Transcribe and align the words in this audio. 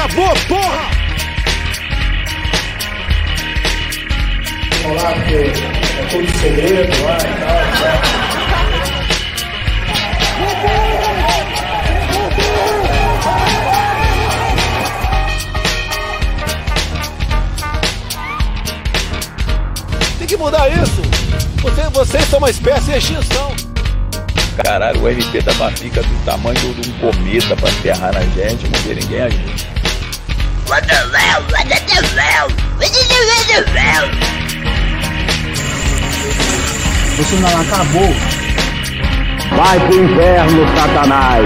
Acabou, 0.00 0.32
porra! 0.48 0.90
Falar 4.82 5.12
que 5.26 5.34
é 5.34 5.52
todo 6.10 6.38
segredo 6.38 7.04
lá 7.04 7.18
e 7.18 7.20
tal. 7.38 7.60
Tem 20.18 20.26
que 20.26 20.36
mudar 20.38 20.70
isso! 20.70 21.02
Você, 21.60 21.82
vocês 21.90 22.24
são 22.24 22.38
uma 22.38 22.48
espécie 22.48 22.92
de 22.92 22.96
extinção! 22.96 23.54
Caralho, 24.64 25.02
o 25.02 25.08
RP 25.08 25.42
da 25.44 25.52
Bafica 25.54 26.02
do 26.02 26.24
tamanho 26.24 26.74
de 26.74 26.88
um 26.88 26.92
cometa 27.00 27.54
pra 27.54 27.68
enterrar 27.68 28.14
na 28.14 28.22
gente, 28.22 28.66
não 28.66 28.80
vê 28.80 28.94
ninguém 28.94 29.20
a 29.20 29.28
gente. 29.28 29.69
Hell? 33.74 34.08
Bolsonaro 37.16 37.60
acabou. 37.60 38.14
Vai 39.56 39.80
pro 39.80 40.04
inferno, 40.04 40.66
Satanás! 40.76 41.44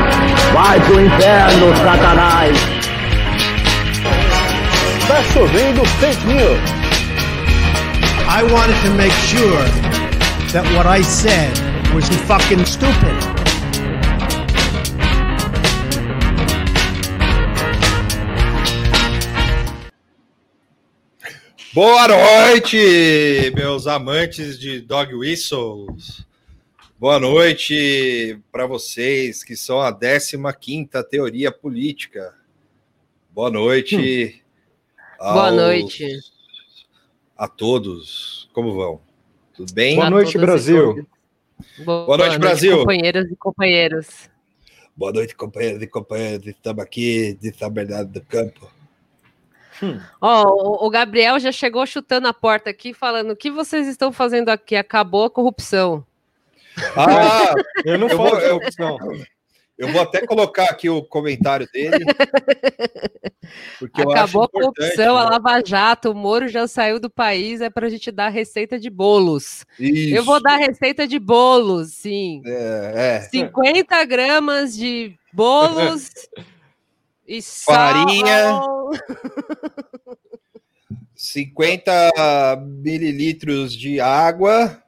Vai 0.52 0.80
pro 0.80 1.00
inferno, 1.00 1.77
Satanás! 1.77 2.59
Tá 5.09 5.23
chovendo 5.33 5.84
fake 6.00 6.27
news! 6.27 6.61
I 8.28 8.42
wanted 8.42 8.77
to 8.83 8.91
make 8.94 9.12
sure 9.12 9.64
that 10.53 10.64
what 10.77 10.86
I 10.86 11.03
said 11.03 11.53
was 11.94 12.09
fucking 12.27 12.64
stupid. 12.66 13.33
Boa 21.75 22.06
noite, 22.06 23.50
meus 23.53 23.89
amantes 23.89 24.56
de 24.61 24.80
dog 24.80 25.12
whistles. 25.12 26.25
Boa 26.97 27.19
noite 27.19 28.39
para 28.53 28.64
vocês 28.64 29.42
que 29.42 29.56
são 29.56 29.81
a 29.81 29.92
15 29.92 30.89
teoria 31.11 31.50
política. 31.50 32.33
Boa 33.31 33.50
noite. 33.50 34.41
Boa 35.19 35.48
aos- 35.48 35.56
noite. 35.56 36.06
A 37.36 37.48
todos. 37.48 38.48
Como 38.53 38.72
vão? 38.72 39.00
Tudo 39.53 39.75
bem? 39.75 39.97
Boa 39.97 40.11
noite, 40.11 40.38
Brasil. 40.38 41.05
Boa, 41.84 42.06
Boa 42.06 42.19
noite, 42.19 42.38
Brasil. 42.38 42.78
Companheiras 42.78 43.28
e 43.28 43.34
companheiros. 43.34 44.31
Boa 44.97 45.11
noite, 45.12 45.34
companheiros 45.34 45.83
e 45.83 45.88
companheiras. 45.88 46.47
Estamos 46.47 46.84
aqui 46.84 47.36
de 47.41 47.53
São 47.53 47.69
Bernardo 47.69 48.12
do 48.12 48.20
Campo. 48.20 48.70
Ó, 50.20 50.42
o- 50.44 50.86
o 50.86 50.90
Gabriel 50.90 51.38
já 51.38 51.50
chegou 51.52 51.86
chutando 51.86 52.28
a 52.28 52.32
porta 52.34 52.70
aqui, 52.70 52.92
falando: 52.94 53.30
o 53.32 53.36
que 53.36 53.50
vocês 53.50 53.86
estão 53.86 54.12
fazendo 54.12 54.48
aqui? 54.48 54.76
Acabou 54.76 55.24
a 55.24 55.30
corrupção. 55.30 56.04
Ah, 56.96 57.54
Eu 57.84 57.98
não 57.98 58.08
falo 58.08 58.36
eu, 58.41 58.58
corrupção. 58.58 58.98
eu 59.78 59.88
vou 59.88 60.02
até 60.02 60.26
colocar 60.26 60.64
aqui 60.64 60.88
o 60.91 61.02
comentário 61.02 61.68
dele. 61.72 62.04
Acabou 63.94 64.44
a 64.44 64.48
corrupção, 64.48 65.16
a 65.16 65.24
né? 65.24 65.30
Lava 65.30 65.62
Jato, 65.64 66.10
o 66.10 66.14
Moro 66.14 66.48
já 66.48 66.66
saiu 66.66 66.98
do 66.98 67.10
país, 67.10 67.60
é 67.60 67.69
pra 67.69 67.88
gente 67.88 68.10
dar 68.10 68.28
receita 68.28 68.78
de 68.78 68.88
bolos. 68.88 69.64
Isso. 69.78 70.14
Eu 70.16 70.24
vou 70.24 70.41
dar 70.42 70.56
receita 70.56 71.06
de 71.06 71.19
bolos, 71.19 71.92
sim. 71.92 72.41
É, 72.44 73.19
é. 73.19 73.20
50 73.30 74.04
gramas 74.04 74.75
de 74.76 75.14
bolos 75.32 76.10
e 77.26 77.40
sal. 77.42 77.74
Farinha. 77.74 78.60
50 81.14 82.12
mililitros 82.66 83.74
de 83.76 84.00
água. 84.00 84.82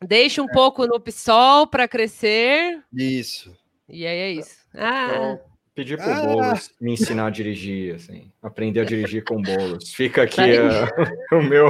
Deixa 0.00 0.42
um 0.42 0.46
pouco 0.46 0.86
no 0.86 1.00
PSOL 1.00 1.66
para 1.66 1.88
crescer. 1.88 2.82
Isso. 2.92 3.56
E 3.88 4.06
aí 4.06 4.18
é 4.18 4.30
isso. 4.32 4.56
Ah, 4.74 5.10
Eu 5.14 5.40
pedi 5.74 5.96
pro 5.96 6.08
Ah. 6.10 6.22
Boulos 6.22 6.70
me 6.80 6.92
ensinar 6.92 7.26
a 7.26 7.30
dirigir, 7.30 7.94
assim. 7.96 8.30
Aprender 8.42 8.80
a 8.80 8.84
dirigir 8.84 9.24
com 9.24 9.40
Boulos. 9.42 9.92
Fica 9.92 10.22
aqui 10.22 10.40
ah, 10.40 10.88
o 11.36 11.42
meu. 11.42 11.68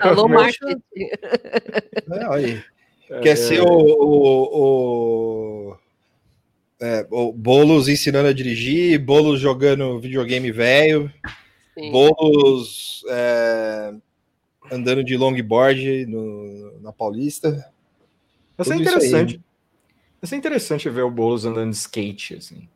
alô, 0.00 0.24
o 0.26 0.28
meu- 0.28 0.38
marketing. 0.40 0.80
É, 0.96 2.62
é, 3.10 3.20
Quer 3.20 3.36
ser 3.36 3.60
o, 3.60 3.66
o, 3.66 4.42
o, 4.52 5.53
é, 6.84 7.06
o 7.10 7.32
Boulos 7.32 7.88
ensinando 7.88 8.28
a 8.28 8.32
dirigir, 8.34 8.98
Boulos 8.98 9.40
jogando 9.40 9.98
videogame 9.98 10.52
velho, 10.52 11.10
Sim. 11.72 11.90
Boulos 11.90 13.02
é, 13.08 13.94
andando 14.70 15.02
de 15.02 15.16
longboard 15.16 16.04
no, 16.04 16.78
na 16.82 16.92
Paulista. 16.92 17.72
Vai 18.54 18.66
ser 18.66 18.74
aí. 18.74 18.80
interessante. 18.82 19.40
Vai 20.20 20.28
ser 20.28 20.36
interessante 20.36 20.90
ver 20.90 21.02
o 21.04 21.10
Boulos 21.10 21.46
andando 21.46 21.70
de 21.70 21.76
skate, 21.76 22.34
assim. 22.34 22.68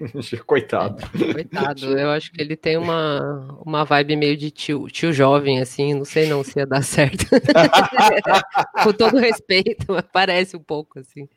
Coitado. 0.46 0.96
Coitado, 1.32 1.86
eu 1.98 2.10
acho 2.10 2.32
que 2.32 2.40
ele 2.40 2.56
tem 2.56 2.76
uma, 2.76 3.58
uma 3.64 3.84
vibe 3.84 4.16
meio 4.16 4.36
de 4.36 4.50
tio, 4.50 4.86
tio 4.88 5.12
jovem, 5.12 5.60
assim, 5.60 5.94
não 5.94 6.04
sei 6.04 6.26
não 6.26 6.42
se 6.42 6.58
ia 6.58 6.66
dar 6.66 6.82
certo. 6.82 7.26
Com 8.82 8.92
todo 8.92 9.18
respeito, 9.18 9.86
mas 9.88 10.04
parece 10.12 10.56
um 10.56 10.62
pouco, 10.62 10.98
assim. 10.98 11.28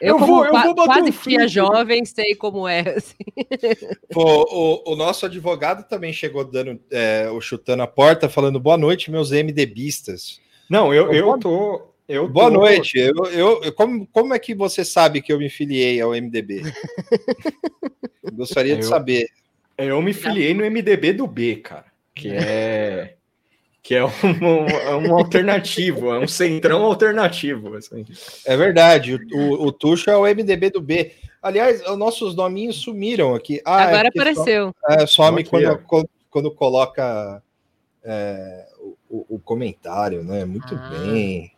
Eu, 0.00 0.14
Eu 0.14 0.18
vou- 0.18 0.44
eu 0.44 0.52
vou 0.52 0.74
bater 0.74 0.86
quase 0.86 1.08
um 1.10 1.12
tia 1.12 1.48
jovem, 1.48 2.04
sei 2.04 2.34
como 2.34 2.66
é, 2.66 2.80
assim. 2.96 3.16
Pô, 4.12 4.24
o, 4.84 4.92
o 4.92 4.96
nosso 4.96 5.26
advogado 5.26 5.86
também 5.88 6.12
chegou 6.12 6.44
dando, 6.44 6.80
é, 6.90 7.28
o 7.30 7.40
chutando 7.40 7.82
a 7.82 7.86
porta, 7.86 8.28
falando 8.28 8.58
boa 8.60 8.76
noite, 8.76 9.10
meus 9.10 9.30
MDBistas. 9.30 10.40
Não, 10.68 10.94
eu, 10.94 11.12
eu 11.12 11.24
Boa- 11.26 11.38
tô. 11.38 11.89
Eu 12.10 12.26
tô- 12.26 12.32
Boa 12.32 12.50
noite. 12.50 12.98
Eu, 12.98 13.14
eu, 13.26 13.62
eu- 13.62 13.72
como, 13.72 14.04
como 14.08 14.34
é 14.34 14.38
que 14.38 14.52
você 14.54 14.84
sabe 14.84 15.22
que 15.22 15.32
eu 15.32 15.38
me 15.38 15.48
filiei 15.48 16.00
ao 16.00 16.12
MDB? 16.14 16.62
Gostaria 18.34 18.74
de 18.76 18.82
Eu- 18.82 18.88
saber. 18.88 19.28
Eu 19.78 20.02
me 20.02 20.12
filiei 20.12 20.52
no 20.52 20.64
MDB 20.64 21.12
do 21.14 21.26
B, 21.26 21.56
cara. 21.56 21.86
Que 22.14 22.28
é. 22.32 23.14
Que 23.82 23.94
é 23.94 24.04
um, 24.04 24.10
é 24.68 24.94
um 24.96 25.16
alternativo, 25.16 26.12
é 26.12 26.18
um 26.18 26.28
centrão 26.28 26.82
alternativo. 26.84 27.74
Assim. 27.76 28.04
É 28.44 28.56
verdade, 28.56 29.14
o, 29.32 29.68
o, 29.68 29.76
é 30.08 30.16
o 30.16 30.26
MDB 30.26 30.70
do 30.70 30.82
B. 30.82 31.12
Aliás, 31.42 31.80
os 31.88 31.96
nossos 31.96 32.34
nominhos 32.34 32.76
sumiram 32.76 33.34
aqui. 33.34 33.62
Ah, 33.64 33.84
é 33.84 33.86
Agora 33.86 34.10
porque 34.12 34.18
apareceu. 34.20 34.74
só- 34.86 34.94
é, 34.94 35.06
some 35.06 35.40
Aqui, 35.40 35.48
quando, 35.48 35.78
quando, 35.84 36.10
quando 36.28 36.50
coloca 36.50 37.42
é, 38.04 38.66
o, 38.78 38.96
o- 39.08 39.26
o 39.36 39.38
comentário, 39.38 40.22
né? 40.22 40.44
Muito 40.44 40.74
Ah. 40.74 40.90
bem. 40.90 41.50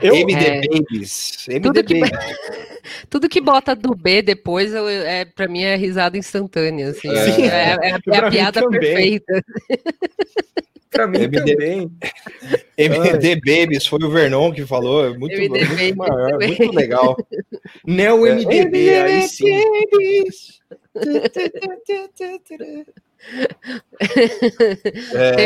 Eu, 0.00 0.14
MD 0.16 0.44
É. 0.46 0.60
Babies. 0.68 1.46
MD 1.48 1.60
Tudo 1.68 1.84
que- 1.84 2.00
Babies. 2.00 2.18
Tudo 3.08 3.28
que 3.28 3.40
bota 3.40 3.74
do 3.76 3.94
B 3.94 4.22
depois, 4.22 4.72
eu- 4.74 4.88
é, 4.88 5.24
pra 5.24 5.46
mim, 5.48 5.62
é 5.62 5.76
risada 5.76 6.18
instantânea, 6.18 6.88
assim. 6.88 7.08
Sim. 7.08 7.44
É, 7.44 7.76
é- 7.80 7.98
é 8.12 8.16
a 8.18 8.30
piada 8.30 8.60
também. 8.60 8.80
perfeita. 8.80 9.44
pra 10.90 11.06
mim 11.06 11.18
MD 11.22 11.52
também. 11.54 11.90
MD 12.76 13.36
Babies, 13.36 13.86
foi 13.86 14.00
o 14.02 14.10
Vernon 14.10 14.52
que 14.52 14.66
falou. 14.66 15.06
é 15.06 15.16
Muito, 15.16 15.34
MD 15.34 15.48
muito, 15.48 15.70
Babies 15.70 15.94
maior, 15.96 16.30
também. 16.32 16.48
muito 16.58 16.72
legal. 16.74 17.16
Neo 17.86 18.26
MDB, 18.26 18.90
aí 18.90 19.28
sim. 19.28 19.62
É, 25.14 25.44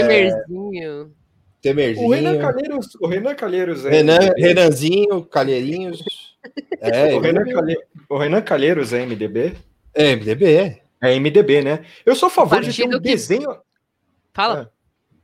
Temerzinho. 1.70 2.06
O 2.06 2.10
Renan 2.12 2.38
Calheiros, 2.38 2.94
o 3.00 3.06
Renan 3.06 3.34
Calheiros 3.34 3.84
é. 3.86 3.90
Renan, 3.90 4.18
MDB. 4.20 4.40
Renanzinho, 4.42 5.24
Calheirinhos. 5.24 6.00
É, 6.80 7.12
o, 7.12 7.18
Renan. 7.18 7.44
Calhe- 7.44 7.80
o 8.08 8.16
Renan 8.16 8.40
Calheiros 8.40 8.92
é 8.92 9.04
MDB? 9.04 9.56
É, 9.92 10.14
MDB, 10.14 10.54
é. 10.54 10.80
É 11.02 11.18
MDB, 11.18 11.60
né? 11.60 11.84
Eu 12.04 12.14
sou 12.14 12.28
a 12.28 12.30
favor 12.30 12.60
de 12.60 12.66
ter 12.72 12.82
um 12.84 12.90
Partido 12.90 13.02
que- 13.02 13.08
desenho. 13.10 13.56
Fala. 14.32 14.70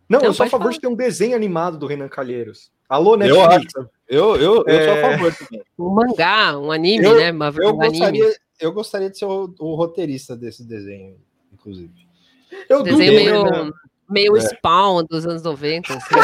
Não, 0.08 0.18
Não, 0.18 0.26
eu 0.26 0.34
sou 0.34 0.44
a 0.46 0.48
favor 0.48 0.64
falar. 0.64 0.74
de 0.74 0.80
ter 0.80 0.88
um 0.88 0.96
desenho 0.96 1.36
animado 1.36 1.78
do 1.78 1.86
Renan 1.86 2.08
Calheiros. 2.08 2.72
Alô, 2.88 3.16
Netflix. 3.16 3.72
acho. 3.76 3.88
Eu, 4.08 4.34
eu, 4.34 4.64
eu 4.66 4.84
sou 4.84 4.92
a 4.92 4.96
É. 4.96 5.00
favor 5.12 5.32
também. 5.34 5.62
Um 5.78 5.90
mangá, 5.90 6.58
um 6.58 6.72
anime, 6.72 7.04
Eu- 7.04 7.16
né? 7.16 7.30
Uma, 7.30 7.54
Eu 7.56 7.76
um 7.76 7.82
anime. 7.82 7.98
gostaria, 7.98 8.36
eu 8.60 8.72
gostaria 8.72 9.08
de 9.10 9.18
ser 9.18 9.24
o, 9.26 9.54
o 9.60 9.74
roteirista 9.76 10.34
desse 10.36 10.64
desenho, 10.66 11.16
inclusive. 11.52 11.92
Eu 12.68 12.82
Desenho 12.82 12.98
duvido, 13.12 13.12
meio, 13.32 13.42
Renan. 13.44 13.72
Meio 14.12 14.36
É. 14.36 14.40
spawn 14.40 15.04
dos 15.08 15.26
anos 15.26 15.42
90. 15.42 15.94
Assim. 15.94 16.14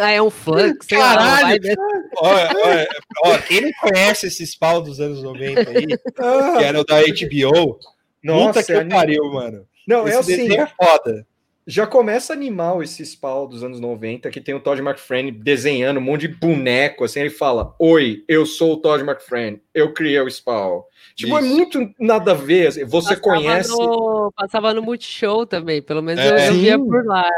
Aí 0.00 0.14
é 0.16 0.22
um 0.22 0.30
funk, 0.30 0.86
lá. 0.94 1.16
Caralho! 1.16 1.48
vibe- 1.62 1.76
Olha, 2.18 2.50
olha, 2.64 2.88
ó, 3.24 3.38
quem 3.38 3.60
não 3.62 3.70
conhece 3.80 4.26
esses 4.26 4.54
pau 4.56 4.80
dos 4.82 5.00
anos 5.00 5.22
90 5.22 5.60
aí, 5.70 5.86
Ah, 6.18 6.56
que 6.58 6.64
era 6.64 6.80
o 6.80 6.84
da 6.84 7.00
HBO, 7.00 7.78
nossa, 8.22 8.60
puta 8.60 8.62
que 8.64 8.72
é 8.72 8.84
pariu, 8.84 9.24
mano. 9.32 9.66
Não, 9.86 10.06
é 10.06 10.10
Esse 10.10 10.18
assim. 10.20 10.36
desenho 10.36 10.62
é 10.62 10.66
foda. 10.66 11.26
Já 11.66 11.86
começa 11.86 12.32
animal 12.32 12.82
esse 12.82 13.04
spawn 13.04 13.46
dos 13.46 13.62
anos 13.62 13.80
90, 13.80 14.30
que 14.30 14.40
tem 14.40 14.54
o 14.54 14.60
Todd 14.60 14.80
McFarlane 14.80 15.30
desenhando 15.30 15.98
um 15.98 16.02
monte 16.02 16.26
de 16.26 16.34
boneco, 16.34 17.04
assim, 17.04 17.20
ele 17.20 17.30
fala, 17.30 17.74
oi, 17.78 18.24
eu 18.26 18.44
sou 18.46 18.74
o 18.74 18.76
Todd 18.76 19.04
McFarlane, 19.04 19.62
eu 19.74 19.92
criei 19.92 20.20
o 20.20 20.30
spawn. 20.30 20.82
Tipo, 21.14 21.38
é 21.38 21.42
Isso. 21.42 21.48
muito 21.48 21.94
nada 21.98 22.32
a 22.32 22.34
ver, 22.34 22.68
assim, 22.68 22.84
você 22.84 23.16
Passava 23.16 23.20
conhece... 23.20 23.70
No, 23.70 24.32
passava 24.34 24.74
no 24.74 24.82
Multishow 24.82 25.46
também, 25.46 25.82
pelo 25.82 26.02
menos 26.02 26.24
É. 26.24 26.30
eu, 26.30 26.38
eu 26.38 26.52
via 26.54 26.78
por 26.78 27.04
lá. 27.04 27.28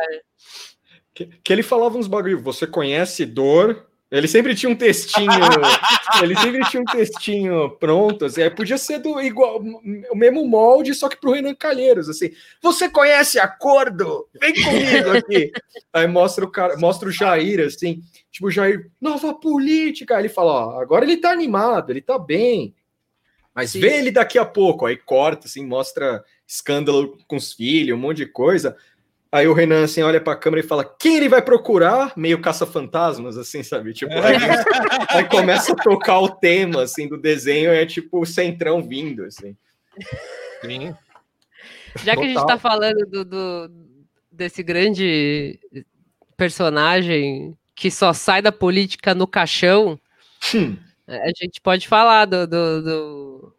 Que, 1.15 1.27
que 1.27 1.53
ele 1.53 1.63
falava 1.63 1.99
uns 1.99 2.07
bagulho, 2.07 2.41
você 2.41 2.67
conhece 2.67 3.27
dor? 3.27 3.87
Ele 4.13 4.29
sempre 4.29 4.55
tinha 4.55 4.71
um 4.71 4.77
textinho, 4.77 5.27
ele 6.23 6.37
sempre 6.37 6.61
tinha 6.69 6.83
um 6.83 6.85
textinho 6.85 7.71
pronto, 7.81 8.27
assim, 8.27 8.43
aí 8.43 8.51
podia 8.51 8.77
ser 8.77 8.99
do 8.99 9.19
igual, 9.19 9.59
o 9.59 10.15
mesmo 10.15 10.47
molde, 10.47 10.95
só 10.95 11.09
que 11.09 11.17
pro 11.17 11.33
Renan 11.33 11.55
Calheiros, 11.55 12.11
assim, 12.11 12.31
você 12.61 12.91
conhece 12.91 13.39
acordo? 13.39 14.29
Vem 14.39 14.53
comigo 14.53 15.11
aqui. 15.17 15.51
Aí 15.95 16.07
mostra 16.07 16.45
o 16.45 16.51
cara, 16.51 16.77
mostra 16.77 17.09
o 17.09 17.13
Jair, 17.13 17.61
assim, 17.67 18.03
tipo, 18.31 18.49
o 18.49 18.51
Jair, 18.51 18.91
nova 19.01 19.35
política, 19.35 20.17
aí 20.17 20.23
ele 20.23 20.29
fala, 20.31 20.77
ó, 20.77 20.81
agora 20.81 21.05
ele 21.05 21.19
tá 21.19 21.31
animado, 21.31 21.91
ele 21.91 22.01
tá 22.01 22.19
bem, 22.19 22.75
mas 23.55 23.71
Sim. 23.71 23.81
vê 23.81 23.99
ele 23.99 24.11
daqui 24.11 24.39
a 24.39 24.45
pouco, 24.45 24.87
aí 24.87 24.97
corta, 24.97 25.47
assim, 25.47 25.67
mostra 25.67 26.25
escândalo 26.47 27.19
com 27.27 27.37
os 27.37 27.53
filhos, 27.53 27.97
um 27.97 28.01
monte 28.01 28.19
de 28.19 28.27
coisa, 28.27 28.77
Aí 29.33 29.49
o 29.49 29.55
Renan 29.55 29.85
assim 29.85 30.03
olha 30.03 30.21
pra 30.21 30.37
câmera 30.37 30.63
e 30.63 30.69
fala: 30.69 30.85
quem 30.85 31.17
ele 31.17 31.29
vai 31.29 31.41
procurar? 31.41 32.13
Meio 32.17 32.41
caça-fantasmas, 32.41 33.39
assim, 33.39 33.63
sabe? 33.63 33.95
Tipo, 33.95 34.13
aí, 34.13 34.37
aí 35.09 35.25
começa 35.25 35.73
a 35.73 35.77
tocar 35.77 36.21
o 36.21 36.29
tema 36.29 36.83
assim 36.83 37.09
do 37.09 37.17
desenho, 37.17 37.71
é 37.71 37.87
tipo 37.87 38.21
o 38.21 38.27
centrão 38.27 38.83
vindo, 38.83 39.25
assim. 39.25 39.57
Sim. 40.61 40.95
Já 42.05 42.15
que 42.15 42.23
a 42.23 42.27
gente 42.27 42.35
Total. 42.35 42.47
tá 42.47 42.59
falando 42.59 43.07
do, 43.07 43.25
do- 43.25 43.71
desse 44.31 44.63
grande 44.63 45.59
personagem 46.37 47.57
que 47.75 47.91
só 47.91 48.13
sai 48.13 48.43
da 48.43 48.53
política 48.53 49.15
no 49.15 49.27
caixão, 49.27 49.99
Hum, 50.55 50.77
a 51.07 51.29
gente 51.29 51.61
pode 51.61 51.87
falar 51.87 52.25
do, 52.25 52.47
do, 52.49 52.83
do, 52.83 53.55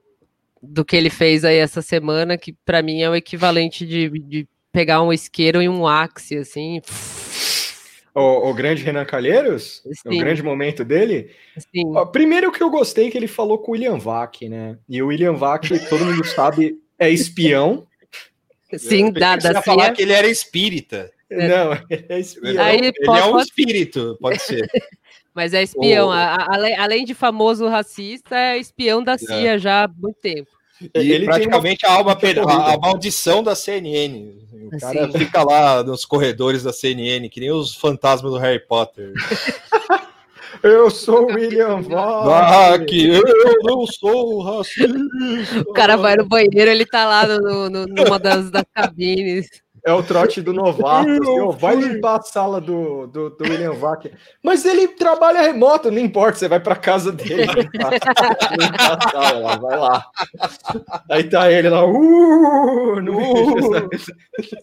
do 0.62 0.86
que 0.86 0.98
ele 0.98 1.10
fez 1.10 1.46
aí 1.46 1.56
essa 1.58 1.82
semana, 1.82 2.38
que 2.38 2.52
pra 2.66 2.82
mim 2.82 3.02
é 3.02 3.10
o 3.10 3.16
equivalente 3.16 3.86
de, 3.88 4.10
de 4.10 4.48
pegar 4.74 5.02
um 5.04 5.14
isqueiro 5.14 5.62
e 5.62 5.70
um 5.70 5.88
axe, 5.88 6.36
assim. 6.36 6.82
o, 8.14 8.50
o 8.50 8.54
grande 8.54 8.84
Renan 8.84 9.06
Calheiros, 9.06 9.82
o 9.86 10.12
Sim. 10.12 10.18
grande 10.20 10.42
momento 10.44 10.84
dele. 10.84 11.30
Ó, 11.96 12.06
Primeiro 12.08 12.52
que 12.52 12.62
eu 12.62 12.70
gostei 12.70 13.10
que 13.12 13.18
ele 13.18 13.28
falou 13.28 13.60
com 13.60 13.72
o 13.72 13.74
William 13.74 13.98
Vac, 13.98 14.42
né? 14.50 14.78
E 14.90 15.02
o 15.02 15.08
William 15.08 15.34
Vac, 15.34 15.70
todo 15.88 16.04
mundo 16.04 16.26
sabe, 16.26 16.76
é 17.00 17.10
espião. 17.10 17.88
sim, 18.76 19.12
da, 19.12 19.36
da 19.36 19.52
ia 19.54 19.62
falar 19.62 19.86
CIA. 19.86 19.94
que 19.94 20.02
ele 20.02 20.14
era 20.14 20.28
espírita. 20.28 21.12
Não, 21.30 21.74
é 22.10 22.20
espião. 22.20 22.64
Aí 22.64 22.78
ele 22.78 22.94
pode- 23.06 23.20
é 23.22 23.26
um 23.26 23.32
pode- 23.32 23.44
espírito, 23.48 24.18
pode 24.20 24.40
ser. 24.42 24.68
Mas 25.36 25.52
é 25.54 25.64
espião. 25.64 26.10
O- 26.10 26.12
a- 26.12 26.36
a- 26.36 26.56
além, 26.56 26.76
além 26.76 27.06
de 27.06 27.14
famoso 27.16 27.68
racista, 27.68 28.36
é 28.38 28.58
espião 28.58 29.04
da 29.04 29.18
CIA 29.18 29.58
já 29.58 29.84
há 29.86 29.88
muito 29.88 30.18
tempo. 30.20 30.50
E 30.82 30.90
Ele 30.94 31.18
tem 31.20 31.26
praticamente 31.26 31.86
a 31.86 31.94
alma 31.94 32.12
a, 32.14 32.74
a 32.74 32.78
maldição 32.78 33.44
da 33.44 33.56
CNN. 33.56 34.34
O 34.72 34.80
cara 34.80 35.12
Sim. 35.12 35.18
fica 35.20 35.44
lá 35.44 35.84
nos 35.84 36.04
corredores 36.06 36.64
da 36.64 36.74
CNN, 36.74 37.30
que 37.30 37.40
nem 37.40 37.52
os 37.52 37.76
fantasmas 37.76 38.32
do 38.32 38.38
Harry 38.40 38.60
Potter. 38.66 39.14
Eu 40.62 40.90
sou 40.90 41.24
o 41.24 41.34
William 41.34 41.82
Ah, 41.92 42.70
Vac. 42.72 42.86
que 42.86 43.08
eu 43.10 43.24
não 43.64 43.86
sou 43.88 44.42
racista. 44.42 44.88
O 45.68 45.74
cara 45.74 45.98
vai 45.98 46.16
no 46.16 46.26
banheiro, 46.26 46.70
ele 46.70 46.86
tá 46.86 47.06
lá 47.06 47.28
no, 47.28 47.70
no- 47.70 47.86
numa 47.88 48.18
das, 48.20 48.50
das 48.52 48.64
cabines. 48.74 49.50
É 49.86 49.92
o 49.92 50.02
trote 50.02 50.42
do 50.42 50.54
novato. 50.54 51.10
assim, 51.10 51.58
vai 51.60 51.76
limpar 51.76 52.16
a 52.20 52.22
sala 52.22 52.62
do, 52.62 53.06
do, 53.08 53.30
do 53.32 53.44
William 53.44 53.74
Vac. 53.74 54.06
Mas 54.42 54.64
ele 54.64 54.88
trabalha 54.88 55.42
remoto, 55.42 55.92
não 55.92 56.00
importa, 56.00 56.38
você 56.40 56.48
vai 56.48 56.60
pra 56.60 56.76
casa 56.76 57.12
dele. 57.12 57.46
limpar- 57.46 57.92
limpar 58.58 58.98
a 58.98 59.12
sala 59.12 59.40
lá, 59.40 59.56
vai 59.58 59.78
lá. 59.78 60.06
Aí 61.10 61.24
tá 61.26 61.52
ele 61.52 61.70
lá, 61.70 61.86
uh, 61.86 63.02
no 63.02 63.14
Uh, 63.14 63.90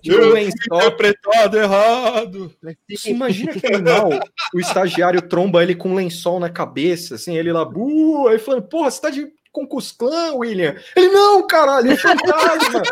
eu 0.04 0.36
interpretado 0.38 1.58
errado. 1.58 2.52
Você 2.88 3.10
imagina 3.10 3.52
que 3.52 3.66
animal, 3.66 4.10
o 4.54 4.60
estagiário 4.60 5.20
tromba 5.22 5.62
ele 5.62 5.74
com 5.74 5.90
um 5.90 5.94
lençol 5.94 6.40
na 6.40 6.48
cabeça, 6.48 7.14
assim, 7.16 7.36
ele 7.36 7.52
lá, 7.52 7.62
uh, 7.68 8.28
aí 8.28 8.38
falando, 8.38 8.62
porra, 8.68 8.90
você 8.90 9.00
tá 9.00 9.10
de 9.10 9.28
Concus 9.52 9.92
Clã, 9.92 10.32
William? 10.34 10.76
Ele, 10.96 11.08
não, 11.08 11.46
caralho, 11.46 11.90
é 11.90 11.96
fantasma. 11.96 12.82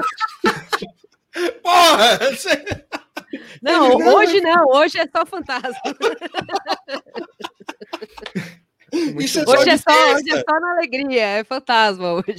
Porra! 1.62 2.18
você- 2.18 2.64
Não, 3.62 3.98
não, 3.98 4.14
hoje 4.14 4.40
não, 4.40 4.66
hoje 4.68 4.98
é 4.98 5.06
só 5.14 5.26
fantasma. 5.26 5.72
Isso 9.20 9.40
é 9.40 9.44
só 9.44 9.50
Hoje 9.52 9.70
é 9.70 9.76
só, 9.76 10.14
hoje 10.14 10.30
é 10.30 10.36
só 10.48 10.60
na 10.60 10.72
alegria, 10.72 11.22
é 11.22 11.44
fantasma 11.44 12.14
hoje. 12.14 12.38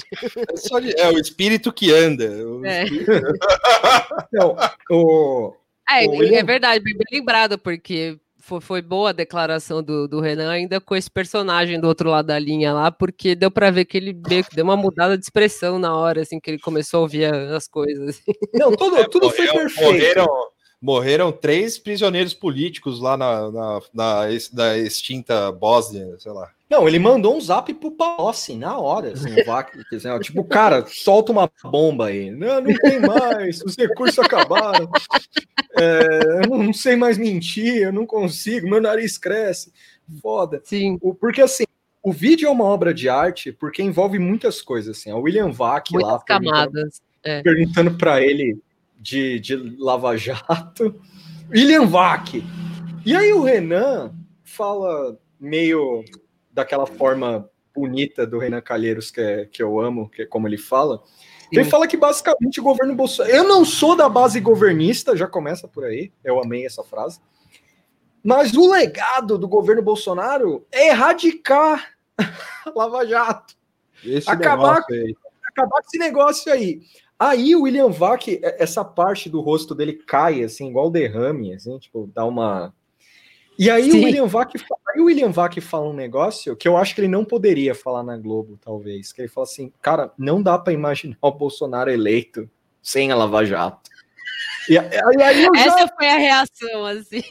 É, 0.51 0.57
só 0.57 0.80
de- 0.80 1.00
é 1.00 1.07
o 1.10 1.18
espírito 1.19 1.72
que 1.72 1.92
anda. 1.94 2.25
O 2.25 2.66
É. 2.66 2.84
espírito- 2.86 3.12
Não, 4.31 4.56
o, 4.90 5.54
É, 5.90 6.07
William. 6.07 6.40
é 6.40 6.44
verdade, 6.44 6.84
bem 6.84 6.96
bem 6.98 7.19
lembrado, 7.19 7.57
porque 7.60 8.18
foi, 8.50 8.60
foi 8.62 8.81
boa 8.81 9.12
a 9.12 9.13
declaração 9.13 9.84
do, 9.84 10.07
do 10.07 10.19
Renan, 10.19 10.50
ainda 10.50 10.81
com 10.81 10.96
esse 10.96 11.10
personagem 11.10 11.80
do 11.80 11.88
outro 11.88 12.10
lado 12.10 12.25
da 12.25 12.40
linha 12.40 12.74
lá, 12.74 12.92
porque 12.92 13.36
deu 13.36 13.51
pra 13.51 13.69
ver 13.69 13.86
que 13.86 13.96
ele 13.96 14.12
meio 14.28 14.44
que 14.44 14.56
deu 14.56 14.66
uma 14.66 14.75
mudada 14.75 15.16
de 15.16 15.24
expressão 15.24 15.78
na 15.78 15.96
hora, 15.96 16.22
assim, 16.22 16.40
que 16.40 16.50
ele 16.50 16.60
começou 16.60 16.98
a 17.00 17.01
ouvir 17.01 17.31
as 17.34 17.68
coisas. 17.68 18.22
não, 18.54 18.72
tudo, 18.75 19.07
tudo 19.10 19.30
foi 19.30 19.46
Morreram- 19.46 19.56
perfeito. 19.60 19.92
Morreram, 19.92 20.28
morreram 20.81 21.31
três 21.31 21.78
prisioneiros 21.78 22.34
políticos 22.34 23.00
lá 23.00 23.16
na, 23.16 23.51
na, 23.51 23.80
na, 23.94 24.22
da 24.51 24.78
extinta 24.80 25.51
Bósnia, 25.51 26.16
sei 26.18 26.31
lá. 26.31 26.50
Não, 26.69 26.88
ele 26.88 27.00
mandou 27.00 27.36
um 27.36 27.42
zap 27.42 27.74
pro 27.74 27.89
Palocci 27.92 28.56
na 28.56 28.77
hora, 28.77 29.13
assim, 29.13 29.42
o 29.42 29.45
Vac, 29.45 29.71
assim, 29.92 30.19
tipo, 30.19 30.44
cara, 30.44 30.86
solta 30.88 31.31
uma 31.31 31.50
bomba 31.63 32.07
aí. 32.07 32.30
Não, 32.30 32.62
não 32.62 32.74
tem 32.75 33.00
mais, 33.00 33.62
os 33.63 33.75
recursos 33.75 34.19
acabaram. 34.19 34.88
É, 35.80 36.44
eu 36.45 36.50
não, 36.57 36.71
sei 36.71 36.95
mais 36.95 37.18
mentir, 37.18 37.77
eu 37.81 37.92
não 37.94 38.06
consigo, 38.06 38.69
meu 38.69 38.80
nariz 38.80 39.18
cresce. 39.18 39.74
Foda. 40.21 40.62
Sim, 40.63 40.98
O- 41.01 41.13
Porque 41.16 41.42
assim, 41.42 41.63
o 42.04 42.12
vídeo 42.12 42.48
é 42.48 42.51
uma 42.51 42.66
obra 42.66 42.94
de 42.94 43.10
arte 43.10 43.51
porque 43.51 43.81
envolve 43.81 44.19
muitas 44.19 44.62
coisas, 44.62 44.98
assim. 44.98 45.12
O 45.12 45.22
William 45.22 45.51
Vac 45.51 45.89
lá 45.94 46.10
muitas 46.10 46.24
camadas. 46.24 47.01
perguntando 47.44 47.98
para 47.98 48.22
ele 48.22 48.60
de, 49.00 49.39
de 49.39 49.55
Lava 49.79 50.15
Jato. 50.17 50.96
William 51.50 51.88
Vac. 51.88 52.44
E 53.05 53.15
aí 53.15 53.34
o 53.34 53.41
Renan 53.44 54.13
fala 54.44 55.17
meio 55.39 56.03
daquela 56.60 56.86
forma 56.86 57.50
bonita 57.74 58.25
do 58.28 58.38
Renan 58.38 58.62
Calheiros 58.62 59.10
que, 59.10 59.22
é- 59.22 59.46
que 59.46 59.63
eu 59.63 59.80
amo, 59.80 60.10
que 60.10 60.24
é 60.24 60.25
como 60.25 60.48
ele 60.48 60.58
fala. 60.58 61.01
Ele 61.51 61.63
Sim. 61.63 61.70
fala 61.70 61.88
que 61.88 61.98
basicamente 61.98 62.60
o 62.60 62.63
governo 62.63 62.94
Bolsonaro. 62.96 63.36
Eu 63.36 63.44
não 63.48 63.66
sou 63.66 63.96
da 63.96 64.08
base 64.08 64.39
governista, 64.39 65.16
já 65.16 65.28
começa 65.28 65.68
por 65.68 65.84
aí. 65.84 66.12
Eu 66.24 66.39
amei 66.42 66.66
essa 66.66 66.84
frase. 66.84 67.20
Mas 68.24 68.54
o 68.54 68.70
legado 68.70 69.38
do 69.38 69.48
governo 69.48 69.82
Bolsonaro 69.82 70.66
é 70.72 70.89
erradicar 70.89 71.94
Lava 72.75 73.06
Jato 73.08 73.56
Esse 74.04 74.30
Acabar 74.30 74.84
acabar 75.48 75.82
com 75.82 75.88
esse 75.88 75.98
negócio 75.98 76.51
aí. 76.51 76.82
Aí 77.18 77.56
o 77.56 77.63
William 77.63 77.89
Vac, 77.89 78.28
é- 78.28 78.62
essa 78.63 78.84
parte 78.86 79.30
do 79.30 79.42
rosto 79.42 79.74
dele 79.74 79.94
cai, 79.94 80.44
assim, 80.44 80.70
igual 80.70 80.89
derrame, 80.92 81.54
assim, 81.54 81.78
tipo, 81.80 82.10
dá 82.13 82.25
uma. 82.25 82.74
E 83.60 83.70
aí 83.70 83.89
o 83.89 83.92
Sim. 83.92 84.06
William 84.06 84.25
Vac, 84.25 84.54
aí 84.56 85.01
o 85.01 85.06
William 85.06 85.32
Vac 85.32 85.60
fala 85.60 85.89
um 85.89 85.94
negócio 85.94 86.56
que 86.56 86.66
eu 86.66 86.78
acho 86.78 86.96
que 86.96 87.01
ele 87.01 87.10
não 87.10 87.25
poderia 87.25 87.75
falar 87.75 88.04
na 88.04 88.16
Globo, 88.16 88.58
talvez. 88.63 89.12
Que 89.12 89.24
ele 89.24 89.28
fala 89.28 89.44
assim, 89.44 89.74
cara, 89.82 90.13
não 90.18 90.42
dá 90.42 90.58
para 90.58 90.72
imaginar 90.72 91.18
o 91.22 91.30
Bolsonaro 91.30 91.92
eleito 91.92 92.50
sem 92.82 93.12
a 93.12 93.16
Lava 93.18 93.44
Jato. 93.44 93.89
E, 94.70 94.75
e 94.75 94.78
aí 95.22 95.44
eu 95.44 95.54
já, 95.54 95.62
Essa 95.66 95.88
foi 95.94 96.08
a 96.08 96.18
reação, 96.18 96.86
assim. 96.86 97.22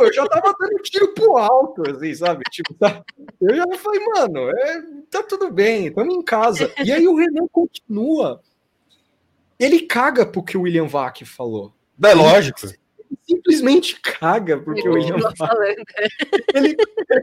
eu 0.00 0.12
já 0.12 0.24
tava 0.28 0.54
dando 0.60 0.80
tiro 0.84 1.12
pro 1.12 1.36
alto, 1.38 1.82
assim, 1.90 2.14
sabe? 2.14 2.44
Tipo, 2.52 2.72
tá- 2.74 3.02
eu 3.40 3.56
já 3.56 3.64
falei, 3.76 4.00
mano, 4.14 4.50
é, 4.50 4.82
tá 5.10 5.24
tudo 5.24 5.50
bem, 5.50 5.88
estamos 5.88 6.14
em 6.14 6.22
casa. 6.22 6.72
E 6.84 6.92
aí 6.92 7.08
o 7.08 7.16
Renan 7.16 7.48
continua. 7.50 8.40
Ele 9.58 9.80
caga 9.80 10.24
pro 10.24 10.42
que 10.44 10.56
o 10.56 10.62
William 10.62 10.86
Vac 10.86 11.24
falou. 11.24 11.74
É 12.00 12.14
lógico. 12.14 12.60
Ele 12.64 12.78
simplesmente 13.28 14.00
caga 14.00 14.58
porque 14.58 14.88
o 14.88 14.92
William 14.92 15.14
Continua 15.14 15.32
Vac. 15.36 15.48
falando. 15.48 15.84
Ele, 16.54 16.76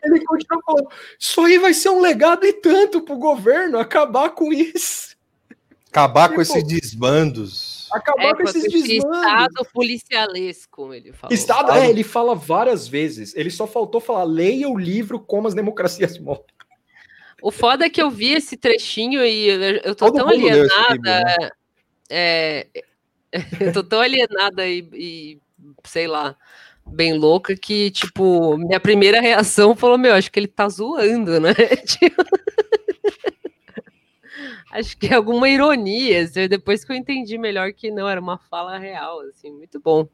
ele 0.04 0.26
continua 0.26 0.62
falando. 0.66 0.88
Isso 1.20 1.42
aí 1.42 1.58
vai 1.58 1.74
ser 1.74 1.90
um 1.90 2.00
legado 2.02 2.46
e 2.46 2.54
tanto 2.54 3.02
pro 3.02 3.18
governo 3.18 3.78
acabar 3.80 4.30
com 4.32 4.52
isso. 4.54 5.12
Acabar 5.90 6.30
com 6.30 6.42
Tipo, 6.42 6.58
esses 6.58 6.64
desmandos. 6.64 7.90
Acabar 7.92 8.30
É, 8.30 8.34
com 8.36 8.44
esses 8.44 8.64
esse 8.64 8.82
desmandos. 8.88 9.18
estado 9.20 9.66
policialesco, 9.74 10.94
ele 10.94 11.12
falou. 11.12 11.34
Estado, 11.34 11.72
é, 11.74 11.90
ele 11.90 12.04
fala 12.04 12.34
várias 12.34 12.88
vezes. 12.88 13.36
Ele 13.36 13.50
só 13.50 13.68
faltou 13.68 14.00
falar: 14.00 14.24
leia 14.24 14.70
o 14.70 14.78
livro 14.78 15.20
Como 15.20 15.48
as 15.50 15.54
Democracias 15.54 16.18
Morrem. 16.18 16.46
O 17.42 17.52
foda 17.52 17.86
é 17.86 17.90
que 17.90 18.02
eu 18.02 18.10
vi 18.10 18.34
esse 18.34 18.56
trechinho 18.56 19.26
e 19.26 19.48
eu, 19.50 19.62
eu 19.84 19.96
tô 19.96 20.06
Todo 20.06 20.18
tão 20.20 20.30
alienada. 20.30 20.68
livro, 20.92 21.02
né? 21.02 21.50
é, 22.10 22.68
eu 23.60 23.74
tô 23.74 23.84
tão 23.84 24.00
alienada 24.00 24.66
e, 24.68 24.88
e 24.94 25.41
sei 25.90 26.08
lá, 26.08 26.36
bem 26.86 27.14
louca, 27.14 27.56
que, 27.56 27.92
tipo, 27.92 28.58
minha 28.58 28.80
primeira 28.80 29.22
reação 29.22 29.76
falou, 29.76 29.98
meu, 29.98 30.14
acho 30.14 30.32
que 30.32 30.40
ele 30.40 30.48
tá 30.48 30.68
zoando, 30.68 31.40
né? 31.40 31.54
Tipo, 31.86 32.24
acho 34.72 34.98
que 34.98 35.08
é 35.08 35.16
alguma 35.16 35.50
ironia, 35.50 36.24
assim, 36.24 36.48
depois 36.48 36.84
que 36.84 36.92
eu 36.92 36.96
entendi 36.96 37.38
melhor 37.38 37.74
que 37.74 37.92
não, 37.92 38.08
era 38.08 38.20
uma 38.20 38.38
fala 38.38 38.78
real, 38.78 39.22
assim, 39.22 39.52
muito 39.52 39.80
bom. 39.80 40.08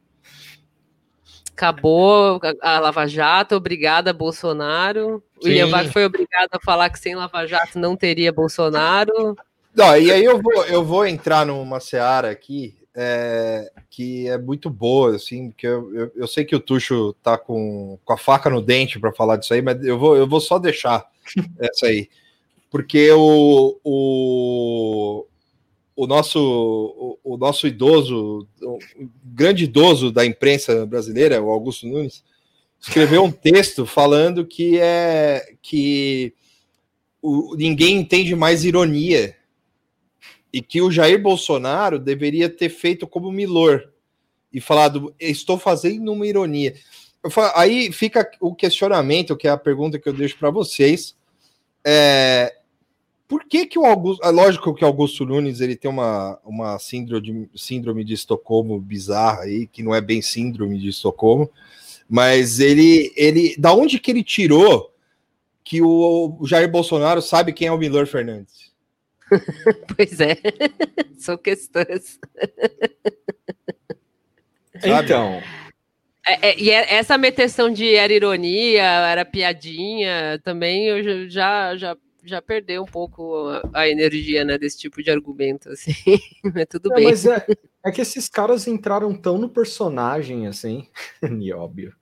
Acabou 1.52 2.40
a 2.62 2.78
Lava 2.78 3.06
Jato, 3.08 3.56
obrigada, 3.56 4.12
Bolsonaro. 4.12 5.22
O 5.36 5.42
Sim. 5.42 5.48
William 5.48 5.68
Vac 5.68 5.88
foi 5.92 6.04
obrigado 6.04 6.50
a 6.52 6.60
falar 6.60 6.88
que 6.88 7.00
sem 7.00 7.16
Lava 7.16 7.46
Jato 7.46 7.80
não 7.80 7.96
teria 7.96 8.32
Bolsonaro. 8.32 9.36
Não, 9.74 9.96
e 9.96 10.12
aí 10.12 10.24
eu 10.24 10.40
vou, 10.40 10.64
eu 10.66 10.84
vou 10.84 11.04
entrar 11.04 11.44
numa 11.44 11.80
seara 11.80 12.30
aqui 12.30 12.77
é, 13.00 13.70
que 13.88 14.26
é 14.26 14.36
muito 14.36 14.68
boa, 14.68 15.14
assim, 15.14 15.50
porque 15.50 15.68
eu, 15.68 15.94
eu, 15.94 16.12
eu 16.16 16.26
sei 16.26 16.44
que 16.44 16.56
o 16.56 16.58
Tuxo 16.58 17.14
tá 17.22 17.38
com, 17.38 17.96
com 18.04 18.12
a 18.12 18.18
faca 18.18 18.50
no 18.50 18.60
dente 18.60 18.98
para 18.98 19.12
falar 19.12 19.36
disso 19.36 19.54
aí, 19.54 19.62
mas 19.62 19.80
eu 19.84 19.96
vou, 19.96 20.16
eu 20.16 20.26
vou 20.26 20.40
só 20.40 20.58
deixar 20.58 21.08
essa 21.60 21.86
aí. 21.86 22.08
Porque 22.68 23.08
o, 23.12 23.78
o, 23.84 25.26
o, 25.94 26.06
nosso, 26.08 26.40
o, 27.22 27.34
o 27.34 27.36
nosso 27.36 27.68
idoso, 27.68 28.48
o 28.60 28.78
grande 29.24 29.62
idoso 29.62 30.10
da 30.10 30.26
imprensa 30.26 30.84
brasileira, 30.84 31.40
o 31.40 31.52
Augusto 31.52 31.86
Nunes, 31.86 32.24
escreveu 32.80 33.22
um 33.22 33.30
texto 33.30 33.86
falando 33.86 34.44
que 34.44 34.76
é 34.80 35.54
que 35.62 36.34
o, 37.22 37.54
ninguém 37.56 37.96
entende 37.96 38.34
mais 38.34 38.64
ironia 38.64 39.37
e 40.52 40.62
que 40.62 40.80
o 40.80 40.90
Jair 40.90 41.20
Bolsonaro 41.20 41.98
deveria 41.98 42.48
ter 42.48 42.68
feito 42.68 43.06
como 43.06 43.32
Milor 43.32 43.92
e 44.52 44.60
falado: 44.60 45.14
estou 45.18 45.58
fazendo 45.58 46.12
uma 46.12 46.26
ironia. 46.26 46.74
Falo- 47.30 47.52
aí 47.54 47.92
fica 47.92 48.28
o 48.40 48.54
questionamento, 48.54 49.36
que 49.36 49.48
é 49.48 49.50
a 49.50 49.56
pergunta 49.56 49.98
que 49.98 50.08
eu 50.08 50.12
deixo 50.12 50.38
para 50.38 50.50
vocês. 50.50 51.16
É, 51.84 52.54
por 53.26 53.44
que, 53.44 53.66
que 53.66 53.78
o 53.78 53.84
Augusto. 53.84 54.24
É 54.24 54.30
lógico 54.30 54.74
que 54.74 54.84
o 54.84 54.86
Augusto 54.86 55.26
Nunes 55.26 55.60
ele 55.60 55.76
tem 55.76 55.90
uma, 55.90 56.38
uma 56.44 56.78
síndrome, 56.78 57.48
síndrome 57.54 58.02
de 58.02 58.14
Estocolmo 58.14 58.80
bizarra 58.80 59.42
aí, 59.42 59.66
que 59.66 59.82
não 59.82 59.94
é 59.94 60.00
bem 60.00 60.22
síndrome 60.22 60.78
de 60.78 60.88
Estocolmo, 60.88 61.50
mas 62.08 62.58
ele, 62.58 63.12
ele. 63.14 63.54
Da 63.58 63.74
onde 63.74 63.98
que 63.98 64.10
ele 64.10 64.24
tirou 64.24 64.94
que 65.62 65.82
o 65.82 66.38
Jair 66.46 66.70
Bolsonaro 66.70 67.20
sabe 67.20 67.52
quem 67.52 67.68
é 67.68 67.72
o 67.72 67.76
Milor 67.76 68.06
Fernandes? 68.06 68.67
Pois 69.96 70.20
é, 70.20 70.36
são 71.18 71.36
questões. 71.36 72.18
Então, 74.82 75.42
É, 76.26 76.50
é, 76.50 76.60
e 76.60 76.70
é- 76.70 76.94
essa 76.94 77.16
meteção 77.16 77.70
de 77.70 77.94
era 77.94 78.12
ironia, 78.12 78.82
era 78.82 79.24
piadinha, 79.24 80.38
também 80.44 80.86
eu 80.86 81.28
já- 81.30 81.76
já, 81.76 81.96
já, 82.22 82.42
perdeu 82.42 82.82
um 82.82 82.86
pouco 82.86 83.48
a, 83.72 83.88
energia 83.88 84.44
né, 84.44 84.58
desse 84.58 84.78
tipo 84.78 85.02
de 85.02 85.10
argumento, 85.10 85.70
assim. 85.70 85.92
Mas 86.54 86.66
tudo 86.68 86.92
é, 86.92 86.96
bem. 86.96 87.04
mas 87.04 87.24
é, 87.24 87.46
é 87.84 87.90
que 87.90 88.02
esses 88.02 88.28
caras 88.28 88.66
entraram 88.68 89.14
tão 89.14 89.38
no 89.38 89.48
personagem 89.48 90.46
assim. 90.46 90.86
Nióbio. 91.22 91.94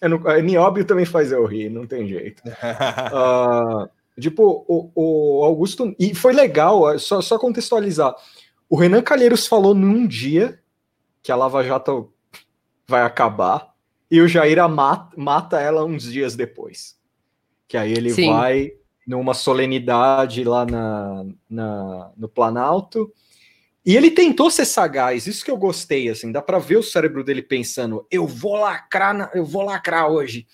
É 0.00 0.42
Nióbio 0.42 0.84
também 0.84 1.04
faz 1.04 1.32
eu 1.32 1.44
rir, 1.44 1.68
não 1.68 1.86
tem 1.86 2.06
jeito. 2.06 2.40
Ah, 2.62 3.88
tipo, 4.20 4.64
o, 4.68 4.90
o 4.94 5.44
Augusto. 5.44 5.94
E 5.98 6.14
foi 6.14 6.32
legal, 6.32 6.98
só, 6.98 7.20
só 7.20 7.38
contextualizar. 7.38 8.14
O 8.68 8.76
Renan 8.76 9.02
Calheiros 9.02 9.46
falou 9.46 9.74
num 9.74 10.06
dia 10.06 10.60
que 11.22 11.30
a 11.30 11.36
Lava 11.36 11.62
Jato 11.62 12.12
vai 12.86 13.02
acabar 13.02 13.74
e 14.10 14.20
o 14.20 14.28
Jair 14.28 14.68
mata, 14.68 15.14
mata 15.16 15.60
ela 15.60 15.84
uns 15.84 16.04
dias 16.04 16.36
depois. 16.36 16.96
Que 17.68 17.76
aí 17.76 17.92
ele 17.92 18.10
Sim. 18.10 18.30
vai 18.30 18.72
numa 19.06 19.34
solenidade 19.34 20.42
lá 20.44 20.64
na, 20.64 21.24
na- 21.48 22.10
no 22.16 22.28
Planalto. 22.28 23.12
E 23.84 23.96
ele 23.96 24.10
tentou 24.10 24.50
ser 24.50 24.64
sagaz, 24.64 25.28
isso 25.28 25.44
que 25.44 25.50
eu 25.50 25.56
gostei, 25.56 26.08
assim, 26.08 26.32
dá 26.32 26.42
pra 26.42 26.58
ver 26.58 26.76
o 26.76 26.82
cérebro 26.82 27.22
dele 27.22 27.40
pensando, 27.40 28.04
eu 28.10 28.26
vou 28.26 28.56
lacrar, 28.56 29.14
na- 29.14 29.30
eu 29.32 29.44
vou 29.44 29.62
lacrar 29.62 30.10
hoje. 30.10 30.44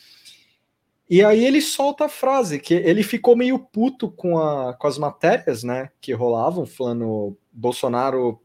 E 1.13 1.23
aí 1.23 1.45
ele 1.45 1.61
solta 1.61 2.07
a 2.07 2.09
frase, 2.09 2.59
que 2.59 2.73
ele 2.73 3.03
ficou 3.03 3.37
meio 3.37 3.59
puto 3.59 4.11
com, 4.11 4.39
a, 4.39 4.73
com 4.73 4.87
as 4.87 4.97
matérias, 4.97 5.63
né, 5.63 5.91
que 6.01 6.11
rolavam, 6.15 6.65
falando 6.65 7.37
Bolsonaro 7.53 8.41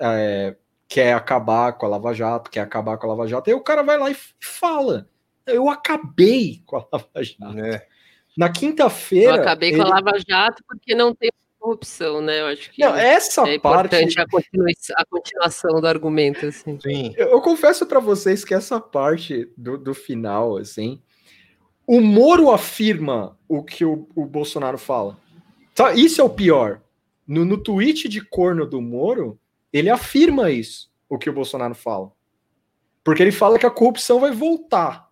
é, 0.00 0.56
quer 0.88 1.12
acabar 1.12 1.74
com 1.74 1.86
a 1.86 1.88
Lava 1.88 2.12
Jato, 2.12 2.50
quer 2.50 2.62
acabar 2.62 2.98
com 2.98 3.06
a 3.06 3.10
Lava 3.10 3.28
Jato, 3.28 3.48
e 3.48 3.52
aí 3.52 3.56
o 3.56 3.62
cara 3.62 3.84
vai 3.84 3.96
lá 3.96 4.10
e 4.10 4.16
fala, 4.40 5.08
eu 5.46 5.68
acabei 5.68 6.60
com 6.66 6.78
a 6.78 6.86
Lava 6.92 7.22
Jato. 7.22 7.58
É. 7.60 7.86
Na 8.36 8.46
Eu 8.46 8.52
quinta-feira... 8.54 9.36
acabei 9.36 9.70
com 9.70 9.82
a 9.82 9.84
ele- 9.84 9.90
Lava 9.90 10.18
Jato 10.28 10.64
porque 10.66 10.96
não 10.96 11.14
tem 11.14 11.30
corrupção, 11.60 12.20
né? 12.20 12.40
Eu 12.40 12.46
acho 12.46 12.72
que 12.72 12.82
Não, 12.82 12.96
essa 12.96 13.42
é 13.48 13.56
parte... 13.56 13.94
importante 13.94 14.18
a, 14.18 15.02
a 15.02 15.04
continuação 15.04 15.80
do 15.80 15.86
argumento, 15.86 16.44
assim. 16.44 16.76
Sim. 16.80 17.14
Eu, 17.16 17.28
eu 17.28 17.40
confesso 17.40 17.86
pra 17.86 18.00
vocês 18.00 18.44
que 18.44 18.52
essa 18.52 18.80
parte 18.80 19.48
do, 19.56 19.78
do 19.78 19.94
final, 19.94 20.56
assim, 20.56 21.00
o 21.90 22.00
Moro 22.00 22.52
afirma 22.52 23.36
o 23.48 23.64
que 23.64 23.84
o, 23.84 24.06
o 24.14 24.24
Bolsonaro 24.24 24.78
fala. 24.78 25.18
Isso 25.96 26.20
é 26.20 26.24
o 26.24 26.30
pior. 26.30 26.80
No, 27.26 27.44
no 27.44 27.58
tweet 27.58 28.08
de 28.08 28.20
corno 28.20 28.64
do 28.64 28.80
Moro, 28.80 29.36
ele 29.72 29.90
afirma 29.90 30.52
isso, 30.52 30.88
o 31.08 31.18
que 31.18 31.28
o 31.28 31.32
Bolsonaro 31.32 31.74
fala. 31.74 32.12
Porque 33.02 33.20
ele 33.20 33.32
fala 33.32 33.58
que 33.58 33.66
a 33.66 33.70
corrupção 33.72 34.20
vai 34.20 34.30
voltar. 34.30 35.10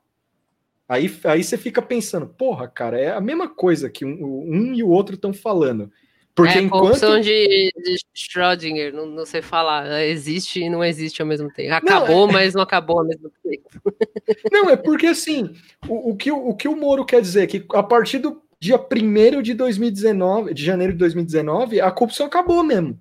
Aí, 0.88 1.12
aí 1.24 1.42
você 1.42 1.58
fica 1.58 1.82
pensando, 1.82 2.28
porra, 2.28 2.68
cara, 2.68 2.96
é 2.96 3.10
a 3.10 3.20
mesma 3.20 3.48
coisa 3.48 3.90
que 3.90 4.04
um, 4.04 4.44
um 4.48 4.72
e 4.72 4.80
o 4.80 4.88
outro 4.88 5.16
estão 5.16 5.32
falando. 5.32 5.90
Porque 6.38 6.54
é 6.56 6.58
a 6.60 6.62
enquanto. 6.62 6.80
corrupção 6.82 7.20
de, 7.20 7.72
de 7.76 7.96
Schrödinger, 8.14 8.94
não, 8.94 9.06
não 9.06 9.26
sei 9.26 9.42
falar. 9.42 10.04
Existe 10.04 10.60
e 10.60 10.70
não 10.70 10.84
existe 10.84 11.20
ao 11.20 11.26
mesmo 11.26 11.52
tempo. 11.52 11.74
Acabou, 11.74 12.28
é- 12.28 12.32
mas 12.32 12.54
não 12.54 12.62
acabou 12.62 13.00
ao 13.00 13.04
mesmo 13.04 13.28
tempo. 13.42 13.68
Não, 14.52 14.70
é 14.70 14.76
porque 14.76 15.06
assim, 15.06 15.54
o, 15.88 16.10
o 16.10 16.16
que, 16.16 16.30
o, 16.30 16.54
que 16.54 16.68
o 16.68 16.76
Moro 16.76 17.04
quer 17.04 17.20
dizer 17.20 17.42
é 17.42 17.46
que 17.46 17.64
a 17.74 17.82
partir 17.82 18.18
do 18.18 18.40
dia 18.60 18.76
1 18.78 19.42
de 19.42 19.54
2019, 19.54 20.54
de 20.54 20.64
janeiro 20.64 20.92
de 20.92 20.98
2019, 21.00 21.80
a 21.80 21.90
corrupção 21.90 22.26
acabou 22.26 22.62
mesmo. 22.62 22.98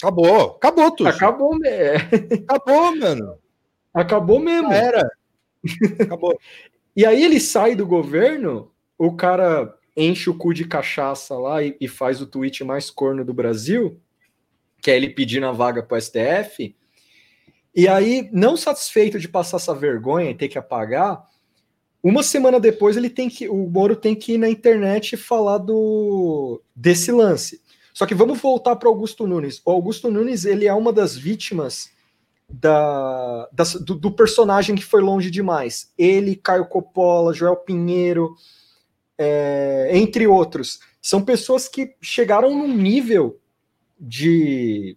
Acabou, 0.00 0.50
acabou 0.56 0.90
tudo. 0.90 1.08
Acabou, 1.08 1.58
é, 1.64 1.96
Acabou, 2.48 2.96
mano. 2.96 3.38
acabou 3.92 4.38
mesmo. 4.40 4.68
Já 4.70 4.76
era. 4.76 5.10
Acabou. 6.00 6.38
E 6.96 7.04
aí 7.04 7.24
ele 7.24 7.40
sai 7.40 7.74
do 7.74 7.84
governo, 7.84 8.70
o 8.96 9.16
cara 9.16 9.74
enche 9.96 10.28
o 10.28 10.34
cu 10.34 10.52
de 10.52 10.64
cachaça 10.66 11.36
lá 11.36 11.62
e, 11.62 11.76
e 11.80 11.86
faz 11.88 12.20
o 12.20 12.26
tweet 12.26 12.64
mais 12.64 12.90
corno 12.90 13.24
do 13.24 13.32
Brasil, 13.34 14.00
que 14.82 14.90
é 14.90 14.96
ele 14.96 15.10
pedindo 15.10 15.46
a 15.46 15.52
vaga 15.52 15.82
pro 15.82 16.00
STF. 16.00 16.74
E 17.74 17.88
aí, 17.88 18.28
não 18.32 18.56
satisfeito 18.56 19.18
de 19.18 19.28
passar 19.28 19.56
essa 19.56 19.74
vergonha 19.74 20.30
e 20.30 20.34
ter 20.34 20.48
que 20.48 20.58
apagar, 20.58 21.24
uma 22.02 22.22
semana 22.22 22.60
depois 22.60 22.96
ele 22.96 23.08
tem 23.08 23.28
que, 23.28 23.48
o 23.48 23.66
Moro 23.68 23.96
tem 23.96 24.14
que 24.14 24.34
ir 24.34 24.38
na 24.38 24.48
internet 24.48 25.14
e 25.14 25.16
falar 25.16 25.58
do 25.58 26.60
desse 26.76 27.10
lance. 27.10 27.62
Só 27.94 28.04
que 28.06 28.14
vamos 28.14 28.40
voltar 28.40 28.76
para 28.76 28.88
Augusto 28.88 29.26
Nunes. 29.26 29.62
O 29.64 29.70
Augusto 29.70 30.10
Nunes 30.10 30.44
ele 30.44 30.66
é 30.66 30.74
uma 30.74 30.92
das 30.92 31.16
vítimas 31.16 31.88
da, 32.48 33.48
das- 33.52 33.74
do, 33.74 33.94
do 33.94 34.10
personagem 34.10 34.74
que 34.76 34.84
foi 34.84 35.00
longe 35.00 35.30
demais. 35.30 35.92
Ele, 35.96 36.36
Caio 36.36 36.66
Coppola, 36.66 37.32
Joel 37.32 37.56
Pinheiro, 37.56 38.36
é, 39.18 39.90
entre 39.92 40.26
outros, 40.26 40.80
são 41.00 41.24
pessoas 41.24 41.68
que 41.68 41.94
chegaram 42.00 42.50
num 42.50 42.74
nível 42.74 43.38
de 43.98 44.96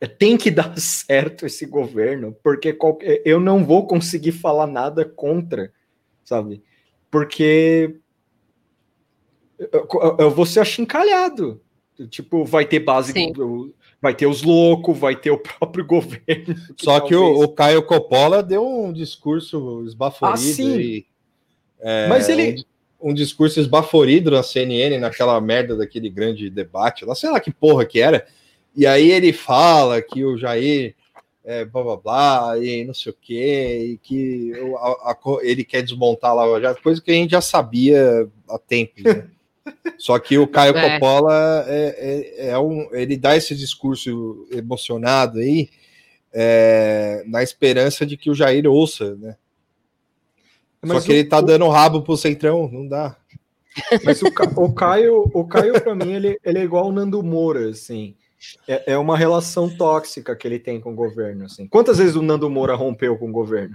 é, 0.00 0.06
tem 0.06 0.36
que 0.36 0.50
dar 0.52 0.78
certo 0.78 1.46
esse 1.46 1.64
governo, 1.66 2.36
porque 2.42 2.72
qualquer- 2.72 3.22
eu 3.24 3.40
não 3.40 3.64
vou 3.64 3.86
conseguir 3.86 4.32
falar 4.32 4.66
nada 4.66 5.04
contra, 5.04 5.72
sabe? 6.24 6.62
Porque 7.10 7.96
eu, 9.58 10.16
eu- 10.18 10.30
vou 10.30 10.44
ser 10.46 10.60
achincalhado. 10.60 11.60
Tipo, 12.10 12.44
vai 12.44 12.66
ter 12.66 12.80
base, 12.80 13.12
do- 13.30 13.72
vai 14.02 14.12
ter 14.14 14.26
os 14.26 14.42
loucos, 14.42 14.98
vai 14.98 15.14
ter 15.14 15.30
o 15.30 15.38
próprio 15.38 15.86
governo. 15.86 16.56
Só 16.76 16.98
que 17.00 17.14
o, 17.14 17.40
o 17.44 17.48
Caio 17.48 17.84
Coppola 17.86 18.42
deu 18.42 18.66
um 18.66 18.92
discurso 18.92 19.84
esbaforido. 19.86 20.34
Ah, 20.34 20.36
sim. 20.36 20.76
e, 20.80 21.06
é, 21.78 22.08
Mas 22.08 22.28
ele- 22.28 22.66
Um, 23.10 23.14
discurso 23.14 23.60
esbaforido 23.60 24.30
na 24.30 24.42
CNN, 24.42 24.98
naquela 24.98 25.40
merda 25.40 25.76
daquele 25.76 26.08
grande 26.08 26.48
debate 26.50 27.04
lá, 27.04 27.14
sei 27.14 27.30
lá 27.30 27.38
que 27.40 27.52
porra 27.52 27.84
que 27.84 28.00
era. 28.00 28.26
E 28.76 28.86
aí 28.86 29.10
ele 29.10 29.32
fala 29.32 30.00
que 30.02 30.24
o 30.24 30.36
Jair 30.36 30.94
é, 31.44 31.64
blá 31.64 31.82
blá 31.82 31.96
blá, 31.96 32.58
e 32.58 32.84
não 32.84 32.94
sei 32.94 33.12
o 33.12 33.16
quê, 33.20 33.92
e 33.92 33.98
que 33.98 34.52
a- 34.78 35.10
a 35.12 35.18
ele 35.42 35.62
quer 35.62 35.82
desmontar 35.82 36.34
Lava 36.34 36.58
Jato, 36.60 36.82
coisa 36.82 37.02
que 37.02 37.10
a 37.10 37.14
gente 37.14 37.32
já 37.32 37.40
sabia 37.42 38.26
há 38.48 38.58
tempos, 38.58 39.04
né? 39.04 39.26
Só 39.98 40.18
que 40.18 40.38
o 40.38 40.46
Caio 40.46 40.76
É. 40.76 40.92
Coppola 40.94 41.64
é, 41.68 42.32
é, 42.38 42.48
é 42.50 42.58
um, 42.58 42.88
ele 42.92 43.16
dá 43.16 43.36
esse 43.36 43.54
discurso 43.54 44.46
emocionado 44.50 45.38
aí, 45.38 45.68
é, 46.32 47.22
na 47.26 47.42
esperança 47.42 48.04
de 48.04 48.16
que 48.16 48.30
o 48.30 48.34
Jair 48.34 48.66
ouça, 48.66 49.14
né? 49.16 49.36
Mas 50.84 50.98
Só 50.98 51.06
que 51.06 51.12
o- 51.12 51.14
ele 51.14 51.24
tá 51.28 51.40
dando 51.40 51.68
rabo 51.68 52.02
pro 52.02 52.16
Centrão, 52.16 52.68
não 52.70 52.86
dá. 52.86 53.16
Mas 54.04 54.22
o, 54.22 54.30
Ca- 54.32 54.52
o 54.56 54.72
Caio, 54.72 55.30
o 55.34 55.44
Caio 55.46 55.80
para 55.80 55.94
mim, 55.94 56.12
ele, 56.12 56.38
ele 56.44 56.58
é 56.58 56.62
igual 56.62 56.86
o 56.88 56.92
Nando 56.92 57.22
Moura, 57.22 57.68
assim. 57.70 58.14
É, 58.68 58.92
é 58.92 58.98
uma 58.98 59.16
relação 59.16 59.74
tóxica 59.74 60.36
que 60.36 60.46
ele 60.46 60.58
tem 60.58 60.78
com 60.78 60.92
o 60.92 60.94
governo, 60.94 61.46
assim. 61.46 61.66
Quantas 61.66 61.96
vezes 61.96 62.14
o 62.14 62.20
Nando 62.22 62.48
Moura 62.50 62.74
rompeu 62.74 63.16
com 63.16 63.28
o 63.30 63.32
governo? 63.32 63.74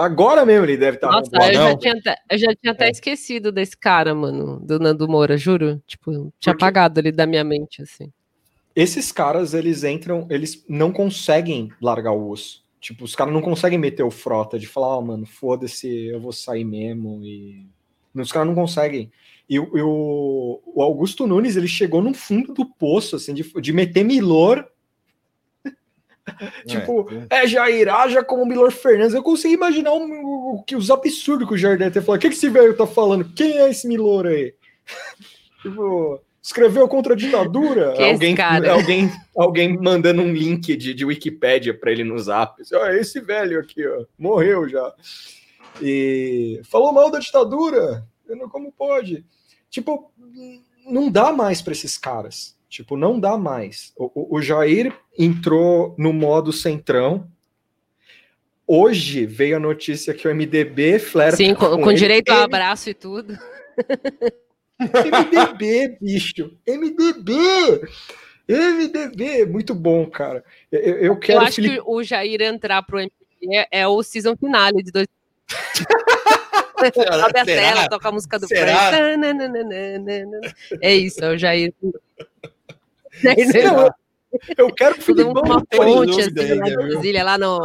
Agora 0.00 0.44
mesmo 0.44 0.66
ele 0.66 0.76
deve 0.76 0.98
estar 0.98 1.08
Nossa, 1.10 1.30
rompendo. 1.32 1.46
eu 1.58 1.62
já, 1.70 1.76
tinha 1.78 1.94
até, 1.94 2.16
eu 2.30 2.38
já 2.38 2.54
tinha 2.54 2.72
até 2.72 2.86
É. 2.88 2.90
esquecido 2.90 3.50
desse 3.50 3.76
cara, 3.76 4.14
mano, 4.14 4.60
do 4.60 4.78
Nando 4.78 5.08
Moura, 5.08 5.36
juro. 5.38 5.82
Tipo, 5.86 6.12
tinha 6.38 6.52
Porque- 6.52 6.64
apagado 6.64 7.00
ele 7.00 7.10
da 7.10 7.26
minha 7.26 7.42
mente, 7.42 7.80
assim. 7.82 8.12
Esses 8.74 9.10
caras, 9.10 9.54
eles 9.54 9.82
entram, 9.82 10.26
eles 10.28 10.62
não 10.68 10.92
conseguem 10.92 11.70
largar 11.80 12.12
o 12.12 12.28
osso. 12.30 12.62
Tipo, 12.80 13.04
os 13.04 13.14
caras 13.14 13.32
não 13.32 13.40
conseguem 13.42 13.78
meter 13.78 14.02
o 14.02 14.10
frota 14.10 14.58
de 14.58 14.66
falar, 14.66 14.98
ó, 14.98 15.00
mano, 15.00 15.26
foda-se, 15.26 15.88
eu 16.06 16.20
vou 16.20 16.32
sair 16.32 16.64
mesmo. 16.64 17.24
E 17.24 17.66
os 18.14 18.30
caras 18.30 18.46
não 18.48 18.54
conseguem. 18.54 19.10
E, 19.48 19.58
o- 19.58 19.76
e 19.76 19.82
o, 19.82 20.60
o 20.66 20.82
Augusto 20.82 21.26
Nunes, 21.26 21.56
ele 21.56 21.68
chegou 21.68 22.02
no 22.02 22.12
fundo 22.14 22.52
do 22.52 22.66
poço, 22.66 23.16
assim, 23.16 23.32
de, 23.34 23.42
de 23.60 23.72
meter 23.72 24.04
Milor. 24.04 24.66
tipo, 26.66 27.06
é, 27.30 27.46
Jair, 27.46 27.88
haja 27.92 28.22
como 28.22 28.44
Milor 28.46 28.70
Fernandes. 28.72 29.14
Eu 29.14 29.22
consigo 29.22 29.54
imaginar 29.54 29.92
o, 29.92 30.62
que 30.66 30.76
os 30.76 30.90
absurdos 30.90 31.46
que 31.48 31.54
o 31.54 31.58
Jair 31.58 31.78
deve 31.78 31.92
ter 31.92 32.02
falado. 32.02 32.18
O 32.18 32.22
que, 32.22 32.28
que 32.28 32.34
esse 32.34 32.48
velho 32.48 32.76
tá 32.76 32.86
falando? 32.86 33.32
Quem 33.34 33.58
é 33.58 33.70
esse 33.70 33.86
Milor 33.86 34.26
aí? 34.26 34.54
tipo, 35.62 36.20
escreveu 36.46 36.86
contra 36.88 37.12
a 37.14 37.16
ditadura? 37.16 37.94
É 37.96 38.12
alguém, 38.12 38.34
cara? 38.34 38.72
alguém, 38.72 39.10
alguém 39.36 39.76
mandando 39.76 40.22
um 40.22 40.32
link 40.32 40.76
de, 40.76 40.94
de 40.94 41.04
Wikipédia 41.04 41.74
para 41.74 41.90
ele 41.90 42.04
no 42.04 42.16
zap. 42.18 42.62
Ó, 42.72 42.86
esse 42.90 43.20
velho 43.20 43.58
aqui, 43.58 43.86
ó, 43.86 44.04
morreu 44.18 44.68
já. 44.68 44.92
E 45.82 46.60
falou 46.64 46.92
mal 46.92 47.10
da 47.10 47.18
ditadura. 47.18 48.06
Eu 48.28 48.36
não- 48.36 48.48
Como 48.48 48.70
pode? 48.72 49.24
Tipo, 49.68 50.10
não 50.86 51.10
dá 51.10 51.32
mais 51.32 51.60
para 51.60 51.72
esses 51.72 51.98
caras. 51.98 52.56
Tipo, 52.68 52.96
não 52.96 53.18
dá 53.18 53.36
mais. 53.36 53.92
O, 53.96 54.04
o- 54.14 54.36
o 54.36 54.42
Jair 54.42 54.92
entrou 55.18 55.94
no 55.98 56.12
modo 56.12 56.52
centrão. 56.52 57.26
Hoje 58.66 59.26
veio 59.26 59.56
a 59.56 59.60
notícia 59.60 60.12
que 60.14 60.26
o 60.26 60.30
MDB 60.34 60.98
flerta 60.98 61.36
Sim, 61.36 61.54
com, 61.54 61.80
com 61.80 61.90
ele. 61.90 61.98
direito 61.98 62.30
a 62.30 62.34
M- 62.36 62.44
abraço 62.44 62.88
e 62.90 62.94
tudo. 62.94 63.36
MDB, 64.78 65.98
bicho. 66.00 66.56
MDB! 66.66 67.32
MDB, 68.48 69.46
muito 69.46 69.74
bom, 69.74 70.06
cara. 70.08 70.44
Eu, 70.70 70.80
eu- 70.98 71.18
quero 71.18 71.40
eu 71.40 71.44
acho 71.46 71.56
Felipe- 71.56 71.76
que 71.76 71.82
o 71.84 72.02
Jair 72.02 72.42
entrar 72.42 72.82
pro 72.82 73.00
MPB 73.00 73.56
é, 73.56 73.68
é 73.80 73.88
o 73.88 74.02
season 74.02 74.36
finale 74.36 74.82
de 74.82 74.92
dois. 74.92 75.08
Sobe 76.94 77.38
a 77.40 77.44
tela, 77.44 77.88
toca 77.88 78.08
a 78.08 78.12
música 78.12 78.38
do 78.38 78.46
Será? 78.46 78.90
Frank. 78.90 79.20
É 80.82 80.94
isso, 80.94 81.24
é 81.24 81.30
o 81.30 81.38
Jair. 81.38 81.72
Não, 81.82 83.90
eu- 84.56 84.66
eu 84.66 84.74
quero 84.74 85.00
Filipão 85.00 85.32
uma 85.32 85.64
tem 85.66 85.80
ponte 85.80 86.20
assim, 86.20 86.40
ainda, 86.40 86.56
lá? 86.56 86.76
Brasília, 86.88 87.24
lá 87.24 87.38
no, 87.38 87.58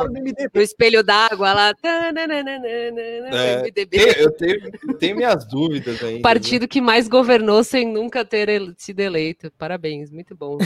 no 0.54 0.62
espelho 0.62 1.04
d'água, 1.04 1.54
lá. 1.54 1.74
É, 1.84 3.62
MDB. 3.62 3.98
Eu 4.18 4.32
tenho, 4.32 4.72
eu 4.88 4.94
tenho 4.98 5.16
minhas 5.16 5.46
dúvidas 5.46 6.04
ainda. 6.04 6.20
O 6.20 6.22
partido 6.22 6.68
que 6.68 6.82
mais 6.82 7.08
governou 7.08 7.64
sem 7.64 7.88
nunca 7.88 8.24
ter 8.26 8.50
sido 8.78 9.00
eleito. 9.00 9.52
Parabéns, 9.58 10.12
muito 10.12 10.36
bom. 10.36 10.58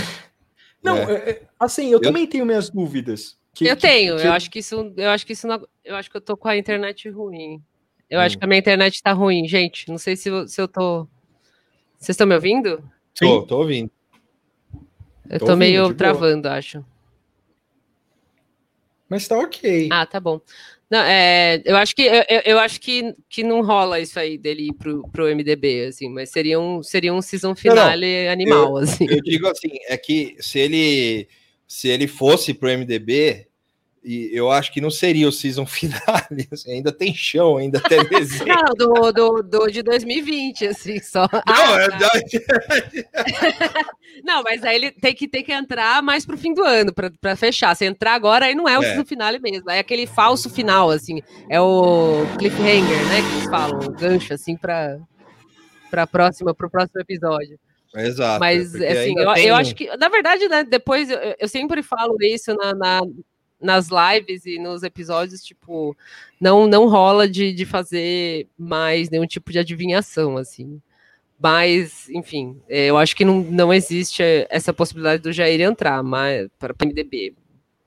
Não, 0.84 0.98
É. 0.98 1.14
é, 1.14 1.30
é, 1.32 1.42
assim, 1.60 1.92
eu, 1.92 2.00
também 2.00 2.28
tenho 2.28 2.46
minhas 2.46 2.70
dúvidas. 2.70 3.38
Que- 3.54 3.66
eu 3.68 3.76
que- 3.76 3.82
tenho, 3.88 4.18
que- 4.18 4.28
eu 4.28 4.32
acho 4.34 4.52
que 4.52 4.60
isso, 4.60 4.94
eu 4.98 5.10
acho 5.10 5.26
que 5.26 5.34
isso 5.34 5.48
não, 5.48 5.66
eu 5.84 5.96
acho 5.96 6.12
que 6.12 6.18
eu 6.18 6.22
tô 6.22 6.36
com 6.38 6.48
a 6.48 6.58
internet 6.58 7.10
ruim. 7.10 7.62
Eu 8.10 8.20
Hum. 8.20 8.24
acho 8.24 8.38
que 8.38 8.44
a 8.44 8.48
minha 8.48 8.60
internet 8.60 9.02
tá 9.02 9.12
ruim, 9.14 9.48
gente. 9.48 9.90
Não 9.90 9.98
sei 9.98 10.16
se, 10.16 10.30
eu- 10.30 10.48
se 10.48 10.62
eu 10.62 10.68
tô. 10.68 11.08
Vocês 11.98 12.10
estão 12.14 12.28
me 12.28 12.36
ouvindo? 12.36 12.84
Tô, 13.18 13.44
tô 13.44 13.58
ouvindo. 13.60 13.90
Eu 15.30 15.40
Tô 15.40 15.46
tô, 15.48 15.52
ouvindo, 15.54 15.58
meio 15.60 15.82
de 15.88 15.88
boa. 15.90 15.96
travando, 15.98 16.48
acho. 16.48 16.86
Mas 19.10 19.28
tá 19.28 19.38
ok. 19.38 19.90
Ah, 19.92 20.06
tá 20.06 20.20
bom. 20.20 20.40
Não, 20.90 21.00
é, 21.00 21.62
eu 21.66 21.76
acho 21.78 21.96
que 21.96 22.04
eu, 22.04 22.24
eu- 22.30 22.42
eu 22.46 22.60
acho 22.60 22.80
que, 22.80 23.16
que 23.30 23.44
não 23.44 23.62
rola 23.64 24.00
isso 24.00 24.20
aí 24.20 24.38
dele 24.38 24.68
ir 24.70 24.74
pro, 24.74 25.08
pro 25.10 25.28
MDB, 25.28 25.88
assim, 25.88 26.10
mas 26.10 26.30
seria 26.30 26.60
um, 26.60 26.84
seria 26.84 27.14
um 27.14 27.22
season 27.22 27.56
finale 27.56 28.28
animal, 28.28 28.78
assim. 28.78 29.08
Eu 29.10 29.22
digo 29.22 29.48
assim, 29.48 29.70
é 29.88 29.98
que 29.98 30.36
se 30.40 30.60
ele 30.60 31.28
se 31.68 31.88
ele 31.88 32.08
fosse 32.08 32.54
pro 32.54 32.70
MDB, 32.70 33.45
e 34.06 34.30
eu 34.32 34.52
acho 34.52 34.72
que 34.72 34.80
não 34.80 34.92
seria 34.92 35.28
o 35.28 35.32
season 35.32 35.66
finale, 35.68 36.48
assim, 36.52 36.72
ainda 36.74 36.92
tem 36.92 37.14
chão, 37.14 37.58
ainda 37.58 37.80
tem 37.82 38.04
desenho. 38.08 38.46
Não, 38.54 38.74
do, 38.76 39.12
do, 39.12 39.42
do 39.44 39.68
de 39.72 39.82
2020, 39.82 40.68
assim, 40.68 41.00
só. 41.00 41.28
Não, 41.34 41.42
Ah, 41.48 41.82
é 41.82 41.90
tá. 41.90 41.98
verdade. 41.98 43.06
Não, 44.24 44.42
mas 44.44 44.64
aí 44.64 44.76
ele 44.76 44.92
tem 44.92 45.14
que, 45.14 45.28
tem 45.28 45.44
que 45.44 45.52
entrar 45.52 46.02
mais 46.02 46.26
pro 46.26 46.38
fim 46.38 46.54
do 46.54 46.64
ano 46.64 46.94
pra, 46.94 47.12
pra 47.20 47.36
fechar. 47.36 47.76
Se 47.76 47.86
entrar 47.86 48.14
agora, 48.14 48.46
aí 48.46 48.56
não 48.56 48.68
é 48.68 48.78
o 48.80 48.82
É. 48.84 48.88
season 48.90 49.06
finale 49.06 49.40
mesmo. 49.40 49.70
É 49.70 49.80
aquele 49.80 50.08
falso 50.08 50.50
final, 50.50 50.90
assim. 50.90 51.22
É 51.50 51.60
o 51.60 52.26
cliffhanger, 52.40 53.06
né? 53.10 53.22
Que 53.22 53.36
eles 53.38 53.50
falam, 53.50 53.80
o 53.80 53.92
gancho, 53.92 54.34
assim, 54.34 54.56
pra, 54.56 54.98
pra 55.92 56.08
próxima, 56.08 56.54
pro 56.56 56.70
próximo 56.70 57.02
episódio. 57.02 57.60
Exato. 57.94 58.40
Mas, 58.40 58.72
porque 58.72 58.86
assim, 58.86 59.14
eu, 59.20 59.34
tem 59.34 59.48
eu 59.48 59.56
acho 59.56 59.76
que, 59.76 59.96
na 59.98 60.10
verdade, 60.10 60.48
né, 60.50 60.64
depois 60.64 61.10
eu, 61.10 61.18
eu 61.40 61.48
sempre 61.48 61.82
falo 61.84 62.16
isso 62.22 62.54
na, 62.56 62.74
na- 62.74 63.02
nas 63.60 63.90
lives 63.90 64.46
e 64.46 64.60
nos 64.60 64.84
episódios, 64.84 65.44
tipo, 65.44 65.96
não, 66.40 66.68
não 66.68 66.88
rola 66.88 67.28
de, 67.28 67.54
de 67.54 67.66
fazer 67.66 68.48
mais 68.58 69.10
nenhum 69.10 69.26
tipo 69.26 69.52
de 69.52 69.60
adivinhação, 69.60 70.38
assim. 70.38 70.82
Mas, 71.40 72.10
enfim, 72.10 72.62
é, 72.70 72.86
eu 72.86 72.98
acho 72.98 73.16
que 73.16 73.26
não, 73.26 73.42
não 73.42 73.74
existe 73.74 74.24
essa 74.50 74.74
possibilidade 74.74 75.22
do 75.22 75.34
Jair 75.34 75.62
entrar 75.62 76.02
mas, 76.02 76.48
para 76.58 76.72
o 76.74 76.76
PMDB. 76.76 77.34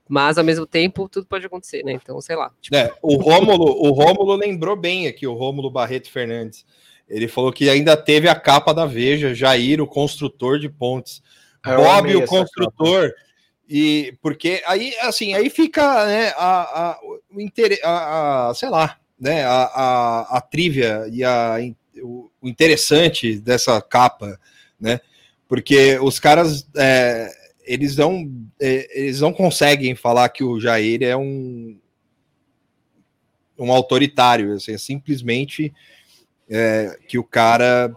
Mas, 0.08 0.38
ao 0.38 0.44
mesmo 0.44 0.66
tempo, 0.66 1.08
tudo 1.08 1.26
pode 1.26 1.46
acontecer, 1.46 1.84
né? 1.84 1.92
Então, 1.92 2.20
sei 2.20 2.36
lá. 2.36 2.50
tipo, 2.60 2.74
É, 2.74 2.92
o 3.02 3.16
Rômulo, 3.16 3.64
o 3.64 3.90
Rômulo 3.90 4.34
lembrou 4.36 4.74
bem 4.74 5.06
aqui, 5.06 5.26
o 5.26 5.34
Rômulo 5.34 5.70
Barreto 5.70 6.10
Fernandes. 6.10 6.64
Ele 7.08 7.28
falou 7.28 7.52
que 7.52 7.68
ainda 7.68 7.96
teve 7.96 8.28
a 8.28 8.34
capa 8.34 8.72
da 8.72 8.84
Veja, 8.84 9.34
Jair, 9.34 9.80
o 9.80 9.86
construtor 9.86 10.58
de 10.58 10.68
pontes. 10.68 11.22
Eu 11.66 11.76
Bob, 11.76 12.16
o 12.16 12.26
construtor. 12.26 13.12
E 13.68 14.14
porque 14.22 14.62
aí, 14.66 14.94
assim, 15.02 15.34
aí 15.34 15.50
fica, 15.50 16.06
né, 16.06 16.28
a, 16.36 16.90
a, 16.92 17.00
o 17.30 17.40
interesse, 17.40 17.82
a, 17.84 18.48
a- 18.50 18.54
sei 18.54 18.70
lá, 18.70 18.98
né, 19.20 19.44
a, 19.44 19.64
a, 19.64 20.38
a 20.38 20.40
trívia 20.40 21.06
e 21.12 21.22
a, 21.22 21.56
o, 22.02 22.30
o 22.40 22.48
interessante 22.48 23.38
dessa 23.38 23.80
capa, 23.82 24.40
né, 24.80 25.00
porque 25.46 25.98
os 26.00 26.18
caras, 26.18 26.66
é, 26.76 27.30
eles 27.64 27.96
não, 27.96 28.30
é, 28.60 29.00
eles 29.02 29.20
não 29.20 29.32
conseguem 29.32 29.94
falar 29.94 30.28
que 30.30 30.42
o 30.42 30.58
Jair 30.58 31.02
é 31.02 31.16
um 31.16 31.76
um 33.58 33.72
autoritário, 33.72 34.52
assim, 34.54 34.72
é 34.72 34.78
simplesmente 34.78 35.72
é, 36.48 36.98
que 37.08 37.18
o 37.18 37.24
cara, 37.24 37.94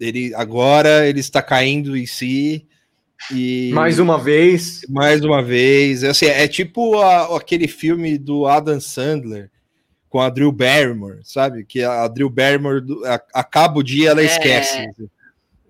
ele 0.00 0.34
agora 0.34 1.08
ele 1.08 1.20
está 1.20 1.42
caindo 1.42 1.96
em 1.96 2.06
si 2.06 2.66
e 3.32 3.70
Mais 3.72 3.98
uma 3.98 4.18
vez. 4.18 4.80
mais 4.88 5.24
uma 5.24 5.42
vez, 5.42 6.04
assim, 6.04 6.26
é 6.26 6.46
tipo 6.48 6.98
a- 7.00 7.36
aquele 7.36 7.66
filme 7.68 8.18
do 8.18 8.46
Adam 8.46 8.80
Sandler 8.80 9.50
com 10.08 10.20
a 10.20 10.28
Drew 10.30 10.52
Barrymore, 10.52 11.18
sabe? 11.24 11.64
Que 11.64 11.82
a 11.82 12.06
Drew 12.08 12.28
Barrymore 12.30 12.80
do- 12.80 13.04
a- 13.04 13.20
acaba 13.34 13.78
o 13.78 13.82
dia 13.82 14.10
ela 14.10 14.20
É. 14.22 14.26
esquece. 14.26 14.88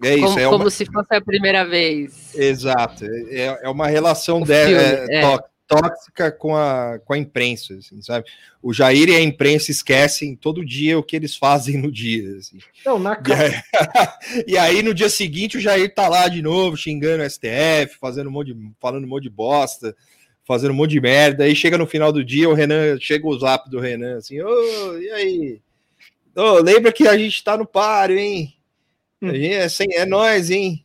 É 0.02 0.14
isso, 0.16 0.24
como, 0.26 0.38
é 0.40 0.44
como 0.44 0.64
uma, 0.64 0.70
se 0.70 0.84
fosse 0.84 1.14
a 1.14 1.20
primeira 1.20 1.64
vez. 1.64 2.34
exato, 2.34 3.04
é, 3.30 3.60
é 3.62 3.68
uma 3.70 3.86
relação 3.86 4.42
O 4.42 4.44
de, 4.44 4.52
filme, 4.66 4.82
é, 4.82 5.06
é. 5.10 5.20
tó- 5.22 5.42
tóxica 5.66 6.30
com 6.30 6.56
a, 6.56 6.98
com 7.04 7.14
a 7.14 7.18
imprensa, 7.18 7.74
assim, 7.74 8.00
sabe? 8.02 8.26
O 8.62 8.72
Jair 8.72 9.08
e 9.08 9.14
a 9.14 9.20
imprensa 9.20 9.70
esquecem 9.70 10.36
todo 10.36 10.64
dia 10.64 10.98
o 10.98 11.02
que 11.02 11.16
eles 11.16 11.36
fazem 11.36 11.78
no 11.78 11.90
dia, 11.90 12.36
assim. 12.36 12.58
Não, 12.84 12.98
na 12.98 13.20
E 13.26 13.32
aí, 13.32 13.62
e 14.46 14.58
aí, 14.58 14.82
no 14.82 14.94
dia 14.94 15.08
seguinte, 15.08 15.56
o 15.56 15.60
Jair 15.60 15.92
tá 15.94 16.08
lá 16.08 16.28
de 16.28 16.42
novo, 16.42 16.76
xingando 16.76 17.22
o 17.22 17.30
STF, 17.30 17.98
fazendo 18.00 18.28
um 18.28 18.32
monte 18.32 18.52
de, 18.52 18.70
falando 18.80 19.04
um 19.04 19.08
monte 19.08 19.24
de 19.24 19.30
bosta, 19.30 19.96
fazendo 20.44 20.72
um 20.72 20.74
monte 20.74 20.90
de 20.90 21.00
merda. 21.00 21.44
Aí 21.44 21.56
chega 21.56 21.78
no 21.78 21.86
final 21.86 22.12
do 22.12 22.24
dia, 22.24 22.48
o 22.48 22.54
Renan, 22.54 22.98
chega 23.00 23.26
o 23.26 23.38
zap 23.38 23.68
do 23.70 23.80
Renan, 23.80 24.18
assim, 24.18 24.40
ô, 24.40 24.98
e 24.98 25.10
aí? 25.10 25.60
Ô, 26.36 26.58
lembra 26.60 26.92
que 26.92 27.08
a 27.08 27.16
gente 27.16 27.42
tá 27.42 27.56
no 27.56 27.66
páreo, 27.66 28.18
hein? 28.18 28.54
A 29.22 29.32
gente 29.32 29.54
é, 29.54 29.68
sem, 29.68 29.88
é 29.92 30.04
nós, 30.04 30.50
hein? 30.50 30.84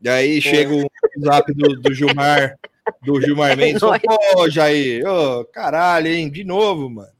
E 0.00 0.08
aí 0.08 0.40
chega 0.40 0.74
o 0.74 0.88
zap 1.22 1.52
do, 1.52 1.80
do 1.80 1.94
Gilmar, 1.94 2.58
do 3.02 3.20
Gilmar 3.20 3.56
Mendes, 3.56 3.82
ô, 3.82 4.48
Jair, 4.48 5.06
ô, 5.06 5.44
caralho, 5.44 6.08
hein? 6.08 6.30
De 6.30 6.44
novo, 6.44 6.88
mano. 6.88 7.12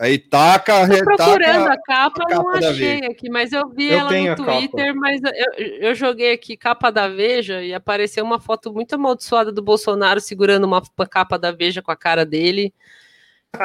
Aí 0.00 0.16
taca, 0.16 0.88
Tô 0.88 1.04
procurando 1.04 1.68
retaca. 1.68 1.72
a 1.74 1.82
capa, 1.82 2.22
a 2.22 2.26
capa 2.26 2.42
não 2.42 2.48
achei 2.48 3.04
aqui, 3.04 3.28
mas 3.28 3.52
eu 3.52 3.68
vi 3.68 3.90
Eu 3.90 3.98
ela 3.98 4.10
no. 4.10 4.36
Twitter, 4.36 4.94
mas 4.96 5.20
eu, 5.22 5.66
eu 5.88 5.94
joguei 5.94 6.32
aqui 6.32 6.56
capa 6.56 6.90
da 6.90 7.06
Veja 7.06 7.62
e 7.62 7.74
apareceu 7.74 8.24
uma 8.24 8.40
foto 8.40 8.72
muito 8.72 8.94
amaldiçoada 8.94 9.52
do 9.52 9.60
Bolsonaro 9.60 10.18
segurando 10.18 10.64
uma, 10.64 10.82
capa 11.06 11.38
da 11.38 11.52
Veja 11.52 11.82
com 11.82 11.90
a 11.90 11.96
cara 11.96 12.24
dele, 12.24 12.72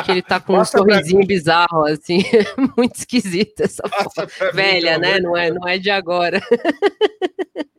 que 0.04 0.12
ele 0.12 0.22
tá 0.22 0.38
com 0.38 0.60
um 0.60 0.66
sorrisinho 0.66 1.26
bizarro, 1.26 1.86
assim, 1.86 2.20
muito 2.78 2.96
esquisita 2.96 3.64
essa 3.64 3.88
foto. 3.88 4.16
Passa 4.16 4.46
mim, 4.48 4.52
Velha, 4.52 5.00
pelo 5.00 5.02
né? 5.02 5.20
Não 5.22 5.38
é, 5.38 5.52
não 5.52 5.66
é 5.66 5.78
de 5.78 5.90
agora. 5.90 6.42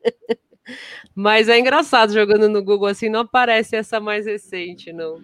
Mas 1.18 1.48
é 1.48 1.58
engraçado 1.58 2.12
jogando 2.12 2.46
no 2.46 2.62
Google 2.62 2.88
assim, 2.88 3.08
não 3.08 3.20
aparece 3.20 3.74
essa 3.74 3.98
mais 3.98 4.26
recente, 4.26 4.92
não. 4.92 5.18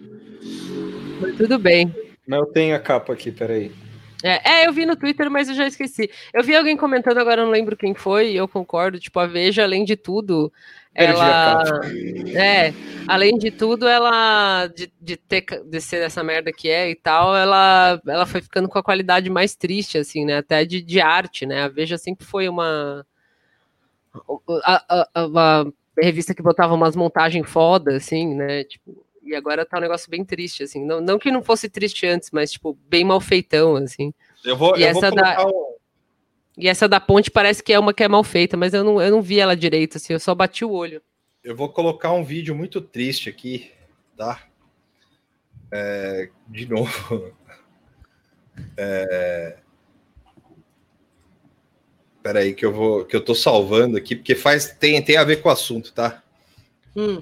Mas 1.21 1.37
tudo 1.37 1.59
bem. 1.59 1.93
Mas 2.27 2.39
eu 2.39 2.45
tenho 2.47 2.75
a 2.75 2.79
capa 2.79 3.13
aqui, 3.13 3.31
peraí. 3.31 3.71
É, 4.23 4.61
é, 4.61 4.67
eu 4.67 4.73
vi 4.73 4.85
no 4.87 4.95
Twitter, 4.95 5.29
mas 5.29 5.49
eu 5.49 5.53
já 5.55 5.67
esqueci. 5.67 6.09
Eu 6.33 6.41
vi 6.43 6.55
alguém 6.55 6.75
comentando, 6.75 7.17
agora 7.19 7.41
eu 7.41 7.45
não 7.45 7.51
lembro 7.51 7.77
quem 7.77 7.93
foi, 7.93 8.31
e 8.31 8.35
eu 8.37 8.47
concordo. 8.47 8.99
Tipo, 8.99 9.19
a 9.19 9.27
Veja, 9.27 9.63
além 9.63 9.85
de 9.85 9.95
tudo, 9.95 10.51
Perdi 10.93 11.13
ela. 11.13 11.63
É, 12.33 12.73
além 13.07 13.37
de 13.37 13.51
tudo, 13.51 13.87
ela. 13.87 14.67
De, 14.67 14.91
de, 15.01 15.17
ter, 15.17 15.43
de 15.65 15.81
ser 15.81 15.97
essa 16.03 16.23
merda 16.23 16.51
que 16.51 16.69
é 16.69 16.89
e 16.89 16.95
tal, 16.95 17.35
ela, 17.35 18.01
ela 18.07 18.25
foi 18.25 18.41
ficando 18.41 18.69
com 18.69 18.79
a 18.79 18.83
qualidade 18.83 19.29
mais 19.29 19.55
triste, 19.55 19.97
assim, 19.97 20.23
né? 20.23 20.37
Até 20.37 20.63
de, 20.65 20.81
de 20.81 21.01
arte, 21.01 21.45
né? 21.45 21.63
A 21.63 21.67
Veja 21.67 21.97
sempre 21.97 22.25
foi 22.25 22.47
uma. 22.47 23.05
A, 24.63 24.83
a- 24.87 25.09
a- 25.13 25.25
uma 25.27 25.73
revista 26.01 26.33
que 26.33 26.41
botava 26.41 26.73
umas 26.73 26.95
montagens 26.95 27.49
foda, 27.49 27.95
assim, 27.97 28.33
né? 28.35 28.63
Tipo, 28.63 29.05
e 29.21 29.35
agora 29.35 29.65
tá 29.65 29.77
um 29.77 29.81
negócio 29.81 30.09
bem 30.09 30.23
triste, 30.25 30.63
assim. 30.63 30.83
Não, 30.85 30.99
não 30.99 31.17
que 31.19 31.31
não 31.31 31.41
fosse 31.43 31.69
triste 31.69 32.05
antes, 32.05 32.29
mas, 32.31 32.51
tipo, 32.51 32.77
bem 32.87 33.03
mal 33.05 33.21
feitão, 33.21 33.75
assim. 33.75 34.13
Eu 34.43 34.57
vou, 34.57 34.75
E 34.77 34.83
eu 34.83 34.91
vou 34.93 35.01
essa 35.03 35.15
da- 35.15 35.35
colocar 35.35 35.47
um- 35.47 35.73
E 36.57 36.67
essa 36.67 36.87
da 36.87 36.99
ponte 36.99 37.31
parece 37.31 37.63
que 37.63 37.73
é 37.73 37.79
uma 37.79 37.93
que 37.93 38.03
é 38.03 38.07
mal 38.07 38.23
feita, 38.23 38.55
mas 38.55 38.73
eu 38.73 38.83
não, 38.83 39.01
eu 39.01 39.09
não 39.11 39.21
vi 39.21 39.39
ela 39.39 39.55
direito, 39.55 39.97
assim, 39.97 40.13
eu 40.13 40.19
só 40.19 40.35
bati 40.35 40.63
o 40.63 40.71
olho. 40.71 41.01
Eu 41.43 41.55
vou 41.55 41.67
colocar 41.69 42.11
um 42.11 42.23
vídeo 42.23 42.53
muito 42.55 42.79
triste 42.79 43.27
aqui, 43.29 43.71
tá? 44.15 44.43
É, 45.71 46.29
de 46.47 46.67
novo. 46.69 47.31
É... 48.77 49.57
Peraí 52.23 52.53
que 52.53 52.65
eu 52.65 52.71
vou, 52.71 53.03
que 53.03 53.13
eu 53.13 53.19
tô 53.19 53.35
salvando 53.35 53.97
aqui, 53.97 54.15
porque 54.15 54.33
faz 54.33 54.73
tem, 54.79 55.03
tem 55.03 55.17
a 55.17 55.25
ver 55.25 55.41
com 55.41 55.49
o 55.49 55.51
assunto, 55.51 55.91
tá? 55.91 56.23
Hum. 56.95 57.21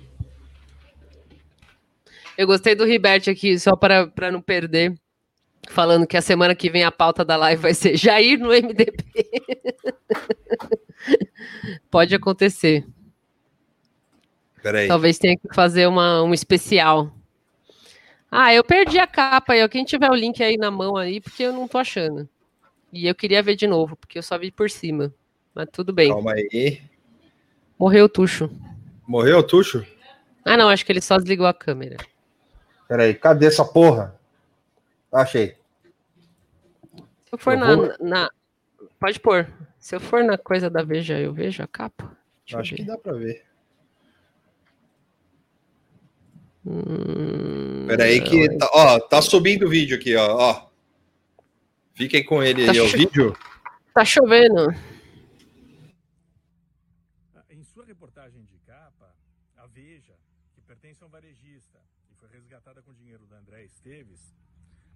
Eu 2.38 2.46
gostei 2.46 2.76
do 2.76 2.86
Ribert 2.86 3.28
aqui, 3.28 3.58
só 3.58 3.76
para 3.76 4.32
não 4.32 4.42
perder, 4.42 4.94
falando 5.70 6.06
que 6.06 6.16
a 6.16 6.22
semana 6.22 6.54
que 6.54 6.70
vem 6.70 6.84
a 6.84 6.92
pauta 6.92 7.26
da 7.26 7.36
live 7.36 7.62
vai 7.62 7.74
ser 7.74 7.98
Jair 7.98 8.40
no 8.40 8.50
MDB. 8.50 8.94
Pode 11.90 12.14
acontecer. 12.14 12.86
Peraí. 14.62 14.88
Talvez 14.88 15.18
tenha 15.18 15.36
que 15.36 15.54
fazer 15.54 15.88
uma, 15.88 16.22
um 16.22 16.34
especial. 16.34 17.12
Ah, 18.30 18.54
eu 18.54 18.64
perdi 18.64 19.00
a 19.00 19.08
capa 19.08 19.54
aí. 19.54 19.68
Quem 19.68 19.84
tiver 19.84 20.12
o 20.12 20.16
link 20.16 20.42
aí 20.44 20.58
na 20.58 20.70
mão 20.70 20.96
aí, 20.96 21.20
porque 21.20 21.42
eu 21.44 21.52
não 21.52 21.68
tô 21.68 21.80
achando. 21.80 22.30
E 22.92 23.08
eu 23.08 23.16
queria 23.16 23.42
ver 23.42 23.56
de 23.56 23.68
novo, 23.68 23.96
porque 23.96 24.18
eu 24.18 24.24
só 24.24 24.38
vi 24.38 24.52
por 24.52 24.70
cima. 24.70 25.14
Mas 25.54 25.68
tudo 25.72 25.94
bem. 25.94 26.10
Calma 26.10 26.34
aí. 26.34 26.82
Morreu 27.80 28.06
o 28.06 28.10
Tuxo. 28.10 28.50
Morreu 29.08 29.40
o 29.40 29.44
Tuxo? 29.44 29.86
Ah, 30.46 30.58
não, 30.58 30.70
acho 30.70 30.86
que 30.86 30.92
ele 30.92 31.02
só 31.02 31.18
desligou 31.18 31.46
a 31.48 31.54
câmera. 31.54 31.98
Peraí, 32.88 33.14
cadê 33.14 33.46
essa 33.46 33.64
porra? 33.66 34.20
Achei. 35.12 35.56
Se 37.26 37.34
eu 37.34 37.38
for 37.38 37.54
Eu 37.54 37.60
na, 37.60 37.76
vou- 37.76 37.94
na- 38.00 38.30
Pode 39.00 39.20
pôr. 39.20 39.48
Se 39.80 39.96
eu 39.96 40.00
for 40.00 40.24
na 40.24 40.38
coisa 40.38 40.70
da 40.70 40.84
Veja, 40.84 41.18
eu 41.20 41.34
vejo 41.34 41.64
a 41.64 41.68
capa. 41.68 42.16
Deixa 42.46 42.60
Acho 42.60 42.76
que 42.76 42.84
dá 42.84 42.98
pra 42.98 43.14
ver. 43.14 43.44
Hum, 46.66 47.86
Peraí 47.88 48.22
que 48.22 48.58
tá, 48.58 48.70
ó, 48.74 49.00
tá 49.00 49.22
subindo 49.22 49.66
o 49.66 49.70
vídeo 49.70 49.98
aqui, 49.98 50.16
ó, 50.16 50.36
ó. 50.38 50.71
Fiquem 52.02 52.26
com 52.26 52.42
ele 52.42 52.66
Tá 52.66 52.72
aí, 52.72 52.80
ó, 52.80 52.86
o 52.86 52.88
vídeo. 52.88 53.38
Tá 53.94 54.04
chovendo. 54.04 54.72
Em 57.48 57.64
sua 57.64 57.86
reportagem 57.86 58.44
de 58.44 58.58
capa, 58.66 59.14
a 59.56 59.68
Veja, 59.68 60.16
que 60.56 60.62
pertence 60.62 61.04
a 61.04 61.06
um 61.06 61.12
varejista 61.12 61.78
e 62.12 62.16
foi 62.16 62.28
resgatada 62.30 62.82
com 62.82 62.92
dinheiro 62.92 63.28
da 63.28 63.38
André 63.38 63.66
Esteves, 63.66 64.34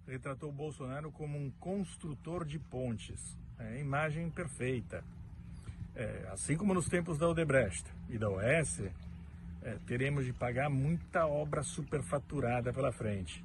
retratou 0.04 0.50
Bolsonaro 0.50 1.12
como 1.12 1.38
um 1.38 1.48
construtor 1.60 2.44
de 2.44 2.58
pontes. 2.58 3.38
É, 3.56 3.78
imagem 3.78 4.28
perfeita. 4.28 5.04
É, 5.94 6.28
assim 6.32 6.56
como 6.56 6.74
nos 6.74 6.88
tempos 6.88 7.18
da 7.18 7.28
Odebrecht 7.28 7.84
e 8.08 8.18
da 8.18 8.28
OS, 8.28 8.80
é, 9.62 9.78
teremos 9.86 10.24
de 10.24 10.32
pagar 10.32 10.68
muita 10.68 11.24
obra 11.24 11.62
superfaturada 11.62 12.72
pela 12.72 12.90
frente. 12.90 13.44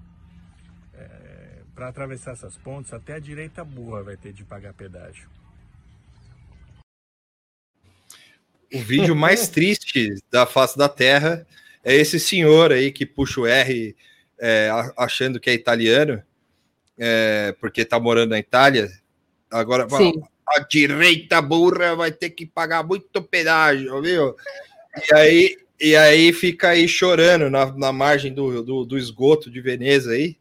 Para 1.82 1.90
atravessar 1.90 2.34
essas 2.34 2.56
pontes, 2.58 2.94
até 2.94 3.14
a 3.14 3.20
direita 3.20 3.66
burra 3.66 4.04
vai 4.04 4.16
ter 4.16 4.32
de 4.32 4.44
pagar 4.44 4.72
pedágio. 4.72 5.28
O 8.72 8.78
vídeo 8.78 9.16
mais 9.16 9.48
triste 9.50 10.14
da 10.30 10.46
face 10.46 10.78
da 10.78 10.88
Terra 10.88 11.44
é 11.84 11.96
esse 11.96 12.20
senhor 12.20 12.72
aí 12.72 12.92
que 12.92 13.04
puxa 13.04 13.42
o 13.42 13.48
R 13.48 13.96
é, 14.40 14.70
achando 14.96 15.40
que 15.40 15.50
é 15.50 15.56
italiano, 15.56 16.22
é, 17.00 17.56
porque 17.60 17.84
tá 17.84 18.00
morando 18.00 18.30
na 18.30 18.38
Itália. 18.38 18.88
Agora, 19.50 19.90
Sim. 19.90 20.22
a 20.50 20.60
direita 20.60 21.42
burra 21.42 21.96
vai 21.96 22.12
ter 22.12 22.30
que 22.30 22.46
pagar 22.46 22.84
muito 22.84 23.24
pedágio, 23.24 24.00
viu? 24.04 24.36
E 25.10 25.16
aí, 25.16 25.58
e 25.80 25.96
aí 25.96 26.32
fica 26.32 26.70
aí 26.70 26.88
chorando 26.88 27.50
na, 27.50 27.76
na 27.76 27.92
margem 27.92 28.32
do, 28.32 28.62
do, 28.62 28.86
do 28.86 29.00
esgoto 29.00 29.50
de 29.50 29.60
Veneza 29.60 30.12
aí. 30.12 30.40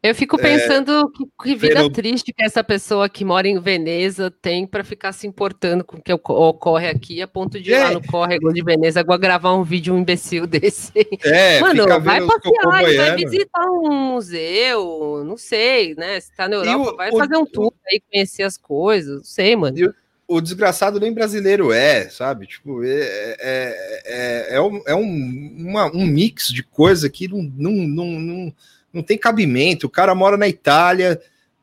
Eu 0.00 0.14
fico 0.14 0.38
pensando 0.38 1.10
que, 1.10 1.24
que 1.42 1.56
vida 1.56 1.90
triste 1.90 2.32
que 2.32 2.44
essa 2.44 2.62
pessoa 2.62 3.08
que 3.08 3.24
mora 3.24 3.48
em 3.48 3.58
Veneza 3.58 4.30
tem 4.30 4.64
para 4.64 4.84
ficar 4.84 5.12
se 5.12 5.26
importando 5.26 5.82
com 5.84 5.96
o 5.96 6.00
que 6.00 6.12
oco- 6.12 6.34
ocorre 6.34 6.86
aqui, 6.88 7.20
a 7.20 7.26
ponto 7.26 7.60
de 7.60 7.72
ir 7.72 7.78
lá 7.80 7.90
É. 7.90 7.94
no 7.94 8.06
córrego 8.06 8.52
de 8.52 8.62
Veneza 8.62 9.02
gravar 9.02 9.54
um 9.54 9.64
vídeo 9.64 9.92
um 9.92 9.98
imbecil 9.98 10.46
desse. 10.46 10.92
É, 11.24 11.58
Mano, 11.60 11.84
vai 12.00 12.20
passear, 12.24 12.96
vai 12.96 13.16
visitar 13.16 13.66
um 13.70 14.12
museu, 14.14 15.24
não 15.26 15.36
sei, 15.36 15.96
né? 15.96 16.20
Se 16.20 16.32
tá 16.32 16.48
na 16.48 16.56
E 16.56 16.58
Europa, 16.60 16.92
o- 16.92 16.96
vai 16.96 17.10
o- 17.10 17.18
fazer 17.18 17.36
um 17.36 17.44
tour 17.46 17.72
aí, 17.90 18.00
conhecer 18.12 18.44
as 18.44 18.56
coisas, 18.56 19.16
não 19.16 19.24
sei, 19.24 19.56
mano. 19.56 19.76
E 19.78 19.90
o 20.28 20.40
desgraçado 20.40 21.00
nem 21.00 21.12
brasileiro 21.12 21.72
é, 21.72 22.08
sabe? 22.08 22.46
Tipo, 22.46 22.84
é, 22.84 22.88
é, 23.40 24.02
é, 24.06 24.46
é, 24.56 24.60
um, 24.60 24.80
é 24.86 24.94
um, 24.94 25.56
uma- 25.58 25.90
um 25.92 26.06
mix 26.06 26.48
de 26.48 26.62
coisa 26.62 27.10
que 27.10 27.26
não, 27.26 27.42
não, 27.42 27.72
não, 27.72 28.06
não, 28.20 28.52
não 28.92 29.02
tem 29.02 29.18
cabimento. 29.18 29.86
O 29.86 29.90
cara 29.90 30.14
mora 30.14 30.36
na 30.36 30.48
Itália, 30.48 31.20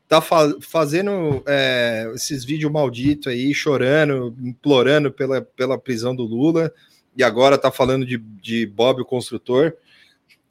tá 0.08 0.20
fa- 0.20 0.54
fazendo 0.60 1.42
é, 1.46 2.10
esses 2.14 2.44
vídeos 2.44 2.70
malditos 2.70 3.32
aí, 3.32 3.52
chorando, 3.52 4.34
implorando 4.40 5.10
pela, 5.10 5.42
pela 5.42 5.78
prisão 5.78 6.14
do 6.14 6.22
Lula, 6.24 6.72
e 7.16 7.24
agora 7.24 7.58
tá 7.58 7.70
falando 7.72 8.04
de, 8.06 8.18
de 8.18 8.66
Bob 8.66 9.02
o 9.02 9.04
construtor. 9.06 9.74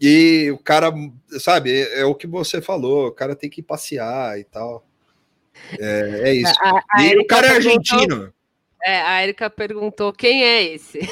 E 0.02 0.52
o 0.52 0.58
cara, 0.58 0.92
sabe, 1.40 1.72
é, 1.72 2.02
é 2.02 2.06
o 2.06 2.14
que 2.14 2.28
você 2.28 2.62
falou, 2.62 3.08
o 3.08 3.12
cara 3.12 3.36
tem 3.36 3.50
que 3.50 3.62
passear 3.62 4.38
e 4.40 4.44
tal. 4.44 4.86
É, 5.80 6.22
é 6.30 6.34
isso. 6.34 6.54
A- 6.60 6.84
a 6.92 7.04
e 7.06 7.18
o 7.18 7.26
cara 7.26 7.48
é 7.48 7.52
argentino. 7.52 8.34
É, 8.84 9.02
a 9.02 9.24
Erika 9.24 9.50
perguntou 9.50 10.14
quem 10.14 10.44
é 10.44 10.64
esse. 10.64 11.00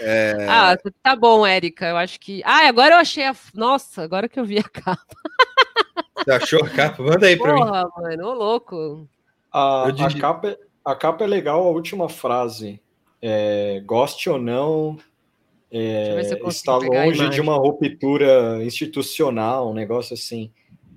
É, 0.00 0.46
Ah, 0.48 0.76
tá 1.02 1.14
bom, 1.14 1.46
Érica. 1.46 1.86
Eu 1.86 1.96
acho 1.96 2.18
que. 2.18 2.42
Ah, 2.44 2.66
agora 2.68 2.94
eu 2.94 2.98
achei 2.98 3.24
a. 3.24 3.34
Nossa, 3.54 4.02
agora 4.02 4.28
que 4.28 4.40
eu 4.40 4.44
vi 4.44 4.58
a 4.58 4.62
capa. 4.62 5.04
Você 6.16 6.30
achou 6.32 6.64
a 6.64 6.70
capa? 6.70 7.02
Manda 7.02 7.26
aí 7.26 7.36
pra 7.36 7.52
mim. 7.54 7.60
Porra, 7.60 7.84
mano, 7.96 8.26
ô 8.28 8.32
louco. 8.32 9.08
A, 9.52 9.88
a 9.88 10.18
capa, 10.18 10.48
é- 10.48 10.58
a 10.84 10.94
capa 10.94 11.24
é 11.24 11.26
legal, 11.26 11.62
a 11.62 11.70
última 11.70 12.08
frase. 12.08 12.80
É, 13.22 13.80
goste 13.84 14.28
ou 14.28 14.38
não, 14.38 14.98
é, 15.70 16.38
está 16.46 16.76
longe 16.76 17.28
de 17.30 17.40
uma 17.40 17.56
ruptura 17.56 18.62
institucional, 18.64 19.70
um 19.70 19.74
negócio 19.74 20.14
assim. 20.14 20.52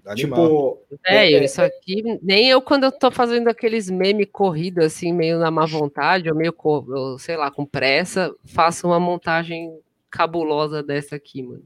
Animal. 0.07 0.77
Tipo, 0.87 0.97
É, 1.05 1.33
é- 1.33 1.43
isso 1.43 1.61
aqui, 1.61 2.01
nem 2.21 2.49
eu 2.49 2.61
quando 2.61 2.85
eu 2.85 2.91
tô 2.91 3.11
fazendo 3.11 3.47
aqueles 3.49 3.89
meme 3.89 4.25
corrido, 4.25 4.79
assim, 4.79 5.11
meio 5.13 5.37
na 5.39 5.51
má 5.51 5.65
vontade, 5.65 6.29
ou 6.29 6.35
meio, 6.35 6.53
ou, 6.57 7.19
sei 7.19 7.35
lá, 7.35 7.51
com 7.51 7.65
pressa, 7.65 8.33
faço 8.45 8.87
uma 8.87 8.99
montagem 8.99 9.77
cabulosa 10.09 10.81
dessa 10.81 11.15
aqui, 11.15 11.43
mano. 11.43 11.63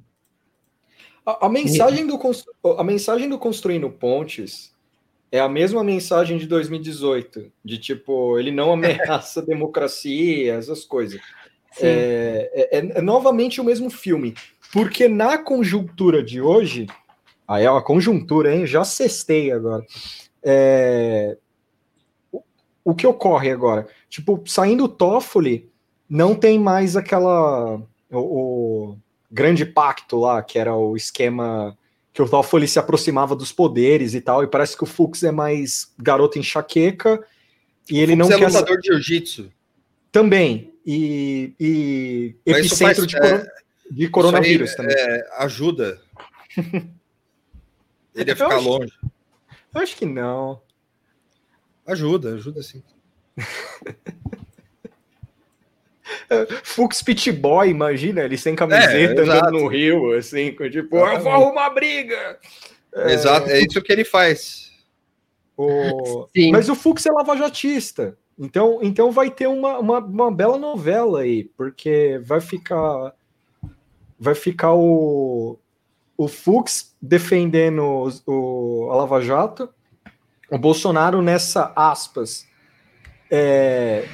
A, 1.25 1.45
a 1.45 1.49
mensagem 1.49 2.07
do, 2.07 2.19
a 2.77 2.83
mensagem 2.83 3.29
do 3.29 3.37
Construindo 3.37 3.89
Pontes 3.89 4.75
é 5.31 5.39
a 5.39 5.47
mesma 5.47 5.83
mensagem 5.83 6.37
de 6.37 6.47
2018, 6.47 7.51
de 7.63 7.77
tipo, 7.77 8.37
ele 8.39 8.51
não 8.51 8.73
ameaça 8.73 9.39
a 9.39 9.45
democracia, 9.45 10.55
essas 10.55 10.83
coisas. 10.83 11.21
É, 11.79 12.69
é- 12.71 12.97
é 12.97 13.01
novamente 13.01 13.61
o 13.61 13.63
mesmo 13.63 13.89
filme, 13.89 14.33
porque 14.73 15.07
na 15.07 15.37
conjuntura 15.37 16.21
de 16.21 16.41
hoje, 16.41 16.87
Aí 17.51 17.65
é 17.65 17.69
uma 17.69 17.81
conjuntura, 17.81 18.55
hein? 18.55 18.65
Já 18.65 18.85
cestei 18.85 19.51
agora. 19.51 19.85
É, 20.41 21.37
o, 22.81 22.95
que 22.95 23.05
ocorre 23.05 23.51
agora? 23.51 23.89
Tipo, 24.09 24.41
saindo 24.45 24.85
o 24.85 24.87
Toffoli, 24.87 25.69
não 26.09 26.33
tem 26.33 26.57
mais 26.57 26.95
aquela. 26.95 27.75
O, 28.09 28.19
o 28.19 28.97
grande 29.29 29.65
pacto 29.65 30.17
lá, 30.17 30.41
que 30.41 30.57
era 30.57 30.73
o 30.73 30.95
esquema 30.95 31.77
que 32.13 32.21
o 32.21 32.29
Toffoli 32.29 32.69
se 32.69 32.79
aproximava 32.79 33.35
dos 33.35 33.51
poderes 33.51 34.13
e 34.13 34.21
tal, 34.21 34.43
e 34.43 34.47
parece 34.47 34.77
que 34.77 34.83
o 34.83 34.87
Fux 34.87 35.21
é 35.21 35.31
mais 35.31 35.91
garoto 35.97 36.39
enxaqueca, 36.39 37.21
e 37.89 37.99
ele 37.99 38.15
não 38.15 38.31
é 38.31 38.37
quer... 38.37 38.47
lutador 38.47 38.79
de 38.79 38.87
jiu-jitsu. 38.87 39.51
Também, 40.09 40.73
e, 40.85 41.53
e 41.59 42.35
Mas 42.47 42.65
epicentro 42.65 42.95
faz- 42.95 43.07
de, 43.07 43.17
é, 43.17 43.45
de 43.91 44.09
coronavírus 44.09 44.73
também. 44.73 44.95
é, 44.97 45.27
ajuda. 45.39 45.99
Ele 48.15 48.29
ia 48.29 48.33
Eu 48.33 48.37
ficar 48.37 48.55
acho- 48.57 48.69
longe. 48.69 48.93
Eu 49.73 49.81
acho 49.81 49.95
que 49.95 50.05
não. 50.05 50.61
Ajuda, 51.87 52.35
ajuda 52.35 52.61
sim. 52.61 52.83
Fux 56.63 57.01
Pit 57.01 57.31
Boy, 57.31 57.69
imagina, 57.69 58.21
ele 58.21 58.37
sem 58.37 58.55
camiseta 58.55 59.21
É, 59.21 59.25
andando 59.25 59.51
no 59.59 59.67
rio, 59.67 60.13
assim, 60.17 60.53
com 60.53 60.69
tipo, 60.69 60.97
eu 60.97 61.19
vou 61.19 61.31
arrumar 61.31 61.69
briga! 61.71 62.39
Exato, 63.07 63.49
é 63.49 63.59
isso 63.61 63.81
que 63.81 63.91
ele 63.91 64.03
faz. 64.03 64.71
O-. 65.57 66.27
Mas 66.51 66.69
o 66.69 66.75
Fux 66.75 67.05
é 67.05 67.11
lavajatista. 67.11 68.17
Então, 68.37 68.79
então 68.81 69.11
vai 69.11 69.29
ter 69.29 69.47
uma, 69.47 69.77
uma, 69.79 69.99
uma 69.99 70.31
bela 70.31 70.57
novela 70.57 71.21
aí, 71.21 71.45
porque 71.55 72.19
vai 72.23 72.41
ficar 72.41 73.13
vai 74.19 74.35
ficar 74.35 74.73
o, 74.73 75.59
o 76.23 76.27
Fux 76.27 76.95
defendendo 77.01 77.83
os- 78.03 78.21
o, 78.27 78.89
a 78.91 78.95
Lava 78.97 79.21
Jato, 79.21 79.67
o 80.51 80.57
Bolsonaro 80.57 81.21
nessa 81.21 81.71
aspas 81.75 82.45
é, 83.31 84.05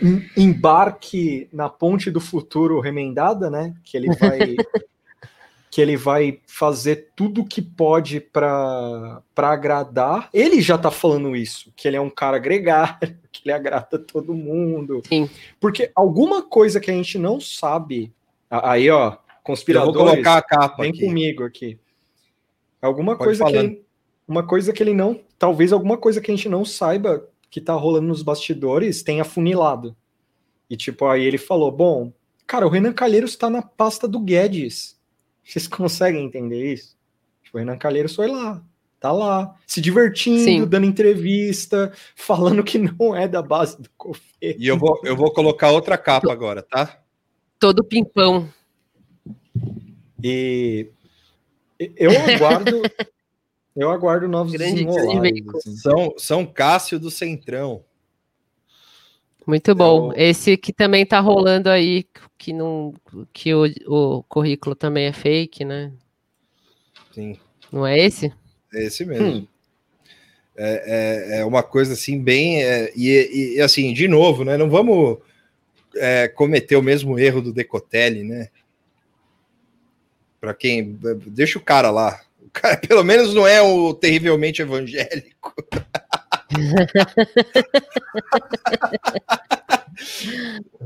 em- 0.00 0.28
embarque 0.36 1.48
na 1.52 1.68
ponte 1.68 2.10
do 2.10 2.20
futuro 2.20 2.78
remendada, 2.80 3.50
né? 3.50 3.74
Que 3.82 3.96
ele 3.96 4.14
vai 4.14 4.38
que 5.70 5.80
ele 5.80 5.96
vai 5.96 6.38
fazer 6.46 7.08
tudo 7.16 7.40
o 7.40 7.44
que 7.44 7.60
pode 7.60 8.20
para 8.20 9.20
agradar. 9.36 10.28
Ele 10.32 10.62
já 10.62 10.78
tá 10.78 10.88
falando 10.88 11.34
isso, 11.34 11.72
que 11.74 11.88
ele 11.88 11.96
é 11.96 12.00
um 12.00 12.10
cara 12.10 12.38
gregário, 12.38 13.18
que 13.32 13.40
ele 13.44 13.52
agrada 13.52 13.98
todo 13.98 14.32
mundo. 14.32 15.02
Sim. 15.08 15.28
Porque 15.58 15.90
alguma 15.96 16.42
coisa 16.42 16.78
que 16.78 16.92
a 16.92 16.94
gente 16.94 17.18
não 17.18 17.40
sabe, 17.40 18.12
aí 18.48 18.88
ó, 18.88 19.16
Eu 19.44 19.84
vou 19.84 19.92
conspiradores, 19.94 19.96
colocar 19.96 20.38
a 20.38 20.42
capa 20.42 20.82
vem 20.82 20.90
aqui. 20.90 21.06
comigo 21.06 21.44
aqui. 21.44 21.78
Alguma 22.80 23.16
Pode 23.16 23.24
coisa 23.24 23.44
que 23.44 23.50
falando. 23.52 23.70
ele, 23.70 23.84
uma 24.26 24.46
coisa 24.46 24.72
que 24.72 24.82
ele 24.82 24.94
não, 24.94 25.20
talvez 25.38 25.72
alguma 25.72 25.98
coisa 25.98 26.20
que 26.20 26.30
a 26.30 26.34
gente 26.34 26.48
não 26.48 26.64
saiba 26.64 27.28
que 27.50 27.60
tá 27.60 27.74
rolando 27.74 28.08
nos 28.08 28.22
bastidores 28.22 29.02
tenha 29.02 29.24
funilado. 29.24 29.94
E 30.68 30.76
tipo, 30.76 31.06
aí 31.06 31.24
ele 31.24 31.38
falou: 31.38 31.70
"Bom, 31.70 32.12
cara, 32.46 32.66
o 32.66 32.70
Renan 32.70 32.92
Calheiros 32.92 33.36
tá 33.36 33.50
na 33.50 33.62
pasta 33.62 34.08
do 34.08 34.18
Guedes. 34.18 34.98
Vocês 35.44 35.68
conseguem 35.68 36.24
entender 36.24 36.72
isso? 36.72 36.96
Tipo, 37.42 37.58
o 37.58 37.60
Renan 37.60 37.76
Calheiros 37.76 38.14
foi 38.14 38.26
lá, 38.28 38.62
tá 38.98 39.12
lá, 39.12 39.54
se 39.66 39.80
divertindo, 39.80 40.42
Sim. 40.42 40.64
dando 40.66 40.86
entrevista, 40.86 41.92
falando 42.16 42.64
que 42.64 42.78
não 42.78 43.14
é 43.14 43.28
da 43.28 43.42
base 43.42 43.80
do 43.80 43.90
governo. 43.98 44.24
E 44.40 44.66
eu 44.66 44.78
vou, 44.78 45.00
eu 45.04 45.14
vou 45.14 45.30
colocar 45.32 45.70
outra 45.70 45.98
capa 45.98 46.32
agora, 46.32 46.62
tá? 46.62 46.98
Todo 47.58 47.84
pimpão. 47.84 48.48
E 50.26 50.88
eu 51.98 52.10
aguardo, 52.18 52.80
eu 53.76 53.90
aguardo 53.90 54.26
novos 54.26 54.54
Grande 54.54 54.86
desenrolares, 54.86 55.46
assim. 55.54 55.76
São, 55.76 56.14
São 56.16 56.46
Cássio 56.46 56.98
do 56.98 57.10
Centrão. 57.10 57.84
Muito 59.46 59.74
bom. 59.74 60.12
Eu- 60.14 60.18
Esse 60.18 60.56
que 60.56 60.72
também 60.72 61.04
tá 61.04 61.20
rolando 61.20 61.68
aí, 61.68 62.06
que 62.38 62.54
não 62.54 62.94
que 63.34 63.52
o, 63.54 63.66
o 63.86 64.22
currículo 64.22 64.74
também 64.74 65.04
é 65.04 65.12
fake, 65.12 65.62
né? 65.62 65.92
Sim, 67.12 67.38
Não 67.70 67.86
é 67.86 67.98
esse? 67.98 68.32
é 68.72 68.84
esse 68.84 69.04
mesmo. 69.04 69.46
É, 70.56 71.34
é, 71.36 71.40
é 71.40 71.44
uma 71.44 71.62
coisa 71.62 71.92
assim, 71.92 72.18
bem. 72.18 72.62
é, 72.64 72.90
e, 72.96 73.56
e, 73.56 73.60
assim, 73.60 73.92
de 73.92 74.08
novo, 74.08 74.42
né? 74.42 74.56
Não 74.56 74.70
vamos 74.70 75.18
é, 75.96 76.28
cometer 76.28 76.76
o 76.76 76.82
mesmo 76.82 77.18
erro 77.18 77.42
do 77.42 77.52
Decotelli, 77.52 78.24
né? 78.24 78.48
Para 80.44 80.52
quem. 80.54 80.98
Deixa 81.28 81.58
o 81.58 81.62
cara 81.62 81.90
lá. 81.90 82.20
O 82.38 82.50
cara, 82.52 82.76
pelo 82.86 83.02
menos, 83.02 83.32
não 83.32 83.46
é 83.46 83.62
o 83.62 83.94
terrivelmente 83.94 84.60
evangélico. 84.60 85.54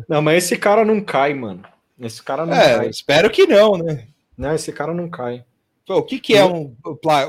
Não, 0.09 0.23
mas 0.23 0.45
esse 0.45 0.57
cara 0.57 0.85
não 0.85 1.01
cai, 1.01 1.35
mano. 1.35 1.63
Esse 2.01 2.23
cara 2.23 2.47
não 2.47 2.55
É, 2.55 2.77
cai. 2.79 2.89
espero 2.89 3.31
que 3.31 3.47
não, 3.47 3.77
né? 3.77 4.07
Não, 4.37 4.55
esse 4.55 4.73
cara 4.73 4.95
não 4.95 5.09
cai. 5.09 5.45
Pô, 5.87 5.97
o 5.97 6.03
que, 6.03 6.19
que 6.21 6.37
é 6.37 6.45
um, 6.45 6.75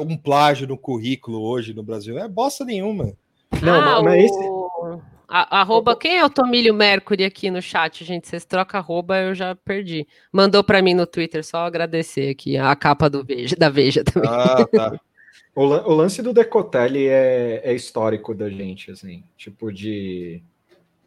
um 0.01 0.17
plágio 0.17 0.67
no 0.67 0.77
currículo 0.77 1.41
hoje 1.41 1.73
no 1.73 1.81
Brasil? 1.81 2.19
É 2.19 2.27
bosta 2.27 2.65
nenhuma. 2.65 3.13
Não, 3.61 3.73
ah, 3.73 4.03
mas 4.03 4.25
esse- 4.25 4.37
o... 4.37 4.78
a- 5.29 5.59
arroba, 5.61 5.95
quem 5.95 6.17
é 6.17 6.25
o 6.25 6.29
Tomílio 6.29 6.73
Mercury 6.73 7.23
aqui 7.23 7.49
no 7.51 7.61
chat, 7.61 8.03
gente? 8.03 8.27
Vocês 8.27 8.45
trocam 8.45 8.79
arroba, 8.79 9.17
eu 9.19 9.33
já 9.35 9.55
perdi. 9.55 10.07
Mandou 10.31 10.63
pra 10.63 10.81
mim 10.81 10.93
no 10.93 11.05
Twitter, 11.05 11.43
só 11.45 11.59
agradecer 11.59 12.29
aqui 12.31 12.57
a 12.57 12.75
capa 12.75 13.09
do 13.09 13.23
Veja, 13.23 13.55
da 13.55 13.69
Veja 13.69 14.03
também. 14.03 14.29
Ah, 14.31 14.65
tá. 14.65 14.99
O, 15.55 15.63
o 15.63 15.93
lance 15.93 16.21
do 16.21 16.31
Decotelli 16.31 17.07
é, 17.07 17.61
é 17.65 17.73
histórico 17.73 18.33
da 18.33 18.49
gente, 18.49 18.91
assim, 18.91 19.23
tipo 19.35 19.73
de 19.73 20.41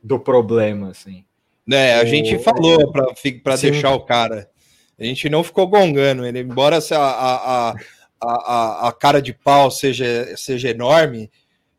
do 0.02 0.18
problema, 0.18 0.90
assim. 0.90 1.24
Né, 1.66 1.98
a 1.98 2.02
O- 2.02 2.06
gente 2.06 2.38
falou 2.40 2.92
para 2.92 3.56
deixar 3.56 3.94
o 3.94 4.00
cara. 4.00 4.50
A 4.98 5.04
gente 5.04 5.30
não 5.30 5.42
ficou 5.42 5.66
gongando 5.68 6.26
ele, 6.26 6.40
embora 6.40 6.78
a, 6.90 6.96
a, 6.98 7.74
a, 8.20 8.88
a 8.88 8.92
cara 8.92 9.22
de 9.22 9.32
pau 9.32 9.70
seja, 9.70 10.36
seja 10.36 10.68
enorme, 10.68 11.30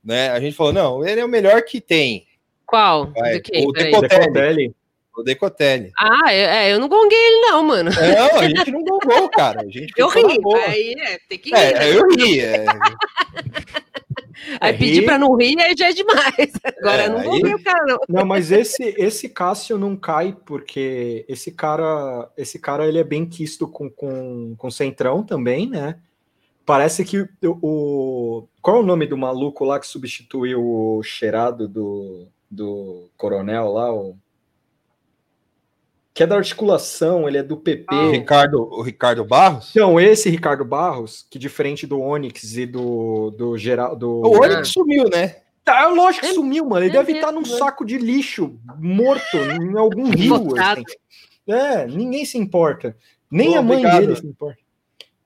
né? 0.03 0.29
A 0.31 0.39
gente 0.39 0.55
falou, 0.55 0.73
não, 0.73 1.05
ele 1.05 1.19
é 1.21 1.25
o 1.25 1.29
melhor 1.29 1.61
que 1.63 1.79
tem. 1.79 2.25
Qual? 2.65 3.11
Vai, 3.11 3.39
Do 3.39 3.69
o. 3.69 3.71
Decotelli. 3.71 4.75
O 5.15 5.21
Decotelli. 5.21 5.91
Ah, 5.99 6.33
eu, 6.33 6.47
é, 6.49 6.73
eu 6.73 6.79
não 6.79 6.87
gonguei 6.89 7.17
ele 7.17 7.41
não, 7.41 7.63
mano. 7.63 7.91
Não, 7.91 8.39
a 8.39 8.47
gente 8.49 8.71
não 8.71 8.83
gongou, 8.83 9.29
cara. 9.29 9.61
A 9.61 9.65
gente 9.65 9.93
Eu 9.97 10.09
ri, 10.09 10.39
aí 10.65 10.95
é, 10.97 11.19
tem 11.29 11.37
que 11.37 11.49
rir. 11.51 11.55
É, 11.55 11.73
né? 11.73 11.95
eu 11.95 12.07
ri. 12.09 12.39
É, 12.39 12.65
Aí 14.59 14.73
É, 14.73 14.77
pedir 14.77 15.05
pra 15.05 15.17
não 15.17 15.35
rir 15.35 15.59
aí 15.61 15.73
já 15.77 15.89
é 15.89 15.93
demais. 15.93 16.51
Agora 16.79 17.03
É, 17.03 17.05
eu 17.07 17.11
não 17.11 17.19
aí- 17.19 17.25
gonguei 17.27 17.53
o 17.53 17.63
cara, 17.63 17.85
não. 17.85 17.99
Não, 18.09 18.25
mas 18.25 18.51
esse 18.51 18.83
esse 18.97 19.29
Cássio 19.29 19.77
não 19.77 19.95
cai 19.95 20.35
porque 20.45 21.23
esse 21.29 21.51
cara 21.51 22.29
esse 22.35 22.59
cara 22.59 22.87
ele 22.87 22.97
é 22.99 23.03
bem 23.03 23.25
quisto 23.25 23.67
com 23.67 23.89
com, 23.89 24.55
com 24.57 24.71
Centrão 24.71 25.23
também, 25.23 25.69
né? 25.69 25.97
Parece 26.65 27.05
que 27.05 27.19
o, 27.21 27.27
o 27.61 28.47
qual 28.61 28.77
é 28.77 28.79
o 28.79 28.83
nome 28.85 29.05
do 29.05 29.17
maluco 29.17 29.63
lá 29.65 29.79
que 29.79 29.87
substituiu 29.87 30.61
o 30.61 31.03
cheirado 31.03 31.67
do, 31.67 32.27
do 32.53 33.09
coronel 33.17 33.71
lá, 33.71 33.93
o 33.93 34.15
que 36.13 36.21
é 36.21 36.27
da 36.27 36.35
articulação, 36.35 37.27
ele 37.27 37.39
é 37.39 37.43
do 37.43 37.57
PP. 37.57 37.93
o, 37.95 38.11
Ricardo, 38.11 38.61
o 38.71 38.81
Ricardo 38.83 39.25
Barros? 39.25 39.71
Então, 39.71 39.99
esse 39.99 40.29
Ricardo 40.29 40.63
Barros, 40.63 41.25
que 41.27 41.39
diferente 41.39 41.87
do 41.87 41.99
Onyx 41.99 42.55
e 42.55 42.67
do, 42.67 43.31
do 43.31 43.57
geral. 43.57 43.95
Do... 43.95 44.21
O 44.21 44.43
Onyx 44.43 44.67
sumiu, 44.67 45.09
né? 45.09 45.37
Tá, 45.63 45.87
lógico 45.87 46.27
que 46.27 46.33
sumiu, 46.33 46.65
mano. 46.65 46.85
Ele 46.85 46.95
é 46.95 46.99
deve 46.99 47.13
estar 47.13 47.31
num 47.31 47.41
né? 47.41 47.57
saco 47.57 47.83
de 47.83 47.97
lixo, 47.97 48.59
morto, 48.77 49.37
em 49.37 49.75
algum 49.77 50.09
rio. 50.11 50.35
Assim. 50.59 50.83
É, 51.47 51.87
ninguém 51.87 52.25
se 52.25 52.37
importa. 52.37 52.95
Nem 53.31 53.53
Pô, 53.53 53.57
a 53.57 53.61
mãe 53.63 53.77
obrigado. 53.77 54.01
dele 54.01 54.15
se 54.15 54.27
importa. 54.27 54.59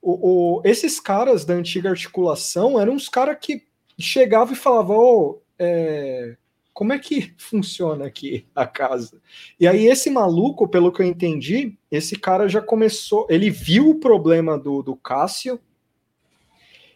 O, 0.02 0.60
o- 0.60 0.62
esses 0.64 1.00
caras 1.02 1.44
da 1.44 1.54
antiga 1.54 1.90
articulação 1.90 2.80
eram 2.80 2.94
uns 2.94 3.10
caras 3.10 3.38
que 3.42 3.64
chegavam 4.00 4.54
e 4.54 4.58
falavam: 4.58 4.96
Ô, 4.96 5.42
é, 5.60 6.38
como 6.78 6.94
é 6.94 7.00
que 7.00 7.34
funciona 7.40 8.06
aqui 8.06 8.46
a 8.54 8.68
casa? 8.68 9.20
E 9.60 9.68
aí, 9.68 9.88
esse 9.88 10.12
maluco, 10.12 10.68
pelo 10.68 10.92
que 10.92 11.02
eu 11.02 11.08
entendi, 11.08 11.76
esse 11.90 12.16
cara 12.16 12.48
já 12.48 12.62
começou. 12.62 13.26
Ele 13.32 13.50
viu 13.50 13.90
o 13.90 14.00
problema 14.00 14.60
do, 14.60 14.84
do 14.84 14.96
Cássio 14.96 15.60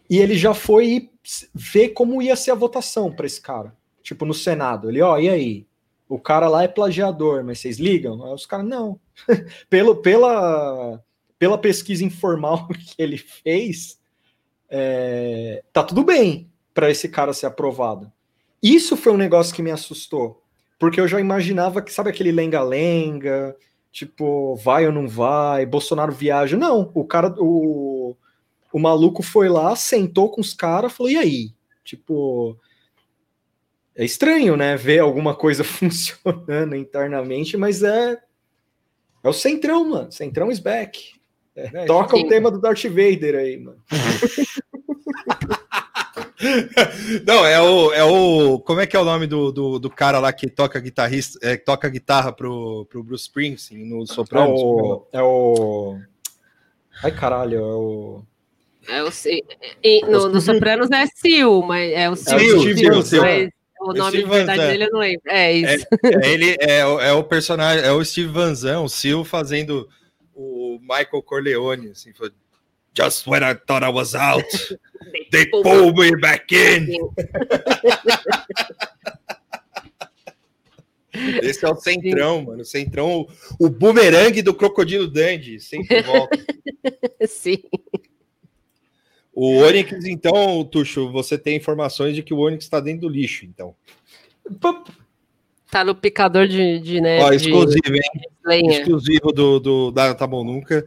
e 0.08 0.20
ele 0.20 0.38
já 0.38 0.54
foi 0.54 1.10
ver 1.52 1.90
como 1.90 2.22
ia 2.22 2.36
ser 2.36 2.52
a 2.52 2.56
votação 2.56 3.12
para 3.12 3.26
esse 3.26 3.42
cara. 3.42 3.76
Tipo, 4.04 4.24
no 4.24 4.36
Senado. 4.36 4.88
Ele, 4.88 5.02
ó, 5.02 5.18
e 5.18 5.28
aí? 5.28 5.66
O 6.08 6.20
cara 6.20 6.48
lá 6.48 6.62
é 6.62 6.68
plagiador, 6.68 7.44
mas 7.44 7.58
vocês 7.60 7.80
ligam? 7.80 8.24
Aí 8.24 8.34
os 8.34 8.46
caras, 8.46 8.68
não. 8.68 9.00
Pelo, 9.68 9.96
pela, 9.96 11.04
pela 11.40 11.58
pesquisa 11.58 12.06
informal 12.06 12.68
que 12.70 12.94
ele 13.00 13.18
fez, 13.18 14.00
é, 14.70 15.64
tá 15.74 15.84
tudo 15.84 16.04
bem 16.04 16.52
para 16.72 16.92
esse 16.92 17.10
cara 17.10 17.34
ser 17.34 17.48
aprovado. 17.48 18.12
Isso 18.62 18.96
foi 18.96 19.12
um 19.12 19.18
negócio 19.18 19.54
que 19.54 19.64
me 19.64 19.72
assustou. 19.72 20.42
Porque 20.78 21.00
eu 21.00 21.08
já 21.08 21.20
imaginava 21.20 21.82
que, 21.82 21.94
sabe 21.94 22.10
aquele 22.10 22.32
lenga-lenga, 22.32 23.56
tipo, 23.92 24.56
vai 24.56 24.86
ou 24.86 24.92
não 24.92 25.08
vai, 25.08 25.66
Bolsonaro 25.66 26.12
viaja. 26.12 26.58
Não, 26.58 26.92
o 26.94 27.06
cara, 27.06 27.34
o, 27.38 28.16
o 28.74 28.80
maluco 28.80 29.22
foi 29.22 29.50
lá, 29.50 29.76
sentou 29.76 30.30
com 30.32 30.42
os 30.42 30.54
caras, 30.54 30.92
falou: 30.92 31.12
e 31.12 31.18
aí? 31.18 31.54
Tipo, 31.84 32.58
é 33.96 34.06
estranho, 34.06 34.56
né? 34.56 34.76
Ver 34.76 35.00
alguma 35.00 35.36
coisa 35.36 35.64
funcionando 35.66 36.76
internamente, 36.76 37.58
mas 37.58 37.84
é. 37.84 38.18
É 39.24 39.30
o 39.30 39.34
Centrão, 39.34 39.88
mano. 39.88 40.12
Centrão 40.12 40.52
is 40.52 40.58
back. 40.58 41.00
É, 41.56 41.86
toca 41.86 42.18
sim. 42.18 42.26
o 42.26 42.28
tema 42.28 42.50
do 42.50 42.60
Darth 42.60 42.86
Vader 42.86 43.36
aí, 43.36 43.58
mano. 43.58 43.84
Não, 47.26 47.46
é 47.46 47.62
o, 47.62 47.94
é 47.94 48.04
o. 48.04 48.60
Como 48.60 48.80
é 48.80 48.88
que 48.88 48.96
é 48.96 49.00
o 49.00 49.06
nome 49.06 49.28
do, 49.28 49.52
do, 49.52 49.80
do 49.80 49.90
cara 49.90 50.20
lá 50.20 50.32
que 50.34 50.50
toca 50.50 50.80
guitarrista, 50.80 51.40
é, 51.42 51.58
que 51.58 51.64
toca 51.66 51.88
guitarra 51.90 52.32
pro, 52.32 52.86
pro 52.90 53.04
Bruce 53.04 53.24
Springsteen 53.24 53.86
no 53.86 54.04
É 54.04 54.08
Sopranos? 54.08 54.60
o. 54.62 55.08
É 55.12 55.22
o. 55.22 56.00
Ai, 57.04 57.12
caralho, 57.12 57.58
é 57.58 57.62
o. 57.62 58.24
É 58.88 59.04
o, 59.04 59.10
e 59.84 60.02
no, 60.08 60.30
no 60.30 60.42
Sopranos 60.42 60.90
é 60.92 61.06
Sil, 61.14 61.62
mas 61.62 61.92
é 61.92 62.10
o 62.10 62.16
Sil. 62.18 62.40
Steve, 62.40 62.78
Sil, 62.82 63.02
Steve, 63.04 63.22
mas 63.22 63.50
o 63.80 63.92
É 63.94 63.98
nome 63.98 64.18
de 64.18 64.24
verdade 64.24 64.60
dele 64.60 64.84
eu 64.86 64.92
não 64.92 65.00
lembro. 65.00 65.22
É 65.28 65.54
isso. 65.54 65.86
É, 66.04 66.30
ele 66.30 66.58
é, 66.60 66.86
o- 66.86 67.00
é 67.00 67.14
o 67.14 67.24
personagem, 67.24 67.86
é 67.86 67.92
o 67.92 68.04
Steve 68.04 68.30
Van 68.32 68.54
Zandt, 68.56 68.84
o 68.84 68.90
Sil 68.90 69.22
fazendo 69.24 69.88
o 70.34 70.80
Michael 70.82 71.22
Corleone, 71.24 71.90
assim, 71.90 72.12
foi, 72.14 72.32
Just 72.94 73.26
when 73.26 73.44
I 73.44 73.54
thought 73.54 73.84
I 73.84 73.90
was 73.90 74.16
out, 74.16 74.44
they 75.32 75.46
pulled 75.46 75.98
me 75.98 76.16
back 76.20 76.52
in. 76.52 76.88
Esse 81.14 81.66
é 81.66 81.70
o 81.70 81.76
Centrão, 81.76 82.42
mano. 82.42 82.62
O 82.62 82.66
Centrão, 82.66 83.28
o 83.60 83.70
bumerangue 83.70 84.42
do 84.42 84.54
Crocodilo 84.54 85.08
Dandy, 85.08 85.60
sempre 85.60 86.02
volta. 86.02 86.38
Sim. 87.28 87.64
O 89.34 89.58
Onix, 89.58 90.06
então, 90.06 90.64
Tuxo, 90.64 91.12
você 91.12 91.38
tem 91.38 91.58
informações 91.58 92.16
de 92.16 92.24
que 92.24 92.34
o 92.34 92.40
Onix 92.40 92.64
está 92.64 92.80
dentro 92.80 93.02
do 93.02 93.10
lixo, 93.10 93.46
então. 93.46 93.76
Tá 95.70 95.84
no 95.84 95.96
picador 95.96 96.48
de, 96.48 96.80
de 96.80 97.00
né? 97.00 97.22
Ó, 97.22 97.30
de 97.30 97.36
exclusivo, 97.38 97.96
hein? 97.96 98.02
lenha. 98.46 98.80
Exclusivo 98.80 99.32
do, 99.32 99.60
do 99.60 99.92
da 99.92 100.14
Tá 100.14 100.28
Bom 100.28 100.44
Nunca. 100.44 100.86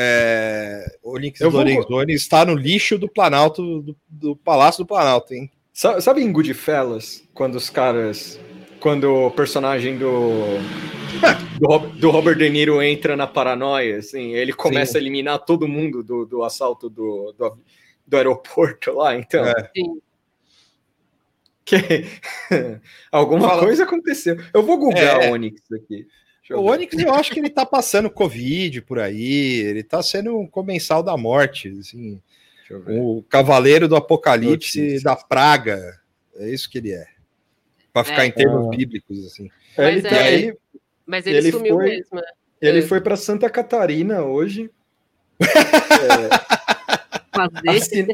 É, 0.00 0.84
vou- 1.02 1.18
Lorenzoni 1.50 2.12
está 2.14 2.44
no 2.44 2.54
lixo 2.54 2.96
do 2.96 3.08
Planalto, 3.08 3.82
do, 3.82 3.96
do 4.08 4.36
Palácio 4.36 4.84
do 4.84 4.86
Planalto, 4.86 5.34
hein? 5.34 5.50
Sabe, 5.72 6.00
sabe 6.00 6.22
em 6.22 6.30
Goodfellas, 6.30 7.24
quando 7.34 7.56
os 7.56 7.68
caras. 7.68 8.38
Quando 8.78 9.12
o 9.12 9.30
personagem 9.32 9.98
do. 9.98 10.58
Do, 11.58 11.78
do 11.98 12.10
Robert 12.10 12.36
De 12.36 12.48
Niro 12.48 12.80
entra 12.80 13.16
na 13.16 13.26
paranoia, 13.26 13.98
assim, 13.98 14.34
ele 14.34 14.52
começa 14.52 14.92
Sim. 14.92 14.98
a 14.98 15.00
eliminar 15.00 15.44
todo 15.44 15.66
mundo 15.66 16.00
do, 16.04 16.24
do 16.24 16.44
assalto 16.44 16.88
do, 16.88 17.34
do, 17.36 17.58
do 18.06 18.16
aeroporto 18.16 18.92
lá, 18.92 19.16
então. 19.16 19.44
É. 19.44 19.70
Sim. 19.76 20.00
Que... 21.64 21.76
Alguma 23.10 23.48
Fala. 23.48 23.62
coisa 23.62 23.82
aconteceu. 23.82 24.36
Eu 24.54 24.62
vou 24.62 24.78
googar 24.78 25.22
É. 25.22 25.28
o 25.30 25.32
Onix 25.32 25.60
aqui. 25.72 26.06
O. 26.56 26.62
Onix, 26.64 26.96
eu 26.98 27.12
acho 27.14 27.30
que 27.32 27.40
ele 27.40 27.50
tá 27.50 27.66
passando 27.66 28.08
Covid 28.10 28.80
por 28.82 28.98
aí, 28.98 29.60
ele 29.60 29.82
tá 29.82 30.02
sendo 30.02 30.38
um 30.38 30.46
comensal 30.46 31.02
da 31.02 31.16
morte, 31.16 31.68
assim, 31.78 32.20
Deixa 32.58 32.74
eu 32.74 32.82
ver. 32.82 33.00
o 33.00 33.22
cavaleiro 33.28 33.86
do 33.88 33.96
apocalipse 33.96 34.78
Notícias. 34.80 35.02
da 35.02 35.14
praga. 35.16 36.00
É 36.36 36.48
isso 36.48 36.70
que 36.70 36.78
ele 36.78 36.92
é. 36.92 37.04
Para 37.92 38.04
ficar 38.04 38.24
É. 38.24 38.26
em 38.26 38.30
termos 38.30 38.66
Ah. 38.66 38.70
bíblicos, 38.76 39.26
assim. 39.26 39.50
Mas 39.76 39.86
Ele, 39.88 39.98
é- 40.06 40.10
tá- 40.10 40.16
E 40.16 40.18
aí, 40.18 40.34
ele, 40.44 40.58
Mas 41.06 41.26
ele, 41.26 41.36
Ele 41.38 41.52
sumiu 41.52 41.74
foi- 41.74 41.84
mesmo. 41.88 42.16
né? 42.16 42.22
ele 42.60 42.78
É. 42.80 42.82
foi 42.82 43.00
para 43.00 43.16
Santa 43.16 43.48
Catarina 43.50 44.22
hoje 44.22 44.70
Fazer. 47.34 47.68
assin- 47.70 48.08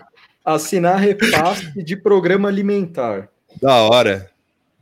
assinar 0.44 0.99
repasse 0.99 1.83
de 1.83 1.97
programa 1.97 2.49
alimentar. 2.49 3.29
da 3.61 3.83
hora. 3.85 4.31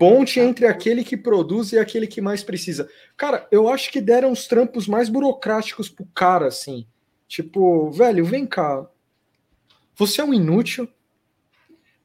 Ponte 0.02 0.40
entre 0.40 0.66
aquele 0.66 1.04
que 1.04 1.16
produz 1.16 1.70
e 1.70 1.78
aquele 1.78 2.08
que 2.08 2.20
mais 2.20 2.42
precisa. 2.42 2.90
Cara, 3.16 3.46
eu 3.52 3.68
acho 3.68 3.88
que 3.92 4.00
deram 4.00 4.32
os 4.32 4.48
trampos 4.48 4.88
mais 4.88 5.08
burocráticos 5.08 5.88
pro 5.88 6.04
cara, 6.06 6.48
assim. 6.48 6.84
Tipo, 7.28 7.88
velho, 7.92 8.24
vem 8.24 8.44
cá. 8.44 8.84
Você 9.94 10.20
é 10.20 10.24
um 10.24 10.34
inútil, 10.34 10.88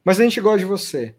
mas 0.04 0.20
a 0.20 0.22
gente 0.22 0.40
gosta 0.40 0.60
de 0.60 0.64
você. 0.64 1.16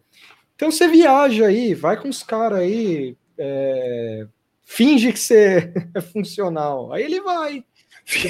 Então 0.56 0.72
você 0.72 0.88
viaja 0.88 1.48
aí, 1.48 1.74
vai 1.74 2.02
com 2.02 2.08
os 2.08 2.24
caras 2.24 2.60
aí, 2.60 3.18
é, 3.38 4.26
finge 4.63 5.12
que 5.12 5.20
você 5.20 5.74
é 5.94 6.00
funcional. 6.00 6.94
Aí 6.94 7.04
ele 7.04 7.20
vai. 7.20 7.62
Tipo, 8.06 8.30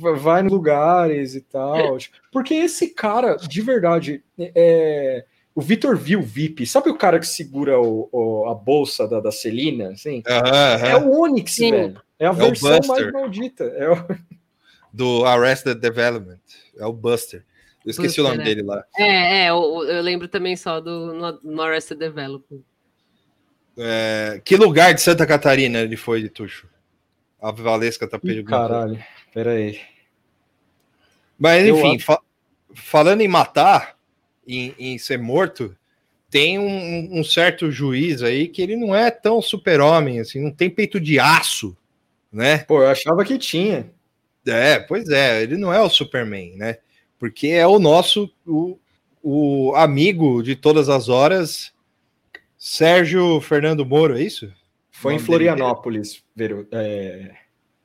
va- 0.00 0.12
vai 0.16 0.40
em 0.42 0.48
lugares 0.48 1.34
e 1.34 1.42
tal. 1.42 1.98
Tipo, 1.98 2.16
Porque 2.32 2.54
esse 2.54 2.88
cara, 2.88 3.36
de 3.36 3.60
verdade, 3.60 4.24
é, 4.38 5.26
o 5.54 5.60
Vitor 5.60 5.96
viu 5.96 6.20
o 6.20 6.22
VIP. 6.22 6.66
Sabe 6.66 6.88
o 6.90 6.96
cara 6.96 7.18
que 7.18 7.26
segura 7.26 7.80
o- 7.80 8.08
o- 8.12 8.48
a 8.48 8.54
bolsa 8.54 9.06
da, 9.06 9.20
da 9.20 9.30
Celina? 9.32 9.90
Assim? 9.90 10.22
Aham, 10.26 10.74
aham. 10.74 10.86
É 10.88 10.96
o 10.96 11.20
Onix, 11.20 11.52
Sim. 11.54 11.70
velho. 11.70 12.02
É 12.18 12.26
a 12.26 12.30
o 12.30 12.34
versão 12.34 12.80
mais 12.86 13.12
maldita. 13.12 13.64
É 13.64 13.90
o- 13.90 13.96
Do 14.92 15.24
Arrested 15.24 15.78
Development. 15.78 16.40
É 16.78 16.84
o 16.86 16.92
Buster. 16.92 17.44
Eu 17.84 17.90
esqueci 17.90 18.20
o 18.20 18.24
Buster, 18.24 18.38
nome 18.38 18.42
é. 18.42 18.54
dele 18.54 18.66
lá. 18.66 18.84
É, 18.96 19.44
é, 19.44 19.50
eu, 19.50 19.84
eu 19.84 20.02
lembro 20.02 20.28
também 20.28 20.54
só 20.56 20.80
do 20.80 21.12
no, 21.14 21.40
no 21.42 21.62
Arrested 21.62 21.98
Development. 21.98 22.60
É, 23.76 24.40
que 24.44 24.54
lugar 24.56 24.92
de 24.92 25.00
Santa 25.00 25.26
Catarina 25.26 25.78
ele 25.80 25.96
foi 25.96 26.20
de 26.22 26.28
Tuxo? 26.28 26.68
A 27.40 27.50
Valesca 27.50 28.06
tá 28.06 28.18
perguntando. 28.18 28.68
Caralho, 28.68 29.04
peraí. 29.32 29.80
Mas 31.38 31.66
enfim, 31.66 31.98
fa- 31.98 32.20
falando 32.74 33.22
em 33.22 33.28
matar, 33.28 33.96
em, 34.46 34.74
em 34.78 34.98
ser 34.98 35.18
morto, 35.18 35.76
tem 36.30 36.58
um, 36.58 37.20
um 37.20 37.22
certo 37.22 37.70
juiz 37.70 38.22
aí 38.22 38.48
que 38.48 38.62
ele 38.62 38.76
não 38.76 38.96
é 38.96 39.10
tão 39.10 39.42
super-homem, 39.42 40.18
assim, 40.18 40.40
não 40.40 40.50
tem 40.50 40.70
peito 40.70 40.98
de 40.98 41.18
aço, 41.18 41.76
né? 42.32 42.58
Pô, 42.58 42.82
eu 42.82 42.88
achava 42.88 43.24
que 43.24 43.36
tinha. 43.36 43.90
É, 44.46 44.78
pois 44.78 45.08
é, 45.10 45.42
ele 45.42 45.56
não 45.56 45.72
é 45.72 45.80
o 45.80 45.90
Superman, 45.90 46.56
né? 46.56 46.78
Porque 47.18 47.48
é 47.48 47.66
o 47.66 47.78
nosso, 47.78 48.30
o, 48.46 48.78
o 49.22 49.74
amigo 49.76 50.42
de 50.42 50.56
todas 50.56 50.88
as 50.88 51.08
horas, 51.08 51.72
Sérgio 52.58 53.40
Fernando 53.40 53.84
Moro, 53.84 54.16
é 54.16 54.22
isso? 54.22 54.52
Foi 54.90 55.14
em 55.14 55.18
Florianópolis. 55.18 56.22
É, 56.70 57.34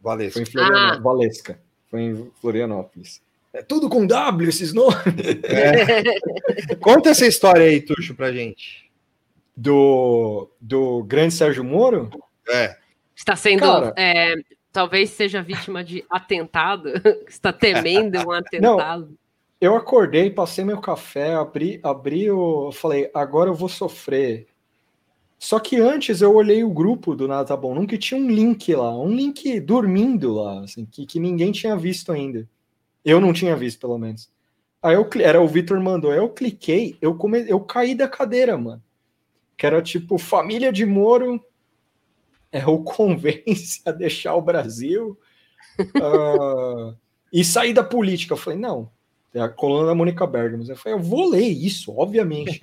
Valesca. 0.01 0.33
foi 0.33 0.41
em 0.43 0.45
Florianópolis. 0.45 0.97
Ah. 0.97 1.01
Valesca. 1.01 1.59
Foi 1.89 2.01
em 2.01 2.31
Florianópolis. 2.39 3.21
É 3.57 3.63
tudo 3.63 3.89
com 3.89 4.05
W 4.05 4.47
esses 4.47 4.71
nomes. 4.71 4.95
É. 5.43 6.75
Conta 6.77 7.09
essa 7.09 7.25
história 7.25 7.65
aí, 7.65 7.81
Tuxo, 7.81 8.13
pra 8.13 8.31
gente. 8.31 8.87
Do, 9.55 10.51
do 10.61 11.03
grande 11.03 11.33
Sérgio 11.33 11.63
Moro? 11.63 12.11
É. 12.47 12.77
Está 13.15 13.35
sendo. 13.35 13.61
Cara. 13.61 13.93
é, 13.97 14.35
talvez 14.71 15.09
seja 15.09 15.41
vítima 15.41 15.83
de 15.83 16.05
atentado. 16.07 16.89
Está 17.27 17.51
temendo 17.51 18.19
um 18.19 18.29
atentado. 18.31 19.17
Eu 19.59 19.75
acordei, 19.75 20.29
passei 20.29 20.63
meu 20.63 20.79
café, 20.79 21.33
abri, 21.33 21.79
abri 21.81 22.29
o. 22.29 22.71
Falei, 22.71 23.09
agora 23.11 23.49
eu 23.49 23.55
vou 23.55 23.67
sofrer. 23.67 24.45
Só 25.39 25.59
que 25.59 25.77
antes 25.77 26.21
eu 26.21 26.35
olhei 26.35 26.63
o 26.63 26.69
grupo 26.69 27.15
do 27.15 27.27
Nada 27.27 27.47
Tá 27.47 27.57
Bom 27.57 27.73
Nunca 27.73 27.95
e 27.95 27.97
tinha 27.97 28.21
um 28.21 28.29
link 28.29 28.73
lá, 28.75 28.95
um 28.95 29.15
link 29.15 29.59
dormindo 29.59 30.31
lá, 30.33 30.61
assim, 30.63 30.85
que, 30.85 31.07
que 31.07 31.19
ninguém 31.19 31.51
tinha 31.51 31.75
visto 31.75 32.11
ainda. 32.11 32.47
Eu 33.07 33.21
não 33.21 33.31
tinha 33.31 33.55
visto, 33.55 33.79
pelo 33.79 33.97
menos. 33.97 34.29
Aí 34.83 34.93
eu 34.93 35.09
era 35.21 35.41
o 35.41 35.47
Vitor 35.47 35.79
mandou, 35.79 36.13
eu 36.13 36.27
cliquei, 36.27 36.97
eu, 37.01 37.15
come, 37.15 37.49
eu 37.49 37.61
caí 37.61 37.95
da 37.95 38.05
cadeira, 38.05 38.57
mano. 38.57 38.83
Que 39.55 39.65
era 39.65 39.81
tipo, 39.81 40.17
família 40.17 40.73
de 40.73 40.85
Moro 40.85 41.41
é, 42.51 42.65
o 42.67 42.79
convence 42.83 43.81
a 43.85 43.91
deixar 43.93 44.35
o 44.35 44.41
Brasil 44.41 45.17
ah, 45.95 46.93
e 47.31 47.45
sair 47.45 47.71
da 47.71 47.81
política. 47.81 48.33
Eu 48.33 48.37
falei, 48.37 48.59
não, 48.59 48.91
é 49.33 49.39
a 49.39 49.47
coluna 49.47 49.87
da 49.87 49.95
Mônica 49.95 50.27
Bergamo. 50.27 50.65
Eu 50.67 50.75
falei, 50.75 50.99
eu 50.99 51.01
vou 51.01 51.29
ler 51.29 51.47
isso, 51.47 51.97
obviamente. 51.97 52.59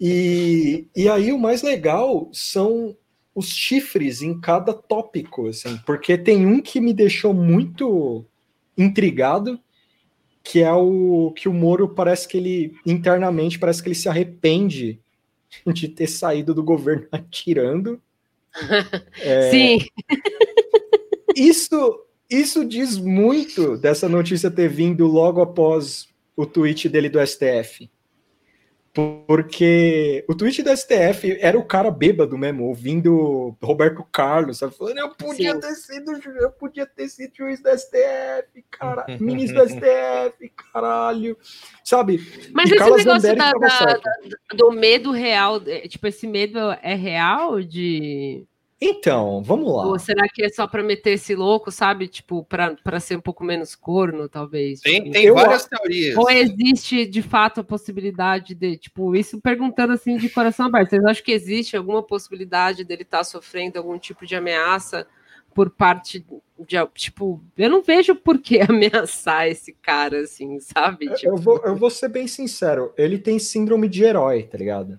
e, 0.00 0.88
e 0.94 1.08
aí 1.08 1.32
o 1.32 1.38
mais 1.38 1.62
legal 1.62 2.28
são 2.32 2.96
os 3.32 3.50
chifres 3.50 4.22
em 4.22 4.40
cada 4.40 4.74
tópico, 4.74 5.46
assim, 5.46 5.78
porque 5.86 6.18
tem 6.18 6.44
um 6.44 6.60
que 6.60 6.80
me 6.80 6.92
deixou 6.92 7.32
muito 7.32 8.26
intrigado, 8.76 9.60
que 10.42 10.62
é 10.62 10.72
o 10.72 11.32
que 11.34 11.48
o 11.48 11.52
Moro 11.52 11.88
parece 11.88 12.28
que 12.28 12.36
ele 12.36 12.76
internamente 12.84 13.58
parece 13.58 13.82
que 13.82 13.88
ele 13.88 13.94
se 13.94 14.08
arrepende 14.08 15.00
de 15.66 15.88
ter 15.88 16.06
saído 16.06 16.54
do 16.54 16.62
governo 16.62 17.06
atirando. 17.12 18.00
É, 19.20 19.50
Sim, 19.50 19.78
isso, 21.36 22.06
isso 22.30 22.64
diz 22.64 22.96
muito 22.96 23.76
dessa 23.76 24.08
notícia 24.08 24.50
ter 24.50 24.68
vindo 24.68 25.06
logo 25.06 25.42
após 25.42 26.08
o 26.34 26.46
tweet 26.46 26.88
dele 26.88 27.10
do 27.10 27.20
STF. 27.24 27.90
Porque 29.26 30.24
o 30.26 30.34
tweet 30.34 30.62
da 30.62 30.74
STF 30.74 31.36
era 31.40 31.58
o 31.58 31.64
cara 31.64 31.90
bêbado 31.90 32.38
mesmo, 32.38 32.64
ouvindo 32.64 33.54
Roberto 33.62 34.02
Carlos, 34.10 34.56
sabe? 34.58 34.74
Falando, 34.74 34.98
eu 34.98 35.10
podia 35.10 35.52
Sim. 35.52 35.60
ter 35.60 35.74
sido, 35.74 36.12
eu 36.40 36.50
podia 36.50 36.86
ter 36.86 37.06
sido 37.08 37.32
juiz 37.36 37.60
da 37.60 37.76
STF, 37.76 38.64
cara, 38.70 39.04
ministro 39.20 39.58
da 39.58 39.68
STF, 39.68 40.50
caralho. 40.72 41.36
Sabe? 41.84 42.18
Mas 42.54 42.70
E 42.70 42.74
esse 42.74 42.78
Carla 42.78 42.96
negócio 42.96 43.36
da- 43.36 43.52
da-. 43.52 44.00
Do 44.54 44.70
medo 44.72 45.10
real, 45.10 45.60
é, 45.66 45.80
tipo, 45.86 46.06
esse 46.06 46.26
medo 46.26 46.58
é 46.82 46.94
real 46.94 47.60
de. 47.62 48.46
Então, 48.80 49.42
vamos 49.42 49.72
lá. 49.72 49.86
Ou 49.86 49.98
será 49.98 50.28
que 50.28 50.44
é 50.44 50.50
só 50.50 50.66
pra 50.66 50.82
meter 50.82 51.12
esse 51.12 51.34
louco, 51.34 51.70
sabe? 51.70 52.08
Tipo, 52.08 52.44
pra, 52.44 52.74
pra 52.74 53.00
ser 53.00 53.16
um 53.16 53.20
pouco 53.22 53.42
menos 53.42 53.74
corno, 53.74 54.28
talvez? 54.28 54.80
Tem, 54.80 55.00
Tipo, 55.00 55.12
tem 55.12 55.24
Eu 55.24 55.34
várias 55.34 55.64
teorias. 55.64 56.16
Ou 56.16 56.30
existe 56.30 57.06
de 57.06 57.22
fato 57.22 57.60
a 57.60 57.64
possibilidade 57.64 58.54
de, 58.54 58.76
tipo, 58.76 59.16
isso 59.16 59.40
perguntando 59.40 59.94
assim 59.94 60.18
de 60.18 60.28
coração 60.28 60.66
aberto. 60.66 60.90
Vocês 60.90 61.04
acham 61.04 61.24
que 61.24 61.32
existe 61.32 61.76
alguma 61.76 62.02
possibilidade 62.02 62.84
dele 62.84 63.02
estar 63.02 63.24
sofrendo 63.24 63.78
algum 63.78 63.98
tipo 63.98 64.26
de 64.26 64.36
ameaça 64.36 65.06
por 65.54 65.70
parte 65.70 66.22
de, 66.58 66.86
tipo, 66.94 67.42
eu 67.56 67.70
não 67.70 67.82
vejo 67.82 68.14
por 68.14 68.38
que 68.38 68.60
ameaçar 68.68 69.48
esse 69.48 69.72
cara, 69.72 70.20
assim, 70.20 70.60
sabe? 70.60 71.08
Tipo, 71.14 71.32
Eu 71.32 71.36
vou, 71.36 71.62
eu 71.64 71.74
vou 71.74 71.88
ser 71.88 72.10
bem 72.10 72.26
sincero, 72.26 72.92
ele 72.94 73.18
tem 73.18 73.38
síndrome 73.38 73.88
de 73.88 74.04
herói, 74.04 74.42
tá 74.42 74.58
ligado? 74.58 74.98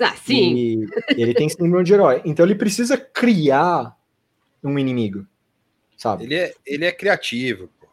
Ah, 0.00 0.14
sim, 0.16 0.86
E 1.16 1.22
ele 1.22 1.34
tem 1.34 1.48
síndrome 1.48 1.84
de 1.84 1.92
herói. 1.94 2.20
Então 2.24 2.44
ele 2.44 2.54
precisa 2.54 2.96
criar 2.96 3.96
um 4.62 4.78
inimigo, 4.78 5.26
sabe? 5.96 6.24
Ele 6.24 6.34
é, 6.34 6.54
ele 6.66 6.84
é 6.84 6.92
criativo. 6.92 7.68
pô. 7.80 7.86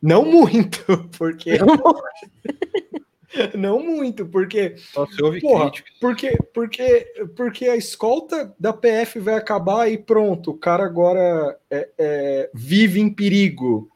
Não 0.00 0.24
muito, 0.24 0.80
porque. 1.16 1.52
Não 3.56 3.82
muito, 3.82 4.26
porque. 4.26 4.76
Só 4.76 5.06
se 5.06 5.22
ouve 5.22 5.40
Porra, 5.40 5.72
porque, 5.98 6.36
porque, 6.52 7.06
porque 7.34 7.64
a 7.66 7.76
escolta 7.76 8.54
da 8.58 8.74
PF 8.74 9.18
vai 9.20 9.34
acabar 9.36 9.90
e 9.90 9.96
pronto, 9.96 10.50
o 10.50 10.58
cara 10.58 10.84
agora 10.84 11.58
é- 11.70 11.88
é, 11.96 12.50
vive 12.52 13.00
em 13.00 13.08
perigo. 13.08 13.90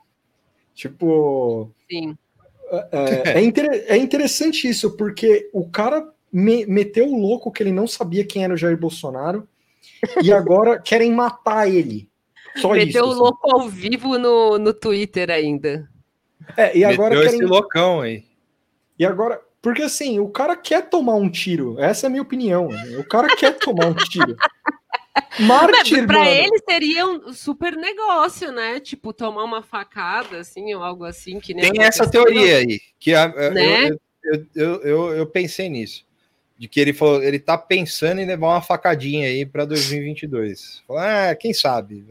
Tipo. 0.75 1.71
sim. 1.91 2.17
É, 2.91 3.39
é 3.39 3.43
inter- 3.43 3.85
é 3.87 3.97
interessante 3.97 4.67
isso, 4.69 4.97
porque 4.97 5.49
o 5.53 5.69
cara 5.69 6.13
me- 6.33 6.67
meteu 6.67 7.07
o 7.09 7.19
louco 7.21 7.51
que 7.53 7.63
ele 7.63 7.73
não 7.73 7.87
sabia 7.87 8.25
quem 8.25 8.45
era 8.45 8.53
o 8.55 8.57
Jair 8.57 8.77
Bolsonaro 8.77 9.49
e 10.23 10.33
agora 10.33 10.79
querem 10.83 11.13
matar 11.13 11.69
ele. 11.69 12.09
Só 12.57 12.71
Meteu 12.73 12.87
isso. 12.87 13.05
o 13.05 13.11
assim. 13.13 13.21
louco 13.21 13.51
ao 13.55 13.69
vivo 13.69 14.19
no, 14.19 14.59
no 14.59 14.73
Twitter 14.73 15.31
ainda. 15.31 15.89
É, 16.57 16.77
e 16.77 16.85
agora 16.85 17.11
Meteu 17.11 17.25
querem 17.25 17.41
esse 17.41 17.45
loucão 17.49 18.01
aí. 18.01 18.25
E 18.99 19.05
agora, 19.05 19.41
porque 19.61 19.83
assim, 19.83 20.19
o 20.21 20.29
cara 20.31 20.57
quer 20.57 20.89
tomar 20.89 21.17
um 21.17 21.29
tiro. 21.29 21.79
Essa 21.79 22.07
é 22.07 22.09
a 22.09 22.11
minha 22.11 22.23
opinião. 22.23 22.69
né? 22.69 22.97
O 22.99 23.05
cara 23.05 23.35
quer 23.37 23.59
tomar 23.59 23.87
um 23.89 23.95
tiro. 23.95 24.35
Mártir, 25.41 26.07
pra 26.07 26.19
mano. 26.21 26.31
ele 26.31 26.59
seria 26.69 27.07
um 27.07 27.33
super 27.33 27.77
negócio, 27.77 28.51
né? 28.53 28.81
Tipo, 28.81 29.13
tomar 29.13 29.45
uma 29.45 29.63
facada, 29.63 30.39
assim, 30.39 30.73
ou 30.75 30.83
algo 30.83 31.05
assim. 31.05 31.39
Que 31.41 31.53
nem 31.53 31.71
Tem 31.73 31.83
essa 31.83 32.11
teoria 32.11 32.57
aí. 32.59 32.81
Que 32.99 33.15
a- 33.15 33.25
a- 33.25 33.51
Né? 33.51 33.89
eu, 33.91 33.99
eu, 34.25 34.47
eu, 34.55 34.83
eu, 34.83 35.09
eu 35.17 35.27
pensei 35.27 35.69
nisso. 35.69 36.06
De 36.59 36.69
que 36.69 36.81
ele 36.81 36.93
falou, 36.93 37.23
ele 37.23 37.39
tá 37.39 37.59
pensando 37.59 38.21
em 38.21 38.27
levar 38.27 38.49
uma 38.49 38.63
facadinha 38.63 39.29
aí 39.29 39.45
para 39.45 39.65
2022. 39.65 40.83
Falou, 40.87 41.03
ah, 41.03 41.35
quem 41.35 41.53
sabe? 41.53 42.05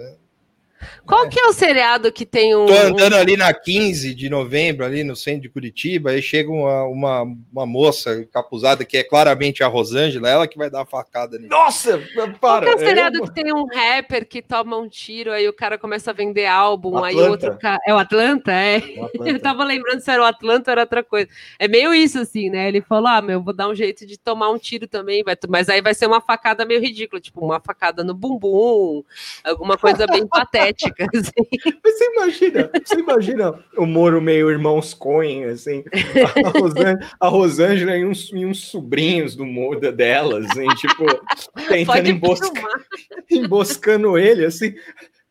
Qual 1.06 1.28
que 1.30 1.40
é 1.40 1.48
o 1.48 1.54
seriado 1.54 2.12
que 2.12 2.26
tem 2.26 2.56
um. 2.56 2.66
Tô 2.66 2.74
andando 2.74 3.16
ali 3.16 3.38
na 3.38 3.54
15 3.54 4.14
de 4.14 4.30
novembro, 4.30 4.86
ali 4.86 5.04
no 5.04 5.16
centro 5.16 5.42
de 5.42 5.50
Curitiba, 5.50 6.12
aí 6.12 6.22
chega 6.22 6.50
uma, 6.52 6.84
uma, 6.86 7.24
uma 7.54 7.66
moça 7.66 8.26
capuzada 8.32 8.84
que 8.86 8.98
é 8.98 9.04
claramente 9.04 9.64
a 9.64 9.68
Rosângela, 9.68 10.30
ela 10.30 10.48
que 10.48 10.58
vai 10.58 10.70
dar 10.70 10.82
a 10.82 10.86
facada 10.86 11.38
nele. 11.38 11.50
Nossa, 11.50 12.02
Qual 12.14 12.32
para. 12.34 12.66
que 12.66 12.72
é 12.72 12.76
o 12.76 12.80
seriado 12.80 13.18
eu- 13.18 13.24
que 13.24 13.34
tem 13.34 13.54
um 13.54 13.66
rapper 13.66 14.28
que 14.28 14.42
toma 14.42 14.78
um 14.78 14.88
tiro, 14.90 15.32
aí 15.32 15.48
o 15.48 15.54
cara 15.54 15.78
começa 15.78 16.12
a 16.12 16.14
vender 16.14 16.46
álbum, 16.46 17.04
aí 17.04 17.16
o 17.16 17.20
Atlanta. 17.20 17.32
outro 17.48 17.60
cara. 17.60 17.80
É 17.88 17.94
o 17.94 17.98
Atlanta? 17.98 18.52
É. 18.52 18.78
O 18.98 19.06
Atlanta. 19.06 19.30
Eu 19.36 19.40
tava 19.40 19.64
lembrando 19.64 20.00
se 20.00 20.10
era 20.12 20.22
o 20.22 20.26
Atlanta 20.26 20.70
ou 20.70 20.72
era 20.74 20.82
outra 20.82 21.04
coisa. 21.04 21.28
É 21.60 21.68
meio 21.68 21.94
isso, 21.94 22.20
assim, 22.20 22.50
né? 22.50 22.68
Ele 22.68 22.82
falou: 22.82 23.08
ah, 23.08 23.22
meu, 23.22 23.42
vou 23.42 23.54
dar 23.54 23.68
um 23.68 23.76
jeito 23.76 24.06
de 24.06 24.18
tomar 24.18 24.50
um 24.50 24.58
tiro 24.58 24.88
também, 24.88 25.24
mas 25.50 25.70
aí 25.70 25.82
vai 25.82 25.94
ser 25.94 26.06
uma 26.08 26.22
facada 26.22 26.66
meio 26.66 26.80
ridícula, 26.82 27.20
tipo, 27.22 27.44
uma 27.44 27.60
facada 27.60 28.04
no 28.04 28.14
bumbum, 28.14 29.04
alguma 29.44 29.78
coisa 29.78 30.06
bem 30.08 30.26
patética, 30.28 30.75
assim. 31.14 31.32
Mas 31.84 31.98
Você 31.98 32.06
imagina, 32.12 32.72
você 32.86 32.96
imagina 33.00 33.60
o 33.78 33.86
Moro 33.86 34.22
meio 34.22 34.50
irmãos 34.50 34.94
Coen, 34.94 35.46
assim, 35.46 35.84
a 36.44 36.50
Rosângela, 36.50 37.00
a 37.20 37.28
Rosângela 37.28 37.98
e, 37.98 38.06
uns, 38.06 38.30
e 38.32 38.46
uns 38.46 38.66
sobrinhos 38.68 39.36
do 39.36 39.46
Moro 39.46 39.80
da- 39.80 39.92
delas, 39.92 40.46
assim, 40.52 40.68
tipo, 40.76 41.06
tentando 41.70 42.10
emboscar, 42.10 42.82
emboscando 43.30 44.18
ele, 44.18 44.46
assim. 44.46 44.74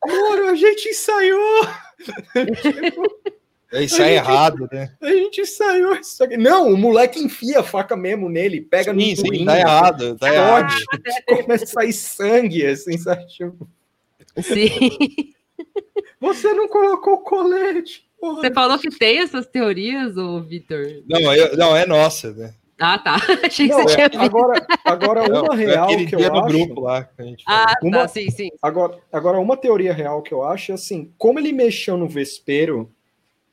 Moro, 0.06 0.48
a 0.48 0.54
gente 0.54 0.88
ensaiou! 0.88 1.66
Isso 3.72 4.00
é 4.02 4.14
errado, 4.14 4.68
né? 4.70 4.92
A 5.00 5.08
gente 5.08 5.40
ensaiou 5.40 5.96
isso 5.96 6.22
aqui. 6.22 6.36
Não, 6.36 6.72
o 6.72 6.76
moleque 6.76 7.18
enfia 7.18 7.60
a 7.60 7.62
faca 7.64 7.96
mesmo 7.96 8.28
nele, 8.28 8.60
pega 8.60 8.92
no 8.92 9.00
Sim, 9.00 9.16
sim, 9.16 9.22
punho, 9.22 9.44
tá 9.44 9.58
errado, 9.58 10.16
tá 10.16 10.32
errado. 10.32 10.72
Começa 11.26 11.64
a 11.64 11.66
sair 11.66 11.92
sangue, 11.92 12.64
assim, 12.66 12.96
sabe? 12.98 13.26
Tipo, 13.26 13.68
Sim. 14.42 15.32
você 16.20 16.52
não 16.54 16.68
colocou 16.68 17.18
colete, 17.18 18.04
porra. 18.20 18.40
Você 18.40 18.52
falou 18.52 18.78
que 18.78 18.90
tem 18.90 19.18
essas 19.18 19.46
teorias, 19.46 20.16
ô 20.16 20.40
Vitor? 20.42 20.84
Não, 21.08 21.32
eu- 21.34 21.56
não, 21.56 21.76
é 21.76 21.86
nossa, 21.86 22.32
né? 22.32 22.54
Ah, 22.78 22.98
tá. 22.98 23.14
Achei 23.46 23.68
que 23.68 23.72
Não, 23.74 23.82
você 23.84 23.94
tinha 23.94 24.06
é, 24.06 24.08
visto. 24.08 24.20
agora, 24.24 24.66
agora 24.84 25.28
Não, 25.28 25.44
uma 25.44 25.54
real 25.54 25.88
que 25.88 26.16
dia 26.16 26.26
eu 26.26 26.32
no 26.32 26.40
acho. 26.40 26.48
grupo 26.48 26.80
lá 26.80 27.04
que 27.04 27.22
a 27.22 27.24
gente 27.24 27.44
falou. 27.44 27.60
Ah, 27.68 27.74
Uma- 27.82 27.98
tá, 27.98 28.08
sim, 28.08 28.30
sim. 28.30 28.48
Agora, 28.60 28.98
agora, 29.12 29.38
uma 29.38 29.56
teoria 29.56 29.92
real 29.92 30.22
que 30.22 30.34
eu 30.34 30.42
acho 30.42 30.72
é 30.72 30.74
assim: 30.74 31.12
como 31.16 31.38
ele 31.38 31.52
mexeu 31.52 31.96
no 31.96 32.08
vespeiro, 32.08 32.90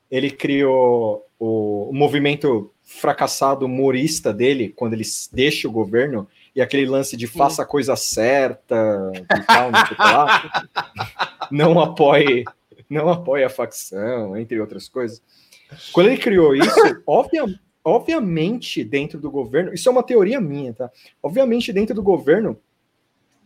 ele 0.10 0.32
criou 0.32 1.24
o, 1.38 1.90
o 1.90 1.94
movimento 1.94 2.72
fracassado 2.84 3.66
humorista 3.68 4.34
dele, 4.34 4.74
quando 4.76 4.94
ele 4.94 5.06
deixa 5.32 5.68
o 5.68 5.72
governo, 5.72 6.28
e 6.56 6.62
aquele 6.62 6.86
lance 6.86 7.16
de 7.16 7.28
faça 7.28 7.64
a 7.64 7.66
coisa 7.66 7.96
certa 7.96 9.12
e 9.16 9.44
tal, 9.44 9.72
não 9.72 9.86
sei 9.86 9.98
lá, 9.98 10.68
não 11.50 11.80
apoie, 11.80 12.44
não 12.90 13.10
apoie 13.10 13.44
a 13.44 13.50
facção, 13.50 14.36
entre 14.38 14.60
outras 14.60 14.90
coisas. 14.90 15.22
Quando 15.94 16.08
ele 16.08 16.18
criou 16.18 16.54
isso, 16.56 16.80
obvia- 17.06 17.46
obviamente, 17.84 18.84
dentro 18.84 19.20
do 19.20 19.32
governo, 19.32 19.74
isso 19.74 19.88
é 19.88 19.92
uma 19.92 20.04
teoria 20.04 20.42
minha, 20.42 20.74
tá? 20.74 20.92
Obviamente, 21.24 21.72
dentro 21.72 21.96
do 21.96 22.04
governo, 22.04 22.58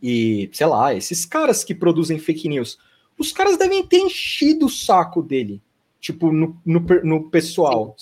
e, 0.02 0.50
sei 0.52 0.66
lá, 0.66 0.94
esses 0.94 1.24
caras 1.24 1.62
que 1.64 1.74
produzem 1.74 2.18
fake 2.18 2.48
news, 2.48 2.78
os 3.18 3.32
caras 3.32 3.56
devem 3.56 3.86
ter 3.86 3.98
enchido 3.98 4.66
o 4.66 4.70
saco 4.70 5.22
dele, 5.22 5.62
tipo, 6.00 6.32
no, 6.32 6.60
no, 6.66 6.80
no 7.02 7.30
pessoal, 7.30 7.94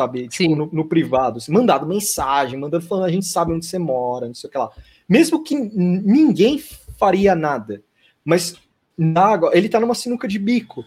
sabe? 0.00 0.28
Tipo, 0.28 0.56
no, 0.56 0.66
no 0.72 0.84
privado, 0.88 1.38
assim, 1.38 1.52
mandado 1.52 1.86
mensagem, 1.86 2.58
mandando 2.58 2.84
falando, 2.84 3.06
a 3.06 3.10
gente 3.10 3.26
sabe 3.26 3.52
onde 3.52 3.66
você 3.66 3.78
mora, 3.78 4.26
não 4.26 4.34
sei 4.34 4.48
o 4.48 4.50
que 4.50 4.58
lá. 4.58 4.70
Mesmo 5.08 5.42
que 5.42 5.54
ninguém 5.54 6.58
faria 6.98 7.34
nada, 7.34 7.82
mas 8.24 8.56
na, 8.96 9.38
ele 9.52 9.68
tá 9.68 9.80
numa 9.80 9.94
sinuca 9.94 10.26
de 10.28 10.38
bico. 10.38 10.84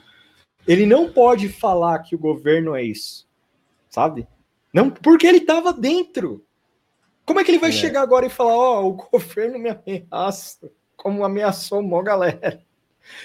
Ele 0.68 0.86
não 0.86 1.12
pode 1.12 1.48
falar 1.50 2.00
que 2.00 2.16
o 2.16 2.20
governo 2.20 2.76
é 2.76 2.84
isso, 2.84 3.28
sabe? 3.90 4.28
Não, 4.74 4.90
porque 4.90 5.28
ele 5.28 5.42
tava 5.42 5.72
dentro. 5.72 6.44
Como 7.26 7.40
é 7.40 7.44
que 7.44 7.52
ele 7.52 7.60
vai 7.60 7.70
É. 7.70 7.74
chegar 7.74 8.02
agora 8.02 8.26
e 8.26 8.30
falar, 8.30 8.56
ó, 8.56 8.86
o 8.86 8.94
governo 8.94 9.60
me 9.60 9.70
ameaça, 9.70 10.72
como 10.96 11.24
ameaçou 11.24 11.82
mó 11.82 12.02
galera? 12.02 12.62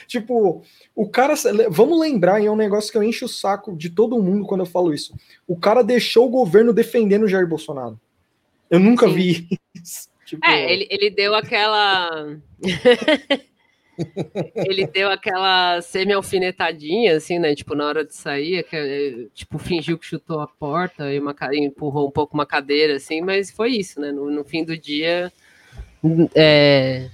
Tipo, 0.06 0.62
o 0.94 1.08
cara. 1.08 1.34
Vamos 1.68 1.98
lembrar, 1.98 2.40
e 2.40 2.46
é 2.46 2.50
um 2.50 2.56
negócio 2.56 2.90
que 2.90 2.98
eu 2.98 3.02
encho 3.02 3.26
o 3.26 3.28
saco 3.28 3.76
de 3.76 3.90
todo 3.90 4.22
mundo 4.22 4.46
quando 4.46 4.60
eu 4.60 4.66
falo 4.66 4.92
isso. 4.92 5.14
O 5.46 5.56
cara 5.56 5.82
deixou 5.82 6.26
o 6.26 6.30
governo 6.30 6.72
defendendo 6.72 7.24
o 7.24 7.28
Jair 7.28 7.46
Bolsonaro. 7.46 7.98
Eu 8.70 8.78
nunca 8.78 9.06
Sim. 9.08 9.14
vi 9.14 9.48
isso. 9.74 10.08
Tipo, 10.30 10.46
É, 10.46 10.72
ele, 10.72 10.86
ele 10.88 11.10
deu 11.10 11.34
aquela. 11.34 12.38
ele 14.54 14.86
deu 14.86 15.10
aquela 15.10 15.80
semi-alfinetadinha, 15.82 17.16
assim, 17.16 17.40
né? 17.40 17.52
Tipo, 17.52 17.74
na 17.74 17.84
hora 17.84 18.04
de 18.04 18.14
sair, 18.14 18.62
que, 18.62 18.76
é, 18.76 19.26
tipo, 19.34 19.58
fingiu 19.58 19.98
que 19.98 20.06
chutou 20.06 20.40
a 20.40 20.46
porta 20.46 21.12
e 21.12 21.18
uma, 21.18 21.34
empurrou 21.52 22.06
um 22.06 22.12
pouco 22.12 22.34
uma 22.34 22.46
cadeira, 22.46 22.94
assim, 22.94 23.20
mas 23.20 23.50
foi 23.50 23.70
isso, 23.70 24.00
né? 24.00 24.12
No, 24.12 24.30
no 24.30 24.44
fim 24.44 24.64
do 24.64 24.76
dia. 24.78 25.32
É, 26.34 27.10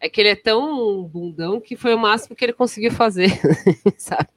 é 0.00 0.08
que 0.08 0.20
ele 0.20 0.30
é 0.30 0.34
tão 0.36 1.04
bundão 1.04 1.60
que 1.60 1.76
foi 1.76 1.94
o 1.94 1.98
máximo 1.98 2.34
que 2.34 2.42
ele 2.44 2.54
conseguiu 2.54 2.90
fazer, 2.90 3.28
sabe? 3.98 4.28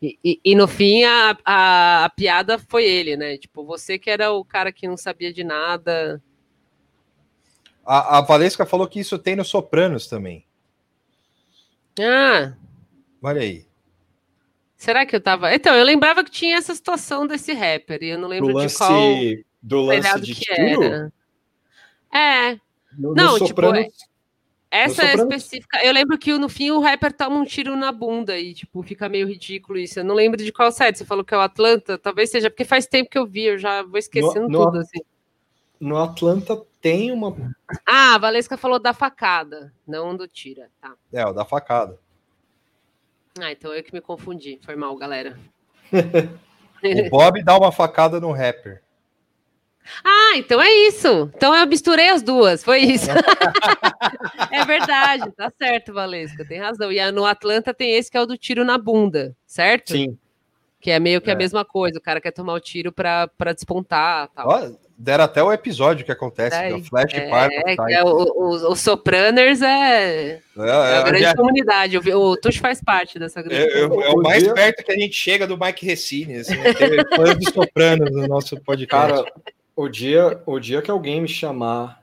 E, 0.00 0.18
e- 0.24 0.40
e 0.44 0.54
no 0.54 0.68
fim 0.68 1.02
a, 1.04 1.36
a, 1.44 2.04
a 2.04 2.10
piada 2.10 2.58
foi 2.58 2.84
ele, 2.84 3.16
né? 3.16 3.36
Tipo, 3.36 3.64
você 3.64 3.98
que 3.98 4.08
era 4.08 4.30
o 4.32 4.44
cara 4.44 4.70
que 4.72 4.86
não 4.86 4.96
sabia 4.96 5.32
de 5.32 5.42
nada. 5.42 6.22
A, 7.84 8.18
a 8.18 8.20
Valesca 8.20 8.64
falou 8.64 8.86
que 8.86 9.00
isso 9.00 9.18
tem 9.18 9.34
no 9.34 9.44
Sopranos 9.44 10.06
também. 10.06 10.46
Ah, 12.00 12.54
Olha 13.20 13.40
aí. 13.42 13.66
será 14.76 15.04
que 15.04 15.16
eu 15.16 15.20
tava. 15.20 15.52
Então, 15.52 15.74
eu 15.74 15.84
lembrava 15.84 16.22
que 16.22 16.30
tinha 16.30 16.56
essa 16.56 16.72
situação 16.72 17.26
desse 17.26 17.52
rapper, 17.52 18.00
e 18.02 18.10
eu 18.10 18.18
não 18.18 18.28
lembro 18.28 18.50
de 18.52 18.54
lance, 18.54 18.76
qual. 18.76 18.92
Do 19.60 19.80
lance 19.82 20.20
de 20.20 20.34
que 20.36 20.44
tiro? 20.54 20.84
era. 20.84 21.12
É, 22.14 22.52
No, 22.96 23.08
no 23.08 23.14
Não, 23.16 23.32
tipo, 23.34 23.48
Sopranos, 23.48 23.78
é- 23.80 24.07
essa 24.70 25.02
é 25.02 25.14
específica. 25.14 25.84
Eu 25.84 25.92
lembro 25.92 26.18
que 26.18 26.36
no 26.38 26.48
fim 26.48 26.70
o 26.70 26.80
rapper 26.80 27.12
toma 27.12 27.36
um 27.36 27.44
tiro 27.44 27.74
na 27.76 27.90
bunda 27.92 28.38
e, 28.38 28.52
tipo, 28.54 28.82
fica 28.82 29.08
meio 29.08 29.26
ridículo 29.26 29.78
isso. 29.78 30.00
Eu 30.00 30.04
não 30.04 30.14
lembro 30.14 30.42
de 30.42 30.52
qual 30.52 30.70
série. 30.70 30.96
Você 30.96 31.04
falou 31.04 31.24
que 31.24 31.32
é 31.34 31.36
o 31.36 31.40
Atlanta, 31.40 31.96
talvez 31.98 32.30
seja, 32.30 32.50
porque 32.50 32.64
faz 32.64 32.86
tempo 32.86 33.08
que 33.10 33.18
eu 33.18 33.26
vi, 33.26 33.44
eu 33.44 33.58
já 33.58 33.82
vou 33.82 33.98
esquecendo 33.98 34.48
No- 34.48 34.58
no- 34.58 34.64
tudo, 34.66 34.78
assim. 34.78 35.00
no 35.80 35.96
Atlanta 35.96 36.60
tem 36.80 37.10
uma. 37.10 37.34
Ah, 37.86 38.14
a 38.14 38.18
Valesca 38.18 38.56
falou 38.56 38.78
da 38.78 38.92
facada, 38.92 39.72
não 39.86 40.16
do 40.16 40.28
tira, 40.28 40.70
tá. 40.80 40.94
É, 41.12 41.24
o 41.26 41.32
da 41.32 41.44
facada. 41.44 41.98
Ah, 43.40 43.52
então 43.52 43.72
eu 43.72 43.82
que 43.82 43.92
me 43.94 44.00
confundi. 44.00 44.58
Foi 44.64 44.76
mal, 44.76 44.96
galera. 44.96 45.38
O 46.80 47.10
Bob 47.10 47.42
dá 47.42 47.56
uma 47.58 47.72
facada 47.72 48.20
no 48.20 48.30
rapper. 48.30 48.82
Ah, 50.04 50.32
então 50.36 50.60
é 50.60 50.70
isso. 50.88 51.30
Então 51.34 51.54
eu 51.54 51.66
misturei 51.66 52.08
as 52.10 52.22
duas, 52.22 52.62
foi 52.64 52.80
isso. 52.80 53.08
é 54.52 54.64
verdade, 54.64 55.30
tá 55.32 55.50
certo, 55.56 55.92
Valesca, 55.92 56.44
tem 56.44 56.58
razão. 56.58 56.90
E 56.92 57.10
no 57.12 57.24
Atlanta 57.24 57.72
tem 57.74 57.94
esse 57.94 58.10
que 58.10 58.16
é 58.16 58.20
o 58.20 58.26
do 58.26 58.36
tiro 58.36 58.64
na 58.64 58.78
bunda, 58.78 59.34
certo? 59.46 59.92
Sim. 59.92 60.16
Que 60.80 60.92
é 60.92 61.00
meio 61.00 61.20
que 61.20 61.28
É. 61.28 61.32
a 61.32 61.36
mesma 61.36 61.64
coisa. 61.64 61.98
O 61.98 62.02
cara 62.02 62.20
quer 62.20 62.30
tomar 62.30 62.54
o 62.54 62.60
tiro 62.60 62.92
pra, 62.92 63.26
pra 63.36 63.52
despontar 63.52 64.28
tal. 64.28 64.48
Ó, 64.48 64.70
deram 64.96 65.24
até 65.24 65.42
o 65.42 65.52
episódio 65.52 66.04
que 66.06 66.12
acontece, 66.12 66.54
é 66.56 66.72
o 66.72 66.84
Flash 66.84 67.14
É, 67.14 67.28
Park. 67.28 67.52
que 67.86 67.92
é 67.94 68.04
o- 68.04 68.06
o- 68.06 68.70
os 68.72 68.80
Sopranos 68.80 69.60
é, 69.60 69.66
É, 69.66 70.40
é 70.56 70.62
é, 70.62 70.98
a 70.98 71.02
grande 71.02 71.24
é- 71.24 71.34
comunidade. 71.34 71.98
O, 71.98 72.16
o 72.30 72.36
Tuxo 72.36 72.60
faz 72.60 72.80
parte 72.80 73.18
dessa 73.18 73.42
grande 73.42 73.60
é- 73.60 73.80
é 73.80 73.86
o- 73.86 74.00
é 74.02 74.08
o 74.10 74.22
mais 74.22 74.46
perto 74.52 74.84
que 74.84 74.92
a 74.92 74.96
gente 74.98 75.14
chega 75.14 75.48
do 75.48 75.58
Mike 75.58 75.84
Recine, 75.84 76.36
assim, 76.36 76.56
né? 76.56 76.72
fãs 77.16 77.36
de 77.38 77.50
Sopranos 77.52 78.12
no 78.12 78.28
nosso 78.28 78.56
podcast. 78.60 79.14
Cara, 79.14 79.32
o 79.78 79.88
dia, 79.88 80.42
o 80.44 80.58
dia 80.58 80.82
que 80.82 80.90
alguém 80.90 81.20
me 81.20 81.28
chamar 81.28 82.02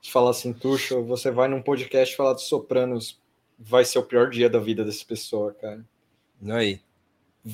de 0.00 0.12
falar 0.12 0.30
assim, 0.30 0.52
Tuxo, 0.52 1.02
você 1.02 1.32
vai 1.32 1.48
num 1.48 1.60
podcast 1.60 2.14
falar 2.14 2.34
de 2.34 2.42
Sopranos, 2.42 3.20
vai 3.58 3.84
ser 3.84 3.98
o 3.98 4.04
pior 4.04 4.30
dia 4.30 4.48
da 4.48 4.60
vida 4.60 4.84
dessa 4.84 5.04
pessoa, 5.04 5.52
cara. 5.52 5.84
Aí. 6.48 6.80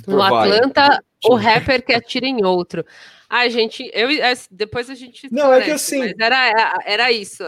No 0.07 0.19
Vai. 0.19 0.53
Atlanta, 0.53 1.03
o 1.29 1.35
rapper 1.35 1.85
que 1.85 1.93
atira 1.95 2.27
em 2.27 2.45
outro. 2.45 2.85
Ai, 3.29 3.51
gente, 3.51 3.91
eu, 3.93 4.09
é, 4.11 4.33
depois 4.51 4.89
a 4.89 4.95
gente. 4.95 5.27
Não, 5.33 5.53
é 5.53 5.62
que 5.62 5.70
assim- 5.70 5.99
mas 5.99 6.12
Era, 6.20 6.75
era 6.87 7.11
isso. 7.11 7.43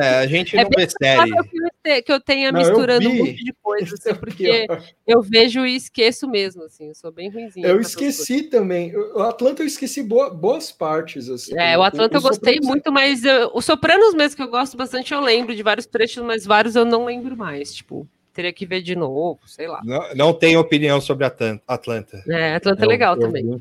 É, 0.00 0.18
a 0.18 0.26
gente 0.26 0.56
É 0.56 0.62
não 0.62 0.70
série. 0.70 1.30
provável 1.30 1.44
que 1.50 1.58
eu 1.58 2.02
que 2.02 2.12
eu 2.12 2.20
tenha 2.20 2.52
Não, 2.52 2.60
eu 2.60 2.66
misturando 2.66 3.08
um 3.10 3.14
monte 3.14 3.44
de 3.44 3.52
coisas, 3.62 3.92
Isso 3.98 4.08
é 4.08 4.12
assim, 4.12 4.20
porque 4.20 4.66
eu 5.06 5.20
vejo 5.22 5.66
e 5.66 5.74
esqueço 5.74 6.28
mesmo, 6.28 6.62
assim. 6.64 6.88
Eu 6.88 6.94
sou 6.94 7.10
bem 7.10 7.28
ruimzinha. 7.28 7.66
Eu 7.66 7.80
esqueci 7.80 8.44
também. 8.44 8.94
O 8.96 9.20
Atlanta 9.22 9.62
eu 9.62 9.66
esqueci 9.66 10.02
boa- 10.02 10.30
boas 10.30 10.70
partes. 10.70 11.28
Assim. 11.28 11.58
É, 11.58 11.76
o 11.76 11.82
Atlanta 11.82 12.16
eu 12.16 12.22
gostei 12.22 12.54
Sopranos- 12.54 12.68
muito, 12.68 12.92
mas 12.92 13.24
eu- 13.24 13.50
os 13.54 13.64
Sopranos 13.64 14.14
mesmo 14.14 14.36
que 14.36 14.42
eu 14.42 14.48
gosto 14.48 14.76
bastante, 14.76 15.12
eu 15.12 15.20
lembro 15.20 15.54
de 15.56 15.62
vários 15.62 15.86
trechos, 15.86 16.22
mas 16.22 16.44
vários 16.46 16.76
eu 16.76 16.84
não 16.84 17.04
lembro 17.04 17.36
mais. 17.36 17.74
Tipo, 17.74 18.06
teria 18.34 18.52
que 18.52 18.66
ver 18.66 18.82
de 18.82 18.94
novo, 18.96 19.40
sei 19.46 19.66
lá. 19.68 19.80
Não, 19.84 20.14
não 20.14 20.32
tem 20.34 20.56
opinião 20.56 21.00
sobre 21.00 21.24
Atlanta. 21.24 22.22
É, 22.28 22.56
Atlanta 22.56 22.82
é 22.82 22.84
Eu- 22.84 22.88
legal 22.90 23.14
eu 23.14 23.20
também. 23.20 23.44
vi 23.44 23.58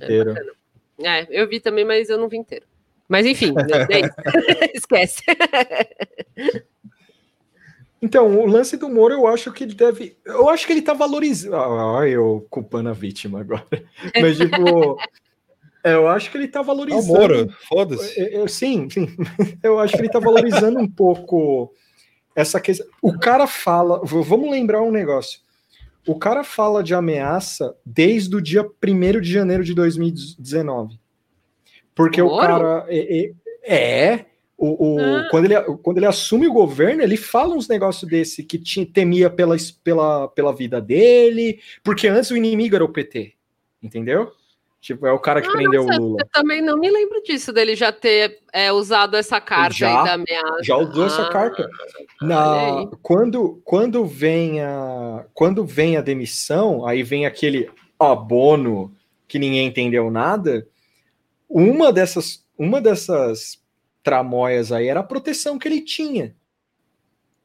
é. 0.99 1.21
É, 1.21 1.27
eu 1.29 1.47
vi 1.47 1.59
também, 1.59 1.85
mas 1.85 2.09
eu 2.09 2.17
não 2.17 2.27
vi 2.27 2.37
inteiro. 2.37 2.65
Mas 3.07 3.25
enfim, 3.25 3.53
né, 3.55 3.63
é 3.89 3.99
isso. 4.01 4.15
esquece. 4.75 5.23
Então, 8.01 8.37
o 8.37 8.45
lance 8.45 8.75
do 8.75 8.89
Moro, 8.89 9.13
eu 9.13 9.27
acho 9.27 9.49
que 9.53 9.63
ele 9.63 9.73
deve. 9.73 10.17
Eu 10.25 10.49
acho 10.49 10.67
que 10.67 10.73
ele 10.73 10.81
tá 10.81 10.93
valorizando. 10.93 11.55
Ah, 11.55 12.05
eu 12.07 12.45
culpando 12.49 12.89
a 12.89 12.93
vítima 12.93 13.39
agora. 13.39 13.65
Mas, 14.21 14.37
tipo. 14.37 14.97
é, 15.83 15.93
eu 15.93 16.07
acho 16.09 16.29
que 16.29 16.37
ele 16.37 16.49
tá 16.49 16.59
É 16.59 16.61
o 16.61 16.65
valorizando. 16.65 17.07
Moro, 17.07 17.49
foda-se. 17.69 18.19
Eu- 18.19 18.27
eu- 18.41 18.47
sim, 18.49 18.89
sim. 18.89 19.07
Eu 19.63 19.79
acho 19.79 19.93
que 19.95 20.01
ele 20.01 20.09
tá 20.09 20.19
valorizando 20.19 20.79
um 20.79 20.89
pouco 20.89 21.73
essa 22.35 22.59
questão. 22.59 22.87
O 23.01 23.17
cara 23.17 23.47
fala. 23.47 24.01
Vamos 24.03 24.49
lembrar 24.49 24.81
um 24.81 24.91
negócio. 24.91 25.39
O 26.05 26.17
cara 26.19 26.43
fala 26.43 26.83
de 26.83 26.93
ameaça 26.93 27.75
desde 27.85 28.35
o 28.35 28.41
dia 28.41 28.63
1 28.83 29.21
de 29.21 29.31
janeiro 29.31 29.63
de 29.63 29.73
2019. 29.73 30.99
Porque 31.95 32.21
o 32.21 32.27
Moro? 32.27 32.41
cara. 32.47 32.85
É. 32.89 33.25
é- 33.25 33.33
é, 33.65 34.25
o, 34.57 34.95
o- 34.95 34.99
Ah. 34.99 35.27
quando, 35.31 35.45
ele, 35.45 35.61
quando 35.81 35.97
ele 35.97 36.05
assume 36.05 36.45
o 36.47 36.51
governo, 36.53 37.01
ele 37.01 37.15
fala 37.15 37.55
uns 37.55 37.69
negócios 37.69 38.09
desse 38.09 38.43
que 38.43 38.57
tinha, 38.59 38.85
temia 38.85 39.29
pela, 39.29 39.55
pela, 39.81 40.27
pela 40.27 40.53
vida 40.53 40.81
dele, 40.81 41.59
porque 41.81 42.09
antes 42.09 42.29
o 42.29 42.35
inimigo 42.35 42.75
era 42.75 42.83
o 42.83 42.89
PT. 42.89 43.33
Entendeu? 43.81 44.33
Tipo, 44.83 45.07
é 45.07 45.13
o 45.13 45.17
cara 45.19 45.41
que 45.41 45.47
Ah, 45.47 45.51
prendeu 45.53 45.85
nossa, 45.85 45.97
o 45.97 46.03
Lula. 46.03 46.17
Eu 46.19 46.27
também 46.29 46.61
não 46.61 46.77
me 46.77 46.91
lembro 46.91 47.23
disso, 47.23 47.53
dele 47.53 47.73
já 47.73 47.89
ter 47.89 48.39
é, 48.51 48.69
usado 48.69 49.15
essa 49.15 49.39
carta 49.39 49.73
Já, 49.73 49.87
aí 49.99 50.03
da 50.03 50.13
ameaça. 50.15 50.61
Já 50.61 50.75
usou 50.75 51.05
essa 51.05 51.21
Ah, 51.21 51.29
carta. 51.29 51.63
olha 51.63 52.07
Na, 52.21 52.91
quando, 53.01 53.61
quando, 53.63 54.03
vem 54.05 54.59
a, 54.59 55.25
quando 55.33 55.65
vem 55.65 55.95
a 55.95 56.01
demissão, 56.01 56.85
aí 56.85 57.01
vem 57.01 57.25
aquele 57.25 57.71
abono 57.97 58.93
que 59.25 59.39
ninguém 59.39 59.67
entendeu 59.67 60.11
nada. 60.11 60.67
Uma 61.47 61.93
dessas, 61.93 62.45
uma 62.57 62.81
dessas 62.81 63.63
tramóias 64.03 64.69
aí 64.73 64.89
era 64.89 64.99
a 64.99 65.03
proteção 65.03 65.57
que 65.57 65.65
ele 65.65 65.79
tinha. 65.79 66.35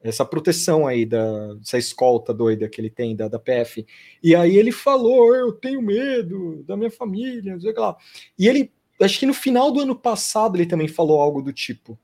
Essa 0.09 0.25
proteção 0.25 0.87
aí, 0.87 1.05
da, 1.05 1.55
dessa 1.55 1.79
escolta 1.79 2.33
doida 2.33 2.69
que 2.69 2.81
ele 2.81 2.91
tem 2.91 3.15
da, 3.15 3.29
da 3.29 3.39
PF. 3.39 3.87
E 4.23 4.35
aí 4.35 4.57
ele 4.57 4.73
falou: 4.73 5.35
Eu 5.35 5.53
tenho 5.53 5.83
medo 5.83 6.63
da 6.67 6.77
minha 6.77 6.91
família, 6.91 7.53
não 7.53 7.61
sei 7.61 7.71
o 7.71 7.75
que 7.75 7.81
lá. 7.81 7.97
E 8.39 8.49
ele, 8.49 8.71
acho 9.01 9.19
que 9.19 9.27
no 9.27 9.35
final 9.35 9.71
do 9.71 9.81
ano 9.81 9.95
passado, 9.95 10.57
ele 10.57 10.67
também 10.67 10.89
falou 10.89 11.21
algo 11.21 11.43
do 11.43 11.53
tipo: 11.53 11.99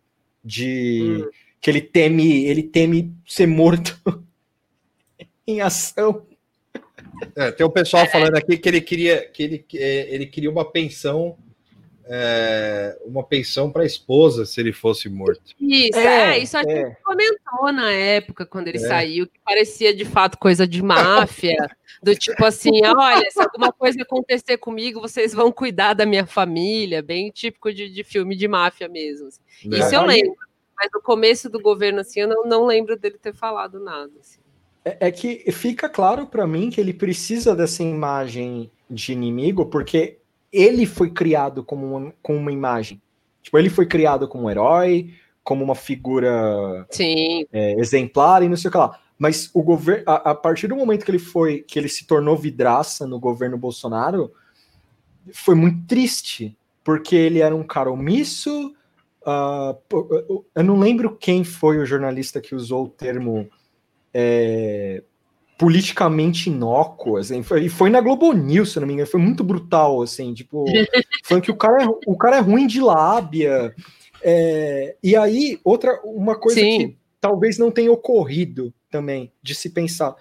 de 0.44 1.24
Hum. 1.24 1.30
que 1.60 1.70
ele 1.70 1.80
teme, 1.80 2.44
ele 2.44 2.62
teme 2.62 3.14
ser 3.26 3.46
morto 3.46 3.98
em 5.46 5.60
ação. 5.60 6.26
É, 7.36 7.50
tem 7.52 7.64
o 7.64 7.70
pessoal 7.70 8.06
falando 8.06 8.36
aqui 8.36 8.56
que 8.58 8.68
ele 8.68 8.80
queria 8.80 9.28
que 9.28 9.42
ele, 9.42 9.64
é, 9.74 10.14
ele 10.14 10.26
queria 10.26 10.50
uma 10.50 10.64
pensão, 10.64 11.38
é, 12.06 12.98
uma 13.04 13.22
pensão 13.24 13.70
para 13.70 13.82
a 13.82 13.86
esposa 13.86 14.44
se 14.44 14.60
ele 14.60 14.72
fosse 14.72 15.08
morto. 15.08 15.42
Isso, 15.60 15.98
É, 15.98 16.36
é, 16.36 16.38
isso 16.38 16.56
a 16.56 16.60
é. 16.60 16.64
gente 16.64 16.96
comentou 17.02 17.72
na 17.72 17.90
época, 17.92 18.44
quando 18.44 18.68
ele 18.68 18.78
É. 18.78 18.80
saiu, 18.88 19.26
que 19.26 19.38
parecia 19.44 19.94
de 19.94 20.04
fato 20.04 20.38
coisa 20.38 20.66
de 20.66 20.82
máfia, 20.82 21.56
do 22.02 22.14
tipo 22.14 22.44
assim, 22.44 22.84
olha, 22.84 23.30
se 23.30 23.40
alguma 23.40 23.72
coisa 23.72 24.02
acontecer 24.02 24.58
comigo, 24.58 25.00
vocês 25.00 25.32
vão 25.32 25.50
cuidar 25.50 25.94
da 25.94 26.04
minha 26.04 26.26
família, 26.26 27.02
bem 27.02 27.30
típico 27.30 27.72
de, 27.72 27.88
de 27.88 28.04
filme 28.04 28.36
de 28.36 28.46
máfia 28.46 28.88
mesmo. 28.88 29.28
assim. 29.28 29.40
né? 29.64 29.78
Isso 29.78 29.94
eu 29.94 30.04
lembro, 30.04 30.36
mas 30.76 30.88
no 30.92 31.00
começo 31.00 31.48
do 31.48 31.60
governo, 31.60 32.00
assim, 32.00 32.20
eu 32.20 32.28
não, 32.28 32.44
não 32.44 32.66
lembro 32.66 32.96
dele 32.98 33.16
ter 33.20 33.34
falado 33.34 33.80
nada. 33.80 34.12
assim. 34.20 34.38
É, 34.84 35.08
é 35.08 35.10
que 35.10 35.50
fica 35.50 35.88
claro 35.88 36.26
para 36.26 36.46
mim 36.46 36.68
que 36.68 36.80
ele 36.80 36.92
precisa 36.92 37.56
dessa 37.56 37.82
imagem 37.82 38.70
de 38.90 39.12
inimigo, 39.12 39.66
porque 39.66 40.18
ele 40.54 40.86
foi 40.86 41.10
criado 41.10 41.64
como 41.64 41.96
uma, 41.96 42.14
com 42.22 42.36
uma 42.36 42.52
imagem. 42.52 43.02
Tipo, 43.42 43.58
ele 43.58 43.68
foi 43.68 43.86
criado 43.86 44.28
como 44.28 44.44
um 44.44 44.50
herói, 44.50 45.12
como 45.42 45.62
uma 45.62 45.74
figura 45.74 46.86
Sim, 46.90 47.44
é, 47.52 47.78
exemplar 47.78 48.42
e 48.42 48.48
não 48.48 48.56
sei 48.56 48.68
o 48.68 48.72
que 48.72 48.78
lá. 48.78 48.98
Mas 49.18 49.50
o 49.52 49.62
governo, 49.62 50.04
a, 50.06 50.30
a 50.30 50.34
partir 50.34 50.66
do 50.66 50.76
momento 50.76 51.04
que 51.04 51.10
ele 51.10 51.18
foi, 51.18 51.60
que 51.60 51.78
ele 51.78 51.88
se 51.88 52.06
tornou 52.06 52.36
vidraça 52.36 53.06
no 53.06 53.20
governo 53.20 53.58
Bolsonaro, 53.58 54.32
foi 55.32 55.54
muito 55.54 55.86
triste, 55.86 56.56
porque 56.82 57.14
ele 57.14 57.40
era 57.40 57.54
um 57.54 57.62
cara 57.62 57.90
omisso. 57.90 58.74
pô, 59.88 60.44
eu 60.54 60.64
não 60.64 60.78
lembro 60.78 61.16
quem 61.16 61.44
foi 61.44 61.78
o 61.78 61.86
jornalista 61.86 62.40
que 62.40 62.54
usou 62.54 62.84
o 62.84 62.88
termo 62.88 63.48
é, 64.12 65.02
politicamente 65.64 66.50
inócuo, 66.50 67.16
assim, 67.16 67.42
foi, 67.42 67.64
e 67.64 67.68
foi 67.70 67.88
na 67.88 68.02
Globo 68.02 68.34
News, 68.34 68.72
se 68.72 68.78
não 68.78 68.86
me 68.86 68.92
engano, 68.92 69.08
foi 69.08 69.18
muito 69.18 69.42
brutal, 69.42 70.02
assim, 70.02 70.34
tipo, 70.34 70.62
falando 71.24 71.42
que 71.42 71.50
o 71.50 71.56
cara 71.56 71.84
é, 71.84 71.86
o 72.06 72.18
cara 72.18 72.36
é 72.36 72.40
ruim 72.40 72.66
de 72.66 72.82
lábia, 72.82 73.74
é, 74.22 74.94
e 75.02 75.16
aí, 75.16 75.58
outra, 75.64 75.98
uma 76.04 76.38
coisa 76.38 76.60
Sim. 76.60 76.78
que 76.78 76.98
talvez 77.18 77.56
não 77.56 77.70
tenha 77.70 77.90
ocorrido 77.90 78.74
também, 78.90 79.32
de 79.42 79.54
se 79.54 79.70
pensar, 79.70 80.14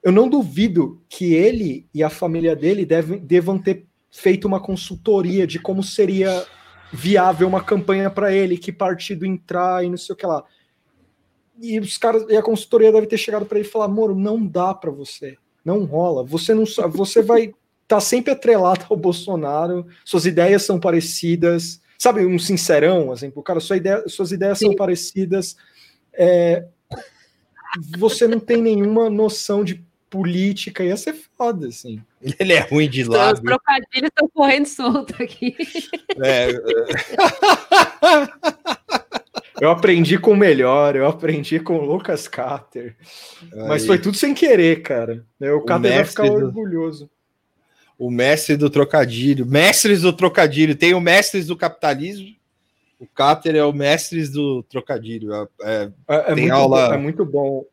eu 0.00 0.12
não 0.12 0.28
duvido 0.28 1.02
que 1.08 1.34
ele 1.34 1.88
e 1.92 2.00
a 2.00 2.08
família 2.08 2.54
dele 2.54 2.86
devem, 2.86 3.18
devam 3.18 3.58
ter 3.58 3.86
feito 4.12 4.46
uma 4.46 4.60
consultoria 4.60 5.44
de 5.44 5.58
como 5.58 5.82
seria 5.82 6.46
viável 6.92 7.48
uma 7.48 7.64
campanha 7.64 8.08
para 8.10 8.32
ele, 8.32 8.56
que 8.56 8.70
partido 8.70 9.26
entrar 9.26 9.84
e 9.84 9.90
não 9.90 9.96
sei 9.96 10.12
o 10.12 10.16
que 10.16 10.24
lá. 10.24 10.44
E 11.60 11.78
os 11.78 11.96
caras 11.96 12.24
e 12.28 12.36
a 12.36 12.42
consultoria 12.42 12.92
deve 12.92 13.06
ter 13.06 13.18
chegado 13.18 13.46
para 13.46 13.58
ele 13.58 13.66
e 13.66 13.70
falar: 13.70 13.88
"Moro, 13.88 14.14
não 14.14 14.44
dá 14.44 14.74
para 14.74 14.90
você. 14.90 15.36
Não 15.64 15.84
rola. 15.84 16.24
Você 16.24 16.54
não 16.54 16.64
você 16.90 17.22
vai 17.22 17.44
estar 17.44 17.56
tá 17.86 18.00
sempre 18.00 18.32
atrelado 18.32 18.84
ao 18.90 18.96
Bolsonaro. 18.96 19.86
Suas 20.04 20.26
ideias 20.26 20.62
são 20.62 20.78
parecidas. 20.78 21.80
Sabe, 21.98 22.26
um 22.26 22.38
sincerão, 22.38 23.12
assim, 23.12 23.32
o 23.34 23.42
cara, 23.42 23.60
sua 23.60 23.76
ideia, 23.76 24.06
suas 24.08 24.32
ideias 24.32 24.58
são 24.58 24.70
Sim. 24.70 24.76
parecidas. 24.76 25.56
É, 26.12 26.66
você 27.96 28.26
não 28.26 28.38
tem 28.38 28.60
nenhuma 28.60 29.08
noção 29.08 29.64
de 29.64 29.82
política, 30.10 30.84
ia 30.84 30.96
ser 30.96 31.14
foda, 31.36 31.68
assim. 31.68 32.02
Ele 32.38 32.52
é 32.52 32.60
ruim 32.60 32.88
de 32.88 33.02
Os 33.02 33.08
lábio. 33.08 33.42
trocadilhos 33.42 34.08
estão 34.08 34.28
correndo 34.28 34.66
solto 34.66 35.14
aqui. 35.22 35.56
É, 36.22 36.48
Eu 39.60 39.70
aprendi 39.70 40.18
com 40.18 40.32
o 40.32 40.36
melhor, 40.36 40.96
eu 40.96 41.06
aprendi 41.06 41.60
com 41.60 41.78
o 41.78 41.84
Lucas 41.84 42.26
Carter. 42.26 42.96
Mas 43.68 43.86
foi 43.86 43.98
tudo 43.98 44.16
sem 44.16 44.34
querer, 44.34 44.82
cara. 44.82 45.24
O 45.40 45.60
Carter 45.62 45.90
vai 45.90 45.98
mestre 46.00 46.24
ficar 46.26 46.28
do- 46.38 46.46
orgulhoso. 46.46 47.10
o 47.98 48.10
mestre 48.10 48.56
do 48.56 48.68
trocadilho. 48.68 49.46
Mestres 49.46 50.02
do 50.02 50.12
trocadilho. 50.12 50.74
Tem 50.74 50.92
o 50.94 51.00
mestres 51.00 51.46
do 51.46 51.56
capitalismo. 51.56 52.34
O 52.98 53.06
Cáter 53.06 53.54
é 53.56 53.64
o 53.64 53.72
mestres 53.72 54.30
do 54.30 54.62
trocadilho. 54.64 55.32
É- 55.32 55.48
é- 55.62 55.90
É, 56.08 56.16
é 56.16 56.22
Tem 56.34 56.34
muito 56.36 56.52
aula- 56.54 56.88
bom, 56.88 56.94
é 56.94 56.98
muito 56.98 57.24
bom. 57.24 57.64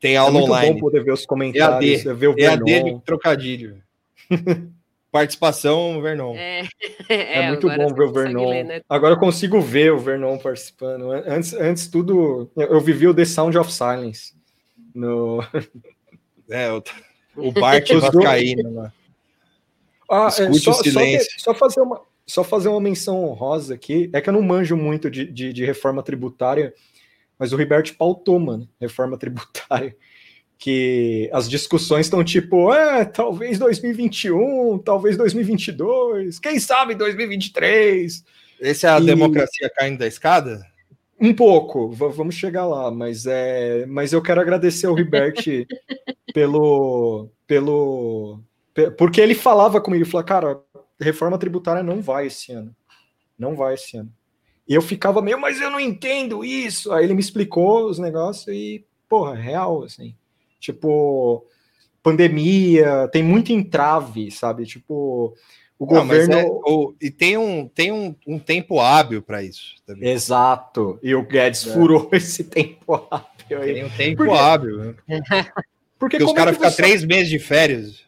tem 0.00 0.14
É 0.14 0.16
aula 0.16 0.32
muito 0.32 0.46
online. 0.50 0.74
bom 0.74 0.80
poder 0.80 1.04
ver 1.04 1.12
os 1.12 1.24
comentários, 1.26 2.04
EAD. 2.06 2.14
ver 2.18 2.28
o 2.28 2.34
EAD 2.38 2.82
de 2.82 3.00
trocadilho. 3.04 3.82
Participação, 5.18 6.02
Vernon. 6.02 6.34
É, 7.08 7.38
É, 7.38 7.48
muito 7.48 7.70
agora 7.70 7.88
bom 7.88 7.94
ver 7.94 8.02
o 8.02 8.12
Vernon. 8.12 8.50
ler, 8.50 8.64
né? 8.64 8.80
Agora 8.88 9.14
eu 9.14 9.18
consigo 9.18 9.60
ver 9.60 9.92
o 9.92 9.98
Vernon 9.98 10.36
participando. 10.38 11.12
Antes, 11.12 11.52
antes 11.52 11.86
tudo, 11.86 12.50
eu 12.56 12.80
vivi 12.80 13.06
o 13.06 13.14
The 13.14 13.24
Sound 13.24 13.56
of 13.56 13.72
Silence. 13.72 14.34
No... 14.92 15.38
É, 16.50 16.70
o, 16.72 16.82
o 17.36 17.52
Bart 17.52 17.88
Vascaíno 17.90 18.74
lá. 18.74 18.92
Ah, 20.10 20.26
é, 20.26 20.42
Escute 20.50 20.60
só, 20.60 20.70
o 20.72 20.74
só 20.74 20.82
silêncio. 20.82 21.32
que- 21.34 21.40
só 21.40 21.54
fazer 21.54 21.80
uma, 21.80 22.02
só 22.26 22.44
fazer 22.44 22.68
uma 22.68 22.80
menção 22.80 23.24
honrosa 23.24 23.72
aqui. 23.74 24.10
É 24.12 24.20
que 24.20 24.28
eu 24.28 24.32
não 24.34 24.42
manjo 24.42 24.76
muito 24.76 25.10
de, 25.10 25.24
de, 25.24 25.52
de 25.54 25.64
reforma 25.64 26.02
tributária, 26.02 26.74
mas 27.38 27.52
o 27.52 27.56
Ribert 27.56 27.94
pautou, 27.96 28.38
mano, 28.38 28.68
reforma 28.80 29.16
tributária. 29.16 29.96
Que 30.58 31.28
as 31.32 31.48
discussões 31.48 32.06
estão 32.06 32.22
tipo, 32.24 32.72
é, 32.72 33.04
talvez 33.04 33.58
2021, 33.58 34.78
talvez 34.78 35.16
2022, 35.16 36.38
quem 36.38 36.58
sabe 36.58 36.94
2023. 36.94 38.24
Esse 38.60 38.86
é 38.86 38.90
a 38.90 39.00
E- 39.00 39.04
democracia 39.04 39.70
caindo 39.74 39.98
da 39.98 40.06
escada? 40.06 40.64
Um 41.20 41.34
pouco, 41.34 41.90
va- 41.90 42.08
vamos 42.08 42.34
chegar 42.34 42.66
lá, 42.66 42.90
mas 42.90 43.26
é, 43.26 43.84
mas 43.86 44.12
eu 44.12 44.22
quero 44.22 44.40
agradecer 44.40 44.86
ao 44.86 44.94
Ribert 44.94 45.36
pelo, 46.34 47.28
pelo, 47.46 48.40
pe- 48.72 48.90
porque 48.92 49.20
ele 49.20 49.34
falava 49.34 49.80
comigo, 49.80 50.02
ele 50.04 50.10
falou, 50.10 50.24
cara, 50.26 50.60
reforma 51.00 51.38
tributária 51.38 51.82
não 51.82 52.00
vai 52.00 52.26
esse 52.28 52.52
ano, 52.52 52.74
não 53.38 53.54
vai 53.54 53.74
esse 53.74 53.96
ano. 53.96 54.10
E 54.68 54.74
eu 54.74 54.80
ficava 54.82 55.20
meio, 55.20 55.38
mas 55.38 55.60
eu 55.60 55.70
não 55.70 55.78
entendo 55.78 56.44
isso. 56.44 56.90
Aí 56.92 57.04
ele 57.04 57.12
me 57.14 57.20
explicou 57.20 57.84
os 57.86 57.98
negócios 57.98 58.48
e, 58.48 58.84
porra, 59.08 59.36
é 59.38 59.42
real, 59.42 59.82
assim. 59.84 60.14
Tipo, 60.64 61.44
pandemia, 62.02 63.08
tem 63.12 63.22
muito 63.22 63.52
entrave, 63.52 64.30
sabe? 64.30 64.64
Tipo, 64.64 65.34
o 65.78 65.86
Não, 65.86 66.04
mas 66.04 66.26
governo. 66.26 66.34
é- 66.34 66.46
o- 66.46 66.94
e 67.00 67.10
tem 67.10 67.36
um, 67.36 67.68
tem 67.68 67.92
um, 67.92 68.14
um 68.26 68.38
tempo 68.38 68.80
hábil 68.80 69.20
para 69.22 69.42
isso. 69.42 69.74
também. 69.86 70.08
Exato. 70.10 70.98
E 71.02 71.14
o 71.14 71.22
Guedes 71.22 71.66
É. 71.66 71.72
furou 71.74 72.08
esse 72.12 72.44
tempo 72.44 72.94
hábil 73.10 73.60
aí. 73.60 73.74
Tem 73.74 73.84
um 73.84 73.90
tempo 73.90 74.16
Por 74.24 74.28
quê? 74.28 74.34
hábil. 74.34 74.78
né? 74.78 74.94
Porque, 75.98 76.16
Porque 76.16 76.16
os 76.18 76.24
como 76.24 76.38
é 76.38 76.40
caras 76.40 76.52
que 76.52 76.58
ficam 76.58 76.70
você- 76.70 76.76
três 76.82 77.04
meses 77.04 77.28
de 77.28 77.38
férias. 77.38 78.04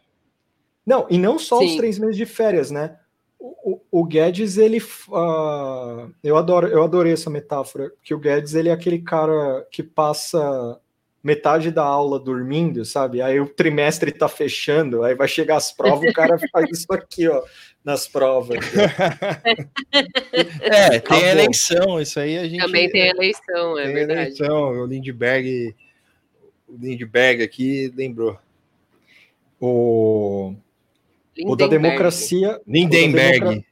Não, 0.87 1.07
e 1.11 1.19
não 1.19 1.39
só 1.39 1.59
os 1.59 1.71
Sim. 1.73 1.77
três 1.77 1.99
meses 1.99 2.17
de 2.17 2.25
férias, 2.27 2.71
né? 2.71 2.97
O, 3.39 3.73
o- 3.75 3.81
o 4.01 4.05
Guedes, 4.05 4.57
ele. 4.57 4.81
ah, 5.13 6.09
eu, 6.23 6.37
adoro, 6.37 6.69
eu 6.69 6.83
adorei 6.83 7.13
essa 7.13 7.29
metáfora, 7.29 7.93
que 8.03 8.15
o 8.15 8.19
Guedes 8.19 8.55
ele 8.55 8.69
é 8.69 8.73
aquele 8.73 9.01
cara 9.01 9.67
que 9.71 9.83
passa 9.83 10.79
metade 11.27 11.73
da 11.73 11.83
aula 11.83 12.21
dormindo, 12.21 12.85
sabe? 12.85 13.21
Aí 13.21 13.41
o 13.41 13.49
trimestre 13.49 14.13
tá 14.13 14.29
fechando, 14.29 15.03
aí 15.03 15.13
vai 15.17 15.27
chegar 15.27 15.57
as 15.57 15.73
provas, 15.73 16.09
o 16.09 16.13
cara 16.13 16.37
faz 16.53 16.71
isso 16.71 16.87
aqui, 16.93 17.27
ó, 17.27 17.43
nas 17.85 18.07
provas. 18.07 18.59
É, 20.61 20.89
tem 20.91 20.97
Acabou. 20.99 21.25
eleição, 21.27 22.01
isso 22.01 22.21
aí 22.21 22.39
a 22.39 22.47
gente. 22.49 22.61
Também 22.65 22.89
tem 22.89 23.09
eleição, 23.09 23.77
é 23.77 23.85
tem 23.87 23.95
verdade. 23.95 24.21
eleição. 24.21 24.71
O 24.83 24.87
Lindbergh, 24.87 25.75
o 26.69 26.77
Lindbergh 26.79 27.43
aqui 27.43 27.93
lembrou. 27.97 28.39
O, 29.61 30.55
o 31.45 31.57
da 31.57 31.67
democracia. 31.67 32.61
Lindenberg. 32.67 33.39
O 33.39 33.43
da, 33.43 33.51
democra- 33.51 33.65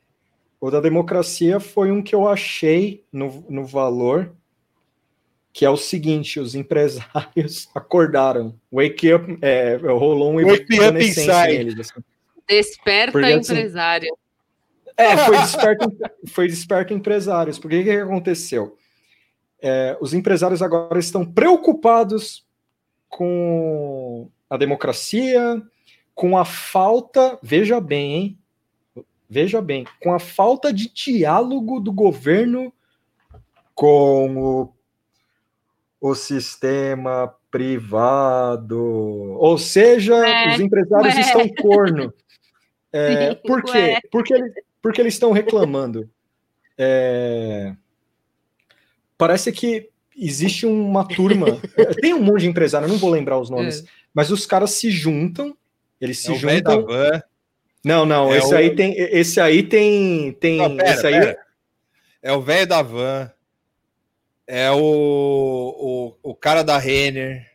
o 0.60 0.70
da 0.72 0.80
democracia 0.80 1.60
foi 1.60 1.92
um 1.92 2.02
que 2.02 2.14
eu 2.16 2.26
achei 2.26 3.04
no, 3.12 3.44
no 3.48 3.64
valor, 3.64 4.32
que 5.54 5.64
é 5.64 5.70
o 5.70 5.76
seguinte: 5.76 6.40
os 6.40 6.54
empresários 6.56 7.70
acordaram. 7.74 8.54
Wake 8.70 9.14
up, 9.14 9.38
é, 9.40 9.76
rolou 9.76 10.32
um 10.32 10.44
Wake 10.44 10.80
up 10.80 10.98
inside. 10.98 11.46
neles, 11.46 11.80
assim. 11.80 12.04
Desperta 12.46 13.12
Porque, 13.12 13.32
assim, 13.32 13.52
empresário. 13.52 14.16
É, 14.96 15.16
foi 15.16 15.38
desperto, 15.38 15.96
foi 16.28 16.48
desperto 16.48 16.92
empresários. 16.92 17.58
Porque 17.58 17.76
o 17.76 17.84
que, 17.84 17.90
que 17.90 17.96
aconteceu? 17.96 18.76
É, 19.62 19.96
os 20.00 20.12
empresários 20.12 20.60
agora 20.60 20.98
estão 20.98 21.24
preocupados 21.24 22.44
com 23.08 24.28
a 24.50 24.56
democracia, 24.56 25.62
com 26.14 26.36
a 26.36 26.44
falta, 26.44 27.38
veja 27.42 27.80
bem, 27.80 28.12
hein? 28.12 28.38
Veja 29.28 29.62
bem, 29.62 29.86
com 30.00 30.12
a 30.12 30.18
falta 30.18 30.72
de 30.72 30.92
diálogo 30.92 31.80
do 31.80 31.92
governo 31.92 32.72
com 33.74 34.36
o, 34.36 34.73
o 36.06 36.14
sistema 36.14 37.34
privado. 37.50 38.78
Ou 39.38 39.56
seja, 39.56 40.14
Ué, 40.16 40.52
os 40.54 40.60
empresários 40.60 41.14
ué. 41.14 41.20
estão 41.22 41.48
corno. 41.54 42.12
É, 42.96 43.30
Sim, 43.30 43.40
por 43.48 43.60
quê? 43.64 43.72
ué. 43.76 44.00
Porque, 44.08 44.32
eles, 44.34 44.52
porque 44.80 45.00
eles 45.00 45.14
estão 45.14 45.32
reclamando. 45.32 46.08
É, 46.78 47.74
parece 49.18 49.50
que 49.50 49.90
existe 50.16 50.64
uma 50.64 51.04
turma. 51.08 51.46
tem 52.00 52.14
um 52.14 52.22
monte 52.22 52.42
de 52.42 52.46
empresário, 52.48 52.86
eu 52.86 52.92
não 52.92 52.98
vou 52.98 53.10
lembrar 53.10 53.36
os 53.40 53.50
nomes, 53.50 53.80
É. 53.80 53.84
mas 54.14 54.30
os 54.30 54.46
caras 54.46 54.70
se 54.70 54.92
juntam. 54.92 55.56
Eles 56.00 56.18
se 56.20 56.28
É 56.30 56.34
o 56.34 56.36
velho 56.38 56.62
da 56.62 56.72
juntam. 56.74 56.86
van. 56.86 57.22
Não, 57.84 58.06
não, 58.06 58.32
É 58.32 58.38
esse 58.38 58.54
o- 58.54 58.56
aí 58.56 58.76
tem. 58.76 58.94
Esse 58.96 59.40
aí 59.40 59.62
tem. 59.64 60.32
tem 60.34 60.58
Não, 60.58 60.76
pera, 60.76 60.90
esse 60.94 61.06
aí, 61.08 61.14
pera. 61.14 61.38
É 62.22 62.32
o 62.32 62.40
velho 62.42 62.66
da 62.68 62.80
van. 62.80 63.28
É 64.46 64.70
o, 64.70 66.16
o, 66.22 66.30
o 66.30 66.34
cara 66.34 66.62
da 66.62 66.76
Renner. 66.78 67.50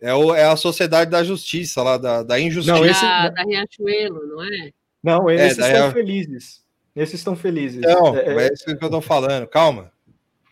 É, 0.00 0.14
o, 0.14 0.34
é 0.34 0.44
a 0.44 0.56
Sociedade 0.56 1.10
da 1.10 1.22
Justiça 1.22 1.82
lá, 1.82 1.98
da, 1.98 2.22
da 2.22 2.40
Injustiça. 2.40 2.76
Não, 2.76 2.86
esse- 2.86 3.02
Da, 3.02 3.28
da 3.28 3.42
Riachuelo, 3.42 4.26
não 4.28 4.42
é? 4.42 4.70
Não, 5.02 5.30
esses 5.30 5.56
daí 5.58 5.72
estão 5.72 5.88
é- 5.88 5.92
felizes. 5.92 6.64
Esses 6.94 7.14
estão 7.20 7.36
felizes. 7.36 7.80
Não, 7.80 8.16
É, 8.16 8.26
é, 8.26 8.48
é 8.48 8.52
isso 8.52 8.64
que 8.64 8.84
eu 8.84 8.90
tô 8.90 9.00
falando. 9.00 9.46
Calma. 9.46 9.92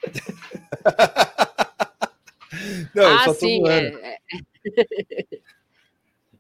Não, 2.95 3.03
eu 3.03 3.17
ah, 3.17 3.19
só 3.25 3.35
tô 3.35 3.41
sim. 3.41 3.69
É, 3.69 3.89
é- 3.89 4.19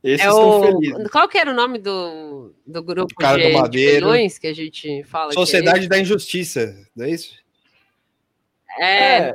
esses 0.02 0.24
é 0.24 0.28
estão 0.28 0.60
o... 0.60 0.64
felizes. 0.64 1.10
Qual 1.10 1.28
que 1.28 1.38
era 1.38 1.50
o 1.50 1.54
nome 1.54 1.78
do, 1.78 2.54
do 2.66 2.82
grupo 2.82 3.12
O 3.12 3.16
cara 3.16 3.36
de, 3.38 3.50
do 3.50 3.58
Madeiro. 3.58 4.08
que 4.40 4.46
a 4.46 4.54
gente 4.54 5.02
fala? 5.04 5.30
que 5.32 5.36
é 5.36 5.40
Sociedade 5.40 5.88
da 5.88 5.98
Injustiça, 5.98 6.74
não 6.94 7.04
é 7.04 7.10
isso? 7.10 7.34
Esse? 8.78 9.30
É, 9.30 9.34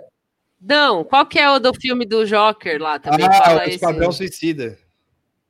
Não, 0.61 1.03
qual 1.03 1.25
que 1.25 1.37
é 1.39 1.49
o 1.49 1.59
do 1.59 1.73
filme 1.73 2.05
do 2.05 2.25
Joker 2.25 2.81
lá 2.81 2.97
também? 2.99 3.25
ah, 3.25 3.33
fala 3.33 3.59
o 3.59 3.63
esse- 3.63 3.75
Esquadrão 3.75 4.11
Suicida. 4.11 4.77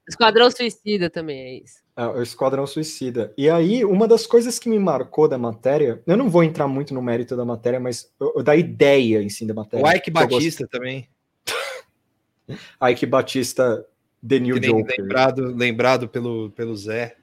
Esquadrão 0.08 0.52
Suicida 0.52 1.10
também 1.10 1.39
é 1.39 1.54
isso. 1.64 1.82
É, 1.96 2.06
o 2.08 2.22
Esquadrão 2.22 2.66
Suicida. 2.68 3.32
E 3.38 3.50
aí, 3.50 3.86
uma 3.86 4.08
das 4.08 4.26
coisas 4.26 4.58
que 4.60 4.68
me 4.68 4.80
marcou 4.80 5.28
da 5.28 5.38
matéria, 5.38 6.02
eu 6.06 6.18
não 6.18 6.30
vou 6.30 6.44
entrar 6.44 6.68
muito 6.68 6.94
no 6.94 7.02
mérito 7.02 7.38
da 7.38 7.46
matéria, 7.46 7.80
mas 7.80 8.12
uh, 8.20 8.41
da 8.44 8.56
ideia 8.56 9.22
em 9.22 9.30
si 9.30 9.46
da 9.46 9.54
matéria. 9.54 9.86
O 9.86 9.89
Ike 9.89 10.10
eu 10.10 10.14
Batista 10.14 10.68
também. 10.68 11.08
Ike 12.89 13.06
Batista, 13.06 13.86
The 14.28 14.39
New 14.39 14.60
que 14.60 14.68
Joker. 14.68 14.96
lembrado, 15.00 15.56
lembrado 15.56 16.08
pelo, 16.10 16.50
pelo 16.52 16.76
Zé. 16.76 17.16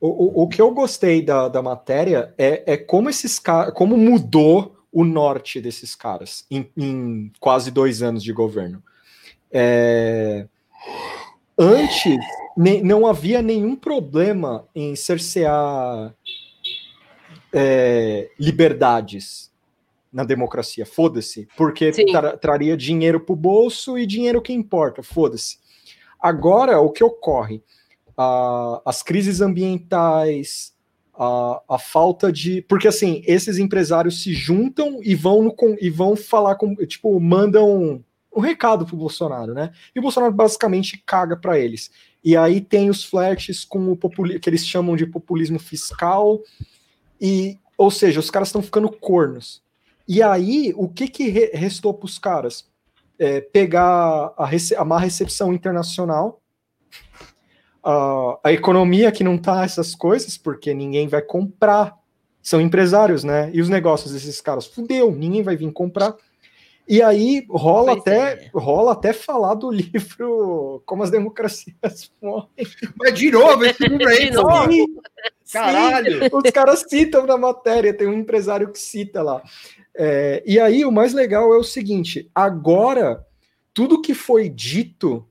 O, 0.00 0.08
o, 0.08 0.42
o 0.44 0.48
que 0.48 0.60
eu 0.60 0.70
gostei 0.72 1.22
da, 1.22 1.48
da 1.48 1.62
matéria 1.62 2.32
é, 2.38 2.74
é 2.74 2.76
como 2.76 3.08
esses 3.10 3.38
caras, 3.38 3.72
como 3.74 3.96
mudou 3.96 4.75
o 4.98 5.04
norte 5.04 5.60
desses 5.60 5.94
caras 5.94 6.46
em, 6.50 6.70
em 6.74 7.30
quase 7.38 7.70
dois 7.70 8.02
anos 8.02 8.22
de 8.22 8.32
governo. 8.32 8.82
É, 9.52 10.48
antes 11.58 12.16
ne- 12.56 12.80
não 12.82 13.06
havia 13.06 13.42
nenhum 13.42 13.76
problema 13.76 14.66
em 14.74 14.96
cercear 14.96 16.14
é, 17.52 18.30
liberdades 18.40 19.52
na 20.10 20.24
democracia, 20.24 20.86
foda-se, 20.86 21.46
porque 21.58 21.92
tra- 22.10 22.36
traria 22.38 22.74
dinheiro 22.74 23.20
pro 23.20 23.36
bolso 23.36 23.98
e 23.98 24.06
dinheiro 24.06 24.40
que 24.40 24.54
importa, 24.54 25.02
foda-se. 25.02 25.58
Agora, 26.18 26.80
o 26.80 26.90
que 26.90 27.04
ocorre? 27.04 27.62
a- 28.18 28.80
as 28.86 29.02
crises 29.02 29.42
ambientais, 29.42 30.72
a, 31.18 31.62
a 31.68 31.78
falta 31.78 32.32
de. 32.32 32.62
Porque 32.62 32.88
assim, 32.88 33.22
esses 33.26 33.58
empresários 33.58 34.22
se 34.22 34.32
juntam 34.32 35.00
e 35.02 35.14
vão 35.14 35.42
no 35.42 35.54
e 35.80 35.90
vão 35.90 36.14
falar 36.14 36.56
com. 36.56 36.74
Tipo, 36.76 37.18
mandam 37.18 38.04
um 38.36 38.40
recado 38.40 38.84
pro 38.84 38.96
Bolsonaro, 38.96 39.54
né? 39.54 39.72
E 39.94 39.98
o 39.98 40.02
Bolsonaro 40.02 40.32
basicamente 40.32 41.02
caga 41.06 41.36
para 41.36 41.58
eles. 41.58 41.90
E 42.22 42.36
aí 42.36 42.60
tem 42.60 42.90
os 42.90 43.02
flertes 43.02 43.64
com 43.64 43.90
o 43.90 43.96
populismo, 43.96 44.40
que 44.40 44.50
eles 44.50 44.66
chamam 44.66 44.94
de 44.94 45.06
populismo 45.06 45.58
fiscal, 45.58 46.42
e, 47.20 47.58
ou 47.78 47.90
seja, 47.90 48.20
os 48.20 48.30
caras 48.30 48.48
estão 48.48 48.60
ficando 48.60 48.90
cornos. 48.90 49.62
E 50.06 50.22
aí, 50.22 50.72
o 50.76 50.88
que 50.88 51.08
que 51.08 51.28
re 51.28 51.50
restou 51.54 51.94
para 51.94 52.04
os 52.04 52.18
caras? 52.18 52.66
É, 53.18 53.40
pegar 53.40 54.34
a, 54.36 54.50
a 54.76 54.84
má 54.84 54.98
recepção 54.98 55.52
internacional, 55.52 56.40
a, 57.86 58.38
a 58.42 58.52
economia 58.52 59.12
que 59.12 59.22
não 59.22 59.38
tá 59.38 59.64
essas 59.64 59.94
coisas, 59.94 60.36
porque 60.36 60.74
ninguém 60.74 61.06
vai 61.06 61.22
comprar. 61.22 61.94
São 62.42 62.60
empresários, 62.60 63.22
né? 63.22 63.50
E 63.52 63.60
os 63.60 63.68
negócios 63.68 64.12
desses 64.12 64.40
caras, 64.40 64.66
fudeu, 64.66 65.12
ninguém 65.12 65.42
vai 65.42 65.56
vir 65.56 65.72
comprar. 65.72 66.16
E 66.88 67.02
aí 67.02 67.44
rola 67.48 67.92
Pois 67.92 68.00
até, 68.00 68.32
é. 68.44 68.50
rola 68.54 68.92
até 68.92 69.12
falar 69.12 69.54
do 69.54 69.70
livro 69.72 70.82
Como 70.84 71.02
as 71.02 71.10
Democracias 71.10 72.10
Morrem. 72.20 72.48
Mas 72.96 73.18
de 73.18 73.30
novo, 73.30 73.64
esse 73.64 73.86
livro 73.86 74.08
aí, 74.08 74.30
De 74.30 74.30
novo. 74.32 75.02
Caralho. 75.52 76.22
sim, 76.22 76.28
os 76.32 76.50
caras 76.50 76.84
citam 76.88 77.24
na 77.24 77.38
matéria, 77.38 77.94
tem 77.94 78.08
um 78.08 78.14
empresário 78.14 78.70
que 78.72 78.78
cita 78.80 79.22
lá. 79.22 79.42
É, 79.96 80.42
e 80.44 80.58
aí 80.58 80.84
o 80.84 80.92
mais 80.92 81.12
legal 81.12 81.52
é 81.54 81.56
o 81.56 81.64
seguinte: 81.64 82.28
agora, 82.34 83.24
tudo 83.72 84.02
que 84.02 84.14
foi 84.14 84.48
dito 84.48 85.26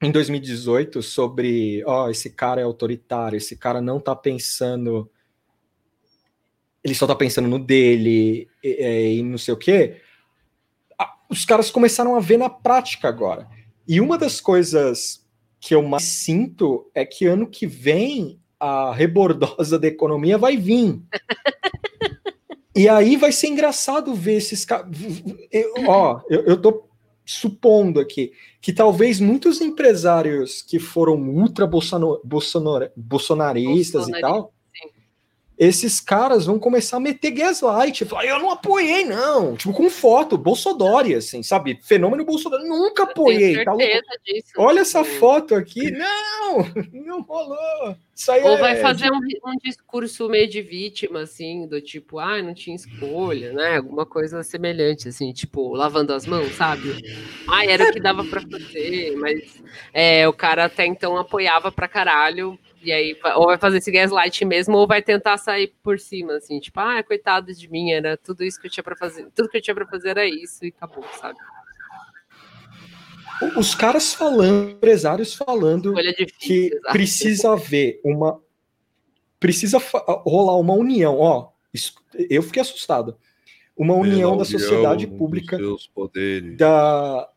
em 0.00 0.10
2018 0.12 1.02
sobre 1.02 1.82
ó, 1.84 2.08
esse 2.08 2.30
cara 2.30 2.60
é 2.60 2.64
autoritário, 2.64 3.36
esse 3.36 3.56
cara 3.56 3.80
não 3.80 3.98
tá 3.98 4.14
pensando. 4.14 5.10
Ele 6.84 6.94
só 6.94 7.06
tá 7.06 7.14
pensando 7.14 7.48
no 7.48 7.58
dele 7.58 8.48
e, 8.62 8.68
e- 8.68 9.18
e 9.18 9.22
não 9.22 9.38
sei 9.38 9.54
o 9.54 9.56
quê. 9.56 10.00
Os 11.28 11.44
caras 11.44 11.70
começaram 11.70 12.14
a 12.16 12.20
ver 12.20 12.38
na 12.38 12.48
prática 12.48 13.08
agora. 13.08 13.48
E 13.86 14.00
uma 14.00 14.16
das 14.16 14.40
coisas 14.40 15.26
que 15.60 15.74
eu 15.74 15.82
mais 15.82 16.04
sinto 16.04 16.88
é 16.94 17.04
que 17.04 17.26
ano 17.26 17.46
que 17.48 17.66
vem 17.66 18.40
a 18.60 18.92
rebordosa 18.94 19.78
da 19.78 19.86
economia 19.88 20.38
vai 20.38 20.56
vir. 20.56 21.00
E 22.76 22.88
aí 22.88 23.16
vai 23.16 23.32
ser 23.32 23.48
engraçado 23.48 24.14
ver 24.14 24.34
esses 24.34 24.64
caras. 24.64 24.86
Ó, 25.88 26.20
eu, 26.30 26.42
eu 26.44 26.56
tô 26.62 26.87
supondo 27.28 28.00
aqui 28.00 28.32
que 28.60 28.72
talvez 28.72 29.20
muitos 29.20 29.60
empresários 29.60 30.62
que 30.62 30.78
foram 30.78 31.16
ultra 31.28 31.66
bolsonaristas 32.96 34.08
e 34.08 34.20
tal. 34.20 34.52
Esses 35.58 35.98
caras 35.98 36.46
vão 36.46 36.58
começar 36.58 36.98
a 36.98 37.00
meter 37.00 37.32
gaslight. 37.32 38.04
Falar, 38.04 38.26
eu 38.26 38.38
não 38.38 38.50
apoiei, 38.50 39.04
não. 39.04 39.56
Tipo, 39.56 39.72
com 39.72 39.90
foto, 39.90 40.38
Bolsodori, 40.38 41.14
assim, 41.14 41.42
sabe? 41.42 41.80
Fenômeno 41.82 42.24
Bolsonaro. 42.24 42.64
Nunca 42.64 43.02
apoiei. 43.02 43.64
Tá 43.64 43.74
disso. 44.24 44.52
Olha 44.56 44.80
essa 44.80 45.02
foto 45.02 45.56
aqui. 45.56 45.90
Não, 45.90 46.58
não 46.92 47.22
rolou. 47.22 47.96
Isso 48.14 48.30
aí 48.32 48.42
Ou 48.42 48.56
é- 48.56 48.60
vai 48.60 48.76
fazer 48.76 49.10
um, 49.12 49.16
um 49.18 49.56
discurso 49.62 50.28
meio 50.28 50.48
de 50.48 50.62
vítima, 50.62 51.20
assim, 51.20 51.66
do 51.66 51.80
tipo, 51.80 52.18
ah, 52.18 52.40
não 52.42 52.54
tinha 52.54 52.76
escolha, 52.76 53.52
né? 53.52 53.76
Alguma 53.76 54.06
coisa 54.06 54.42
semelhante, 54.42 55.08
assim, 55.08 55.32
tipo, 55.32 55.74
lavando 55.74 56.12
as 56.12 56.26
mãos, 56.26 56.52
sabe? 56.54 56.96
Ah, 57.48 57.64
era 57.64 57.84
o 57.88 57.92
que 57.92 58.00
dava 58.00 58.24
pra 58.24 58.40
fazer, 58.40 59.16
mas 59.16 59.62
é, 59.92 60.26
o 60.28 60.32
cara 60.32 60.64
até 60.64 60.84
então 60.86 61.16
apoiava 61.16 61.70
pra 61.70 61.86
caralho, 61.86 62.58
e 62.82 62.92
aí 62.92 63.14
vai- 63.14 63.34
ou 63.34 63.46
vai 63.46 63.58
fazer 63.58 63.78
esse 63.78 63.90
gaslight 63.90 64.44
mesmo, 64.44 64.76
ou 64.76 64.86
vai 64.86 65.02
tentar 65.02 65.36
sair 65.38 65.72
por 65.82 65.98
cima, 65.98 66.34
assim, 66.36 66.60
tipo, 66.60 66.78
ah, 66.80 67.02
coitado 67.02 67.52
de 67.54 67.68
mim, 67.70 67.90
era 67.92 68.16
tudo 68.16 68.44
isso 68.44 68.60
que 68.60 68.66
eu 68.66 68.70
tinha 68.70 68.84
pra 68.84 68.96
fazer, 68.96 69.28
tudo 69.34 69.48
que 69.48 69.56
eu 69.56 69.62
tinha 69.62 69.74
pra 69.74 69.86
fazer 69.86 70.10
era 70.10 70.26
isso, 70.26 70.64
e 70.64 70.68
acabou, 70.68 71.04
sabe? 71.20 71.38
Os 73.56 73.74
caras 73.74 74.12
falando, 74.14 74.70
empresários 74.70 75.32
falando 75.34 75.94
difícil, 75.94 76.26
que 76.40 76.66
exato. 76.74 76.92
precisa 76.92 77.52
haver 77.52 78.00
uma. 78.04 78.40
Precisa 79.38 79.78
rolar 80.26 80.56
uma 80.58 80.72
união. 80.74 81.16
Ó, 81.20 81.50
isso- 81.72 81.94
eu 82.28 82.42
fiquei 82.42 82.60
assustado. 82.60 83.16
Uma 83.76 83.94
união 83.94 84.36
da 84.36 84.44
sociedade 84.44 85.06
pública, 85.06 85.56
Seus 85.56 85.86
poderes. 85.86 86.56
da, 86.56 87.28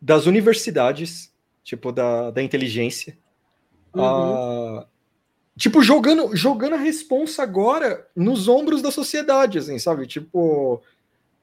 das 0.00 0.26
universidades, 0.26 1.34
tipo, 1.64 1.90
da, 1.90 2.30
da 2.30 2.40
inteligência. 2.40 3.18
Uhum. 3.94 4.02
Ah, 4.02 4.86
tipo, 5.56 5.82
jogando, 5.82 6.34
jogando 6.36 6.74
a 6.74 6.78
responsa 6.78 7.42
agora 7.42 8.06
nos 8.14 8.48
ombros 8.48 8.82
da 8.82 8.90
sociedade, 8.90 9.58
assim, 9.58 9.78
sabe? 9.78 10.06
Tipo. 10.06 10.82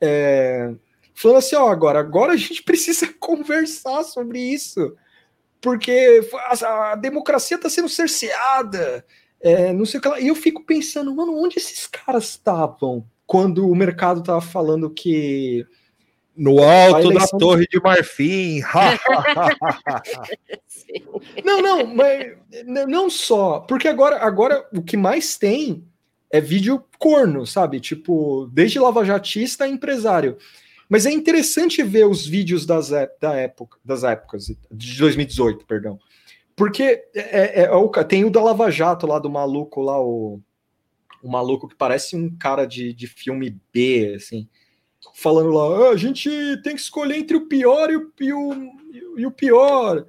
é, 0.02 0.74
falando 1.14 1.38
assim, 1.38 1.56
ó, 1.56 1.70
agora, 1.70 2.00
agora 2.00 2.34
a 2.34 2.38
gente 2.38 2.62
precisa 2.64 3.08
conversar 3.20 4.04
sobre 4.04 4.40
isso. 4.40 4.96
Porque 5.60 6.22
a, 6.36 6.92
a 6.92 6.96
democracia 6.96 7.58
está 7.58 7.70
sendo 7.70 7.90
cerceada. 7.90 9.06
é, 9.42 9.74
não 9.74 9.86
sei 9.86 10.00
o 10.00 10.02
que 10.02 10.08
lá. 10.08 10.20
E 10.20 10.28
eu 10.28 10.36
fico 10.36 10.64
pensando, 10.64 11.14
mano, 11.16 11.36
onde 11.36 11.58
esses 11.58 11.88
caras 11.88 12.30
estavam 12.30 13.06
quando 13.26 13.70
o 13.70 13.76
mercado 13.76 14.24
tava 14.24 14.40
falando 14.40 14.90
que 14.90 15.66
No 16.38 16.60
alto 16.64 17.12
da 17.12 17.28
Torre 17.40 17.66
de 17.68 17.80
Marfim. 17.82 18.62
Não, 21.44 21.62
não, 21.62 21.86
mas 21.86 22.36
não 22.88 23.10
só. 23.10 23.60
Porque 23.62 23.88
agora, 23.88 24.18
agora 24.24 24.68
o 24.74 24.82
que 24.82 24.96
mais 24.96 25.38
tem 25.38 25.84
é 26.32 26.40
vídeo 26.40 26.84
corno, 27.00 27.46
sabe? 27.46 27.80
Tipo, 27.80 28.50
desde 28.52 28.80
lavajatista 28.80 29.64
a 29.66 29.68
empresário. 29.70 30.38
Mas 30.90 31.06
é 31.06 31.12
interessante 31.12 31.84
ver 31.84 32.06
os 32.08 32.26
vídeos 32.26 32.66
das, 32.66 32.92
ép- 32.92 33.20
da 33.20 33.34
época, 33.36 33.78
das 33.84 34.04
épocas, 34.04 34.46
de 34.72 34.98
2018, 34.98 35.66
perdão. 35.66 36.00
Porque 36.56 37.04
é, 37.14 37.62
é- 37.62 37.66
é 37.66 37.72
o 37.72 37.90
ca- 37.90 38.04
tem 38.04 38.24
o 38.24 38.30
da 38.30 38.42
Lava 38.42 38.72
Jato 38.72 39.06
lá 39.06 39.20
do 39.20 39.30
maluco 39.30 39.82
lá, 39.82 40.00
o, 40.02 40.40
o 41.22 41.30
maluco 41.30 41.68
que 41.68 41.76
parece 41.76 42.16
um 42.16 42.34
cara 42.38 42.66
de, 42.66 42.94
de 42.94 43.08
filme 43.08 43.58
B, 43.74 44.14
assim, 44.16 44.48
falando 45.14 45.50
lá, 45.52 45.88
"Ah, 45.88 45.90
a 45.92 45.98
gente 45.98 46.30
tem 46.64 46.76
que 46.76 46.82
escolher 46.82 47.18
entre 47.18 47.38
o 47.38 47.48
pior 47.48 47.90
e 47.92 47.98
o, 47.98 48.12
e 48.20 48.34
o, 48.34 48.72
e 49.20 49.26
o 49.26 49.32
pior 49.32 50.06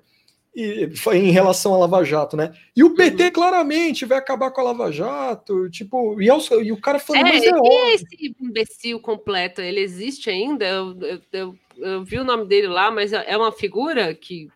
e, 0.55 0.91
foi 0.97 1.19
em 1.19 1.31
relação 1.31 1.73
à 1.75 1.79
Lava 1.79 2.03
Jato, 2.05 2.37
né? 2.37 2.53
E 2.75 2.83
o 2.83 2.95
PT 2.95 3.31
claramente 3.31 4.05
vai 4.05 4.19
acabar 4.19 4.51
com 4.51 4.61
a 4.61 4.65
Lava 4.65 4.91
Jato, 4.91 5.71
tipo, 5.71 6.21
e, 6.21 6.29
aos- 6.29 6.51
e 6.51 6.73
o 6.73 6.81
cara 6.81 6.99
falando, 6.99 7.27
É, 7.27 7.33
mas 7.33 7.43
é 7.43 7.47
quem 7.47 7.55
óbvio. 7.55 7.73
é 7.73 7.95
esse 7.95 8.35
imbecil 8.41 9.01
completo? 9.01 9.61
Ele 9.61 9.81
existe 9.81 10.29
ainda? 10.31 10.67
Eu, 10.67 10.99
eu- 11.01 11.21
eu- 11.33 11.59
eu 11.79 12.05
vi 12.05 12.19
o 12.19 12.25
nome 12.25 12.47
dele 12.47 12.67
lá, 12.67 12.91
mas 12.91 13.13
é 13.13 13.37
uma 13.37 13.53
figura 13.53 14.13
que 14.15 14.49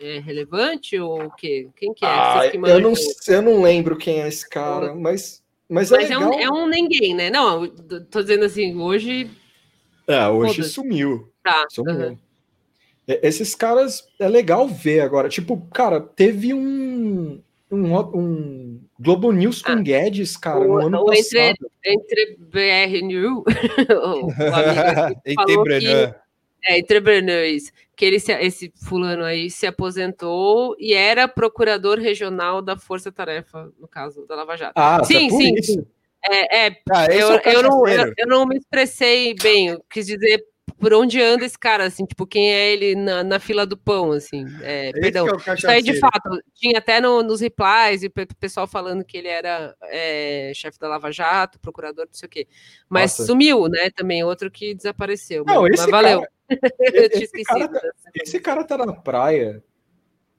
é 0.00 0.18
relevante 0.18 0.98
ou 0.98 1.26
o 1.26 1.30
quê? 1.30 1.68
Quem 1.76 1.92
que 1.92 2.04
é? 2.04 2.08
Ah, 2.08 2.48
que 2.50 2.56
eu, 2.56 2.80
não, 2.80 2.94
eu 3.28 3.42
não 3.42 3.62
lembro 3.62 3.96
quem 3.96 4.22
é 4.22 4.28
esse 4.28 4.48
cara, 4.48 4.94
mas, 4.94 5.42
mas 5.68 5.92
é 5.92 5.96
Mas 5.96 6.10
é 6.10 6.16
legal. 6.18 6.32
um, 6.34 6.40
é 6.40 6.50
um 6.50 6.66
ninguém, 6.66 7.14
né? 7.14 7.28
Não, 7.30 7.66
tô 8.10 8.22
dizendo 8.22 8.44
assim, 8.46 8.74
hoje 8.80 9.30
É, 10.06 10.28
hoje 10.28 10.62
sumiu. 10.64 11.30
tá. 11.42 11.66
sumiu. 11.70 12.18
É, 13.06 13.26
Esses 13.26 13.54
caras 13.54 14.06
é 14.18 14.28
legal 14.28 14.66
ver 14.68 15.00
agora. 15.00 15.28
Tipo, 15.28 15.58
cara, 15.72 16.00
teve 16.00 16.52
um, 16.54 17.40
um, 17.70 17.96
um 18.14 18.80
Globo 18.98 19.30
News 19.32 19.60
com 19.62 19.72
Ah. 19.72 19.76
Guedes, 19.82 20.36
cara, 20.36 20.60
O- 20.60 20.64
no 20.64 20.86
ano 20.86 21.02
o 21.04 21.12
entre- 21.12 21.54
passado. 21.54 21.70
Entre 21.84 22.36
BR 22.38 23.02
New, 23.02 23.44
que, 25.24 25.32
Entebrenan. 25.32 26.14
é, 26.66 26.78
Entrepreneur, 26.78 27.44
isso, 27.44 27.70
que 27.96 28.04
ele 28.06 28.18
se- 28.20 28.32
esse 28.32 28.72
fulano 28.86 29.22
aí 29.24 29.50
se 29.50 29.66
aposentou 29.66 30.74
e 30.78 30.94
era 30.94 31.28
procurador 31.28 31.98
regional 31.98 32.62
da 32.62 32.76
Força 32.76 33.12
Tarefa, 33.12 33.70
no 33.78 33.86
caso 33.86 34.26
da 34.26 34.34
Lava 34.34 34.56
Jato. 34.56 34.72
Ah, 34.76 35.02
Sim, 35.04 35.28
por 35.28 35.36
sim. 35.42 35.54
isso. 35.56 35.86
É, 36.30 36.66
é, 36.66 36.76
Ah, 36.90 37.06
eu, 37.06 37.32
é 37.32 37.42
eu, 37.54 37.62
não, 37.62 37.86
eu, 37.86 38.12
eu 38.16 38.26
não 38.26 38.46
me 38.46 38.56
expressei 38.56 39.34
bem, 39.34 39.68
eu 39.68 39.84
quis 39.90 40.06
dizer 40.06 40.44
por 40.78 40.92
onde 40.92 41.20
anda 41.20 41.44
esse 41.44 41.58
cara, 41.58 41.84
assim, 41.84 42.04
tipo, 42.04 42.26
quem 42.26 42.52
é 42.52 42.72
ele 42.72 42.94
na, 42.94 43.22
na 43.22 43.38
fila 43.38 43.64
do 43.64 43.76
pão, 43.76 44.10
assim, 44.12 44.44
é, 44.62 44.90
perdão. 44.92 45.26
é 45.46 45.54
Isso 45.54 45.68
aí, 45.68 45.82
de 45.82 45.98
fato, 45.98 46.38
tinha 46.54 46.78
até 46.78 47.00
no- 47.00 47.22
nos 47.22 47.40
replies 47.40 48.02
e 48.02 48.06
o 48.06 48.10
pe- 48.10 48.26
pessoal 48.40 48.66
falando 48.66 49.04
que 49.04 49.16
ele 49.16 49.28
era 49.28 49.74
é, 49.84 50.50
chefe 50.54 50.78
da 50.78 50.88
Lava 50.88 51.12
Jato, 51.12 51.60
procurador, 51.60 52.06
não 52.06 52.12
sei 52.12 52.26
o 52.26 52.30
quê. 52.30 52.48
Mas 52.88 53.12
Nossa. 53.12 53.26
sumiu, 53.26 53.68
né? 53.68 53.88
Também 53.94 54.24
outro 54.24 54.50
que 54.50 54.74
desapareceu. 54.74 55.44
Não, 55.46 55.62
mas 55.62 55.80
esse 55.80 55.90
valeu. 55.90 56.20
cara- 56.20 56.32
esse 57.12 57.44
cara 57.44 57.68
tá- 57.68 57.80
Esse 58.16 58.40
cara 58.40 58.64
tá 58.64 58.76
na 58.78 58.92
praia, 58.92 59.62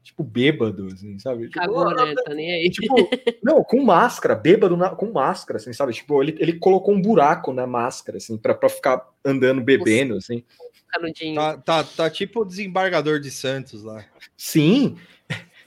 tipo, 0.06 0.24
bêbado, 0.24 0.86
assim, 0.93 1.18
sabe? 1.18 1.47
Tipo, 1.47 1.60
Cagou, 1.60 1.89
né? 1.89 2.14
Tá 2.24 2.34
nem 2.34 2.53
aí. 2.53 2.70
Tipo, 2.70 3.10
não, 3.43 3.64
com 3.64 3.84
máscara, 3.84 4.36
bêbado 4.36 4.78
na- 4.78 4.91
com 4.91 5.12
máscara, 5.12 5.58
assim, 5.58 5.74
sabe? 5.74 5.93
Tipo, 5.93 6.22
ele, 6.22 6.38
ele 6.39 6.53
colocou 6.53 6.93
um 6.93 7.01
buraco 7.01 7.51
na 7.51 7.66
máscara, 7.66 8.18
assim, 8.20 8.38
pra, 8.38 8.53
pra 8.53 8.70
ficar 8.70 9.10
andando 9.26 9.62
bebendo, 9.62 10.16
assim. 10.16 10.43
Canudinho. 10.88 11.36
Tá, 11.36 11.58
tá, 11.58 11.84
tá 11.84 12.10
tipo 12.10 12.41
o 12.41 12.45
desembargador 12.45 13.20
de 13.20 13.32
Santos 13.32 13.84
lá. 13.84 14.06
Sim, 14.38 14.95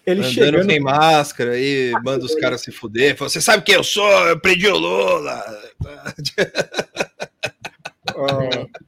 ele 0.07 0.21
Andando 0.21 0.33
chegando... 0.33 0.71
sem 0.71 0.81
máscara 0.81 1.59
e 1.59 1.93
manda 2.05 2.25
os 2.25 2.35
caras 2.37 2.63
se 2.63 2.71
fuder. 2.71 3.17
Fala, 3.17 3.29
Você 3.29 3.41
sabe 3.41 3.65
quem 3.65 3.75
eu 3.75 3.85
sou? 3.85 4.09
Eu 4.29 4.39
prendi 4.39 4.69
o 4.69 4.79
Lula. 4.79 5.45
ah, 5.85 6.15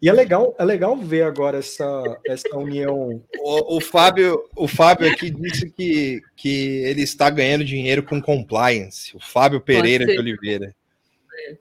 E 0.00 0.08
é 0.08 0.12
legal, 0.12 0.54
é 0.58 0.64
legal 0.64 0.96
ver 0.96 1.22
agora 1.22 1.58
essa, 1.58 2.18
essa 2.24 2.56
união. 2.56 3.20
O, 3.38 3.76
o 3.78 3.80
Fábio, 3.80 4.44
o 4.56 4.68
Fábio 4.68 5.10
aqui 5.10 5.28
disse 5.30 5.68
que, 5.70 6.22
que 6.36 6.82
ele 6.84 7.02
está 7.02 7.28
ganhando 7.28 7.64
dinheiro 7.64 8.02
com 8.04 8.22
compliance. 8.22 9.16
O 9.16 9.20
Fábio 9.20 9.60
Pereira 9.60 10.06
de 10.06 10.16
Oliveira. 10.18 10.72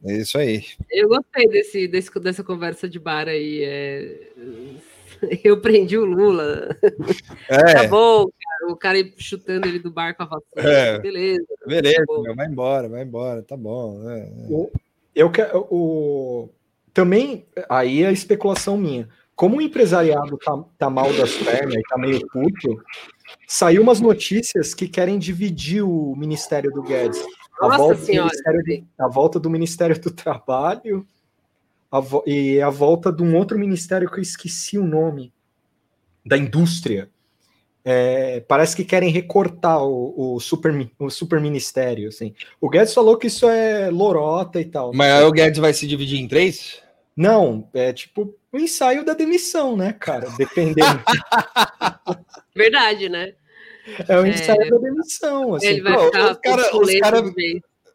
É 0.06 0.18
isso 0.18 0.38
aí. 0.38 0.64
Eu 0.92 1.08
gostei 1.08 1.48
desse, 1.48 1.88
desse- 1.88 2.20
dessa 2.20 2.44
conversa 2.44 2.88
de 2.88 3.00
bar 3.00 3.28
aí. 3.28 3.64
é, 3.64 4.20
Eu 5.44 5.60
prendi 5.60 5.98
o 5.98 6.06
Lula. 6.06 6.78
É. 7.50 7.74
Tá 7.74 7.88
bom, 7.88 8.26
cara. 8.26 8.72
O 8.72 8.76
cara 8.76 8.98
chutando 9.18 9.68
ele 9.68 9.80
do 9.80 9.90
bar 9.90 10.16
com 10.16 10.24
a 10.24 10.26
vassoura. 10.28 10.72
É. 10.72 11.00
Beleza. 11.00 11.46
Beleza, 11.66 12.06
Tá 12.06 12.34
vai 12.36 12.48
embora, 12.48 12.88
vai 12.88 13.02
embora, 13.04 13.42
tá 13.42 13.58
bom. 13.58 14.08
é, 14.12 14.20
é. 14.20 14.32
O- 14.50 14.72
Eu 15.16 15.32
quero. 15.32 15.66
O, 15.72 16.50
também, 16.98 17.46
aí 17.70 18.04
é 18.04 18.12
especulação 18.12 18.76
minha. 18.76 19.08
Como 19.36 19.58
o 19.58 19.62
empresariado 19.62 20.36
tá, 20.40 20.58
tá 20.80 20.90
mal 20.90 21.14
das 21.14 21.36
pernas 21.36 21.76
e 21.76 21.82
tá 21.84 21.96
meio 21.96 22.26
puto, 22.28 22.84
saiu 23.48 23.84
umas 23.84 24.02
notícias 24.02 24.74
que 24.74 24.88
querem 24.88 25.20
dividir 25.20 25.84
o 25.84 26.16
Ministério 26.16 26.72
do 26.72 26.82
Guedes. 26.82 27.24
A, 27.62 27.68
Nossa 27.68 27.78
volta 27.78 27.96
do, 27.96 28.06
Senhora. 28.06 28.30
Ministério 28.32 28.64
do- 28.64 28.88
a 28.98 29.08
volta 29.08 29.40
do 29.40 29.48
Ministério 29.48 30.02
do 30.02 30.10
Trabalho 30.10 31.06
a 31.92 32.00
vo- 32.00 32.24
e 32.26 32.60
a 32.60 32.70
volta 32.72 33.12
de 33.12 33.22
um 33.22 33.38
outro 33.38 33.60
ministério 33.60 34.10
que 34.10 34.18
eu 34.18 34.24
esqueci 34.24 34.76
o 34.80 34.84
nome, 34.84 35.32
da 36.26 36.36
indústria. 36.36 37.08
É, 37.86 38.40
parece 38.42 38.76
que 38.76 38.84
querem 38.84 39.12
recortar 39.12 39.82
o, 39.84 40.36
o, 40.36 40.40
super, 40.40 40.90
o 40.98 41.12
super 41.12 41.40
ministério. 41.40 42.10
Assim. 42.10 42.34
O 42.60 42.68
Guedes 42.70 42.94
falou 42.94 43.18
que 43.18 43.28
isso 43.28 43.48
é 43.48 43.92
lorota 43.92 44.60
e 44.60 44.66
tal. 44.66 44.92
Mas 44.96 45.12
aí 45.14 45.24
o 45.24 45.32
Guedes 45.32 45.60
vai 45.60 45.74
se 45.74 45.86
dividir 45.86 46.20
em 46.20 46.28
três? 46.28 46.87
Não, 47.18 47.68
é 47.74 47.92
tipo 47.92 48.34
o 48.54 48.58
ensaio 48.60 49.04
da 49.04 49.14
demissão, 49.16 49.76
né, 49.76 49.92
cara? 49.92 50.30
Dependendo. 50.38 51.02
Verdade, 52.56 53.10
né? 53.10 53.34
É 54.08 54.20
o 54.20 54.26
É. 54.26 54.30
ensaio 54.30 54.70
da 54.70 54.78
demissão. 54.78 55.56
Assim. 55.56 55.66
Ele 55.68 55.82
vai 55.82 55.94
pô, 55.94 56.06
ficar 56.06 56.32
os 56.32 56.38
cara- 56.38 56.78
os 56.78 57.00
cara-. 57.00 57.24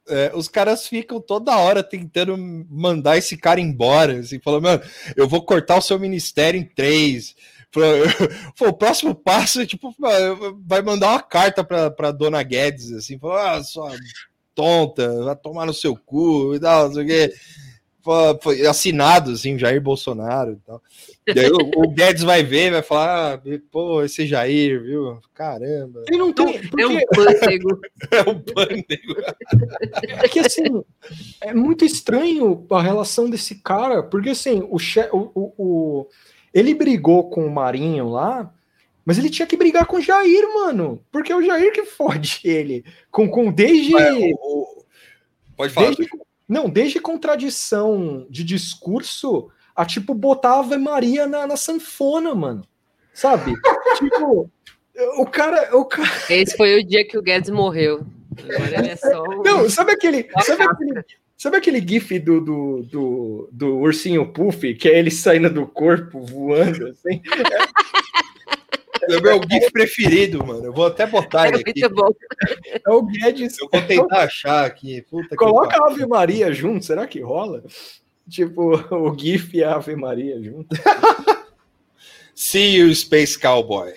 É, 0.09 0.33
os 0.35 0.49
caras 0.49 0.89
ficam 0.89 1.20
toda 1.20 1.57
hora 1.57 1.81
tentando 1.83 2.37
mandar 2.68 3.16
esse 3.16 3.37
cara 3.37 3.61
embora, 3.61 4.18
assim, 4.18 4.41
falando, 4.41 4.64
mano, 4.64 4.83
eu 5.16 5.29
vou 5.29 5.45
cortar 5.45 5.79
o 5.79 5.83
seu 5.83 5.99
ministério 5.99 6.59
em 6.59 6.64
três. 6.64 7.37
O 8.61 8.73
próximo 8.75 9.14
passo 9.14 9.62
é 9.62 9.66
tipo, 9.66 9.95
vai 10.66 10.83
mandar 10.83 11.12
uma 11.12 11.23
carta 11.23 11.64
pra, 11.64 11.91
pra 11.91 12.11
dona 12.12 12.43
Guedes, 12.43 12.93
assim, 12.93 13.18
falar, 13.18 13.53
ah, 13.57 13.62
sua 13.64 13.91
tonta, 14.55 15.25
vai 15.25 15.35
tomar 15.37 15.64
no 15.64 15.73
seu 15.73 15.97
cu 15.97 16.55
e 16.55 16.61
tal, 16.61 16.89
não 16.89 16.95
sei 16.95 17.03
o 17.03 17.07
quê. 17.07 17.33
Foi 18.42 18.66
assinado, 18.66 19.30
assim, 19.30 19.59
Jair 19.59 19.80
Bolsonaro 19.80 20.53
e 20.53 20.57
tal. 20.66 20.82
E 21.26 21.38
aí 21.38 21.50
o, 21.50 21.70
o 21.84 21.88
Guedes 21.94 22.22
vai 22.24 22.42
ver, 22.42 22.72
vai 22.72 22.82
falar, 22.82 23.34
ah, 23.34 23.40
pô, 23.70 24.03
esse 24.03 24.26
Jair, 24.26 24.82
viu? 24.82 25.20
Caramba. 25.34 26.03
Ele 26.09 26.18
não 26.18 26.32
tem. 26.32 26.57
É 26.57 26.86
um 26.86 26.98
Porque 27.00 27.07
pântego. 27.14 27.80
É 28.11 28.20
o 28.22 28.40
pânico. 28.40 29.14
é 30.22 30.28
que 30.28 30.40
assim, 30.40 30.82
é 31.40 31.55
muito 31.55 31.84
estranho 31.84 32.66
a 32.70 32.82
relação 32.82 33.30
desse 33.30 33.55
cara, 33.62 34.03
porque 34.03 34.30
assim, 34.30 34.66
o, 34.68 34.78
che, 34.78 35.00
o, 35.12 35.30
o, 35.34 35.53
o- 35.57 36.07
ele 36.53 36.74
brigou 36.74 37.30
com 37.30 37.46
o 37.46 37.50
Marinho 37.50 38.09
lá, 38.11 38.53
mas 39.05 39.16
ele 39.18 39.30
tinha 39.30 39.46
que 39.46 39.57
brigar 39.57 39.86
com 39.86 39.96
o 39.96 40.00
Jair, 40.03 40.42
mano. 40.55 41.03
Porque 41.11 41.32
é 41.32 41.36
o 41.36 41.42
Jair 41.42 41.72
que 41.72 41.84
fode 41.84 42.40
ele. 42.44 42.84
Com, 43.11 43.28
com 43.28 43.50
desde. 43.53 43.96
É, 43.96 44.12
o- 44.12 44.34
o- 44.34 44.84
Pode 45.57 45.72
falar. 45.72 45.86
Desde, 45.94 46.09
não, 46.53 46.68
desde 46.68 47.00
contradição 47.00 48.26
de 48.28 48.44
discurso 48.44 49.50
a 49.74 49.86
tipo 49.86 50.12
botar 50.12 50.59
Ave 50.59 50.76
Maria 50.76 51.26
na, 51.26 51.46
na 51.46 51.57
sanfona, 51.57 52.34
mano. 52.34 52.62
Sabe? 53.14 53.55
tipo, 53.96 54.50
o 55.16 55.24
cara, 55.24 55.74
o 55.74 55.86
cara. 55.86 56.11
Esse 56.28 56.55
foi 56.55 56.78
o 56.78 56.86
dia 56.86 57.07
que 57.07 57.16
o 57.16 57.22
Guedes 57.22 57.48
morreu. 57.48 58.05
Agora 58.38 58.78
ele 58.78 58.90
é 58.90 58.96
só. 58.96 59.22
um- 59.22 59.42
Não, 59.42 59.70
sabe 59.70 59.92
aquele. 59.92 60.28
Sabe 60.42 60.62
aquele, 60.62 61.05
sabe 61.38 61.57
aquele 61.57 61.80
gif 61.80 62.18
do, 62.18 62.40
do, 62.42 62.82
do, 62.82 63.48
do 63.50 63.78
ursinho 63.78 64.30
Puff, 64.30 64.74
que 64.74 64.90
é 64.90 64.98
ele 64.98 65.11
saindo 65.11 65.48
do 65.48 65.66
corpo 65.66 66.20
voando 66.20 66.88
assim? 66.88 67.22
É 69.13 69.19
o 69.19 69.23
meu 69.23 69.41
GIF 69.51 69.71
preferido, 69.73 70.45
mano. 70.47 70.65
Eu 70.67 70.73
vou 70.73 70.87
até 70.87 71.07
botar 71.07 71.47
É 71.47 71.49
ele 71.49 71.57
aqui. 71.61 71.81
muito 71.81 71.95
bom. 71.95 72.09
É 72.87 72.91
o 72.91 73.03
Guedes. 73.03 73.59
Eu 73.59 73.69
vou 73.73 73.83
tentar 73.83 74.23
achar 74.25 74.65
aqui. 74.65 75.03
Puta 75.03 75.29
que 75.31 75.37
Coloca 75.37 75.77
a 75.77 75.87
Ave 75.89 76.07
Maria 76.07 76.53
junto, 76.53 76.85
será 76.85 77.07
que 77.07 77.21
rola? 77.21 77.63
Tipo, 78.29 78.75
o 78.95 79.19
GIF 79.19 79.57
e 79.57 79.65
a 79.65 79.75
Ave 79.77 79.97
Maria 79.97 80.41
junto. 80.43 80.69
See 82.35 82.77
you, 82.77 82.95
Space 82.95 83.39
Cowboy. 83.39 83.93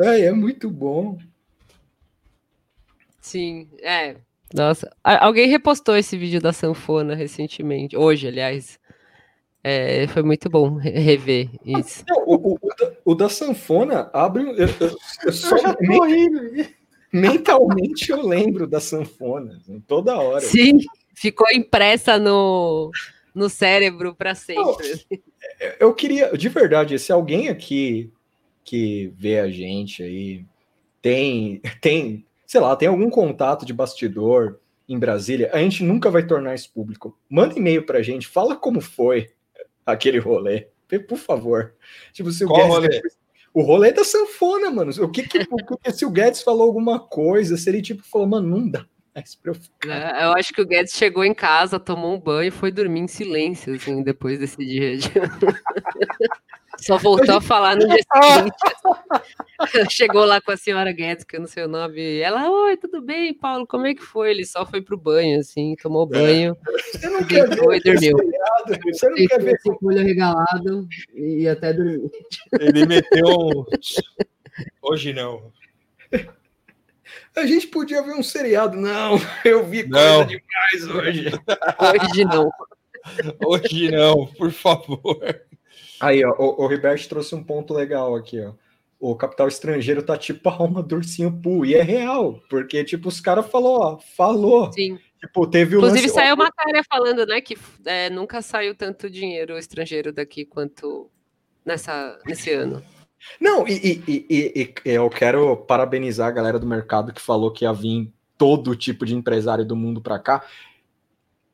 É, 0.00 0.26
é 0.26 0.32
muito 0.32 0.70
bom. 0.70 1.18
Sim, 3.20 3.68
é. 3.82 4.16
Nossa, 4.54 4.94
alguém 5.02 5.48
repostou 5.48 5.96
esse 5.96 6.16
vídeo 6.16 6.40
da 6.40 6.52
sanfona 6.52 7.14
recentemente, 7.14 7.96
hoje, 7.96 8.28
aliás. 8.28 8.78
É, 9.64 10.06
foi 10.08 10.22
muito 10.22 10.50
bom 10.50 10.74
re- 10.74 10.90
rever 10.90 11.48
isso. 11.64 12.04
Não, 12.08 12.24
o, 12.26 12.34
o- 12.52 12.58
o 12.60 12.68
da, 12.76 12.92
o 13.04 13.14
da 13.14 13.28
sanfona 13.28 14.10
abre. 14.12 14.42
Eu, 14.42 14.56
eu, 14.56 14.96
eu 15.26 15.32
só 15.32 15.56
men- 15.80 16.68
mentalmente 17.12 18.10
eu 18.10 18.26
lembro 18.26 18.66
da 18.66 18.80
sanfona, 18.80 19.56
assim, 19.56 19.80
toda 19.86 20.18
hora. 20.18 20.40
Sim, 20.40 20.78
ficou 21.14 21.46
impressa 21.52 22.18
no, 22.18 22.90
no 23.34 23.48
cérebro 23.48 24.14
para 24.14 24.34
sempre. 24.34 25.04
Eu 25.78 25.94
queria, 25.94 26.36
de 26.36 26.48
verdade, 26.48 26.98
se 26.98 27.12
alguém 27.12 27.48
aqui 27.48 28.10
que 28.64 29.12
vê 29.16 29.38
a 29.38 29.50
gente 29.50 30.02
aí 30.02 30.44
tem, 31.00 31.60
tem, 31.80 32.24
sei 32.46 32.60
lá, 32.60 32.74
tem 32.76 32.88
algum 32.88 33.10
contato 33.10 33.66
de 33.66 33.72
bastidor 33.72 34.58
em 34.88 34.98
Brasília, 34.98 35.50
a 35.52 35.58
gente 35.58 35.84
nunca 35.84 36.10
vai 36.10 36.26
tornar 36.26 36.54
isso 36.54 36.70
público. 36.72 37.16
Manda 37.28 37.56
e-mail 37.58 37.84
pra 37.84 38.02
gente, 38.02 38.26
fala 38.26 38.56
como 38.56 38.80
foi 38.80 39.30
aquele 39.86 40.18
rolê, 40.18 40.66
por 41.08 41.18
favor. 41.18 41.74
Tipo, 42.12 42.30
se 42.30 42.44
o 42.44 42.48
Qual 42.48 42.58
Guedes- 42.60 42.74
rolê? 42.74 43.02
O 43.54 43.60
rolê 43.62 43.92
da 43.92 44.02
sanfona, 44.02 44.70
mano. 44.70 44.90
O 45.04 45.10
que, 45.10 45.22
que, 45.24 45.38
o 45.50 45.76
que- 45.76 45.92
se 45.92 46.06
o 46.06 46.10
Guedes 46.10 46.40
falou 46.42 46.62
alguma 46.62 46.98
coisa, 46.98 47.56
se 47.56 47.68
ele 47.68 47.82
tipo 47.82 48.02
falou, 48.02 48.26
mano, 48.26 48.48
não 48.48 48.66
dá 48.68 48.86
mais 49.14 49.34
pra 49.34 49.50
eu 49.50 49.54
ficar. 49.54 49.88
É, 50.20 50.24
Eu 50.24 50.32
acho 50.32 50.54
que 50.54 50.62
o 50.62 50.66
Guedes 50.66 50.94
chegou 50.94 51.22
em 51.22 51.34
casa, 51.34 51.78
tomou 51.78 52.14
um 52.14 52.18
banho 52.18 52.48
e 52.48 52.50
foi 52.50 52.70
dormir 52.72 53.00
em 53.00 53.08
silêncio, 53.08 53.74
assim, 53.74 54.02
depois 54.02 54.38
desse 54.38 54.56
dia. 54.64 54.92
Só 56.78 56.96
voltou 56.98 57.36
a 57.36 57.40
falar 57.40 57.76
no 57.76 57.86
dia 57.88 58.02
seguinte. 58.12 58.56
Chegou 59.90 60.24
lá 60.24 60.40
com 60.40 60.50
a 60.50 60.56
senhora 60.56 60.90
Guedes, 60.92 61.24
que 61.24 61.36
eu 61.36 61.40
não 61.40 61.46
sei 61.46 61.64
o 61.64 61.68
nome. 61.68 62.18
Ela, 62.18 62.50
oi, 62.50 62.76
tudo 62.76 63.00
bem, 63.00 63.32
Paulo? 63.34 63.66
Como 63.66 63.86
é 63.86 63.94
que 63.94 64.02
foi? 64.02 64.30
Ele 64.32 64.44
só 64.44 64.66
foi 64.66 64.80
pro 64.82 64.96
banho, 64.96 65.38
assim, 65.38 65.76
tomou 65.80 66.06
banho, 66.06 66.56
Você 66.92 67.08
não 67.08 67.22
quer 67.24 67.48
ver 67.48 67.76
e 67.76 67.80
dormiu. 67.80 68.16
você 68.92 69.08
não 69.08 69.16
quer 69.26 69.40
ver 69.40 69.58
com 69.62 69.70
o 69.80 69.88
olho 69.88 70.02
regalado 70.04 70.88
e 71.14 71.46
até 71.48 71.72
dormir. 71.72 72.10
Ele 72.60 72.86
meteu 72.86 73.26
um. 73.26 73.64
Hoje 74.82 75.12
não. 75.12 75.52
A 77.36 77.46
gente 77.46 77.66
podia 77.68 78.02
ver 78.02 78.12
um 78.14 78.22
seriado. 78.22 78.76
Não, 78.76 79.16
eu 79.44 79.64
vi 79.64 79.86
Não. 79.88 80.24
coisa 80.26 80.26
demais 80.26 80.96
hoje. 80.96 81.30
Hoje 81.80 82.24
não. 82.24 82.50
Hoje 83.46 83.90
não, 83.90 84.26
por 84.26 84.50
favor. 84.50 85.18
Aí, 86.02 86.24
ó, 86.24 86.34
o, 86.38 86.66
o 86.66 87.08
trouxe 87.08 87.34
um 87.34 87.42
ponto 87.42 87.72
legal 87.72 88.14
aqui, 88.14 88.40
ó. 88.40 88.52
O 88.98 89.16
capital 89.16 89.48
estrangeiro 89.48 90.02
tá 90.02 90.16
tipo 90.16 90.48
a 90.48 90.52
alma 90.52 90.82
do 90.82 90.96
ursinho 90.96 91.40
Poo, 91.42 91.64
e 91.64 91.74
é 91.74 91.82
real, 91.82 92.40
porque, 92.48 92.84
tipo, 92.84 93.08
os 93.08 93.20
caras 93.20 93.46
falou, 93.46 93.80
ó, 93.80 93.98
falou. 93.98 94.72
Sim. 94.72 94.98
Tipo, 95.20 95.46
teve 95.46 95.76
Inclusive, 95.76 96.02
lance- 96.06 96.14
saiu 96.14 96.36
matéria 96.36 96.82
falando, 96.88 97.26
né, 97.26 97.40
que 97.40 97.56
é, 97.84 98.10
nunca 98.10 98.42
saiu 98.42 98.74
tanto 98.74 99.08
dinheiro 99.08 99.56
estrangeiro 99.58 100.12
daqui 100.12 100.44
quanto 100.44 101.10
nessa, 101.64 102.18
nesse 102.26 102.52
ano. 102.52 102.82
Não, 103.40 103.66
e, 103.66 103.72
e- 103.72 104.02
e- 104.08 104.26
e- 104.28 104.74
e 104.84 104.90
eu 104.90 105.08
quero 105.08 105.56
parabenizar 105.56 106.28
a 106.28 106.32
galera 106.32 106.58
do 106.58 106.66
mercado 106.66 107.12
que 107.12 107.20
falou 107.20 107.52
que 107.52 107.64
ia 107.64 107.72
vir 107.72 108.12
todo 108.36 108.74
tipo 108.74 109.06
de 109.06 109.14
empresário 109.14 109.64
do 109.64 109.76
mundo 109.76 110.00
para 110.00 110.18
cá. 110.18 110.44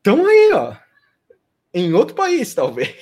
Então 0.01 0.25
aí, 0.25 0.51
ó. 0.53 0.73
Em 1.73 1.93
outro 1.93 2.15
país, 2.15 2.53
talvez. 2.53 2.95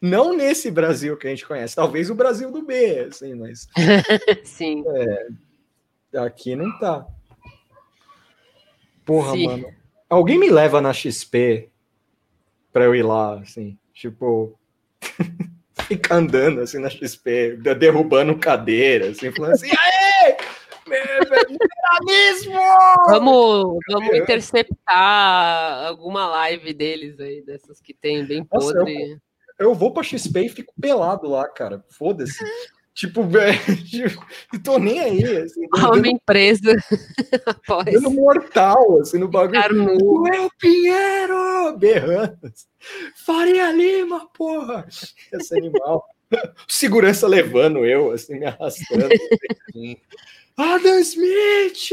Não 0.00 0.34
nesse 0.36 0.70
Brasil 0.70 1.16
que 1.16 1.26
a 1.26 1.30
gente 1.30 1.46
conhece. 1.46 1.76
Talvez 1.76 2.10
o 2.10 2.14
Brasil 2.14 2.50
do 2.50 2.62
B, 2.62 3.06
assim, 3.08 3.34
mas 3.34 3.66
Sim. 4.44 4.84
aqui 6.14 6.54
não 6.56 6.78
tá. 6.78 7.06
Porra, 9.04 9.32
Sim. 9.32 9.46
mano. 9.46 9.74
Alguém 10.08 10.38
me 10.38 10.50
leva 10.50 10.80
na 10.80 10.92
XP 10.92 11.68
pra 12.72 12.84
eu 12.84 12.94
ir 12.94 13.02
lá, 13.02 13.38
assim, 13.40 13.78
tipo. 13.92 14.58
Ficar 15.86 16.16
andando 16.16 16.60
assim 16.60 16.78
na 16.78 16.88
XP, 16.88 17.56
de- 17.56 17.74
derrubando 17.74 18.38
cadeira, 18.38 19.08
assim, 19.10 19.32
falando 19.32 19.54
assim, 19.54 19.70
aê! 19.70 20.36
Liberalismo! 21.48 22.60
Vamos, 23.08 23.78
vamos 23.90 24.16
interceptar 24.16 25.86
alguma 25.86 26.26
live 26.28 26.72
deles 26.72 27.18
aí, 27.18 27.42
dessas 27.42 27.80
que 27.80 27.94
tem 27.94 28.24
bem 28.24 28.46
Nossa, 28.52 28.74
podre. 28.74 29.18
Eu 29.60 29.74
vou 29.74 29.92
pra 29.92 30.02
XP 30.02 30.40
e 30.40 30.48
fico 30.48 30.72
pelado 30.80 31.28
lá, 31.28 31.46
cara. 31.46 31.84
Foda-se. 31.90 32.44
Tipo, 32.94 33.22
velho, 33.28 33.58
não 34.52 34.60
tô 34.60 34.78
nem 34.78 34.98
aí, 34.98 35.36
assim, 35.38 35.66
Homem 35.86 36.18
preso 36.26 36.62
após. 37.46 37.94
dando 37.94 38.10
mortal, 38.10 38.98
assim, 39.00 39.18
no 39.18 39.28
bagulho. 39.28 40.22
Léo 40.22 40.50
Pinheiro! 40.58 41.78
Berrando. 41.78 42.52
Faria 43.24 43.70
Lima, 43.70 44.26
porra! 44.36 44.86
Esse 45.32 45.56
animal. 45.56 46.04
Segurança 46.66 47.28
levando 47.28 47.84
eu, 47.84 48.10
assim, 48.10 48.38
me 48.38 48.46
arrastando. 48.46 49.08
Sim. 49.72 49.96
Adam 50.56 50.98
Smith! 51.00 51.90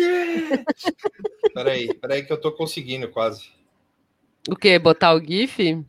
Peraí, 1.53 1.93
peraí 1.93 2.23
que 2.23 2.33
eu 2.33 2.41
tô 2.41 2.51
conseguindo 2.51 3.07
quase. 3.09 3.49
O 4.49 4.55
quê? 4.55 4.79
Botar 4.79 5.13
o 5.13 5.23
GIF? 5.23 5.85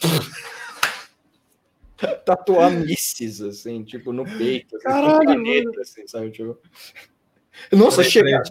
Tatuar 2.24 2.70
misses, 2.70 3.40
assim, 3.42 3.84
tipo, 3.84 4.12
no 4.12 4.24
peito. 4.24 4.76
Assim, 4.76 4.84
Caralho, 4.84 5.26
caneta, 5.26 5.80
assim, 5.80 6.06
sabe? 6.06 6.30
Tipo... 6.30 6.58
Nossa, 7.72 8.02
chega. 8.02 8.42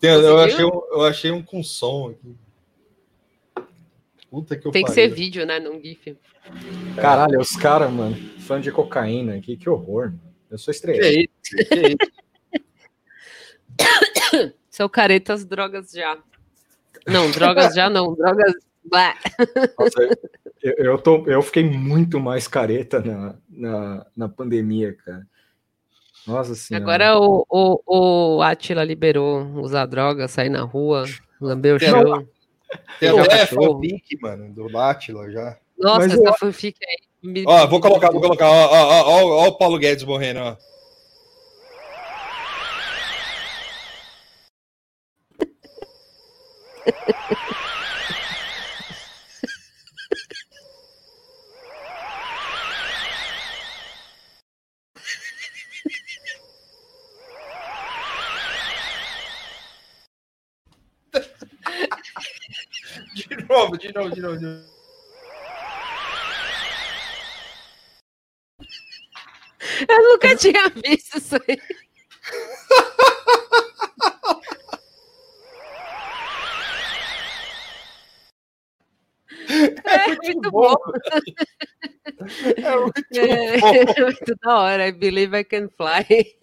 eu, 0.00 0.20
Conseguiu? 0.20 0.38
achei 0.38 0.64
um, 0.64 0.82
eu 0.92 1.02
achei 1.04 1.30
um 1.32 1.42
com 1.42 1.62
som 1.62 2.10
aqui. 2.10 2.36
Puta 4.30 4.56
que 4.56 4.66
eu 4.66 4.72
Tem 4.72 4.84
que 4.84 4.92
ser 4.92 5.08
vídeo, 5.08 5.44
né? 5.46 5.58
Não 5.58 5.80
GIF. 5.80 6.16
Caralho, 6.96 7.40
os 7.40 7.56
caras, 7.56 7.90
mano, 7.90 8.14
fã 8.40 8.60
de 8.60 8.70
cocaína 8.70 9.36
aqui, 9.36 9.56
que 9.56 9.68
horror. 9.68 10.06
mano. 10.10 10.20
Eu 10.50 10.58
sou 10.58 10.72
Que 10.72 10.76
estreante. 10.76 11.18
isso? 11.18 11.28
Que 11.68 11.88
isso? 11.88 11.96
São 14.70 14.88
caretas, 14.88 15.44
drogas 15.44 15.90
já. 15.90 16.16
Não, 17.06 17.30
drogas 17.30 17.74
já 17.74 17.90
não. 17.90 18.14
Drogas. 18.14 18.54
Nossa, 18.84 20.02
eu, 20.62 20.74
eu, 20.78 20.98
tô, 20.98 21.24
eu 21.26 21.42
fiquei 21.42 21.64
muito 21.64 22.18
mais 22.18 22.48
careta 22.48 23.00
na, 23.00 23.34
na, 23.48 24.06
na 24.16 24.28
pandemia, 24.28 24.96
cara. 25.04 25.26
Nossa 26.26 26.54
senhora. 26.54 26.84
Agora 26.84 27.18
o, 27.18 27.46
o, 27.48 28.36
o 28.36 28.42
Atila 28.42 28.84
liberou 28.84 29.42
usar 29.62 29.86
droga, 29.86 30.28
sair 30.28 30.50
na 30.50 30.62
rua, 30.62 31.04
lamber 31.40 31.76
o 31.76 31.78
chão. 31.78 32.26
Tem 33.00 33.18
até 33.18 33.46
fanfic, 33.46 34.18
mano, 34.20 34.52
do 34.52 34.70
Látila 34.70 35.30
já. 35.30 35.56
Nossa, 35.78 35.98
Mas 36.00 36.12
essa 36.12 36.28
eu- 36.28 36.34
fanfic 36.34 36.76
aí. 36.84 37.30
me- 37.30 37.44
Ó, 37.46 37.66
vou 37.66 37.80
colocar, 37.80 38.10
vou 38.10 38.20
colocar. 38.20 38.46
Ó, 38.46 38.66
ó, 38.66 38.70
ó, 38.70 39.08
ó, 39.08 39.44
ó 39.44 39.48
o 39.48 39.56
Paulo 39.56 39.78
Guedes 39.78 40.04
morrendo, 40.04 40.40
ó. 40.40 40.56
De 63.78 63.87
novo, 63.98 64.14
de 64.14 64.20
novo, 64.20 64.36
de 64.38 64.44
novo. 64.44 64.78
Eu 69.88 70.02
nunca 70.02 70.36
tinha 70.36 70.68
visto 70.70 71.18
isso 71.18 71.36
aí. 71.36 71.58
É 79.84 80.14
muito 80.22 80.50
bom. 80.50 80.74
É 82.56 82.76
muito 82.76 83.18
É, 83.18 83.58
bom. 83.58 83.68
é 83.74 84.02
muito 84.02 84.34
da 84.42 84.58
hora. 84.58 84.88
I 84.88 84.92
believe 84.92 85.38
I 85.38 85.44
can 85.44 85.68
fly. 85.70 86.36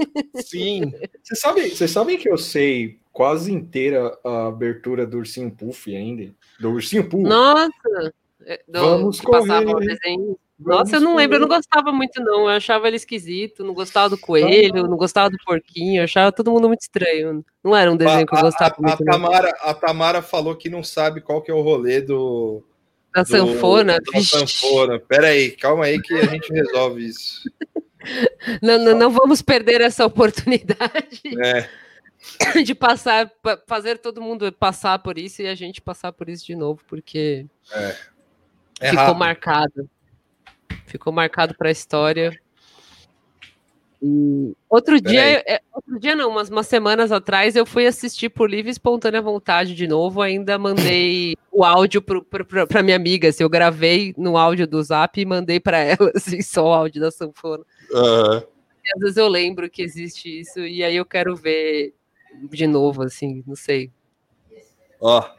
Sim. 0.44 0.92
Vocês 1.24 1.40
sabem, 1.40 1.70
vocês 1.70 1.92
sabem 1.92 2.18
que 2.18 2.30
eu 2.30 2.38
sei 2.38 3.00
quase 3.16 3.50
inteira 3.54 4.12
a 4.26 4.48
abertura 4.48 5.08
do 5.08 5.20
Ursinho 5.20 5.50
Puff 5.50 5.96
ainda? 5.96 6.34
Do 6.60 6.72
Ursinho 6.72 7.08
Puff? 7.08 7.24
Nossa! 7.24 8.14
É, 8.46 8.62
do- 8.68 8.80
Vamos 8.82 9.22
correr. 9.22 9.64
Vamos 9.64 9.88
Nossa, 10.60 10.98
eu 10.98 11.02
não 11.02 11.16
lembro, 11.16 11.38
eu 11.38 11.40
não 11.40 11.48
correr. 11.48 11.60
gostava 11.60 11.92
muito, 11.94 12.22
não. 12.22 12.42
Eu 12.42 12.50
achava 12.50 12.88
ele 12.90 12.98
esquisito, 12.98 13.64
não 13.64 13.74
gostava 13.74 14.10
do 14.10 14.18
coelho, 14.18 14.84
não 14.88 14.98
gostava 14.98 15.30
do 15.30 15.38
porquinho, 15.46 16.02
eu 16.02 16.04
achava 16.04 16.30
todo 16.32 16.52
mundo 16.52 16.68
muito 16.68 16.82
estranho. 16.82 17.44
Não 17.64 17.74
era 17.76 17.90
um 17.92 17.96
desenho 17.98 18.26
que 18.28 18.36
eu 18.36 18.40
A- 18.40 18.42
gostava 18.42 18.74
a, 18.74 18.78
a, 18.78 18.82
muito. 18.82 19.04
não. 19.06 19.12
Tamara, 19.14 19.50
a 19.62 19.74
Tamara 19.74 20.22
falou 20.22 20.54
que 20.56 20.70
não 20.70 20.84
sabe 20.84 21.22
qual 21.22 21.42
que 21.42 21.50
é 21.50 21.54
o 21.54 21.62
rolê 21.62 22.02
do. 22.02 22.62
Da 23.14 23.24
do- 23.24 23.30
sanfona. 23.30 23.98
Da 24.14 24.22
sanfona. 24.22 25.00
Pera 25.00 25.28
aí, 25.28 25.52
calma 25.52 25.86
aí 25.86 26.02
que 26.02 26.14
a 26.14 26.26
gente 26.26 26.52
resolve 26.52 27.06
isso. 27.06 27.50
Não, 28.62 28.78
não, 28.78 28.96
não 28.96 29.10
vamos 29.10 29.42
perder 29.42 29.82
essa 29.82 30.06
oportunidade 30.06 31.22
É, 31.44 31.68
de 32.66 32.76
passar, 32.76 33.30
pa- 33.42 33.62
fazer 33.68 33.98
todo 34.00 34.22
mundo 34.22 34.52
passar 34.52 35.00
por 35.00 35.18
isso 35.18 35.42
e 35.42 35.48
a 35.48 35.56
gente 35.56 35.82
passar 35.82 36.12
por 36.12 36.30
isso 36.30 36.46
de 36.46 36.56
novo, 36.56 36.82
porque 36.88 37.46
é 38.80 38.90
ficou 38.90 39.06
rápido. 39.06 39.20
marcado. 39.20 39.90
Ficou 40.86 41.14
marcado 41.14 41.56
para 41.56 41.70
a 41.70 41.72
história. 41.72 42.38
E 44.02 44.54
outro 44.70 45.02
dia, 45.02 45.44
é, 45.48 45.62
outro 45.74 46.00
dia 46.00 46.16
não, 46.16 46.30
umas, 46.30 46.50
umas 46.50 46.68
semanas 46.68 47.12
atrás, 47.12 47.56
eu 47.56 47.66
fui 47.66 47.88
assistir 47.88 48.30
por 48.30 48.50
livre 48.50 48.70
e 48.70 48.72
espontânea 48.72 49.22
vontade 49.22 49.74
de 49.74 49.88
novo. 49.88 50.22
Ainda 50.22 50.60
mandei 50.60 51.36
o 51.52 51.64
áudio 51.64 52.02
para 52.02 52.84
minha 52.84 52.96
amiga. 52.96 53.30
Assim, 53.30 53.44
eu 53.44 53.50
gravei 53.50 54.14
no 54.18 54.38
áudio 54.38 54.68
do 54.68 54.82
Zap 54.84 55.20
e 55.20 55.26
mandei 55.26 55.60
para 55.60 55.80
ela, 55.80 56.12
assim, 56.16 56.42
só 56.42 56.66
o 56.68 56.74
áudio 56.74 57.02
da 57.02 57.10
sanfona. 57.10 57.64
E 57.92 58.94
às 58.96 59.00
vezes 59.00 59.18
eu 59.18 59.28
lembro 59.28 59.70
que 59.70 59.82
existe 59.82 60.42
isso 60.42 60.60
e 60.60 60.84
aí 60.84 60.96
eu 60.96 61.06
quero 61.06 61.36
ver 61.36 61.96
de 62.44 62.68
novo, 62.68 63.04
assim, 63.04 63.44
não 63.46 63.56
sei. 63.56 63.92
Ó, 65.00 65.36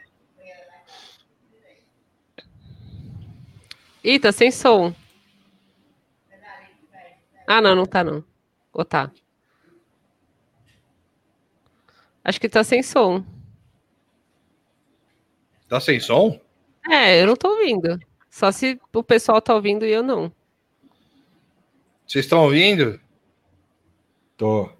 Ih, 4.06 4.20
tá 4.20 4.30
sem 4.30 4.52
som. 4.52 4.94
Ah, 7.44 7.60
não, 7.60 7.74
não 7.74 7.84
tá 7.84 8.04
não. 8.04 8.24
Ou 8.72 8.84
tá? 8.84 9.10
Acho 12.22 12.40
que 12.40 12.48
tá 12.48 12.62
sem 12.62 12.84
som. 12.84 13.24
tá 15.68 15.80
sem 15.80 15.98
som? 15.98 16.40
É, 16.88 17.20
eu 17.20 17.26
não 17.26 17.34
tô 17.34 17.48
ouvindo. 17.48 17.98
Só 18.30 18.52
se 18.52 18.80
o 18.94 19.02
pessoal 19.02 19.42
tá 19.42 19.52
ouvindo 19.52 19.84
e 19.84 19.90
eu 19.90 20.04
não. 20.04 20.32
Vocês 22.06 22.24
estão 22.24 22.44
ouvindo? 22.44 23.00
Tô. 24.36 24.70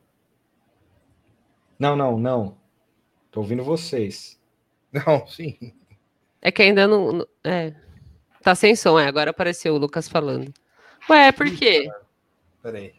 Não, 1.79 1.95
não, 1.95 2.18
não. 2.18 2.57
Tô 3.31 3.41
ouvindo 3.41 3.64
vocês. 3.64 4.41
Não, 4.93 5.27
sim. 5.27 5.59
É 6.41 6.51
que 6.51 6.62
ainda 6.62 6.87
não. 6.87 7.27
É. 7.45 7.74
Tá 8.43 8.55
sem 8.55 8.74
som, 8.74 8.99
é. 8.99 9.07
Agora 9.07 9.31
apareceu 9.31 9.74
o 9.74 9.79
Lucas 9.79 10.09
falando. 10.09 10.55
Ué, 11.11 11.33
por 11.33 11.51
quê? 11.55 11.91
Pera 12.62 12.79
aí. 12.79 12.95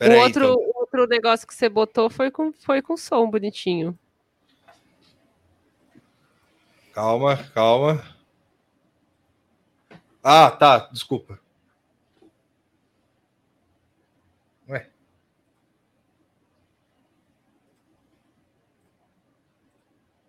O 0.00 0.20
outro, 0.20 0.44
então. 0.44 0.56
o 0.56 0.80
outro 0.80 1.06
negócio 1.06 1.46
que 1.46 1.54
você 1.54 1.68
botou 1.68 2.10
foi 2.10 2.30
com, 2.30 2.52
foi 2.52 2.82
com 2.82 2.96
som 2.96 3.30
bonitinho. 3.30 3.98
Calma, 6.92 7.36
calma. 7.54 8.04
Ah, 10.22 10.50
tá, 10.50 10.90
desculpa. 10.92 11.41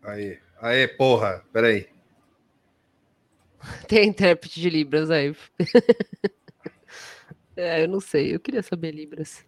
Aí, 0.03 0.37
aí, 0.61 0.87
porra, 0.87 1.43
peraí. 1.53 1.87
Tem 3.87 4.09
intérprete 4.09 4.59
de 4.59 4.69
Libras 4.69 5.09
aí. 5.09 5.35
é, 7.55 7.83
eu 7.83 7.87
não 7.87 7.99
sei. 7.99 8.35
Eu 8.35 8.39
queria 8.39 8.61
saber 8.61 8.91
Libras. 8.91 9.45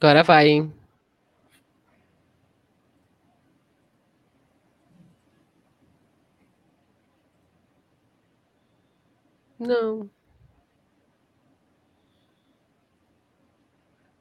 Agora 0.00 0.22
vai, 0.22 0.48
hein? 0.48 0.72
Não. 9.58 10.10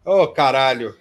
Ô, 0.09 0.27
caralho. 0.27 0.97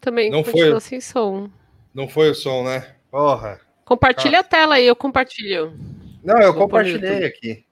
Também 0.00 0.28
Não 0.28 0.42
foi. 0.42 0.80
sem 0.80 1.00
som. 1.00 1.48
Não 1.94 2.08
foi 2.08 2.30
o 2.30 2.34
som, 2.34 2.64
né? 2.64 2.96
Porra. 3.08 3.60
Compartilha 3.84 4.40
a 4.40 4.42
tela 4.42 4.74
aí, 4.74 4.84
eu 4.84 4.96
compartilho. 4.96 5.72
Não, 6.20 6.36
eu 6.40 6.52
compartilhei 6.52 7.24
aqui. 7.24 7.64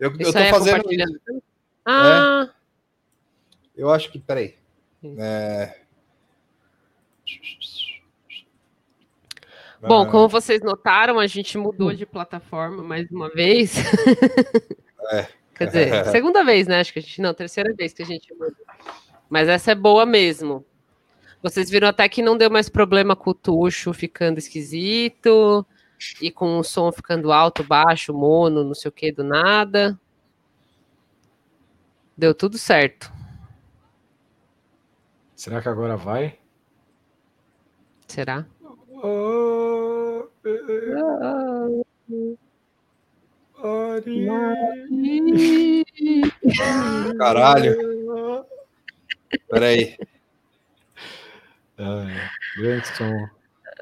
Eu, 0.00 0.10
eu 0.10 0.16
Isso 0.18 0.32
tô 0.32 0.38
aí 0.38 0.46
é 0.46 0.50
fazendo 0.50 0.92
isso. 0.92 1.42
Ah, 1.86 2.50
Eu 3.76 3.88
acho 3.90 4.10
que, 4.10 4.18
peraí. 4.18 4.56
É... 5.18 5.76
Bom, 9.80 10.02
Ah, 10.02 10.10
como 10.10 10.28
vocês 10.28 10.60
notaram, 10.60 11.20
a 11.20 11.28
gente 11.28 11.56
mudou 11.56 11.92
de 11.94 12.04
plataforma 12.04 12.82
mais 12.82 13.08
uma 13.12 13.28
vez. 13.28 13.76
É. 15.12 15.28
Quer 15.54 15.66
dizer, 15.66 16.04
segunda 16.10 16.42
vez, 16.42 16.66
né? 16.66 16.80
Acho 16.80 16.92
que 16.92 16.98
a 16.98 17.02
gente. 17.02 17.20
Não, 17.20 17.32
terceira 17.32 17.72
vez 17.72 17.92
que 17.92 18.02
a 18.02 18.06
gente 18.06 18.34
mudou. 18.34 18.56
Mas 19.30 19.48
essa 19.48 19.70
é 19.70 19.74
boa 19.76 20.04
mesmo. 20.04 20.64
Vocês 21.40 21.70
viram 21.70 21.88
até 21.88 22.06
que 22.08 22.20
não 22.20 22.36
deu 22.36 22.50
mais 22.50 22.68
problema 22.68 23.14
com 23.14 23.30
o 23.30 23.34
tucho 23.34 23.94
ficando 23.94 24.38
esquisito 24.38 25.64
e 26.20 26.30
com 26.30 26.58
o 26.58 26.64
som 26.64 26.90
ficando 26.92 27.32
alto, 27.32 27.62
baixo, 27.62 28.12
mono, 28.12 28.64
não 28.64 28.74
sei 28.74 28.88
o 28.88 28.92
que, 28.92 29.12
do 29.12 29.22
nada. 29.22 29.98
Deu 32.16 32.34
tudo 32.34 32.58
certo. 32.58 33.10
Será 35.34 35.62
que 35.62 35.68
agora 35.68 35.96
vai? 35.96 36.38
Será? 38.06 38.44
Ah, 39.02 40.24
eh, 40.44 40.94
Ari. 43.62 44.26
Caralho. 47.16 47.99
Peraí. 49.48 49.96
Ah, 51.78 52.30
grande 52.56 52.86
som. 52.88 53.28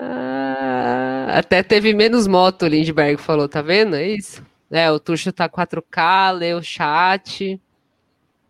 Ah, 0.01 1.27
até 1.39 1.63
teve 1.63 1.93
menos 1.93 2.27
moto, 2.27 2.63
o 2.63 2.69
Lindbergh 2.69 3.21
falou, 3.21 3.49
tá 3.49 3.61
vendo? 3.61 3.97
É 3.97 4.07
isso? 4.07 4.45
É, 4.71 4.91
o 4.91 5.01
Tuxo 5.01 5.33
tá 5.33 5.49
4K, 5.49 6.33
lê 6.33 6.55
o 6.55 6.63
chat. 6.63 7.61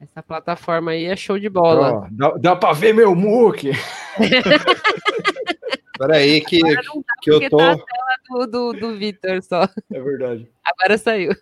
Essa 0.01 0.23
plataforma 0.23 0.93
aí 0.93 1.07
é 1.07 1.17
show 1.17 1.39
de 1.39 1.49
bola. 1.49 1.93
Ó, 1.93 2.07
dá, 2.11 2.31
dá 2.37 2.57
pra 2.57 2.73
ver 2.73 2.95
meu 2.95 3.15
muque. 3.15 3.73
Peraí, 5.99 6.41
que, 6.43 6.59
Agora 6.65 6.83
não 6.87 7.01
dá 7.01 7.13
que 7.21 7.31
eu 7.31 7.35
porque 7.35 7.51
tô. 7.51 7.57
tá 7.57 7.73
a 7.73 7.77
tela 7.77 8.17
do, 8.29 8.47
do, 8.47 8.73
do 8.73 8.97
Vitor 8.97 9.43
só. 9.43 9.69
É 9.93 10.01
verdade. 10.01 10.49
Agora 10.65 10.97
saiu. 10.97 11.33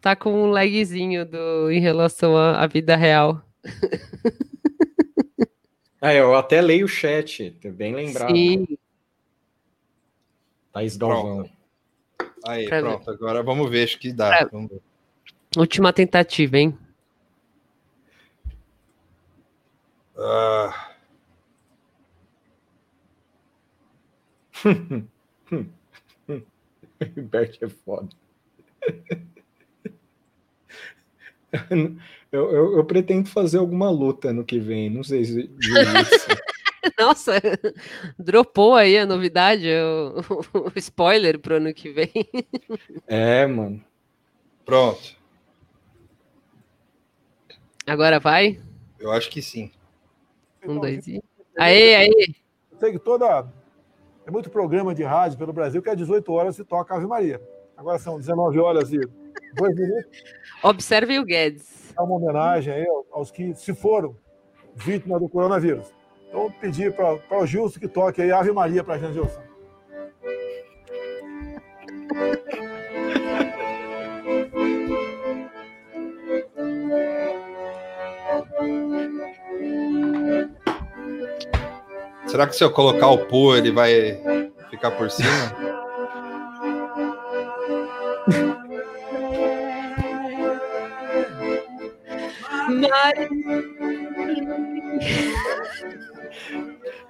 Tá 0.00 0.14
com 0.16 0.32
um 0.32 0.46
lagzinho 0.50 1.24
do, 1.26 1.70
em 1.70 1.80
relação 1.80 2.36
à, 2.36 2.62
à 2.62 2.66
vida 2.66 2.96
real. 2.96 3.42
Ah, 6.00 6.14
eu 6.14 6.32
até 6.36 6.60
leio 6.60 6.84
o 6.86 6.88
chat, 6.88 7.50
tá 7.60 7.68
bem 7.70 7.92
lembrado. 7.92 8.32
Sim. 8.32 8.78
Thaís 10.72 10.96
Galvão. 10.96 11.50
Aí, 12.46 12.68
Pra 12.68 12.80
ver. 12.80 12.86
pronto. 12.86 13.10
Agora 13.10 13.42
vamos 13.42 13.68
ver, 13.68 13.82
acho 13.82 13.98
que 13.98 14.12
dá. 14.12 14.28
Pra- 14.28 14.48
Vamos 14.52 14.70
ver. 14.70 14.80
Última 15.56 15.92
tentativa, 15.92 16.56
hein? 16.56 16.78
Ah, 20.16 20.92
Bert 27.28 27.58
é 27.60 27.68
foda. 27.68 28.08
Eu, 32.30 32.52
eu, 32.52 32.76
eu 32.76 32.84
pretendo 32.84 33.26
fazer 33.26 33.56
alguma 33.56 33.90
luta 33.90 34.34
no 34.34 34.44
que 34.44 34.60
vem, 34.60 34.90
não 34.90 35.02
sei 35.02 35.24
se. 35.24 35.50
Nossa, 37.00 37.40
dropou 38.18 38.74
aí 38.74 38.98
a 38.98 39.06
novidade, 39.06 39.66
o, 39.66 40.68
o 40.68 40.72
spoiler 40.76 41.38
pro 41.38 41.56
ano 41.56 41.72
que 41.72 41.90
vem. 41.90 42.12
É, 43.06 43.46
mano. 43.46 43.82
pronto. 44.64 45.16
Agora 47.86 48.20
vai? 48.20 48.60
Eu 48.98 49.10
acho 49.10 49.30
que 49.30 49.40
sim. 49.40 49.70
Um, 50.66 50.78
dois 50.78 51.06
e. 51.08 51.22
Aê, 51.58 51.96
aê! 51.96 52.34
Eu 52.70 52.78
sei 52.78 52.92
que 52.92 52.98
toda. 52.98 53.44
Tem 54.22 54.32
muito 54.32 54.50
programa 54.50 54.94
de 54.94 55.02
rádio 55.02 55.38
pelo 55.38 55.54
Brasil 55.54 55.80
que 55.80 55.88
às 55.88 55.96
18 55.96 56.30
horas 56.30 56.56
se 56.56 56.64
toca 56.64 56.94
Ave 56.94 57.06
Maria. 57.06 57.40
Agora 57.74 57.98
são 57.98 58.18
19 58.18 58.58
horas 58.58 58.92
e 58.92 59.00
2 59.54 59.74
minutos. 59.74 60.24
Observe 60.62 61.18
o 61.18 61.24
Guedes. 61.24 61.94
É 61.96 62.00
uma 62.00 62.16
homenagem 62.16 62.72
aí 62.72 62.86
aos 63.12 63.30
que 63.30 63.54
se 63.54 63.74
foram 63.74 64.16
vítimas 64.74 65.20
do 65.20 65.28
coronavírus. 65.28 65.92
Então, 66.28 66.40
vou 66.40 66.50
pedir 66.50 66.94
para 66.94 67.18
o 67.30 67.46
Gilson 67.46 67.80
que 67.80 67.88
toque 67.88 68.22
aí 68.22 68.30
Ave 68.30 68.52
Maria 68.52 68.84
para 68.84 68.94
a 68.94 68.98
gente, 68.98 69.14
Gilson. 69.14 69.48
Será 82.26 82.46
que 82.46 82.54
se 82.54 82.62
eu 82.62 82.70
colocar 82.70 83.08
o 83.08 83.26
pô, 83.26 83.56
ele 83.56 83.72
vai 83.72 84.20
ficar 84.70 84.90
por 84.92 85.10
cima? 85.10 85.28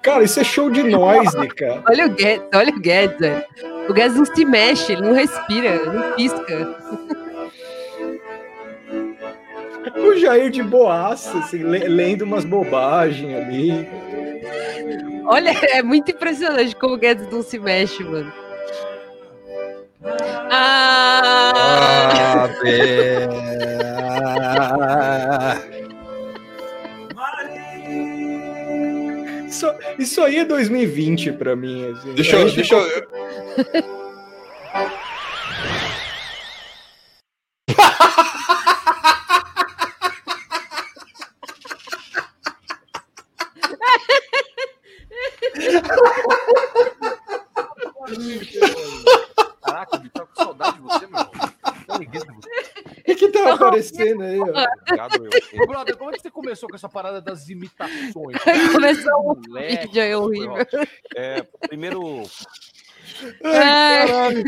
Cara, 0.03 0.25
isso 0.25 0.41
é 0.41 0.45
show 0.45 0.71
de 0.71 0.83
noise, 0.83 1.49
cara. 1.49 1.83
Olha 1.89 2.07
o 2.07 2.11
Guedes, 2.11 2.47
olha 2.55 2.71
o 2.75 2.81
Guedes, 2.81 3.19
velho. 3.19 3.45
O 3.89 3.93
Guedes 3.93 4.17
não 4.17 4.25
se 4.25 4.45
mexe, 4.45 4.93
ele 4.93 5.03
não 5.03 5.13
respira, 5.13 5.85
não 5.85 6.13
pisca. 6.13 6.77
O 9.97 10.15
Jair 10.17 10.51
de 10.51 10.63
boaça, 10.63 11.39
assim, 11.39 11.63
le- 11.63 11.89
lendo 11.89 12.23
umas 12.23 12.45
bobagens 12.45 13.35
ali. 13.35 13.89
Olha, 15.25 15.51
é 15.73 15.83
muito 15.83 16.11
impressionante 16.11 16.77
como 16.77 16.95
o 16.95 16.99
Guedes 16.99 17.29
não 17.31 17.43
se 17.43 17.59
mexe, 17.59 18.05
mano. 18.05 18.31
Ah! 20.51 22.49
Ah, 24.21 25.57
Isso, 29.99 30.23
aí 30.23 30.39
é 30.39 30.45
2020 30.45 31.33
pra 31.33 31.57
mim. 31.57 31.91
Assim. 31.93 32.15
Deixa 32.15 32.37
eu. 32.37 32.51
Deixa 32.51 32.75
eu... 32.75 32.89
Caraca, 49.63 49.99
Vitor, 49.99 50.27
com 50.27 50.43
saudade 50.43 50.77
de 50.77 50.83
você, 50.83 51.07
meu 51.07 51.21
irmão. 51.21 51.31
Tô 51.87 51.99
ligado 51.99 52.27
de 52.27 52.33
você. 52.33 52.49
O 53.53 53.58
tá 53.69 53.77
aparecendo 53.77 54.23
aí? 54.23 54.41
Ó? 54.41 54.45
Obrigado, 54.45 55.25
eu. 55.25 55.63
Ô, 55.63 55.67
brother, 55.69 55.97
como 55.97 56.11
é 56.11 56.13
que 56.15 56.23
você 56.23 56.31
começou 56.31 56.69
com 56.69 56.77
essa 56.77 56.89
parada 56.89 57.21
das 57.21 57.49
imitações? 57.49 58.37
Começou 58.73 59.33
um 59.33 59.49
Moleque, 59.49 59.87
vídeo 59.89 60.03
aí 60.03 60.15
horrível. 60.15 60.57
É, 61.17 61.43
primeiro. 61.69 62.23
Ai. 63.45 64.41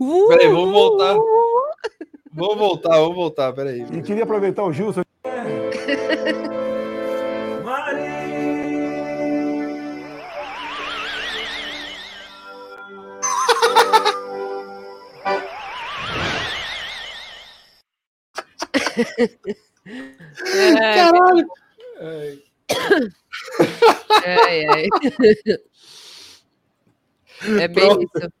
Uh, 0.00 0.28
Peraí, 0.28 0.48
vamos 0.48 0.72
voltar. 0.72 1.16
Vamos 2.32 2.56
voltar, 2.56 2.96
vamos 2.96 3.14
voltar, 3.14 3.52
peraí. 3.52 3.82
E 3.92 4.02
queria 4.02 4.24
aproveitar 4.24 4.64
o 4.64 4.72
Gilson. 4.72 5.02
É, 19.86 20.94
Caralho! 20.94 21.48
ai, 24.24 24.66
ai. 24.66 24.86
É 27.60 27.68
bem 27.68 27.88
Pronto. 27.88 28.02
isso. 28.02 28.32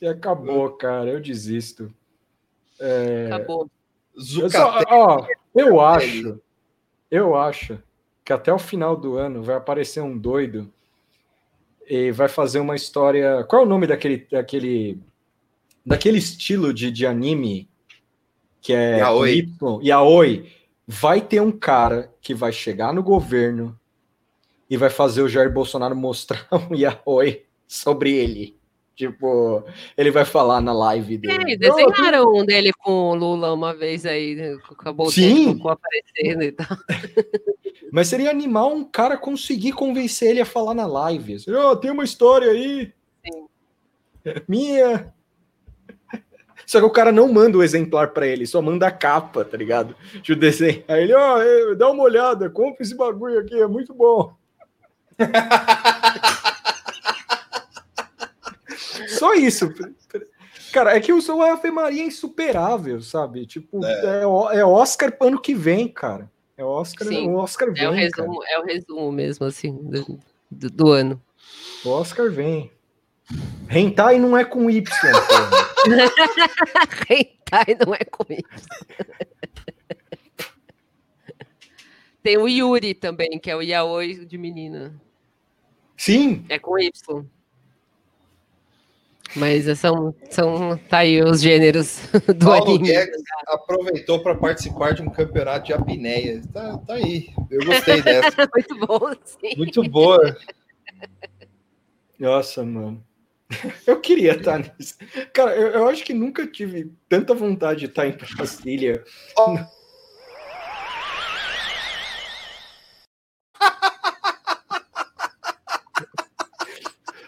E 0.00 0.06
acabou, 0.06 0.70
cara. 0.72 1.10
Eu 1.10 1.20
desisto. 1.20 1.92
É, 2.80 3.26
Acabou. 3.32 3.70
eu, 4.14 4.50
só- 4.50 4.82
ó, 4.88 5.26
eu 5.54 5.80
acho, 5.80 6.40
eu 7.10 7.34
acho 7.36 7.78
que 8.24 8.32
até 8.32 8.52
o 8.52 8.58
final 8.58 8.96
do 8.96 9.16
ano 9.16 9.42
vai 9.42 9.56
aparecer 9.56 10.00
um 10.02 10.16
doido 10.16 10.70
e 11.88 12.10
vai 12.12 12.28
fazer 12.28 12.60
uma 12.60 12.74
história. 12.76 13.44
Qual 13.44 13.62
é 13.62 13.64
o 13.64 13.68
nome 13.68 13.86
daquele, 13.86 14.26
daquele, 14.30 14.98
daquele 15.84 16.18
estilo 16.18 16.72
de, 16.74 16.90
de 16.90 17.06
anime 17.06 17.68
que 18.60 18.72
é 18.72 18.98
Yaoi. 18.98 19.48
com 19.58 19.80
Y? 19.80 19.86
Yaoi. 19.88 20.52
Vai 20.86 21.20
ter 21.20 21.40
um 21.40 21.50
cara 21.52 22.12
que 22.20 22.32
vai 22.34 22.52
chegar 22.52 22.92
no 22.92 23.02
governo 23.02 23.78
e 24.70 24.76
vai 24.76 24.90
fazer 24.90 25.22
o 25.22 25.28
Jair 25.28 25.52
Bolsonaro 25.52 25.96
mostrar 25.96 26.46
um 26.70 26.74
yaoi 26.74 27.44
sobre 27.66 28.12
ele. 28.12 28.56
Tipo, 28.94 29.62
ele 29.96 30.10
vai 30.10 30.24
falar 30.24 30.60
na 30.60 30.72
live 30.72 31.18
dele. 31.18 31.52
É, 31.52 31.56
desenharam 31.56 32.34
um 32.34 32.44
dele 32.46 32.72
com 32.78 33.10
o 33.10 33.14
Lula 33.14 33.52
uma 33.52 33.74
vez 33.74 34.06
aí, 34.06 34.34
né, 34.34 34.56
com 34.74 34.88
a 34.88 34.92
bolsinha 34.92 35.34
Sim. 35.34 35.58
cocô 35.58 35.68
aparecendo 35.68 36.42
e 36.42 36.52
tal. 36.52 36.66
Mas 37.92 38.08
seria 38.08 38.30
animal 38.30 38.72
um 38.74 38.84
cara 38.84 39.18
conseguir 39.18 39.72
convencer 39.72 40.30
ele 40.30 40.40
a 40.40 40.46
falar 40.46 40.72
na 40.72 40.86
live. 40.86 41.36
"Ó, 41.50 41.76
tem 41.76 41.90
uma 41.90 42.04
história 42.04 42.50
aí. 42.50 42.92
Minha. 44.48 45.12
Só 46.66 46.80
que 46.80 46.86
o 46.86 46.90
cara 46.90 47.12
não 47.12 47.32
manda 47.32 47.56
o 47.56 47.62
exemplar 47.62 48.08
pra 48.08 48.26
ele, 48.26 48.46
só 48.46 48.60
manda 48.60 48.86
a 48.86 48.90
capa, 48.90 49.44
tá 49.44 49.56
ligado? 49.56 49.94
De 50.22 50.32
o 50.32 50.36
desenho. 50.36 50.82
Aí 50.88 51.04
ele, 51.04 51.14
ó, 51.14 51.40
eh, 51.40 51.74
dá 51.76 51.88
uma 51.88 52.02
olhada, 52.02 52.50
compra 52.50 52.82
esse 52.82 52.94
bagulho 52.94 53.38
aqui, 53.38 53.54
é 53.54 53.66
muito 53.66 53.94
bom. 53.94 54.34
Só 59.08 59.34
isso. 59.34 59.72
Cara, 60.72 60.96
é 60.96 61.00
que 61.00 61.12
o 61.12 61.22
seu 61.22 61.40
Ave 61.40 61.70
Maria 61.70 62.02
é 62.02 62.06
insuperável, 62.06 63.00
sabe? 63.00 63.46
Tipo, 63.46 63.84
é, 63.84 64.26
o- 64.26 64.50
é 64.50 64.64
Oscar 64.64 65.16
ano 65.20 65.40
que 65.40 65.54
vem, 65.54 65.88
cara. 65.88 66.30
É 66.58 66.64
Oscar, 66.64 67.08
Sim, 67.08 67.30
o 67.30 67.36
Oscar 67.36 67.72
vem. 67.72 67.84
É 67.84 67.88
o 67.88 67.92
cara. 67.92 68.02
resumo, 68.02 68.42
é 68.46 68.58
o 68.58 68.64
resumo 68.64 69.12
mesmo, 69.12 69.46
assim, 69.46 69.72
do, 69.74 70.18
do, 70.50 70.70
do 70.70 70.88
ano. 70.90 71.20
O 71.84 71.90
Oscar 71.90 72.30
vem. 72.30 72.70
Hentai 73.70 74.18
não 74.18 74.36
é 74.36 74.44
com 74.44 74.68
Y. 74.70 74.84
Hentai 77.10 77.76
não 77.84 77.94
é 77.94 78.04
com 78.04 78.24
isso. 78.30 78.46
Tem 82.22 82.38
o 82.38 82.48
Yuri 82.48 82.94
também, 82.94 83.38
que 83.38 83.50
é 83.50 83.56
o 83.56 83.62
Yaoi 83.62 84.24
de 84.24 84.36
menina. 84.36 84.92
Sim. 85.96 86.44
É 86.48 86.58
com 86.58 86.78
Y. 86.78 87.24
Mas 89.34 89.78
são, 89.78 90.14
são. 90.30 90.76
Tá 90.88 90.98
aí 90.98 91.22
os 91.22 91.40
gêneros 91.40 92.00
do 92.36 92.46
Paulo 92.46 92.74
anime. 92.74 92.88
Guedes 92.88 93.22
aproveitou 93.46 94.22
para 94.22 94.34
participar 94.34 94.94
de 94.94 95.02
um 95.02 95.10
campeonato 95.10 95.66
de 95.66 95.72
apneia. 95.72 96.42
Tá, 96.52 96.78
tá 96.78 96.94
aí. 96.94 97.28
Eu 97.50 97.64
gostei 97.64 98.02
dessa. 98.02 98.48
Muito 98.52 98.86
bom, 98.86 99.12
sim. 99.24 99.56
Muito 99.56 99.82
boa. 99.84 100.36
Nossa, 102.18 102.64
mano. 102.64 103.04
Eu 103.86 104.00
queria 104.00 104.32
estar 104.32 104.58
nisso. 104.58 104.96
Cara, 105.32 105.54
eu, 105.54 105.68
eu 105.68 105.88
acho 105.88 106.04
que 106.04 106.12
nunca 106.12 106.46
tive 106.46 106.92
tanta 107.08 107.34
vontade 107.34 107.80
de 107.80 107.86
estar 107.86 108.06
em 108.06 108.12
Brasília. 108.12 109.04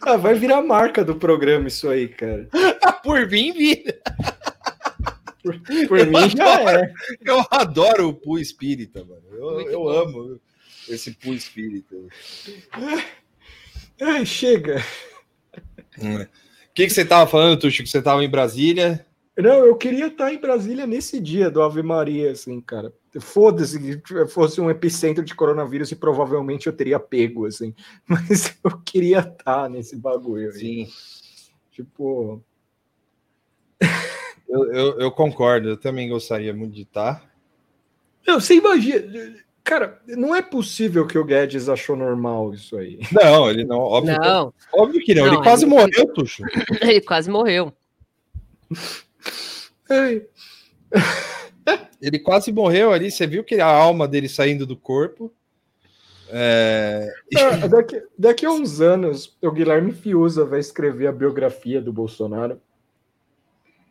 Ah, 0.01 0.17
vai 0.17 0.33
virar 0.33 0.63
marca 0.63 1.05
do 1.05 1.17
programa 1.17 1.69
isso 1.69 1.87
aí, 1.87 2.09
cara. 2.09 2.49
Por 3.05 3.29
mim, 3.29 3.53
vira. 3.53 4.01
Por, 5.43 5.61
por 5.87 6.07
mim 6.07 6.31
já 6.35 6.73
é. 6.73 6.93
Eu 7.21 7.45
adoro 7.51 8.09
o 8.09 8.15
Pu 8.15 8.39
Espírita, 8.39 9.05
mano. 9.05 9.23
Eu, 9.31 9.61
eu 9.71 9.89
amo 9.89 10.41
esse 10.89 11.11
Pu 11.11 11.35
Espírita. 11.35 11.95
Ai, 14.01 14.25
chega. 14.25 14.83
Hum. 16.03 16.23
O 16.23 16.27
que, 16.75 16.87
que 16.87 16.91
você 16.91 17.05
tava 17.05 17.29
falando, 17.29 17.59
Tuxo? 17.59 17.83
Que 17.83 17.89
você 17.89 18.01
tava 18.01 18.25
em 18.25 18.31
Brasília? 18.31 19.05
Não, 19.37 19.65
eu 19.65 19.77
queria 19.77 20.07
estar 20.09 20.33
em 20.33 20.39
Brasília 20.41 20.87
nesse 20.87 21.21
dia 21.21 21.51
do 21.51 21.63
Ave 21.63 21.83
Maria, 21.83 22.33
assim, 22.33 22.61
cara. 22.61 22.93
Foda-se 23.21 24.01
que 24.01 24.27
fosse 24.27 24.61
um 24.61 24.71
epicentro 24.71 25.25
de 25.25 25.35
coronavírus 25.35 25.91
e 25.91 25.97
provavelmente 25.97 26.67
eu 26.67 26.73
teria 26.73 26.99
pego, 26.99 27.47
assim. 27.47 27.75
Mas 28.07 28.59
eu 28.63 28.79
queria 28.81 29.21
estar 29.21 29.69
nesse 29.69 29.97
bagulho. 29.97 30.51
aí. 30.51 30.59
Sim. 30.59 30.89
Tipo, 31.71 32.43
Eu, 34.49 34.73
eu, 34.73 35.01
eu 35.01 35.11
concordo, 35.13 35.69
eu 35.69 35.77
também 35.77 36.09
gostaria 36.09 36.55
muito 36.55 36.75
de 36.75 36.83
estar. 36.83 37.23
Não, 38.27 38.41
você 38.41 38.55
imagina. 38.55 39.37
Cara, 39.69 40.01
não 40.07 40.35
é 40.35 40.41
possível 40.41 41.07
que 41.07 41.19
o 41.19 41.25
Guedes 41.27 41.69
achou 41.69 41.95
normal 41.95 42.55
isso 42.55 42.75
aí. 42.79 42.99
Não, 43.13 43.51
ele 43.51 43.67
não, 43.67 43.77
óbvio, 43.77 44.17
Não, 44.19 44.55
óbvio 44.73 44.99
que 45.05 45.15
não. 45.15 45.27
Não, 45.27 45.35
ele 45.35 45.43
quase 45.43 45.65
ele- 45.67 45.71
morreu, 45.75 46.07
Tuxo. 46.15 46.43
ele 46.81 47.01
quase 47.03 47.31
morreu. 47.31 47.71
Ai, 49.91 50.23
Ele 52.01 52.19
quase 52.19 52.51
morreu 52.51 52.93
ali. 52.95 53.11
Você 53.11 53.27
viu 53.27 53.45
que 53.45 53.57
a 53.61 53.67
alma 53.67 54.09
dele 54.09 54.27
saindo 54.27 54.65
do 54.65 54.75
corpo. 54.75 55.31
É, 56.31 57.07
ah, 57.37 57.67
daqui, 57.67 58.03
daqui 58.19 58.47
a 58.47 58.51
uns 58.51 58.81
anos, 58.81 59.37
o 59.43 59.51
Guilherme 59.51 59.93
Fiuza 59.93 60.47
vai 60.47 60.61
escrever 60.61 61.09
a 61.09 61.13
biografia 61.13 61.79
do 61.79 61.93
Bolsonaro. 61.93 62.59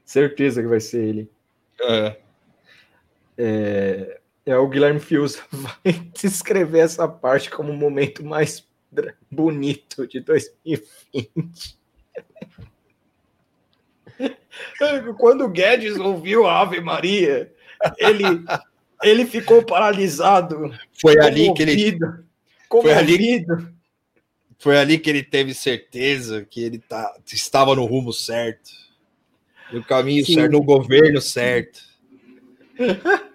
Certeza 0.04 0.60
que 0.60 0.68
vai 0.68 0.80
ser 0.80 1.04
ele. 1.04 1.30
é, 1.84 2.18
É, 3.38 4.20
é, 4.48 4.58
o 4.58 4.68
Guilherme 4.68 5.00
Fiuza 5.02 5.42
vai 5.52 5.94
descrever 6.20 6.80
essa 6.80 7.06
parte 7.08 7.50
como 7.52 7.72
o 7.74 7.76
momento 7.76 8.26
mais 8.26 8.66
bonito 9.30 10.08
de 10.08 10.22
2020. 10.22 11.78
Quando 15.18 15.44
o 15.44 15.50
Guedes 15.50 15.98
ouviu 15.98 16.48
a 16.48 16.62
Ave 16.62 16.80
Maria, 16.80 17.54
ele, 17.98 18.24
ele 19.04 19.26
ficou 19.26 19.62
paralisado. 19.64 20.72
foi 21.00 21.20
ali 21.20 21.54
que 21.54 21.64
ele 21.64 22.00
Foi 22.70 22.94
ali- 22.94 23.46
foi 24.58 24.78
ali 24.78 24.98
que 24.98 25.10
ele 25.10 25.22
teve 25.22 25.54
certeza 25.54 26.44
que 26.50 26.64
ele 26.64 26.80
tá, 26.80 27.16
estava 27.32 27.76
no 27.76 27.86
rumo 27.86 28.14
certo, 28.14 28.72
no 29.72 29.84
caminho 29.84 30.26
Sim. 30.26 30.36
certo, 30.36 30.52
no 30.54 30.64
governo 30.64 31.22
certo. 31.22 31.82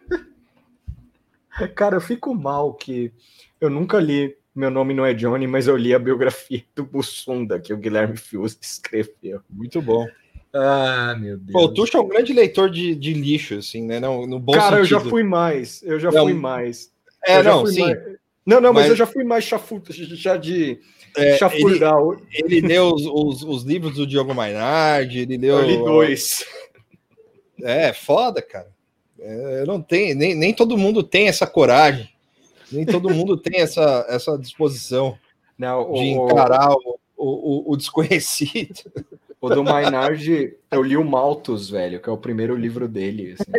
Cara, 1.75 1.97
eu 1.97 2.01
fico 2.01 2.35
mal 2.35 2.75
que 2.75 3.13
eu 3.61 3.69
nunca 3.71 3.99
li 3.99 4.37
Meu 4.55 4.71
Nome 4.71 4.95
Não 4.95 5.05
é 5.07 5.15
Johnny, 5.15 5.47
mas 5.47 5.67
eu 5.67 5.77
li 5.77 5.95
a 5.95 5.99
biografia 5.99 6.63
do 6.75 6.85
Bussunda 6.85 7.59
que 7.61 7.73
o 7.73 7.77
Guilherme 7.77 8.17
Fiuza 8.17 8.59
escreveu. 8.61 9.41
Muito 9.51 9.81
bom. 9.81 10.07
Ah, 10.55 11.17
meu 11.19 11.39
Deus. 11.39 11.53
Pô, 11.53 11.61
o 11.65 11.73
Tuxo 11.73 11.97
é 11.97 12.01
um 12.01 12.09
grande 12.09 12.33
leitor 12.35 12.69
de, 12.69 12.95
de 12.95 13.15
lixo, 13.15 13.55
assim, 13.55 13.87
né? 13.87 13.99
Não, 13.99 14.27
no 14.27 14.39
bom 14.39 14.53
Cara, 14.53 14.77
eu 14.79 14.85
sentido. 14.85 15.05
já 15.05 15.11
fui 15.11 15.23
mais. 15.23 15.83
Eu 15.83 15.99
já 15.99 16.11
Não, 16.11 16.25
fui 16.25 16.35
mais. 16.35 16.93
É, 17.27 17.39
Eu 17.39 17.45
já 17.45 17.51
não, 17.53 17.61
fui 17.63 17.73
sim. 17.73 17.81
mais- 17.81 17.99
Não, 18.45 18.61
não, 18.61 18.73
mas, 18.73 18.83
Mas- 18.83 18.91
eu 18.91 18.97
já 18.97 19.07
fui 19.07 19.25
mais 19.25 19.45
chafuta, 19.45 19.93
já 19.97 20.37
de 20.37 20.79
É, 21.17 21.39
chafurdar. 21.39 21.95
Ele 22.33 22.61
leu 22.61 22.89
os, 22.93 23.07
os, 23.07 23.43
os 23.45 23.63
livros 23.65 23.95
do 23.95 24.07
Diogo 24.07 24.35
Mainardi, 24.35 25.21
ele 25.21 25.39
leu. 25.39 25.59
Eu 25.59 25.67
li 25.67 25.77
dois. 25.79 26.45
É, 27.63 27.93
foda, 27.93 28.43
cara. 28.43 28.72
É, 29.25 29.61
eu 29.63 29.67
não 29.67 29.81
tenho, 29.81 30.17
nem, 30.17 30.35
nem 30.35 30.53
todo 30.53 30.77
mundo 30.77 31.01
tem 31.03 31.29
essa 31.29 31.47
coragem, 31.47 32.11
nem 32.73 32.85
todo 32.85 33.09
mundo 33.09 33.37
tem 33.37 33.61
essa, 33.61 34.05
essa 34.09 34.37
disposição 34.37 35.17
Não, 35.57 35.93
de 35.93 36.01
o, 36.01 36.03
encarar 36.27 36.71
o, 36.73 36.99
o, 37.17 37.27
o- 37.69 37.73
o 37.73 37.77
desconhecido. 37.77 38.81
o 39.41 39.49
do 39.49 39.63
Maynard, 39.63 40.57
eu 40.71 40.83
li 40.83 40.97
o 40.97 41.05
Malthus, 41.05 41.71
velho, 41.71 42.01
que 42.01 42.09
é 42.09 42.13
o 42.13 42.17
primeiro 42.19 42.57
livro 42.57 42.89
dele. 42.89 43.37
assim. 43.39 43.53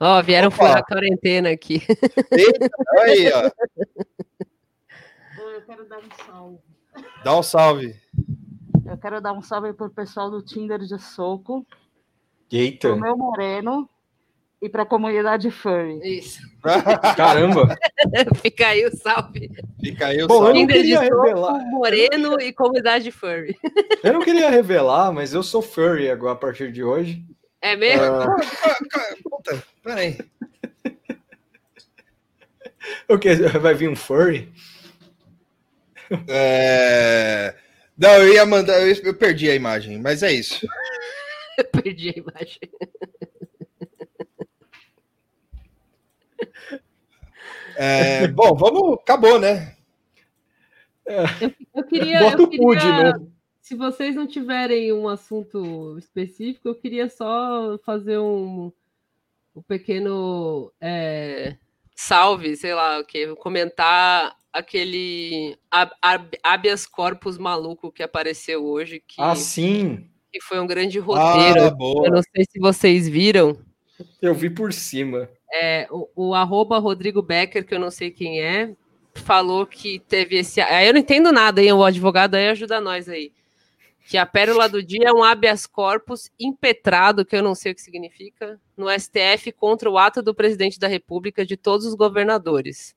Ó, 0.00 0.20
vieram 0.22 0.48
Opa. 0.48 0.56
furar 0.56 0.76
a 0.78 0.82
quarentena 0.84 1.50
aqui. 1.50 1.80
Eita, 2.32 2.70
aí, 2.98 3.30
ó. 3.32 3.50
Eu 5.38 5.62
quero 5.62 5.84
dar 5.88 5.98
um 5.98 6.26
salve. 6.26 6.58
Dá 7.24 7.38
um 7.38 7.42
salve. 7.42 7.94
Eu 8.84 8.98
quero 8.98 9.20
dar 9.20 9.32
um 9.32 9.40
salve 9.42 9.72
pro 9.72 9.88
pessoal 9.88 10.28
do 10.30 10.42
Tinder 10.42 10.80
de 10.80 10.98
Soco, 10.98 11.64
Eita, 12.50 12.88
pro 12.88 13.00
meu 13.00 13.16
moreno 13.16 13.88
e 14.62 14.68
pra 14.68 14.86
comunidade 14.86 15.50
furry. 15.50 16.18
Isso. 16.18 16.40
caramba. 17.16 17.76
Fica 18.40 18.68
aí 18.68 18.86
o 18.86 18.96
salve. 18.96 19.50
Fica 19.82 20.06
aí 20.06 20.22
o 20.22 20.28
Bom, 20.28 20.34
eu 20.34 20.38
salve. 20.44 20.52
não 20.52 20.60
Tinder 20.60 20.76
de 20.76 20.82
queria 20.82 21.00
revelar. 21.00 21.58
moreno 21.70 22.40
e 22.40 22.52
comunidade 22.52 23.10
furry. 23.10 23.56
Eu 24.04 24.12
não 24.12 24.22
queria 24.22 24.48
revelar, 24.48 25.12
mas 25.12 25.34
eu 25.34 25.42
sou 25.42 25.60
furry 25.60 26.08
agora 26.10 26.34
a 26.34 26.36
partir 26.36 26.70
de 26.70 26.84
hoje. 26.84 27.22
É 27.60 27.76
mesmo? 27.76 28.04
Ah, 28.04 28.36
Puta, 29.28 29.62
peraí. 29.82 30.18
o 33.08 33.18
que? 33.18 33.34
Vai 33.34 33.74
vir 33.74 33.88
um 33.88 33.96
furry? 33.96 34.52
É... 36.28 37.54
Não, 37.96 38.10
eu 38.14 38.32
ia 38.32 38.44
mandar, 38.46 38.80
eu, 38.80 38.94
eu 39.04 39.14
perdi 39.14 39.50
a 39.50 39.54
imagem, 39.54 39.98
mas 39.98 40.22
é 40.22 40.32
isso. 40.32 40.66
Eu 41.58 41.64
perdi 41.66 42.08
a 42.08 42.18
imagem. 42.18 42.58
É, 47.76 48.26
bom, 48.28 48.54
vamos, 48.54 48.94
acabou, 49.00 49.38
né? 49.38 49.76
Eu 51.74 51.84
queria. 51.84 52.20
Bota 52.20 52.42
eu 52.42 52.48
queria- 52.48 53.12
novo. 53.14 53.32
Se 53.60 53.76
vocês 53.76 54.14
não 54.14 54.26
tiverem 54.26 54.92
um 54.92 55.08
assunto 55.08 55.96
específico, 55.98 56.68
eu 56.68 56.74
queria 56.74 57.08
só 57.08 57.78
fazer 57.84 58.18
um, 58.18 58.72
um 59.54 59.62
pequeno 59.62 60.70
é, 60.80 61.56
salve, 61.94 62.56
sei 62.56 62.74
lá, 62.74 62.98
o 62.98 63.04
que, 63.04 63.34
comentar 63.36 64.36
aquele 64.52 65.56
hab- 65.70 65.94
hab- 66.02 66.36
habeas 66.42 66.86
corpus 66.86 67.38
maluco 67.38 67.90
que 67.92 68.02
apareceu 68.02 68.64
hoje, 68.64 69.00
que, 69.06 69.22
Ah, 69.22 69.34
sim. 69.36 70.08
que 70.30 70.40
foi 70.42 70.58
um 70.60 70.66
grande 70.66 70.98
roteiro. 70.98 71.62
Ah, 71.66 71.70
boa. 71.70 72.06
eu 72.08 72.12
não 72.12 72.22
sei 72.22 72.44
se 72.44 72.58
vocês 72.58 73.08
viram. 73.08 73.56
Eu 74.20 74.34
vi 74.34 74.50
por 74.50 74.72
cima. 74.72 75.28
É, 75.52 75.86
o, 75.90 76.34
arroba 76.34 76.78
Rodrigo 76.78 77.20
Becker, 77.20 77.66
que 77.66 77.74
eu 77.74 77.78
não 77.78 77.90
sei 77.90 78.10
quem 78.10 78.40
é, 78.40 78.74
falou 79.14 79.66
que 79.66 79.98
teve 80.00 80.38
esse. 80.38 80.60
Aí 80.60 80.86
eu 80.86 80.94
não 80.94 81.00
entendo 81.00 81.30
nada, 81.30 81.62
hein? 81.62 81.72
O 81.72 81.84
advogado 81.84 82.34
aí 82.34 82.48
ajuda 82.48 82.80
nós 82.80 83.08
aí. 83.08 83.32
Que 84.08 84.16
a 84.16 84.26
pérola 84.26 84.68
do 84.68 84.82
dia 84.82 85.08
é 85.08 85.12
um 85.12 85.22
habeas 85.22 85.66
corpus 85.66 86.30
impetrado, 86.40 87.24
que 87.24 87.36
eu 87.36 87.42
não 87.42 87.54
sei 87.54 87.72
o 87.72 87.74
que 87.74 87.82
significa, 87.82 88.60
no 88.76 88.88
STF 88.90 89.52
contra 89.52 89.90
o 89.90 89.98
ato 89.98 90.22
do 90.22 90.34
presidente 90.34 90.78
da 90.78 90.88
República 90.88 91.46
de 91.46 91.56
todos 91.56 91.86
os 91.86 91.94
governadores. 91.94 92.96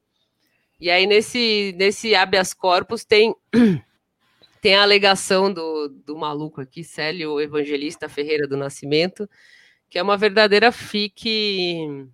E 0.80 0.90
aí, 0.90 1.06
nesse, 1.06 1.74
nesse 1.78 2.16
habeas 2.16 2.54
corpus, 2.54 3.06
tem, 3.06 3.36
tem 4.62 4.76
a 4.76 4.82
alegação 4.82 5.54
do, 5.54 5.90
do 5.90 6.18
maluco 6.18 6.60
aqui, 6.60 6.84
Célio 6.84 7.40
Evangelista 7.40 8.10
Ferreira 8.10 8.48
do 8.48 8.58
Nascimento, 8.58 9.30
que 9.90 10.00
é 10.00 10.04
uma 10.04 10.18
verdadeira 10.18 10.72
fique 10.72 12.08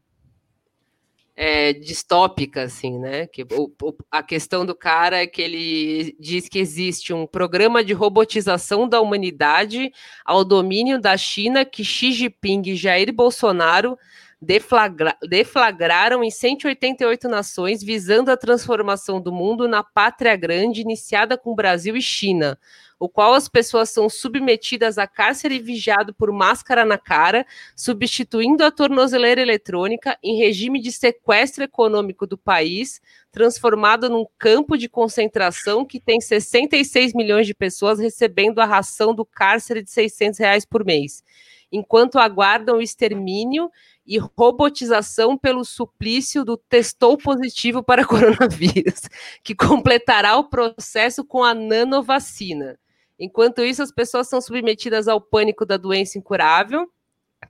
é, 1.35 1.73
distópica, 1.73 2.63
assim, 2.63 2.99
né? 2.99 3.27
Que 3.27 3.43
o, 3.43 3.71
o, 3.81 3.93
a 4.09 4.21
questão 4.21 4.65
do 4.65 4.75
cara 4.75 5.21
é 5.21 5.27
que 5.27 5.41
ele 5.41 6.15
diz 6.19 6.49
que 6.49 6.59
existe 6.59 7.13
um 7.13 7.25
programa 7.25 7.83
de 7.83 7.93
robotização 7.93 8.87
da 8.87 8.99
humanidade 8.99 9.91
ao 10.25 10.43
domínio 10.43 10.99
da 10.99 11.15
China 11.17 11.63
que 11.65 11.83
Xi 11.83 12.11
Jinping 12.11 12.63
e 12.65 12.75
Jair 12.75 13.13
Bolsonaro 13.13 13.97
deflagra, 14.41 15.15
deflagraram 15.21 16.23
em 16.23 16.31
188 16.31 17.29
nações, 17.29 17.83
visando 17.83 18.31
a 18.31 18.37
transformação 18.37 19.21
do 19.21 19.31
mundo 19.31 19.67
na 19.67 19.83
pátria 19.83 20.35
grande, 20.35 20.81
iniciada 20.81 21.37
com 21.37 21.53
Brasil 21.53 21.95
e 21.95 22.01
China, 22.01 22.57
o 22.99 23.07
qual 23.07 23.33
as 23.35 23.47
pessoas 23.47 23.91
são 23.91 24.09
submetidas 24.09 24.97
a 24.97 25.05
cárcere 25.05 25.59
vigiado 25.59 26.13
por 26.13 26.31
máscara 26.31 26.83
na 26.83 26.97
cara, 26.97 27.45
substituindo 27.75 28.63
a 28.63 28.71
tornozeleira 28.71 29.41
eletrônica 29.41 30.17
em 30.23 30.37
regime 30.37 30.81
de 30.81 30.91
sequestro 30.91 31.63
econômico 31.63 32.25
do 32.25 32.37
país, 32.37 32.99
transformado 33.31 34.09
num 34.09 34.25
campo 34.39 34.75
de 34.75 34.89
concentração 34.89 35.85
que 35.85 35.99
tem 35.99 36.19
66 36.19 37.13
milhões 37.13 37.45
de 37.45 37.53
pessoas 37.53 37.99
recebendo 37.99 38.59
a 38.59 38.65
ração 38.65 39.13
do 39.13 39.25
cárcere 39.25 39.83
de 39.83 39.91
600 39.91 40.39
reais 40.39 40.65
por 40.65 40.83
mês, 40.83 41.23
enquanto 41.71 42.19
aguardam 42.19 42.77
o 42.77 42.81
extermínio 42.81 43.71
e 44.05 44.17
robotização 44.17 45.37
pelo 45.37 45.63
suplício 45.63 46.43
do 46.43 46.57
testou 46.57 47.17
positivo 47.17 47.83
para 47.83 48.05
coronavírus, 48.07 49.01
que 49.43 49.55
completará 49.55 50.37
o 50.37 50.49
processo 50.49 51.23
com 51.23 51.43
a 51.43 51.53
nanovacina. 51.53 52.77
Enquanto 53.19 53.63
isso, 53.63 53.83
as 53.83 53.91
pessoas 53.91 54.27
são 54.27 54.41
submetidas 54.41 55.07
ao 55.07 55.21
pânico 55.21 55.65
da 55.65 55.77
doença 55.77 56.17
incurável, 56.17 56.89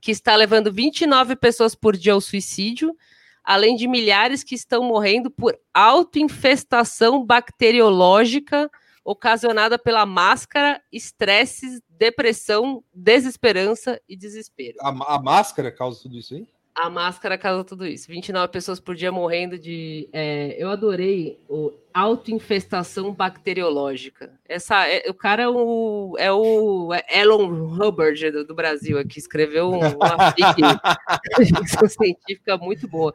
que 0.00 0.10
está 0.10 0.36
levando 0.36 0.72
29 0.72 1.36
pessoas 1.36 1.74
por 1.74 1.96
dia 1.96 2.12
ao 2.12 2.20
suicídio, 2.20 2.94
além 3.42 3.74
de 3.74 3.88
milhares 3.88 4.44
que 4.44 4.54
estão 4.54 4.84
morrendo 4.84 5.30
por 5.30 5.58
autoinfestação 5.74 7.24
bacteriológica 7.24 8.70
ocasionada 9.04 9.78
pela 9.78 10.06
máscara, 10.06 10.80
estresse, 10.92 11.82
depressão, 11.88 12.82
desesperança 12.94 14.00
e 14.08 14.16
desespero. 14.16 14.76
A, 14.80 15.14
a, 15.14 15.22
máscara 15.22 15.70
causa 15.70 16.02
tudo 16.02 16.16
isso 16.18 16.34
aí? 16.34 16.46
A 16.74 16.88
máscara 16.88 17.36
causa 17.36 17.64
tudo 17.64 17.86
isso. 17.86 18.08
29 18.08 18.50
pessoas 18.50 18.80
por 18.80 18.94
dia 18.94 19.12
morrendo 19.12 19.58
de. 19.58 20.08
É, 20.12 20.56
eu 20.58 20.70
adorei 20.70 21.38
o 21.48 21.72
autoinfestação 21.92 23.12
bacteriológica. 23.12 24.32
Essa, 24.48 24.88
é, 24.88 25.10
o 25.10 25.14
cara 25.14 25.42
é 25.42 25.48
o, 25.48 26.16
é 26.18 26.32
o 26.32 26.88
Elon 27.12 27.46
Hubbard 27.46 28.30
do, 28.30 28.44
do 28.46 28.54
Brasil 28.54 28.98
aqui, 28.98 29.18
escreveu 29.18 29.70
uma 29.70 30.32
ficção 31.36 31.88
científica 31.88 32.56
muito 32.56 32.88
boa. 32.88 33.12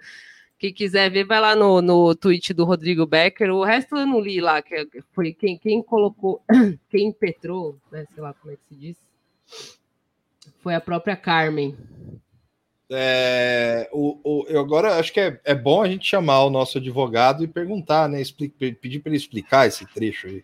Quem 0.59 0.73
quiser 0.73 1.11
ver, 1.11 1.23
vai 1.23 1.39
lá 1.39 1.55
no, 1.55 1.81
no 1.81 2.15
tweet 2.15 2.53
do 2.53 2.65
Rodrigo 2.65 3.05
Becker. 3.05 3.51
O 3.51 3.63
resto 3.63 3.95
eu 3.95 4.07
não 4.07 4.19
li 4.19 4.41
lá, 4.41 4.61
que 4.61 4.87
foi 5.13 5.31
quem, 5.31 5.57
quem 5.57 5.83
colocou, 5.83 6.41
quem 6.89 7.07
impetrou, 7.07 7.77
né, 7.91 8.05
sei 8.13 8.23
lá 8.23 8.33
como 8.33 8.51
é 8.51 8.55
que 8.55 8.63
se 8.67 8.75
diz, 8.75 8.97
foi 10.59 10.73
a 10.73 10.81
própria 10.81 11.15
Carmen. 11.15 11.77
É, 12.89 13.89
o, 13.91 14.17
o, 14.23 14.45
eu 14.47 14.61
agora 14.61 14.95
acho 14.95 15.11
que 15.11 15.19
é, 15.19 15.39
é 15.43 15.53
bom 15.53 15.81
a 15.81 15.89
gente 15.89 16.07
chamar 16.07 16.45
o 16.45 16.49
nosso 16.49 16.77
advogado 16.77 17.43
e 17.43 17.47
perguntar, 17.47 18.07
né? 18.07 18.21
Explica, 18.21 18.55
pedir 18.81 18.99
para 18.99 19.09
ele 19.09 19.17
explicar 19.17 19.67
esse 19.67 19.85
trecho 19.85 20.27
aí. 20.27 20.43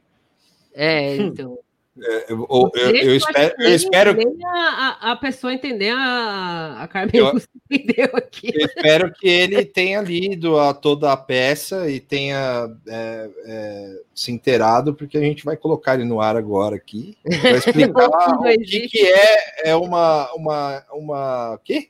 É, 0.74 1.16
então. 1.16 1.58
É, 2.02 2.34
eu, 2.34 2.48
eu, 2.50 2.72
eu, 2.74 2.96
eu, 2.96 3.16
espero, 3.16 3.56
eu 3.60 3.76
espero 3.76 4.18
a, 4.46 5.12
a 5.12 5.16
pessoa 5.16 5.54
entender 5.54 5.92
a, 5.92 6.82
a 6.82 6.88
Carmen 6.88 7.12
eu, 7.14 7.32
entendeu 7.76 8.10
aqui. 8.14 8.52
Eu 8.54 8.66
espero 8.66 9.14
que 9.14 9.28
ele 9.28 9.66
tenha 9.66 10.02
lido 10.02 10.60
a, 10.60 10.74
toda 10.74 11.12
a 11.12 11.18
peça 11.18 11.90
e 11.90 12.00
tenha 12.00 12.70
é, 12.88 13.30
é, 13.46 14.02
se 14.14 14.32
inteirado, 14.32 14.94
porque 14.94 15.18
a 15.18 15.22
gente 15.22 15.44
vai 15.44 15.58
colocar 15.58 15.96
ele 15.96 16.06
no 16.06 16.22
ar 16.22 16.36
agora 16.36 16.76
aqui 16.76 17.18
para 17.24 17.58
explicar 17.58 18.08
o 18.10 18.44
que, 18.44 18.88
que, 18.88 19.06
é, 19.06 19.70
é 19.70 19.76
uma 19.76 20.32
uma 20.34 20.86
uma 20.92 21.60
quê? 21.64 21.90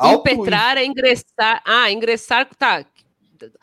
Impetrar 0.00 0.76
é 0.76 0.84
ingressar. 0.84 1.62
Ah, 1.64 1.90
ingressar, 1.90 2.48
tá. 2.56 2.84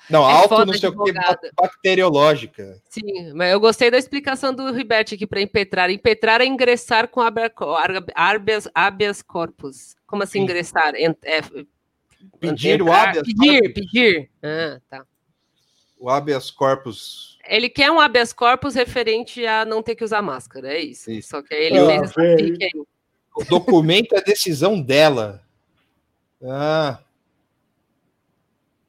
Não, 0.09 0.29
é 0.29 0.33
alto 0.33 0.65
não 0.65 0.73
sei 0.73 0.89
o 0.89 1.03
que, 1.03 1.13
bacteriológica. 1.53 2.81
Sim, 2.89 3.33
mas 3.33 3.51
eu 3.51 3.59
gostei 3.59 3.91
da 3.91 3.97
explicação 3.97 4.53
do 4.53 4.71
Ribert 4.71 5.13
aqui 5.13 5.27
para 5.27 5.41
impetrar. 5.41 5.89
Impetrar 5.89 6.41
é 6.41 6.45
ingressar 6.45 7.07
com 7.09 7.21
habeas, 8.15 8.67
habeas 8.73 9.21
corpus. 9.21 9.95
Como 10.15 10.23
assim 10.23 10.39
Sim. 10.39 10.43
ingressar? 10.45 10.93
É, 10.95 11.41
pedir 12.39 12.79
entrar, 12.79 12.85
o 12.85 12.93
habeas 12.93 13.27
Pedir, 13.27 13.59
corpus. 13.59 13.73
pedir. 13.73 14.31
Ah, 14.41 14.81
tá. 14.89 15.05
O 15.99 16.09
habeas 16.09 16.49
corpus. 16.49 17.37
Ele 17.45 17.69
quer 17.69 17.91
um 17.91 17.99
habeas 17.99 18.31
corpus 18.31 18.75
referente 18.75 19.45
a 19.45 19.65
não 19.65 19.83
ter 19.83 19.93
que 19.93 20.05
usar 20.05 20.21
máscara, 20.21 20.73
é 20.73 20.79
isso. 20.79 21.11
isso. 21.11 21.27
Só 21.27 21.41
que 21.41 21.53
aí 21.53 21.65
ele 21.65 21.79
ah, 21.79 21.85
fez 21.85 22.01
essa 22.03 22.21
aí. 22.21 22.71
O 23.35 23.43
documento 23.43 24.15
é 24.15 24.19
a 24.19 24.23
decisão 24.23 24.81
dela. 24.81 25.43
Ah, 26.41 26.99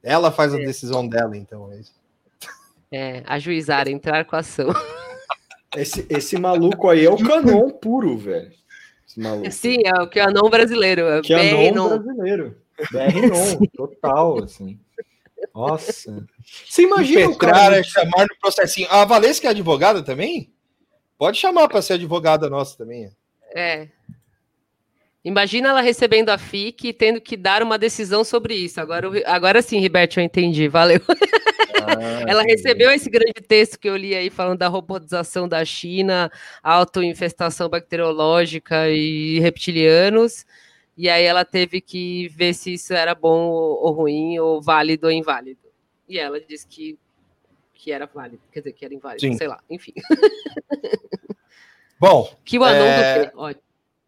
ela 0.00 0.30
faz 0.30 0.54
a 0.54 0.60
é. 0.60 0.64
decisão 0.64 1.08
dela, 1.08 1.36
então. 1.36 1.72
É, 1.72 1.80
isso. 1.80 1.94
é 2.92 3.22
ajuizar, 3.26 3.88
entrar 3.88 4.24
com 4.26 4.36
a 4.36 4.38
ação. 4.38 4.68
Esse, 5.76 6.06
esse 6.08 6.38
maluco 6.38 6.88
aí 6.88 7.04
é 7.04 7.10
o 7.10 7.16
canon 7.16 7.68
puro, 7.68 8.16
velho. 8.16 8.52
Sim, 9.50 9.78
é 9.84 10.02
o 10.02 10.08
canon 10.08 10.48
brasileiro. 10.50 11.02
É 11.02 11.22
canon 11.22 11.98
brasileiro. 11.98 12.56
BR 12.90 13.66
total, 13.74 14.44
assim. 14.44 14.78
Nossa. 15.54 16.26
Você 16.68 16.82
imagina 16.82 17.28
o 17.28 17.36
cara 17.36 17.82
chamar 17.82 18.26
no 18.28 18.36
processinho. 18.40 18.88
A 18.90 19.04
Valesca 19.04 19.48
é 19.48 19.50
advogada 19.50 20.02
também? 20.02 20.52
Pode 21.18 21.38
chamar 21.38 21.68
para 21.68 21.80
ser 21.80 21.94
advogada 21.94 22.50
nossa 22.50 22.76
também. 22.76 23.10
É. 23.54 23.88
Imagina 25.26 25.70
ela 25.70 25.80
recebendo 25.80 26.28
a 26.28 26.38
FIC 26.38 26.86
e 26.86 26.92
tendo 26.92 27.20
que 27.20 27.36
dar 27.36 27.60
uma 27.60 27.76
decisão 27.76 28.22
sobre 28.22 28.54
isso. 28.54 28.80
Agora, 28.80 29.10
agora 29.26 29.60
sim, 29.60 29.80
Riberto, 29.80 30.20
eu 30.20 30.24
entendi. 30.24 30.68
Valeu. 30.68 31.00
Ah, 31.88 32.24
ela 32.26 32.42
recebeu 32.42 32.90
esse 32.90 33.08
grande 33.08 33.40
texto 33.46 33.78
que 33.78 33.88
eu 33.88 33.96
li 33.96 34.12
aí 34.12 34.28
falando 34.28 34.58
da 34.58 34.66
robotização 34.66 35.46
da 35.46 35.64
China, 35.64 36.32
autoinfestação 36.60 37.68
bacteriológica 37.68 38.88
e 38.90 39.38
reptilianos. 39.38 40.44
E 40.96 41.08
aí 41.08 41.22
ela 41.22 41.44
teve 41.44 41.80
que 41.80 42.26
ver 42.28 42.54
se 42.54 42.74
isso 42.74 42.92
era 42.92 43.14
bom 43.14 43.50
ou 43.50 43.92
ruim, 43.92 44.36
ou 44.40 44.60
válido 44.60 45.06
ou 45.06 45.12
inválido. 45.12 45.60
E 46.08 46.18
ela 46.18 46.40
disse 46.40 46.66
que, 46.66 46.98
que 47.72 47.92
era 47.92 48.06
válido, 48.06 48.42
quer 48.50 48.60
dizer, 48.60 48.72
que 48.72 48.84
era 48.84 48.92
inválido, 48.92 49.20
sim. 49.20 49.36
sei 49.36 49.46
lá, 49.46 49.60
enfim. 49.70 49.92
Bom. 52.00 52.28
Que 52.44 52.58
o 52.58 52.64
anão 52.64 52.84
é... 52.84 53.26
do 53.26 53.38
Ótimo. 53.38 53.65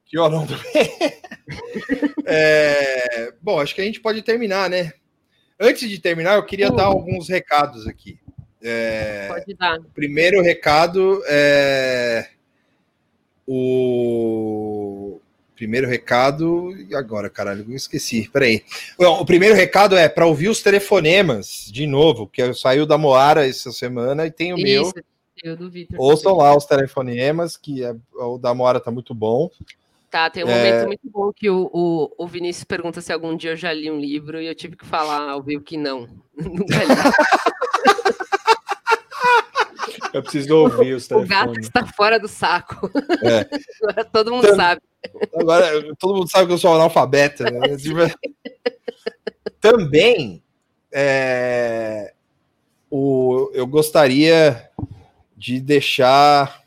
Que 0.09 0.17
do 0.17 0.25
é, 2.27 3.33
Bom, 3.43 3.61
acho 3.61 3.75
que 3.75 3.81
a 3.81 3.85
gente 3.85 4.01
pode 4.01 4.23
terminar, 4.23 4.71
né? 4.71 4.93
Antes 5.61 5.89
de 5.89 5.99
terminar, 5.99 6.37
eu 6.37 6.47
queria 6.47 6.71
dar 6.71 6.85
alguns 6.85 7.29
recados 7.29 7.87
aqui. 7.87 8.19
É, 8.63 9.29
pode 9.29 9.55
dar. 9.55 9.81
Primeiro 9.95 10.43
recado 10.43 11.23
é 11.27 12.29
o 13.47 15.21
primeiro 15.57 15.89
recado 15.89 16.71
e 16.89 16.95
agora, 16.95 17.29
caralho, 17.29 17.67
eu 17.69 17.75
esqueci. 17.75 18.29
Peraí. 18.33 18.63
Bom, 18.99 19.21
o 19.21 19.27
primeiro 19.27 19.55
recado 19.55 19.97
é 19.97 20.09
para 20.09 20.27
ouvir 20.27 20.49
os 20.49 20.63
telefonemas 20.63 21.69
de 21.73 21.87
novo, 21.87 22.29
que 22.29 22.53
saiu 22.55 22.87
da 22.87 22.97
Moara 22.97 23.47
essa 23.47 23.73
semana 23.73 24.27
e 24.27 24.31
tem 24.31 24.53
o 24.53 24.59
Isso. 24.59 24.93
meu. 24.95 25.05
Eu 25.43 25.57
do 25.57 25.71
Victor. 25.71 26.01
Ouçam 26.01 26.37
lá 26.37 26.57
os 26.57 26.67
telefonemas, 26.67 27.57
que 27.57 27.85
é, 27.85 27.95
o 28.15 28.39
da 28.39 28.55
Moara 28.55 28.81
tá 28.81 28.91
muito 28.91 29.15
bom. 29.15 29.51
Tá, 30.11 30.31
tem 30.31 30.43
um 30.43 30.47
momento 30.47 30.83
é... 30.83 30.87
muito 30.87 31.03
bom 31.05 31.31
que 31.33 31.51
o, 31.51 31.69
o, 31.71 32.11
o, 32.17 32.27
Vinícius 32.27 32.65
pergunta 32.65 33.03
se 33.03 33.13
algum 33.13 33.37
dia 33.37 33.51
eu 33.51 33.57
já 33.57 33.71
li 33.73 33.91
um 33.91 34.01
livro 34.01 34.41
e 34.41 34.47
eu 34.47 34.55
tive 34.55 34.75
que 34.75 34.87
falar 34.87 35.29
ao 35.29 35.43
vivo 35.43 35.63
que 35.63 35.77
não. 35.77 36.09
Nunca 36.35 36.85
li. 36.85 36.95
Eu 40.15 40.23
preciso 40.23 40.57
ouvir 40.57 40.95
os 40.95 41.07
telefones. 41.07 41.31
O 41.31 41.39
gato 41.47 41.61
está 41.61 41.87
fora 41.87 42.19
do 42.19 42.27
saco. 42.27 42.91
É. 43.23 43.47
Agora 43.83 44.05
todo 44.07 44.33
mundo 44.33 44.47
então, 44.47 44.57
sabe. 44.57 44.81
Agora 45.35 45.95
todo 45.97 46.17
mundo 46.17 46.31
sabe 46.31 46.47
que 46.47 46.55
eu 46.55 46.59
sou 46.59 46.75
analfabeta. 46.75 47.51
Né? 47.51 47.61
também 49.61 50.43
é, 50.91 52.15
o, 52.91 53.51
eu 53.53 53.67
gostaria 53.67 54.71
de 55.37 55.61
deixar 55.61 56.63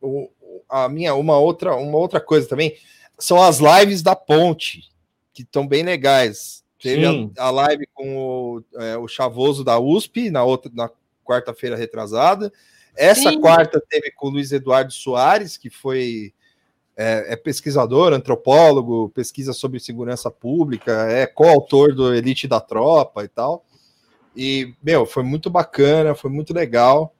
o, 0.00 0.30
a 0.68 0.88
minha 0.88 1.14
uma 1.14 1.38
outra 1.38 1.74
uma 1.76 1.98
outra 1.98 2.20
coisa 2.20 2.48
também 2.48 2.76
são 3.18 3.42
as 3.42 3.58
lives 3.58 4.02
da 4.02 4.14
Ponte 4.14 4.82
que 5.32 5.42
estão 5.42 5.66
bem 5.66 5.82
legais. 5.82 6.64
Teve 6.80 7.04
a, 7.36 7.44
a 7.44 7.50
live 7.50 7.86
com 7.92 8.16
o, 8.16 8.64
é, 8.76 8.96
o 8.96 9.08
Chavoso 9.08 9.64
da 9.64 9.78
USP 9.78 10.30
na 10.30 10.44
outra 10.44 10.70
na 10.74 10.90
quarta-feira 11.24 11.76
retrasada. 11.76 12.52
Essa 12.96 13.30
Sim. 13.30 13.40
quarta 13.40 13.80
teve 13.88 14.10
com 14.12 14.28
o 14.28 14.30
Luiz 14.30 14.50
Eduardo 14.50 14.92
Soares, 14.92 15.56
que 15.56 15.70
foi 15.70 16.32
é, 16.96 17.32
é 17.32 17.36
pesquisador, 17.36 18.12
antropólogo, 18.12 19.10
pesquisa 19.10 19.52
sobre 19.52 19.78
segurança 19.78 20.28
pública, 20.32 21.06
é 21.08 21.24
coautor 21.24 21.94
do 21.94 22.12
Elite 22.12 22.48
da 22.48 22.60
Tropa 22.60 23.22
e 23.22 23.28
tal. 23.28 23.64
E, 24.36 24.74
meu, 24.82 25.06
foi 25.06 25.22
muito 25.22 25.48
bacana, 25.48 26.14
foi 26.14 26.30
muito 26.30 26.52
legal. 26.52 27.14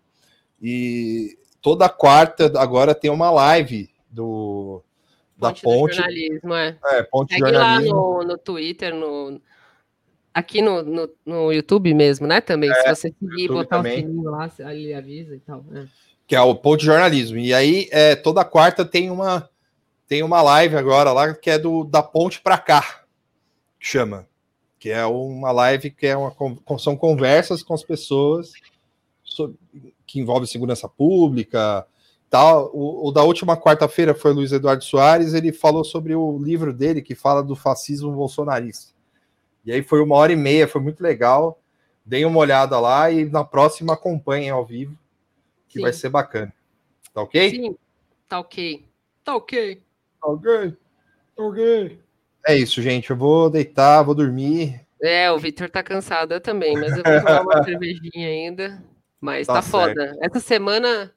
E 0.60 1.37
toda 1.62 1.88
quarta 1.88 2.52
agora 2.58 2.94
tem 2.94 3.10
uma 3.10 3.30
live 3.30 3.90
do 4.10 4.82
da 5.36 5.48
Ponte 5.50 5.62
ponte. 5.62 5.94
jornalismo, 5.96 6.54
é. 6.54 6.76
É, 6.84 7.02
ponte 7.04 7.30
Segue 7.34 7.42
lá 7.44 7.50
jornalismo. 7.52 7.94
no, 7.94 8.24
no 8.24 8.38
Twitter, 8.38 8.94
no, 8.94 9.40
aqui 10.34 10.60
no, 10.60 10.82
no, 10.82 11.08
no 11.24 11.52
YouTube 11.52 11.94
mesmo, 11.94 12.26
né? 12.26 12.40
Também. 12.40 12.72
Se 12.72 12.80
É, 12.88 12.94
você 12.94 13.14
seguir, 13.20 13.48
botar 13.48 13.76
também. 13.76 14.04
o 14.04 14.08
sininho 14.08 14.30
lá, 14.30 14.50
ele 14.72 14.92
avisa 14.94 15.36
e 15.36 15.40
tal. 15.40 15.64
é. 15.74 15.86
que 16.26 16.34
é 16.34 16.40
o 16.40 16.54
Ponte 16.56 16.84
Jornalismo. 16.84 17.38
E 17.38 17.54
aí, 17.54 17.88
é, 17.92 18.16
toda 18.16 18.44
quarta 18.44 18.84
tem 18.84 19.10
uma 19.10 19.48
tem 20.08 20.22
uma 20.22 20.40
live 20.42 20.74
agora 20.76 21.12
lá 21.12 21.34
que 21.34 21.50
é 21.50 21.58
do 21.58 21.84
da 21.84 22.02
Ponte 22.02 22.40
para 22.40 22.56
cá, 22.58 23.02
que 23.78 23.86
chama, 23.86 24.26
que 24.78 24.90
é 24.90 25.04
uma 25.06 25.52
live 25.52 25.90
que 25.90 26.06
é 26.06 26.16
uma 26.16 26.34
são 26.78 26.96
conversas 26.96 27.62
com 27.62 27.74
as 27.74 27.84
pessoas 27.84 28.52
so- 29.22 29.54
que 30.08 30.18
envolve 30.18 30.46
segurança 30.46 30.88
pública, 30.88 31.86
tal. 32.30 32.70
O, 32.74 33.08
o 33.08 33.12
da 33.12 33.22
última 33.22 33.56
quarta-feira 33.56 34.14
foi 34.14 34.32
o 34.32 34.34
Luiz 34.34 34.50
Eduardo 34.50 34.82
Soares, 34.82 35.34
ele 35.34 35.52
falou 35.52 35.84
sobre 35.84 36.14
o 36.14 36.38
livro 36.38 36.72
dele 36.72 37.02
que 37.02 37.14
fala 37.14 37.42
do 37.44 37.54
fascismo 37.54 38.10
bolsonarista. 38.10 38.92
E 39.64 39.70
aí 39.70 39.82
foi 39.82 40.02
uma 40.02 40.16
hora 40.16 40.32
e 40.32 40.36
meia, 40.36 40.66
foi 40.66 40.80
muito 40.80 41.02
legal. 41.02 41.60
Deem 42.04 42.24
uma 42.24 42.40
olhada 42.40 42.80
lá 42.80 43.10
e 43.10 43.26
na 43.26 43.44
próxima 43.44 43.92
acompanhem 43.92 44.48
ao 44.48 44.64
vivo 44.64 44.98
que 45.68 45.74
Sim. 45.74 45.82
vai 45.82 45.92
ser 45.92 46.08
bacana. 46.08 46.52
Tá 47.12 47.20
ok? 47.20 47.50
Sim, 47.50 47.76
tá 48.26 48.40
ok. 48.40 48.88
Tá 49.22 49.36
ok. 49.36 49.82
Ok. 50.22 50.74
Ok. 51.36 52.00
É 52.46 52.56
isso, 52.56 52.80
gente. 52.80 53.10
Eu 53.10 53.16
vou 53.16 53.50
deitar, 53.50 54.02
vou 54.02 54.14
dormir. 54.14 54.80
É, 55.02 55.30
o 55.30 55.38
Vitor 55.38 55.68
tá 55.70 55.82
cansado, 55.82 56.32
eu 56.32 56.40
também, 56.40 56.74
mas 56.74 56.96
eu 56.96 57.04
vou 57.04 57.20
tomar 57.20 57.42
uma 57.42 57.62
cervejinha 57.62 58.26
ainda. 58.26 58.82
Mas 59.20 59.46
Tá 59.46 59.54
tá, 59.54 59.62
foda. 59.62 60.16
Essa 60.20 60.40
semana, 60.40 61.12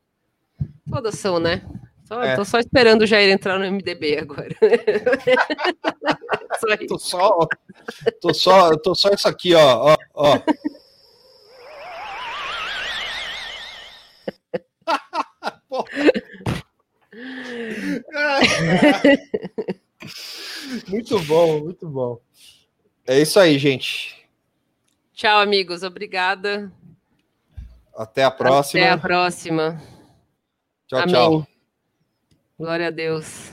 todas 0.89 1.15
são, 1.15 1.39
né? 1.39 1.61
Só, 2.05 2.23
É. 2.23 2.35
Tô 2.35 2.43
só 2.43 2.59
esperando 2.59 3.03
o 3.03 3.07
Jair 3.07 3.31
entrar 3.31 3.57
no 3.57 3.65
MDB 3.65 4.17
agora. 4.17 4.49
só 6.59 6.77
Tô 6.87 6.99
só, 6.99 7.47
tô 8.19 8.33
só, 8.33 8.77
tô 8.77 8.95
só 8.95 9.09
isso 9.11 9.27
aqui, 9.27 9.53
ó, 9.55 9.93
ó, 9.93 9.97
ó. 10.15 10.39
muito 20.87 21.19
bom, 21.21 21.61
muito 21.61 21.87
bom. 21.87 22.19
É 23.07 23.19
isso 23.19 23.39
aí, 23.39 23.57
gente. 23.57 24.15
Tchau, 25.13 25.39
amigos. 25.39 25.81
Obrigada. 25.83 26.71
Até 28.01 28.23
a 28.23 28.31
próxima. 28.31 28.83
Até 28.83 28.91
a 28.91 28.97
próxima. 28.97 29.81
Tchau, 30.87 30.99
Amém. 30.99 31.13
tchau. 31.13 31.47
Glória 32.57 32.87
a 32.87 32.89
Deus. 32.89 33.51